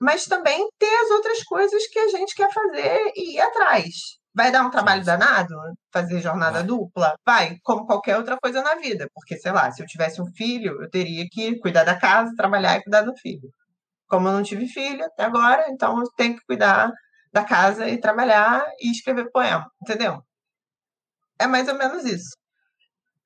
mas 0.00 0.24
também 0.24 0.68
ter 0.78 0.94
as 1.04 1.10
outras 1.10 1.42
coisas 1.44 1.86
que 1.88 1.98
a 1.98 2.08
gente 2.08 2.34
quer 2.34 2.52
fazer 2.52 3.12
e 3.16 3.36
ir 3.36 3.40
atrás. 3.40 4.18
Vai 4.34 4.52
dar 4.52 4.64
um 4.64 4.70
trabalho 4.70 5.04
danado 5.04 5.54
fazer 5.92 6.20
jornada 6.20 6.62
dupla? 6.62 7.14
Vai, 7.26 7.56
como 7.64 7.86
qualquer 7.86 8.16
outra 8.16 8.36
coisa 8.40 8.62
na 8.62 8.76
vida. 8.76 9.08
Porque, 9.12 9.36
sei 9.36 9.50
lá, 9.50 9.70
se 9.72 9.82
eu 9.82 9.86
tivesse 9.86 10.22
um 10.22 10.26
filho, 10.26 10.80
eu 10.80 10.88
teria 10.88 11.26
que 11.28 11.58
cuidar 11.58 11.84
da 11.84 11.98
casa, 11.98 12.34
trabalhar 12.36 12.76
e 12.76 12.82
cuidar 12.82 13.02
do 13.02 13.16
filho. 13.16 13.50
Como 14.06 14.28
eu 14.28 14.32
não 14.32 14.42
tive 14.42 14.68
filho 14.68 15.04
até 15.04 15.24
agora, 15.24 15.66
então 15.70 15.98
eu 15.98 16.06
tenho 16.16 16.36
que 16.36 16.44
cuidar 16.46 16.92
da 17.32 17.44
casa 17.44 17.88
e 17.88 17.98
trabalhar 17.98 18.64
e 18.80 18.90
escrever 18.90 19.30
poema, 19.30 19.66
entendeu? 19.82 20.22
É 21.38 21.46
mais 21.46 21.68
ou 21.68 21.74
menos 21.74 22.04
isso. 22.04 22.36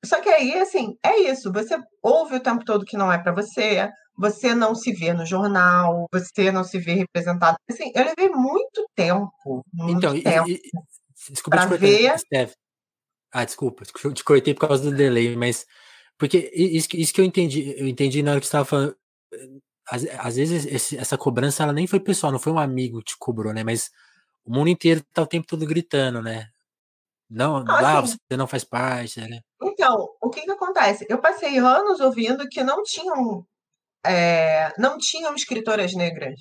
Só 0.05 0.19
que 0.19 0.29
aí, 0.29 0.59
assim, 0.59 0.97
é 1.03 1.19
isso. 1.21 1.51
Você 1.51 1.77
ouve 2.01 2.35
o 2.35 2.39
tempo 2.39 2.65
todo 2.65 2.85
que 2.85 2.97
não 2.97 3.11
é 3.11 3.17
para 3.17 3.31
você, 3.31 3.89
você 4.17 4.53
não 4.53 4.75
se 4.75 4.91
vê 4.93 5.13
no 5.13 5.25
jornal, 5.25 6.07
você 6.11 6.51
não 6.51 6.63
se 6.63 6.77
vê 6.79 6.93
representado. 6.93 7.57
Assim, 7.69 7.91
eu 7.95 8.05
levei 8.05 8.29
muito 8.29 8.87
tempo, 8.95 9.63
muito 9.73 9.97
então, 9.97 10.21
tempo 10.21 10.49
e, 10.49 10.53
e, 10.53 11.31
desculpa 11.31 11.67
te 11.67 11.77
ver... 11.77 12.19
Steph. 12.19 12.53
Ah, 13.31 13.45
desculpa, 13.45 13.83
te 13.83 14.23
cortei 14.23 14.53
por 14.53 14.67
causa 14.67 14.83
do 14.83 14.95
delay, 14.95 15.35
mas 15.35 15.65
porque 16.17 16.51
isso, 16.53 16.87
isso 16.93 17.13
que 17.13 17.19
eu 17.19 17.25
entendi, 17.25 17.73
eu 17.77 17.87
entendi 17.87 18.21
na 18.21 18.31
hora 18.31 18.39
que 18.39 18.45
você 18.45 18.49
estava 18.49 18.65
falando. 18.65 18.95
Às, 19.89 20.05
às 20.19 20.35
vezes 20.35 20.65
esse, 20.65 20.97
essa 20.97 21.17
cobrança 21.17 21.63
ela 21.63 21.73
nem 21.73 21.87
foi 21.87 21.99
pessoal, 21.99 22.31
não 22.31 22.39
foi 22.39 22.53
um 22.53 22.59
amigo 22.59 22.99
que 22.99 23.05
te 23.05 23.17
cobrou, 23.17 23.53
né? 23.53 23.63
Mas 23.63 23.89
o 24.45 24.53
mundo 24.53 24.69
inteiro 24.69 25.03
tá 25.13 25.21
o 25.23 25.27
tempo 25.27 25.47
todo 25.47 25.65
gritando, 25.65 26.21
né? 26.21 26.49
Não, 27.29 27.65
ah, 27.67 27.99
assim, 27.99 28.17
você 28.29 28.37
não 28.37 28.45
faz 28.45 28.63
parte, 28.63 29.19
né? 29.21 29.41
Então, 29.61 30.07
o 30.21 30.29
que 30.29 30.41
que 30.41 30.51
acontece? 30.51 31.05
Eu 31.09 31.17
passei 31.17 31.57
anos 31.57 31.99
ouvindo 31.99 32.47
que 32.47 32.63
não 32.63 32.83
tinham 32.83 33.45
é, 34.05 34.71
não 34.77 34.97
tinham 34.97 35.35
escritoras 35.35 35.93
negras. 35.93 36.39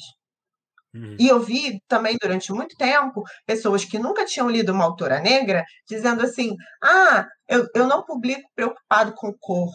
Uhum. 0.94 1.16
E 1.18 1.26
eu 1.26 1.40
vi 1.40 1.80
também 1.88 2.16
durante 2.20 2.52
muito 2.52 2.76
tempo 2.76 3.22
pessoas 3.46 3.84
que 3.84 3.98
nunca 3.98 4.26
tinham 4.26 4.50
lido 4.50 4.72
uma 4.72 4.84
autora 4.84 5.20
negra 5.20 5.64
dizendo 5.88 6.22
assim: 6.22 6.54
ah, 6.82 7.26
eu, 7.48 7.66
eu 7.74 7.86
não 7.86 8.04
publico 8.04 8.42
preocupado 8.54 9.14
com 9.14 9.32
cor, 9.40 9.70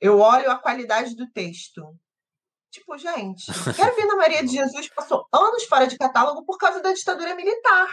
eu 0.00 0.18
olho 0.18 0.50
a 0.50 0.58
qualidade 0.58 1.14
do 1.14 1.30
texto. 1.30 1.82
Tipo, 2.70 2.96
gente, 2.96 3.44
quero 3.76 3.94
ver 3.94 4.06
na 4.06 4.16
Maria 4.16 4.42
de 4.42 4.52
Jesus 4.52 4.88
passou 4.88 5.26
anos 5.32 5.64
fora 5.64 5.86
de 5.86 5.96
catálogo 5.96 6.44
por 6.44 6.56
causa 6.58 6.80
da 6.80 6.92
ditadura 6.92 7.34
militar, 7.34 7.88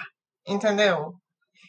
entendeu? 0.48 1.14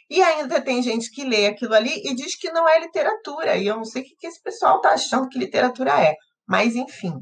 E 0.08 0.22
ainda 0.22 0.60
tem 0.60 0.82
gente 0.82 1.10
que 1.10 1.24
lê 1.24 1.46
aquilo 1.46 1.74
ali 1.74 2.02
e 2.04 2.14
diz 2.14 2.36
que 2.36 2.50
não 2.52 2.68
é 2.68 2.78
literatura. 2.78 3.56
E 3.56 3.66
eu 3.66 3.76
não 3.76 3.84
sei 3.84 4.02
o 4.02 4.04
que 4.04 4.26
esse 4.26 4.40
pessoal 4.42 4.76
está 4.76 4.90
achando 4.90 5.28
que 5.28 5.38
literatura 5.38 5.98
é. 6.00 6.14
Mas, 6.46 6.76
enfim. 6.76 7.14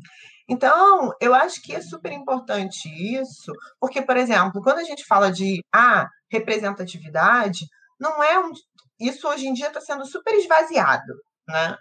Então, 0.53 1.15
eu 1.19 1.35
acho 1.35 1.62
que 1.62 1.74
é 1.74 1.81
super 1.81 2.12
importante 2.12 2.87
isso, 2.87 3.51
porque, 3.81 4.03
por 4.03 4.19
exemplo, 4.19 4.61
quando 4.62 4.81
a 4.81 4.85
gente 4.85 5.03
fala 5.03 5.33
de 5.33 5.65
ah, 5.74 6.07
representatividade, 6.31 7.65
não 7.99 8.23
é 8.23 8.39
um. 8.39 8.53
Isso 9.01 9.27
hoje 9.27 9.47
em 9.47 9.55
dia 9.55 9.69
está 9.69 9.81
sendo 9.81 10.05
super 10.05 10.35
esvaziado, 10.35 11.15
né? 11.49 11.74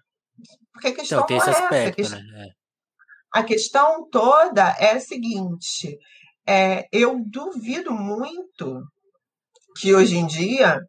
Porque 0.72 0.88
a 0.88 0.96
questão 0.96 1.18
então, 1.18 1.28
tem 1.28 1.38
esse 1.38 1.50
é 1.50 1.52
aspecto, 1.52 2.02
essa. 2.02 2.16
né? 2.16 2.48
A 3.34 3.44
questão 3.44 4.10
toda 4.10 4.70
é 4.80 4.94
a 4.94 5.02
seguinte: 5.02 5.98
é, 6.48 6.88
eu 6.94 7.22
duvido 7.26 7.92
muito 7.92 8.86
que 9.82 9.94
hoje 9.94 10.16
em 10.16 10.26
dia 10.26 10.80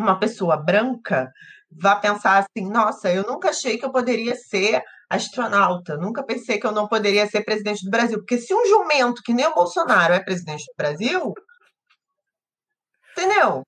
uma 0.00 0.18
pessoa 0.18 0.56
branca 0.56 1.30
vá 1.70 1.94
pensar 1.96 2.38
assim: 2.38 2.66
nossa, 2.66 3.12
eu 3.12 3.22
nunca 3.26 3.50
achei 3.50 3.76
que 3.76 3.84
eu 3.84 3.92
poderia 3.92 4.34
ser 4.34 4.82
astronauta, 5.08 5.96
nunca 5.96 6.24
pensei 6.24 6.58
que 6.58 6.66
eu 6.66 6.72
não 6.72 6.88
poderia 6.88 7.26
ser 7.26 7.44
presidente 7.44 7.84
do 7.84 7.90
Brasil. 7.90 8.18
Porque 8.18 8.38
se 8.38 8.54
um 8.54 8.66
jumento 8.66 9.22
que 9.22 9.32
nem 9.32 9.46
o 9.46 9.54
Bolsonaro 9.54 10.14
é 10.14 10.22
presidente 10.22 10.64
do 10.66 10.74
Brasil, 10.76 11.32
entendeu? 13.12 13.62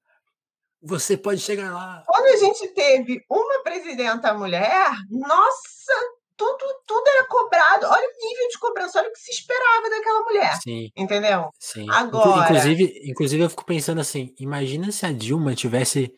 Você 0.83 1.17
pode 1.17 1.41
chegar 1.41 1.73
lá. 1.73 2.05
Quando 2.07 2.27
a 2.27 2.37
gente 2.37 2.69
teve 2.69 3.21
uma 3.29 3.63
presidenta 3.63 4.33
mulher, 4.35 4.91
nossa, 5.11 5.93
tudo, 6.37 6.65
tudo 6.87 7.09
era 7.09 7.27
cobrado. 7.27 7.87
Olha 7.87 8.09
o 8.09 8.27
nível 8.27 8.49
de 8.49 8.59
cobrança, 8.61 9.01
olha 9.01 9.09
o 9.09 9.13
que 9.13 9.19
se 9.19 9.33
esperava 9.33 9.91
daquela 9.91 10.21
mulher. 10.23 10.59
Sim. 10.63 10.89
Entendeu? 10.97 11.51
Sim. 11.59 11.87
Agora. 11.91 12.45
Inclusive, 12.45 13.01
inclusive, 13.05 13.43
eu 13.43 13.51
fico 13.51 13.65
pensando 13.65 14.01
assim: 14.01 14.33
imagina 14.39 14.93
se 14.93 15.05
a 15.05 15.13
Dilma 15.13 15.55
tivesse 15.55 16.13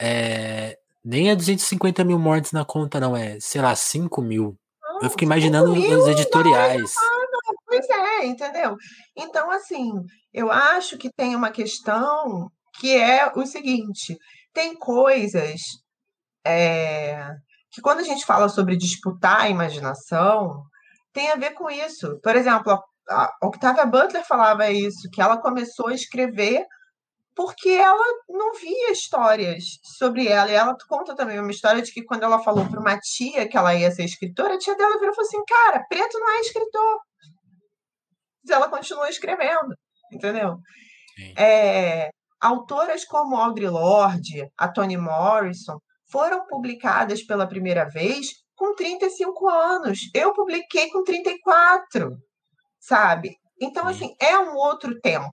é, 0.00 0.74
nem 1.04 1.30
é 1.30 1.36
250 1.36 2.04
mil 2.04 2.18
mortes 2.18 2.52
na 2.52 2.64
conta, 2.64 3.00
não, 3.00 3.16
é, 3.16 3.38
sei 3.40 3.60
lá, 3.60 3.74
5 3.74 4.22
mil. 4.22 4.56
Não, 4.82 5.00
eu 5.02 5.10
fico 5.10 5.24
imaginando 5.24 5.72
os 5.72 6.08
editoriais. 6.08 6.94
Não, 6.94 7.20
não, 7.20 7.54
pois 7.66 7.88
é, 7.88 8.26
entendeu? 8.26 8.76
Então, 9.16 9.50
assim, 9.50 9.90
eu 10.32 10.50
acho 10.50 10.96
que 10.96 11.10
tem 11.10 11.34
uma 11.34 11.50
questão 11.50 12.48
que 12.78 12.96
é 12.96 13.30
o 13.34 13.44
seguinte: 13.46 14.16
tem 14.52 14.76
coisas 14.76 15.60
é, 16.46 17.28
que, 17.70 17.80
quando 17.80 18.00
a 18.00 18.04
gente 18.04 18.24
fala 18.24 18.48
sobre 18.48 18.76
disputar 18.76 19.42
a 19.42 19.48
imaginação, 19.48 20.62
tem 21.12 21.30
a 21.30 21.36
ver 21.36 21.52
com 21.52 21.70
isso. 21.70 22.18
Por 22.22 22.36
exemplo, 22.36 22.78
a 23.08 23.30
Octavia 23.42 23.86
Butler 23.86 24.26
falava 24.26 24.70
isso, 24.70 25.08
que 25.12 25.20
ela 25.20 25.40
começou 25.40 25.88
a 25.88 25.94
escrever 25.94 26.64
porque 27.34 27.70
ela 27.70 28.04
não 28.28 28.52
via 28.54 28.92
histórias 28.92 29.64
sobre 29.82 30.28
ela. 30.28 30.50
E 30.50 30.54
ela 30.54 30.76
conta 30.88 31.14
também 31.14 31.40
uma 31.40 31.50
história 31.50 31.82
de 31.82 31.92
que 31.92 32.04
quando 32.04 32.22
ela 32.24 32.42
falou 32.42 32.68
para 32.68 32.80
uma 32.80 32.98
tia 32.98 33.48
que 33.48 33.56
ela 33.56 33.74
ia 33.74 33.90
ser 33.90 34.04
escritora, 34.04 34.54
a 34.54 34.58
tia 34.58 34.76
dela 34.76 34.98
virou 34.98 35.12
e 35.12 35.14
falou 35.14 35.28
assim: 35.28 35.44
cara, 35.46 35.84
preto 35.88 36.18
não 36.18 36.30
é 36.30 36.40
escritor. 36.40 37.00
Mas 38.44 38.56
ela 38.56 38.68
continua 38.68 39.08
escrevendo, 39.08 39.74
entendeu? 40.12 40.58
É, 41.36 42.10
autoras 42.40 43.04
como 43.04 43.36
Audre 43.36 43.68
Lorde, 43.68 44.48
a 44.58 44.68
Toni 44.68 44.96
Morrison, 44.96 45.78
foram 46.10 46.46
publicadas 46.46 47.22
pela 47.22 47.46
primeira 47.46 47.88
vez 47.88 48.26
com 48.54 48.74
35 48.74 49.48
anos. 49.48 50.10
Eu 50.14 50.32
publiquei 50.34 50.90
com 50.90 51.02
34, 51.04 52.16
sabe? 52.80 53.36
Então, 53.60 53.86
assim, 53.86 54.14
é 54.20 54.36
um 54.38 54.54
outro 54.56 55.00
tempo 55.00 55.32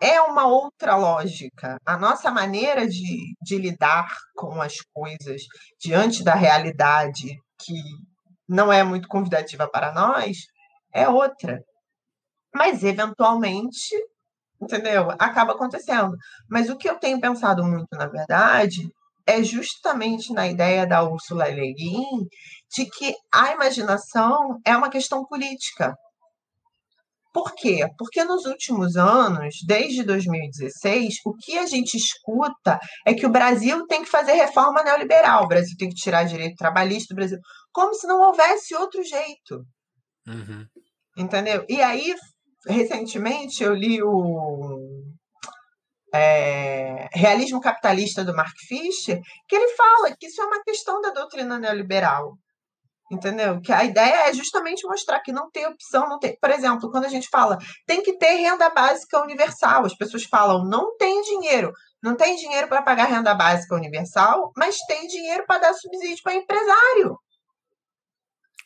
é 0.00 0.20
uma 0.20 0.46
outra 0.46 0.96
lógica. 0.96 1.78
A 1.84 1.96
nossa 1.96 2.30
maneira 2.30 2.86
de, 2.86 3.34
de 3.40 3.58
lidar 3.58 4.08
com 4.34 4.60
as 4.60 4.76
coisas 4.92 5.42
diante 5.80 6.22
da 6.22 6.34
realidade 6.34 7.36
que 7.58 7.74
não 8.48 8.72
é 8.72 8.82
muito 8.82 9.08
convidativa 9.08 9.68
para 9.68 9.92
nós 9.92 10.38
é 10.92 11.08
outra. 11.08 11.60
Mas, 12.54 12.82
eventualmente, 12.84 13.94
entendeu? 14.60 15.10
Acaba 15.18 15.52
acontecendo. 15.52 16.16
Mas 16.48 16.70
o 16.70 16.76
que 16.76 16.88
eu 16.88 16.98
tenho 16.98 17.20
pensado 17.20 17.64
muito, 17.64 17.88
na 17.92 18.06
verdade, 18.06 18.88
é 19.26 19.42
justamente 19.42 20.32
na 20.32 20.46
ideia 20.46 20.86
da 20.86 21.02
Ursula 21.02 21.48
Le 21.48 21.74
Guin 21.74 22.26
de 22.74 22.86
que 22.86 23.14
a 23.32 23.52
imaginação 23.52 24.58
é 24.64 24.76
uma 24.76 24.88
questão 24.88 25.24
política. 25.24 25.94
Por 27.36 27.54
quê? 27.54 27.86
Porque 27.98 28.24
nos 28.24 28.46
últimos 28.46 28.96
anos, 28.96 29.56
desde 29.66 30.02
2016, 30.02 31.16
o 31.26 31.34
que 31.36 31.58
a 31.58 31.66
gente 31.66 31.94
escuta 31.94 32.80
é 33.06 33.12
que 33.12 33.26
o 33.26 33.30
Brasil 33.30 33.86
tem 33.86 34.02
que 34.02 34.08
fazer 34.08 34.32
reforma 34.32 34.82
neoliberal, 34.82 35.44
o 35.44 35.46
Brasil 35.46 35.76
tem 35.78 35.90
que 35.90 35.96
tirar 35.96 36.24
direito 36.24 36.56
trabalhista 36.56 37.12
do 37.12 37.16
Brasil, 37.18 37.38
como 37.74 37.92
se 37.92 38.06
não 38.06 38.22
houvesse 38.22 38.74
outro 38.74 39.02
jeito. 39.04 39.66
Uhum. 40.26 40.64
Entendeu? 41.18 41.62
E 41.68 41.82
aí, 41.82 42.14
recentemente, 42.66 43.62
eu 43.62 43.74
li 43.74 44.02
o 44.02 45.04
é, 46.14 47.10
Realismo 47.12 47.60
Capitalista 47.60 48.24
do 48.24 48.34
Mark 48.34 48.56
Fisher, 48.66 49.20
que 49.46 49.56
ele 49.56 49.76
fala 49.76 50.16
que 50.18 50.26
isso 50.26 50.40
é 50.40 50.46
uma 50.46 50.62
questão 50.64 51.02
da 51.02 51.10
doutrina 51.10 51.58
neoliberal. 51.58 52.32
Entendeu? 53.10 53.60
Que 53.60 53.72
a 53.72 53.84
ideia 53.84 54.28
é 54.28 54.34
justamente 54.34 54.86
mostrar 54.86 55.20
que 55.20 55.30
não 55.30 55.48
tem 55.48 55.66
opção, 55.66 56.08
não 56.08 56.18
tem. 56.18 56.36
Por 56.40 56.50
exemplo, 56.50 56.90
quando 56.90 57.04
a 57.04 57.08
gente 57.08 57.28
fala 57.28 57.56
tem 57.86 58.02
que 58.02 58.18
ter 58.18 58.34
renda 58.34 58.68
básica 58.70 59.22
universal, 59.22 59.86
as 59.86 59.96
pessoas 59.96 60.24
falam 60.24 60.64
não 60.64 60.96
tem 60.96 61.22
dinheiro, 61.22 61.72
não 62.02 62.16
tem 62.16 62.34
dinheiro 62.34 62.66
para 62.66 62.82
pagar 62.82 63.04
renda 63.04 63.32
básica 63.32 63.76
universal, 63.76 64.50
mas 64.56 64.76
tem 64.88 65.06
dinheiro 65.06 65.44
para 65.46 65.60
dar 65.60 65.74
subsídio 65.74 66.22
para 66.22 66.34
empresário. 66.34 67.16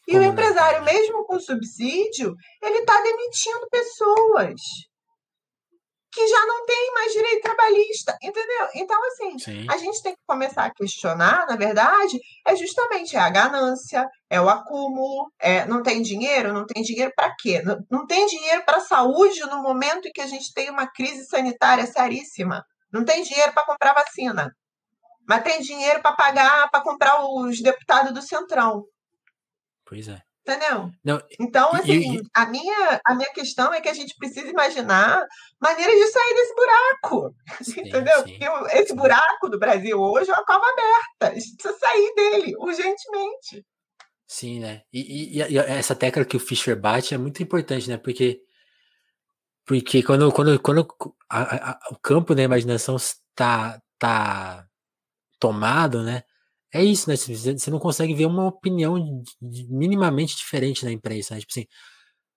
E 0.09 0.13
Como 0.13 0.25
o 0.25 0.29
empresário, 0.29 0.83
mesmo 0.85 1.25
com 1.27 1.39
subsídio, 1.39 2.35
ele 2.63 2.79
está 2.79 3.01
demitindo 3.03 3.69
pessoas 3.71 4.59
que 6.13 6.27
já 6.27 6.47
não 6.47 6.65
tem 6.67 6.93
mais 6.93 7.13
direito 7.13 7.43
trabalhista, 7.43 8.19
entendeu? 8.23 8.69
Então, 8.75 8.99
assim, 9.07 9.39
Sim. 9.39 9.67
a 9.71 9.77
gente 9.77 10.03
tem 10.03 10.13
que 10.13 10.21
começar 10.27 10.65
a 10.65 10.75
questionar, 10.75 11.47
na 11.47 11.57
verdade, 11.57 12.19
é 12.47 12.57
justamente 12.57 13.17
a 13.17 13.31
ganância, 13.31 14.07
é 14.29 14.41
o 14.41 14.49
acúmulo, 14.49 15.31
é, 15.39 15.65
não 15.67 15.83
tem 15.83 16.03
dinheiro, 16.03 16.53
não 16.53 16.67
tem 16.67 16.83
dinheiro 16.83 17.13
para 17.15 17.35
quê? 17.39 17.63
Não, 17.63 17.79
não 17.91 18.07
tem 18.07 18.27
dinheiro 18.27 18.65
para 18.65 18.81
saúde 18.81 19.41
no 19.43 19.63
momento 19.63 20.09
em 20.09 20.13
que 20.13 20.21
a 20.21 20.27
gente 20.27 20.53
tem 20.53 20.71
uma 20.71 20.91
crise 20.91 21.25
sanitária 21.27 21.87
seríssima. 21.87 22.65
Não 22.93 23.05
tem 23.05 23.23
dinheiro 23.23 23.53
para 23.53 23.65
comprar 23.65 23.95
vacina. 23.95 24.51
Mas 25.29 25.45
tem 25.45 25.61
dinheiro 25.61 26.03
para 26.03 26.17
pagar, 26.17 26.69
para 26.71 26.83
comprar 26.83 27.25
os 27.25 27.61
deputados 27.63 28.13
do 28.13 28.21
Centrão. 28.21 28.85
Pois 29.85 30.09
é. 30.09 30.21
Entendeu? 30.43 30.91
Não, 31.05 31.23
então, 31.39 31.71
assim, 31.75 32.17
e, 32.17 32.23
a, 32.35 32.47
minha, 32.47 33.01
a 33.05 33.15
minha 33.15 33.31
questão 33.33 33.73
é 33.75 33.81
que 33.81 33.89
a 33.89 33.95
gente 33.95 34.17
precisa 34.17 34.49
imaginar 34.49 35.27
maneiras 35.61 35.95
de 35.95 36.07
sair 36.07 36.35
desse 36.35 36.55
buraco. 36.55 37.35
Sim, 37.63 37.81
entendeu? 37.81 38.23
Sim, 38.25 38.39
esse 38.73 38.95
buraco 38.95 39.49
do 39.51 39.59
Brasil 39.59 40.01
hoje 40.01 40.31
é 40.31 40.35
uma 40.35 40.45
cova 40.45 40.65
aberta. 40.67 41.37
A 41.37 41.39
gente 41.39 41.57
precisa 41.57 41.79
sair 41.79 42.15
dele 42.15 42.57
urgentemente. 42.57 43.65
Sim, 44.27 44.61
né? 44.61 44.83
E, 44.93 45.39
e, 45.39 45.43
e 45.43 45.59
essa 45.59 45.95
tecla 45.95 46.25
que 46.25 46.37
o 46.37 46.41
Fischer 46.41 46.79
bate 46.79 47.15
é 47.15 47.19
muito 47.19 47.43
importante, 47.43 47.89
né? 47.89 47.99
Porque, 47.99 48.41
porque 49.67 50.03
quando, 50.03 50.33
quando, 50.33 50.59
quando 50.61 50.89
a, 51.29 51.73
a, 51.73 51.81
o 51.91 51.99
campo 51.99 52.35
da 52.35 52.43
imaginação 52.43 52.97
está 52.97 53.81
tá 53.99 54.67
tomado, 55.39 56.03
né? 56.03 56.23
É 56.73 56.83
isso, 56.83 57.09
né? 57.11 57.17
Você 57.17 57.71
não 57.71 57.81
consegue 57.81 58.15
ver 58.15 58.27
uma 58.27 58.47
opinião 58.47 58.95
minimamente 59.69 60.37
diferente 60.37 60.85
na 60.85 60.93
imprensa, 60.93 61.35
né? 61.35 61.41
Tipo 61.41 61.53
assim. 61.53 61.67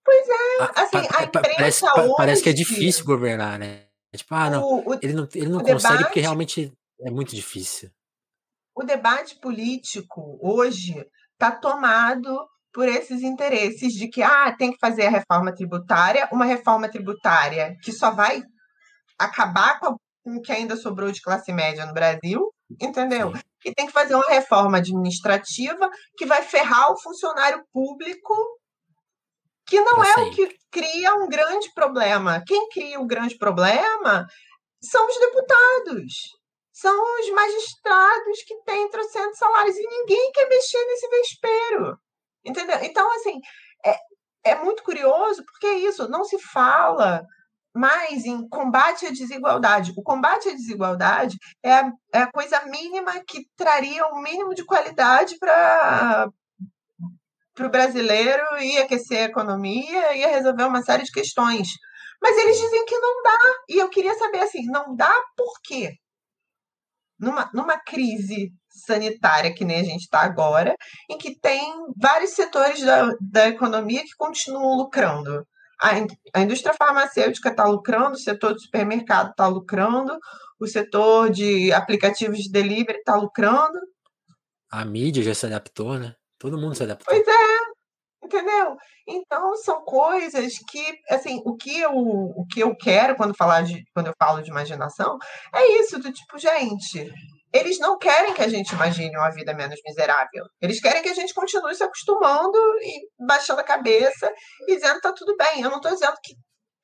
Pois 0.03 0.27
é, 0.27 0.81
assim, 0.81 1.07
a 1.15 1.23
imprensa 1.23 1.55
parece, 1.55 1.85
hoje... 1.85 2.13
parece 2.17 2.43
que 2.43 2.49
é 2.49 2.53
difícil 2.53 3.05
governar, 3.05 3.59
né? 3.59 3.85
Tipo, 4.15 4.35
ah, 4.35 4.49
não, 4.49 4.63
o, 4.63 4.89
o, 4.89 4.99
ele 5.01 5.13
não, 5.13 5.27
ele 5.33 5.49
não 5.49 5.59
consegue 5.59 5.77
debate, 5.77 6.03
porque 6.03 6.19
realmente 6.19 6.73
é 7.01 7.11
muito 7.11 7.35
difícil. 7.35 7.89
O 8.75 8.83
debate 8.83 9.39
político 9.39 10.37
hoje 10.41 11.05
está 11.33 11.51
tomado 11.51 12.47
por 12.73 12.87
esses 12.87 13.21
interesses 13.21 13.93
de 13.93 14.07
que 14.07 14.21
ah, 14.23 14.51
tem 14.57 14.71
que 14.71 14.79
fazer 14.79 15.05
a 15.05 15.09
reforma 15.09 15.53
tributária, 15.53 16.27
uma 16.31 16.45
reforma 16.45 16.89
tributária 16.89 17.77
que 17.83 17.91
só 17.91 18.11
vai 18.11 18.43
acabar 19.17 19.79
com 19.79 19.95
o 20.25 20.41
que 20.41 20.51
ainda 20.51 20.75
sobrou 20.75 21.11
de 21.11 21.21
classe 21.21 21.53
média 21.53 21.85
no 21.85 21.93
Brasil, 21.93 22.51
entendeu? 22.79 23.33
Sim. 23.35 23.41
E 23.65 23.73
tem 23.73 23.85
que 23.85 23.93
fazer 23.93 24.15
uma 24.15 24.27
reforma 24.27 24.77
administrativa 24.77 25.89
que 26.17 26.25
vai 26.25 26.41
ferrar 26.41 26.91
o 26.91 26.99
funcionário 26.99 27.63
público, 27.71 28.33
que 29.65 29.79
não 29.79 30.03
é 30.03 30.13
o 30.15 30.31
que 30.31 30.55
cria 30.69 31.13
um 31.15 31.27
grande 31.27 31.71
problema. 31.73 32.43
Quem 32.45 32.67
cria 32.69 32.99
o 32.99 33.07
grande 33.07 33.37
problema 33.37 34.27
são 34.81 35.07
os 35.07 35.17
deputados, 35.17 36.13
são 36.73 37.19
os 37.19 37.29
magistrados 37.29 38.43
que 38.45 38.61
têm 38.63 38.89
trocentos 38.89 39.37
salários 39.37 39.77
e 39.77 39.87
ninguém 39.87 40.31
quer 40.33 40.49
mexer 40.49 40.85
nesse 40.85 41.07
vespeiro. 41.07 41.97
Entendeu? 42.45 42.77
Então, 42.81 43.09
assim, 43.13 43.39
é, 43.85 43.97
é 44.43 44.55
muito 44.55 44.83
curioso 44.83 45.43
porque 45.45 45.67
é 45.67 45.75
isso, 45.75 46.09
não 46.09 46.25
se 46.25 46.37
fala 46.39 47.23
mais 47.73 48.25
em 48.25 48.47
combate 48.47 49.07
à 49.07 49.09
desigualdade. 49.09 49.93
O 49.97 50.03
combate 50.03 50.49
à 50.49 50.53
desigualdade 50.53 51.37
é 51.63 51.73
a, 51.73 51.91
é 52.13 52.21
a 52.21 52.31
coisa 52.31 52.61
mínima 52.65 53.19
que 53.25 53.47
traria 53.55 54.05
o 54.07 54.17
um 54.17 54.21
mínimo 54.21 54.53
de 54.53 54.63
qualidade 54.63 55.37
para 55.39 56.29
o 57.59 57.69
brasileiro 57.69 58.43
ia 58.59 58.83
aquecer 58.83 59.21
a 59.21 59.29
economia, 59.29 60.15
ia 60.15 60.27
resolver 60.27 60.65
uma 60.65 60.83
série 60.83 61.03
de 61.03 61.11
questões. 61.11 61.69
Mas 62.21 62.37
eles 62.37 62.57
dizem 62.57 62.85
que 62.85 62.97
não 62.99 63.23
dá. 63.23 63.39
E 63.69 63.77
eu 63.79 63.89
queria 63.89 64.13
saber 64.15 64.39
assim, 64.39 64.65
não 64.65 64.95
dá 64.95 65.11
por 65.35 65.59
quê? 65.63 65.93
Numa, 67.19 67.49
numa 67.53 67.79
crise 67.79 68.53
sanitária 68.69 69.53
que 69.53 69.65
nem 69.65 69.79
a 69.79 69.83
gente 69.83 70.01
está 70.01 70.21
agora, 70.21 70.75
em 71.09 71.17
que 71.17 71.39
tem 71.39 71.73
vários 71.97 72.31
setores 72.31 72.81
da, 72.81 73.11
da 73.19 73.47
economia 73.47 74.03
que 74.03 74.15
continuam 74.17 74.77
lucrando 74.77 75.45
a, 75.83 76.41
indústria 76.41 76.73
farmacêutica 76.73 77.49
está 77.49 77.65
lucrando, 77.65 78.13
o 78.13 78.19
setor 78.19 78.53
do 78.53 78.61
supermercado 78.61 79.31
está 79.31 79.47
lucrando, 79.47 80.17
o 80.59 80.65
setor 80.65 81.29
de 81.29 81.73
aplicativos 81.73 82.39
de 82.39 82.51
delivery 82.51 82.99
está 82.99 83.15
lucrando. 83.15 83.77
A 84.71 84.85
mídia 84.85 85.21
já 85.21 85.35
se 85.35 85.45
adaptou, 85.45 85.99
né? 85.99 86.15
Todo 86.39 86.57
mundo 86.57 86.75
se 86.75 86.83
adaptou. 86.83 87.13
Pois 87.13 87.27
é, 87.27 88.25
entendeu? 88.25 88.77
Então 89.07 89.57
são 89.57 89.83
coisas 89.83 90.53
que, 90.69 90.99
assim, 91.09 91.41
o 91.45 91.57
que 91.57 91.81
eu, 91.81 91.91
o 91.93 92.45
que 92.49 92.61
eu 92.61 92.73
quero 92.75 93.15
quando 93.17 93.35
falar 93.35 93.63
de, 93.63 93.83
quando 93.93 94.07
eu 94.07 94.13
falo 94.17 94.41
de 94.41 94.49
imaginação 94.49 95.17
é 95.53 95.79
isso 95.79 95.99
do 95.99 96.11
tipo, 96.13 96.37
gente, 96.37 97.11
eles 97.53 97.77
não 97.79 97.97
querem 97.97 98.33
que 98.33 98.41
a 98.41 98.47
gente 98.49 98.73
imagine 98.73 99.15
uma 99.15 99.29
vida 99.29 99.53
menos 99.53 99.79
miserável. 99.85 100.45
Eles 100.59 100.81
querem 100.81 101.03
que 101.03 101.09
a 101.09 101.13
gente 101.13 101.33
continue 101.33 101.75
se 101.75 101.83
acostumando 101.83 102.57
e 102.81 103.25
baixando 103.25 103.61
a 103.61 103.63
cabeça 103.63 104.31
e 104.67 104.75
dizendo 104.75 104.95
que 104.95 105.01
tá 105.01 105.13
tudo 105.13 105.35
bem. 105.37 105.61
Eu 105.61 105.69
não 105.69 105.77
estou 105.77 105.91
dizendo 105.91 106.15
que 106.23 106.33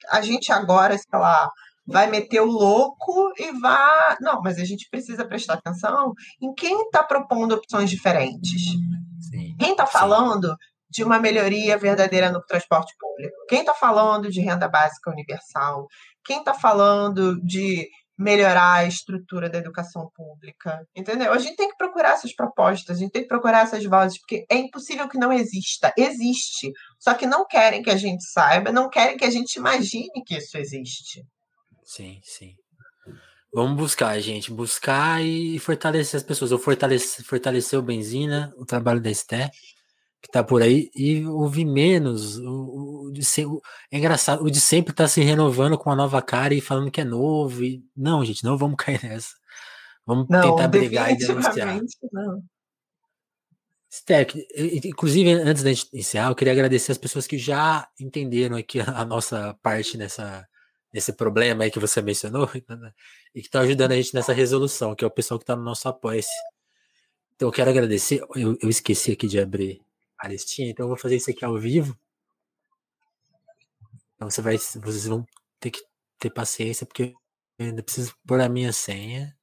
a 0.09 0.21
gente 0.21 0.51
agora, 0.51 0.95
sei 0.95 1.19
lá, 1.19 1.49
vai 1.87 2.07
meter 2.07 2.39
o 2.41 2.45
louco 2.45 3.33
e 3.37 3.51
vá. 3.59 4.15
Não, 4.21 4.41
mas 4.41 4.59
a 4.59 4.63
gente 4.63 4.87
precisa 4.91 5.25
prestar 5.25 5.55
atenção 5.55 6.13
em 6.39 6.53
quem 6.53 6.79
está 6.83 7.03
propondo 7.03 7.55
opções 7.55 7.89
diferentes. 7.89 8.61
Sim, 9.19 9.55
quem 9.59 9.71
está 9.71 9.87
falando 9.87 10.55
de 10.87 11.03
uma 11.03 11.19
melhoria 11.19 11.77
verdadeira 11.77 12.31
no 12.31 12.43
transporte 12.45 12.93
público? 12.99 13.35
Quem 13.47 13.61
está 13.61 13.73
falando 13.73 14.29
de 14.29 14.39
renda 14.39 14.67
básica 14.67 15.09
universal? 15.09 15.87
Quem 16.23 16.39
está 16.39 16.53
falando 16.53 17.41
de 17.41 17.87
melhorar 18.19 18.73
a 18.73 18.85
estrutura 18.85 19.49
da 19.49 19.57
educação 19.57 20.11
pública, 20.13 20.85
entendeu? 20.93 21.31
A 21.31 21.37
gente 21.37 21.55
tem 21.55 21.69
que 21.69 21.77
procurar 21.77 22.15
essas 22.15 22.35
propostas, 22.35 22.97
a 22.97 22.99
gente 22.99 23.11
tem 23.11 23.21
que 23.21 23.29
procurar 23.29 23.63
essas 23.63 23.85
vozes, 23.85 24.19
porque 24.19 24.45
é 24.49 24.57
impossível 24.57 25.07
que 25.07 25.17
não 25.17 25.31
exista. 25.31 25.93
Existe. 25.97 26.73
Só 26.99 27.13
que 27.13 27.25
não 27.25 27.47
querem 27.47 27.81
que 27.81 27.89
a 27.89 27.95
gente 27.95 28.21
saiba, 28.25 28.73
não 28.73 28.89
querem 28.89 29.15
que 29.15 29.23
a 29.23 29.29
gente 29.31 29.55
imagine 29.55 30.21
que 30.25 30.35
isso 30.35 30.57
existe. 30.57 31.25
Sim, 31.85 32.19
sim. 32.21 32.55
Vamos 33.53 33.77
buscar, 33.77 34.19
gente. 34.19 34.51
Buscar 34.51 35.23
e 35.23 35.57
fortalecer 35.57 36.17
as 36.17 36.23
pessoas. 36.23 36.51
Eu 36.51 36.59
fortalecer, 36.59 37.23
fortalecer 37.23 37.79
o 37.79 37.81
Benzina, 37.81 38.53
o 38.57 38.65
trabalho 38.65 38.99
da 38.99 39.09
Esté 39.09 39.49
que 40.21 40.29
tá 40.29 40.43
por 40.43 40.61
aí 40.61 40.91
e 40.95 41.25
ouvir 41.25 41.65
menos. 41.65 42.37
O, 42.37 43.07
o, 43.07 43.11
de 43.11 43.21
o, 43.45 43.61
é 43.91 43.97
engraçado, 43.97 44.43
o 44.43 44.51
de 44.51 44.59
sempre 44.59 44.93
tá 44.93 45.07
se 45.07 45.21
renovando 45.21 45.77
com 45.77 45.89
uma 45.89 45.95
nova 45.95 46.21
cara 46.21 46.53
e 46.53 46.61
falando 46.61 46.91
que 46.91 47.01
é 47.01 47.05
novo. 47.05 47.63
E, 47.63 47.83
não, 47.95 48.23
gente, 48.23 48.43
não 48.43 48.57
vamos 48.57 48.75
cair 48.83 49.03
nessa. 49.03 49.33
Vamos 50.05 50.27
não, 50.29 50.55
tentar 50.55 50.67
brigar 50.67 51.11
e 51.11 51.17
denunciar. 51.17 51.79
Não. 52.11 52.43
Stec, 53.91 54.35
inclusive, 54.85 55.33
antes 55.33 55.63
da 55.63 55.73
gente 55.73 55.89
iniciar, 55.91 56.29
eu 56.29 56.35
queria 56.35 56.53
agradecer 56.53 56.91
as 56.91 56.97
pessoas 56.97 57.25
que 57.25 57.39
já 57.39 57.87
entenderam 57.99 58.55
aqui 58.55 58.79
a 58.79 59.03
nossa 59.03 59.57
parte 59.63 59.97
nessa, 59.97 60.47
nesse 60.93 61.11
problema 61.11 61.63
aí 61.63 61.71
que 61.71 61.79
você 61.79 61.99
mencionou 61.99 62.47
e 63.33 63.41
que 63.41 63.47
estão 63.47 63.61
ajudando 63.61 63.93
a 63.93 63.95
gente 63.95 64.13
nessa 64.13 64.31
resolução, 64.31 64.93
que 64.93 65.03
é 65.03 65.07
o 65.07 65.11
pessoal 65.11 65.39
que 65.39 65.43
está 65.43 65.55
no 65.55 65.63
nosso 65.63 65.87
apoio. 65.87 66.21
Então, 67.35 67.47
eu 67.47 67.51
quero 67.51 67.69
agradecer. 67.71 68.21
Eu, 68.35 68.55
eu 68.61 68.69
esqueci 68.69 69.11
aqui 69.11 69.27
de 69.27 69.39
abrir 69.39 69.81
Arestinha, 70.19 70.69
então 70.69 70.85
eu 70.85 70.89
vou 70.89 70.97
fazer 70.97 71.15
isso 71.15 71.29
aqui 71.29 71.45
ao 71.45 71.57
vivo. 71.57 71.97
Então 74.15 74.29
você 74.29 74.41
vai, 74.41 74.57
vocês 74.57 75.07
vão 75.07 75.25
ter 75.59 75.71
que 75.71 75.79
ter 76.19 76.29
paciência, 76.29 76.85
porque 76.85 77.13
eu 77.57 77.65
ainda 77.67 77.81
preciso 77.81 78.13
pôr 78.27 78.41
a 78.41 78.49
minha 78.49 78.73
senha. 78.73 79.33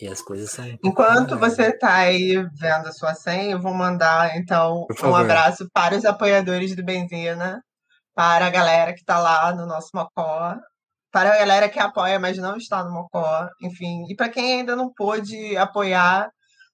E 0.00 0.06
as 0.06 0.20
coisas 0.20 0.50
são. 0.50 0.66
Enquanto 0.84 1.38
você 1.38 1.68
está 1.68 1.94
aí 1.94 2.34
vendo 2.54 2.88
a 2.88 2.92
sua 2.92 3.14
senha, 3.14 3.52
eu 3.52 3.60
vou 3.60 3.72
mandar 3.72 4.36
então 4.36 4.86
um 5.02 5.14
abraço 5.14 5.68
para 5.72 5.96
os 5.96 6.04
apoiadores 6.04 6.74
do 6.74 6.84
Benzina, 6.84 7.62
para 8.14 8.46
a 8.46 8.50
galera 8.50 8.92
que 8.92 9.00
está 9.00 9.18
lá 9.18 9.54
no 9.54 9.64
nosso 9.64 9.90
Mocó, 9.94 10.56
para 11.10 11.34
a 11.34 11.38
galera 11.38 11.68
que 11.68 11.78
apoia, 11.78 12.18
mas 12.18 12.38
não 12.38 12.56
está 12.56 12.82
no 12.82 12.90
Mocó, 12.90 13.48
enfim, 13.62 14.06
e 14.10 14.16
para 14.16 14.30
quem 14.30 14.60
ainda 14.60 14.74
não 14.74 14.92
pôde 14.92 15.56
apoiar, 15.56 16.30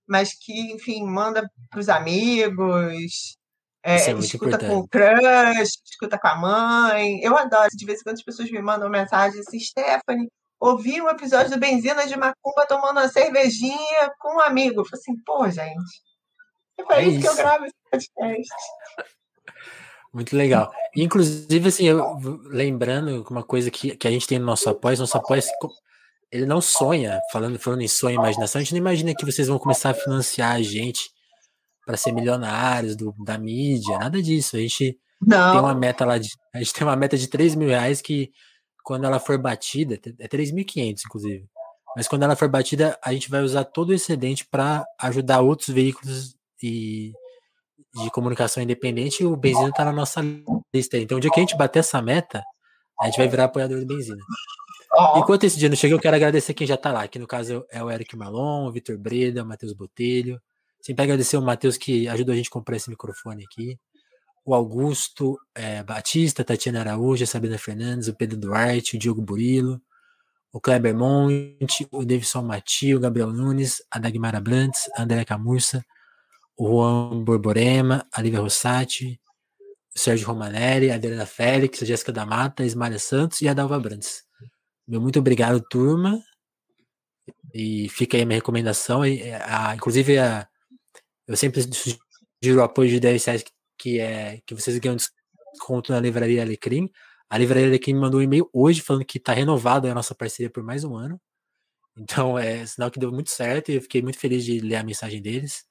mas 0.08 0.32
que, 0.34 0.72
enfim, 0.72 1.04
manda 1.04 1.48
para 1.70 1.80
os 1.80 1.88
amigos, 1.88 3.36
é, 3.84 3.94
é 3.94 4.12
escuta 4.12 4.46
importante. 4.46 4.70
com 4.70 4.78
o 4.78 4.88
crush, 4.88 5.78
escuta 5.84 6.18
com 6.18 6.28
a 6.28 6.36
mãe. 6.36 7.20
Eu 7.22 7.36
adoro. 7.36 7.68
De 7.72 7.86
vez 7.86 8.00
em 8.00 8.02
quando 8.02 8.16
as 8.16 8.24
pessoas 8.24 8.50
me 8.50 8.60
mandam 8.60 8.88
mensagem 8.90 9.40
assim, 9.40 9.60
Stephanie, 9.60 10.28
ouvi 10.60 11.00
um 11.00 11.08
episódio 11.08 11.50
do 11.50 11.60
Benzina 11.60 12.06
de 12.06 12.16
Macumba 12.16 12.66
tomando 12.66 12.98
uma 12.98 13.08
cervejinha 13.08 14.12
com 14.18 14.36
um 14.36 14.40
amigo. 14.40 14.80
Eu 14.80 14.84
falei 14.84 15.00
assim, 15.00 15.16
pô, 15.24 15.48
gente. 15.48 16.08
É 16.78 16.84
para 16.84 17.02
é 17.02 17.06
isso, 17.06 17.18
isso, 17.18 17.20
que 17.20 17.28
eu 17.28 17.36
gravo 17.36 17.64
esse 17.64 17.74
podcast. 17.90 18.54
Muito 20.12 20.36
legal. 20.36 20.72
Inclusive, 20.96 21.68
assim, 21.68 21.86
eu, 21.86 22.18
lembrando 22.46 23.24
uma 23.30 23.42
coisa 23.42 23.70
que, 23.70 23.96
que 23.96 24.08
a 24.08 24.10
gente 24.10 24.26
tem 24.26 24.38
no 24.38 24.46
nosso 24.46 24.68
apoio, 24.68 24.98
nosso 24.98 25.16
apoio 25.16 25.42
ele 26.30 26.46
não 26.46 26.60
sonha, 26.60 27.20
falando, 27.32 27.58
falando 27.58 27.82
em 27.82 27.88
sonho 27.88 28.14
e 28.14 28.18
imaginação, 28.18 28.60
a 28.60 28.62
gente 28.62 28.72
não 28.72 28.78
imagina 28.78 29.14
que 29.14 29.24
vocês 29.24 29.48
vão 29.48 29.58
começar 29.58 29.90
a 29.90 29.94
financiar 29.94 30.52
a 30.52 30.62
gente 30.62 31.10
para 31.86 31.96
ser 31.96 32.12
milionários 32.12 32.94
do, 32.94 33.14
da 33.24 33.38
mídia, 33.38 33.98
nada 33.98 34.22
disso. 34.22 34.56
A 34.56 34.60
gente 34.60 34.98
não. 35.20 35.52
tem 35.52 35.60
uma 35.60 35.74
meta 35.74 36.04
lá 36.04 36.18
de. 36.18 36.28
A 36.54 36.58
gente 36.58 36.72
tem 36.72 36.86
uma 36.86 36.96
meta 36.96 37.16
de 37.16 37.26
3 37.28 37.54
mil 37.54 37.68
reais 37.68 38.02
que, 38.02 38.30
quando 38.84 39.04
ela 39.04 39.18
for 39.18 39.38
batida, 39.38 39.98
é 40.18 40.28
3.500, 40.28 41.00
inclusive. 41.06 41.46
Mas 41.96 42.06
quando 42.06 42.24
ela 42.24 42.36
for 42.36 42.48
batida, 42.48 42.98
a 43.02 43.12
gente 43.12 43.30
vai 43.30 43.42
usar 43.42 43.64
todo 43.64 43.88
o 43.88 43.94
excedente 43.94 44.46
para 44.46 44.84
ajudar 45.00 45.40
outros 45.40 45.68
veículos 45.68 46.36
e 46.62 47.12
de 47.94 48.10
comunicação 48.10 48.62
independente 48.62 49.22
e 49.22 49.26
o 49.26 49.36
Benzina 49.36 49.70
está 49.70 49.84
na 49.84 49.92
nossa 49.92 50.20
lista. 50.72 50.98
Então, 50.98 51.18
o 51.18 51.20
dia 51.20 51.30
que 51.30 51.40
a 51.40 51.42
gente 51.42 51.56
bater 51.56 51.80
essa 51.80 52.00
meta, 52.02 52.42
a 53.00 53.06
gente 53.06 53.16
vai 53.16 53.28
virar 53.28 53.44
apoiador 53.44 53.80
do 53.80 53.86
Benzina. 53.86 54.22
Enquanto 55.16 55.44
esse 55.44 55.58
dia 55.58 55.68
não 55.68 55.76
chega, 55.76 55.94
eu 55.94 56.00
quero 56.00 56.16
agradecer 56.16 56.54
quem 56.54 56.66
já 56.66 56.74
está 56.74 56.92
lá. 56.92 57.06
Que 57.08 57.18
no 57.18 57.26
caso 57.26 57.64
é 57.70 57.82
o 57.82 57.90
Eric 57.90 58.16
Malon, 58.16 58.66
o 58.66 58.72
Vitor 58.72 58.98
Breda, 58.98 59.42
o 59.42 59.46
Matheus 59.46 59.72
Botelho, 59.72 60.40
Sempre 60.80 61.02
agradecer 61.04 61.36
o 61.36 61.42
Matheus 61.42 61.76
que 61.76 62.08
ajudou 62.08 62.32
a 62.32 62.36
gente 62.36 62.48
a 62.48 62.50
comprar 62.50 62.76
esse 62.76 62.88
microfone 62.88 63.44
aqui. 63.44 63.78
O 64.44 64.54
Augusto 64.54 65.38
é, 65.54 65.82
Batista, 65.82 66.44
Tatiana 66.44 66.80
Araújo, 66.80 67.24
a 67.24 67.26
Sabrina 67.26 67.58
Fernandes, 67.58 68.08
o 68.08 68.14
Pedro 68.14 68.38
Duarte, 68.38 68.96
o 68.96 68.98
Diogo 68.98 69.20
Burilo, 69.20 69.80
o 70.52 70.60
Kleber 70.60 70.94
Monte, 70.94 71.86
o 71.90 72.04
Davidson 72.04 72.42
Mati, 72.42 72.94
o 72.94 73.00
Gabriel 73.00 73.30
Nunes, 73.30 73.82
a 73.90 73.98
Dagmar 73.98 74.34
Abrantes, 74.34 74.88
a 74.96 75.02
André 75.02 75.24
Camurça, 75.24 75.84
o 76.56 76.66
Juan 76.66 77.22
Borborema, 77.22 78.06
a 78.10 78.22
Lívia 78.22 78.40
Rossati, 78.40 79.20
o 79.94 79.98
Sérgio 79.98 80.26
Romanelli, 80.28 80.90
a 80.90 80.94
Adriana 80.94 81.26
Félix, 81.26 81.82
a 81.82 81.86
Jéssica 81.86 82.12
da 82.12 82.24
Mata, 82.24 82.62
a 82.62 82.66
Ismália 82.66 82.98
Santos 82.98 83.42
e 83.42 83.48
a 83.48 83.52
Dalva 83.52 83.78
Brandes. 83.78 84.27
Meu 84.88 85.02
muito 85.02 85.18
obrigado, 85.18 85.60
turma. 85.60 86.18
E 87.52 87.90
fica 87.90 88.16
aí 88.16 88.22
a 88.22 88.26
minha 88.26 88.38
recomendação. 88.38 89.04
E, 89.04 89.30
a, 89.32 89.74
inclusive, 89.74 90.18
a, 90.18 90.48
eu 91.26 91.36
sempre 91.36 91.60
sugiro 91.62 92.60
o 92.60 92.62
apoio 92.62 92.88
de 92.88 92.98
10 92.98 93.24
reais 93.26 93.44
que, 93.78 94.00
é, 94.00 94.40
que 94.46 94.54
vocês 94.54 94.78
ganham 94.78 94.96
desconto 94.96 95.92
na 95.92 96.00
Livraria 96.00 96.42
Alecrim. 96.42 96.90
A 97.28 97.36
Livraria 97.36 97.66
Alecrim 97.66 97.92
me 97.94 98.00
mandou 98.00 98.20
um 98.20 98.22
e-mail 98.22 98.48
hoje 98.50 98.80
falando 98.80 99.04
que 99.04 99.18
está 99.18 99.34
renovada 99.34 99.90
a 99.90 99.94
nossa 99.94 100.14
parceria 100.14 100.48
por 100.48 100.62
mais 100.62 100.84
um 100.84 100.96
ano. 100.96 101.20
Então 101.94 102.38
é 102.38 102.64
sinal 102.64 102.90
que 102.90 102.98
deu 102.98 103.12
muito 103.12 103.30
certo 103.30 103.70
e 103.70 103.74
eu 103.74 103.82
fiquei 103.82 104.00
muito 104.00 104.18
feliz 104.18 104.44
de 104.44 104.60
ler 104.60 104.76
a 104.76 104.84
mensagem 104.84 105.20
deles. 105.20 105.66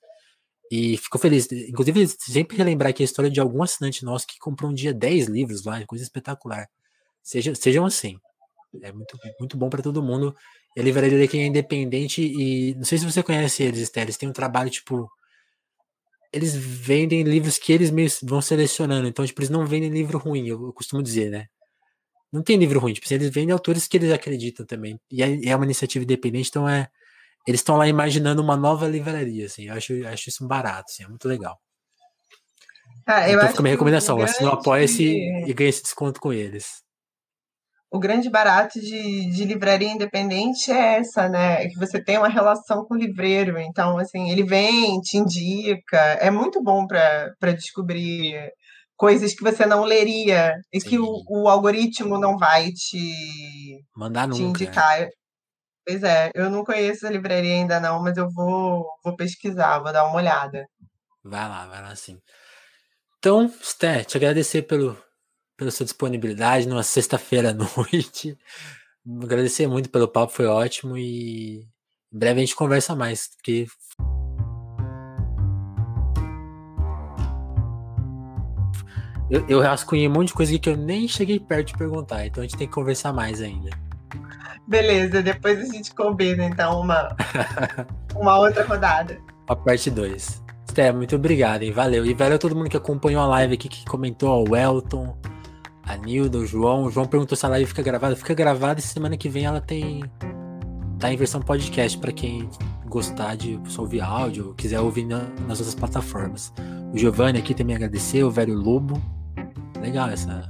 E 0.71 0.97
ficou 0.97 1.19
feliz. 1.19 1.51
Inclusive, 1.51 2.07
sempre 2.07 2.57
relembrar 2.57 2.91
aqui 2.91 3.01
a 3.01 3.05
história 3.05 3.31
de 3.31 3.39
algum 3.39 3.63
assinante 3.63 4.05
nosso 4.05 4.27
que 4.27 4.37
comprou 4.37 4.69
um 4.69 4.73
dia 4.75 4.93
10 4.93 5.27
livros 5.27 5.63
lá, 5.65 5.83
coisa 5.87 6.03
espetacular. 6.03 6.69
Seja, 7.23 7.55
sejam 7.55 7.85
assim. 7.85 8.19
É 8.83 8.91
muito, 8.91 9.17
muito 9.39 9.57
bom 9.57 9.69
para 9.69 9.81
todo 9.81 10.03
mundo. 10.03 10.35
E 10.75 10.79
a 10.79 10.83
livraria 10.83 11.17
daqui 11.17 11.39
é 11.39 11.45
independente 11.45 12.21
e 12.21 12.75
não 12.75 12.83
sei 12.83 12.97
se 12.97 13.05
você 13.05 13.23
conhece 13.23 13.63
eles, 13.63 13.79
Esther. 13.79 14.03
Eles 14.03 14.17
têm 14.17 14.29
um 14.29 14.33
trabalho, 14.33 14.69
tipo. 14.69 15.09
Eles 16.33 16.55
vendem 16.55 17.23
livros 17.23 17.57
que 17.57 17.71
eles 17.71 17.89
mesmos 17.89 18.19
vão 18.29 18.41
selecionando. 18.41 19.07
Então, 19.07 19.25
tipo, 19.25 19.39
eles 19.39 19.49
não 19.49 19.65
vendem 19.65 19.89
livro 19.89 20.17
ruim, 20.17 20.47
eu, 20.47 20.67
eu 20.67 20.73
costumo 20.73 21.01
dizer, 21.01 21.29
né? 21.31 21.47
Não 22.31 22.43
tem 22.43 22.57
livro 22.57 22.79
ruim. 22.79 22.93
Tipo, 22.93 23.11
eles 23.13 23.29
vendem 23.29 23.51
autores 23.53 23.87
que 23.87 23.97
eles 23.97 24.11
acreditam 24.11 24.65
também. 24.65 24.99
E 25.09 25.23
é, 25.23 25.45
é 25.45 25.55
uma 25.55 25.65
iniciativa 25.65 26.03
independente, 26.03 26.49
então 26.49 26.67
é 26.67 26.89
eles 27.47 27.61
estão 27.61 27.77
lá 27.77 27.87
imaginando 27.87 28.41
uma 28.41 28.57
nova 28.57 28.85
livraria, 28.87 29.45
assim. 29.45 29.69
Eu 29.69 29.75
acho, 29.75 29.93
eu 29.93 30.07
acho 30.09 30.27
isso 30.27 30.43
um 30.43 30.47
barato, 30.47 30.91
assim, 30.91 31.05
é 31.05 31.07
muito 31.07 31.27
legal. 31.29 31.57
Ah, 33.05 33.29
então 33.31 33.47
fica 33.47 33.61
minha 33.61 33.73
recomendação, 33.73 34.17
grande... 34.17 34.31
assina 34.31 34.49
o 34.49 34.53
Apoia-se 34.53 35.05
e 35.05 35.53
ganha 35.53 35.69
esse 35.69 35.81
desconto 35.81 36.19
com 36.19 36.33
eles. 36.33 36.83
O 37.89 37.99
grande 37.99 38.29
barato 38.29 38.79
de, 38.81 39.29
de 39.31 39.45
livraria 39.45 39.89
independente 39.89 40.71
é 40.71 40.97
essa, 40.99 41.29
né? 41.29 41.63
É 41.63 41.67
que 41.69 41.79
você 41.79 42.03
tem 42.03 42.17
uma 42.17 42.27
relação 42.27 42.85
com 42.85 42.95
o 42.95 42.97
livreiro. 42.97 43.57
Então, 43.57 43.97
assim, 43.97 44.29
ele 44.29 44.43
vem, 44.43 44.99
te 44.99 45.17
indica. 45.17 45.97
É 46.19 46.29
muito 46.29 46.61
bom 46.61 46.85
para 46.85 47.53
descobrir 47.53 48.51
coisas 48.97 49.33
que 49.33 49.43
você 49.43 49.65
não 49.65 49.83
leria 49.83 50.55
e 50.73 50.81
Sim. 50.81 50.89
que 50.89 50.99
o, 50.99 51.23
o, 51.29 51.47
algoritmo 51.47 52.19
não 52.19 52.37
vai 52.37 52.71
te, 52.71 53.79
Mandar 53.95 54.29
te 54.29 54.41
nunca. 54.41 54.63
indicar. 54.63 55.07
Pois 55.85 56.03
é, 56.03 56.31
eu 56.35 56.49
não 56.49 56.65
conheço 56.65 57.07
a 57.07 57.09
livraria 57.09 57.53
ainda 57.53 57.79
não, 57.79 58.03
mas 58.03 58.17
eu 58.17 58.29
vou, 58.29 58.85
vou 59.01 59.15
pesquisar, 59.15 59.79
vou 59.79 59.93
dar 59.93 60.05
uma 60.05 60.17
olhada. 60.17 60.65
Vai 61.23 61.47
lá, 61.47 61.65
vai 61.67 61.81
lá 61.81 61.95
sim. 61.95 62.17
Então, 63.19 63.47
Sté, 63.61 64.03
te 64.03 64.17
agradecer 64.17 64.63
pelo, 64.63 64.97
pela 65.57 65.71
sua 65.71 65.85
disponibilidade 65.85 66.67
numa 66.67 66.83
sexta-feira 66.83 67.49
à 67.49 67.53
noite. 67.77 68.37
Agradecer 69.23 69.67
muito 69.67 69.89
pelo 69.89 70.07
papo, 70.07 70.31
foi 70.31 70.45
ótimo 70.45 70.97
e 70.97 71.67
em 72.13 72.19
breve 72.19 72.41
a 72.41 72.45
gente 72.45 72.55
conversa 72.55 72.95
mais, 72.95 73.29
porque 73.35 73.65
eu, 79.29 79.45
eu 79.47 79.61
rascunhei 79.61 80.07
um 80.07 80.11
monte 80.11 80.27
de 80.27 80.33
coisa 80.33 80.57
que 80.59 80.69
eu 80.69 80.77
nem 80.77 81.07
cheguei 81.07 81.39
perto 81.39 81.69
de 81.69 81.77
perguntar, 81.77 82.25
então 82.25 82.43
a 82.43 82.47
gente 82.47 82.57
tem 82.57 82.67
que 82.67 82.73
conversar 82.73 83.11
mais 83.11 83.41
ainda. 83.41 83.69
Beleza, 84.67 85.21
depois 85.21 85.59
a 85.59 85.73
gente 85.73 85.95
combina 85.95 86.43
então 86.43 86.81
uma, 86.81 87.15
uma 88.15 88.37
outra 88.37 88.65
rodada. 88.65 89.17
A 89.47 89.55
parte 89.55 89.89
2. 89.89 90.43
Sté, 90.69 90.91
muito 90.91 91.15
obrigado, 91.15 91.63
hein? 91.63 91.71
Valeu. 91.71 92.05
E 92.05 92.13
valeu 92.13 92.35
a 92.35 92.39
todo 92.39 92.55
mundo 92.55 92.69
que 92.69 92.75
acompanhou 92.75 93.21
a 93.21 93.27
live 93.27 93.53
aqui, 93.53 93.69
que 93.69 93.85
comentou, 93.85 94.47
o 94.49 94.55
Elton, 94.55 95.17
a 95.87 95.95
Nilda, 95.95 96.37
o 96.37 96.45
João. 96.45 96.83
O 96.83 96.91
João 96.91 97.07
perguntou 97.07 97.37
se 97.37 97.45
a 97.45 97.49
live 97.49 97.67
fica 97.67 97.81
gravada. 97.81 98.15
Fica 98.15 98.33
gravada 98.33 98.79
e 98.79 98.83
semana 98.83 99.17
que 99.17 99.29
vem 99.29 99.45
ela 99.45 99.61
tem. 99.61 100.03
Tá 100.99 101.11
em 101.11 101.17
versão 101.17 101.41
podcast 101.41 101.97
para 101.97 102.11
quem 102.11 102.49
gostar 102.85 103.35
de 103.35 103.59
ouvir 103.77 104.01
áudio 104.01 104.53
quiser 104.55 104.79
ouvir 104.79 105.05
nas 105.05 105.59
outras 105.59 105.75
plataformas. 105.75 106.53
O 106.93 106.97
Giovanni 106.97 107.39
aqui 107.39 107.53
também 107.53 107.75
agradeceu, 107.75 108.27
o 108.27 108.31
velho 108.31 108.55
Lobo. 108.55 109.01
Legal 109.79 110.09
essa, 110.09 110.49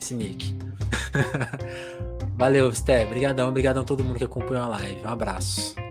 esse 0.00 0.14
nick. 0.14 0.54
Valeu, 2.36 2.72
Sté. 2.74 3.06
Obrigadão, 3.06 3.48
obrigadão 3.48 3.82
a 3.82 3.86
todo 3.86 4.04
mundo 4.04 4.18
que 4.18 4.24
acompanhou 4.24 4.64
a 4.64 4.68
live. 4.68 5.00
Um 5.04 5.08
abraço. 5.08 5.83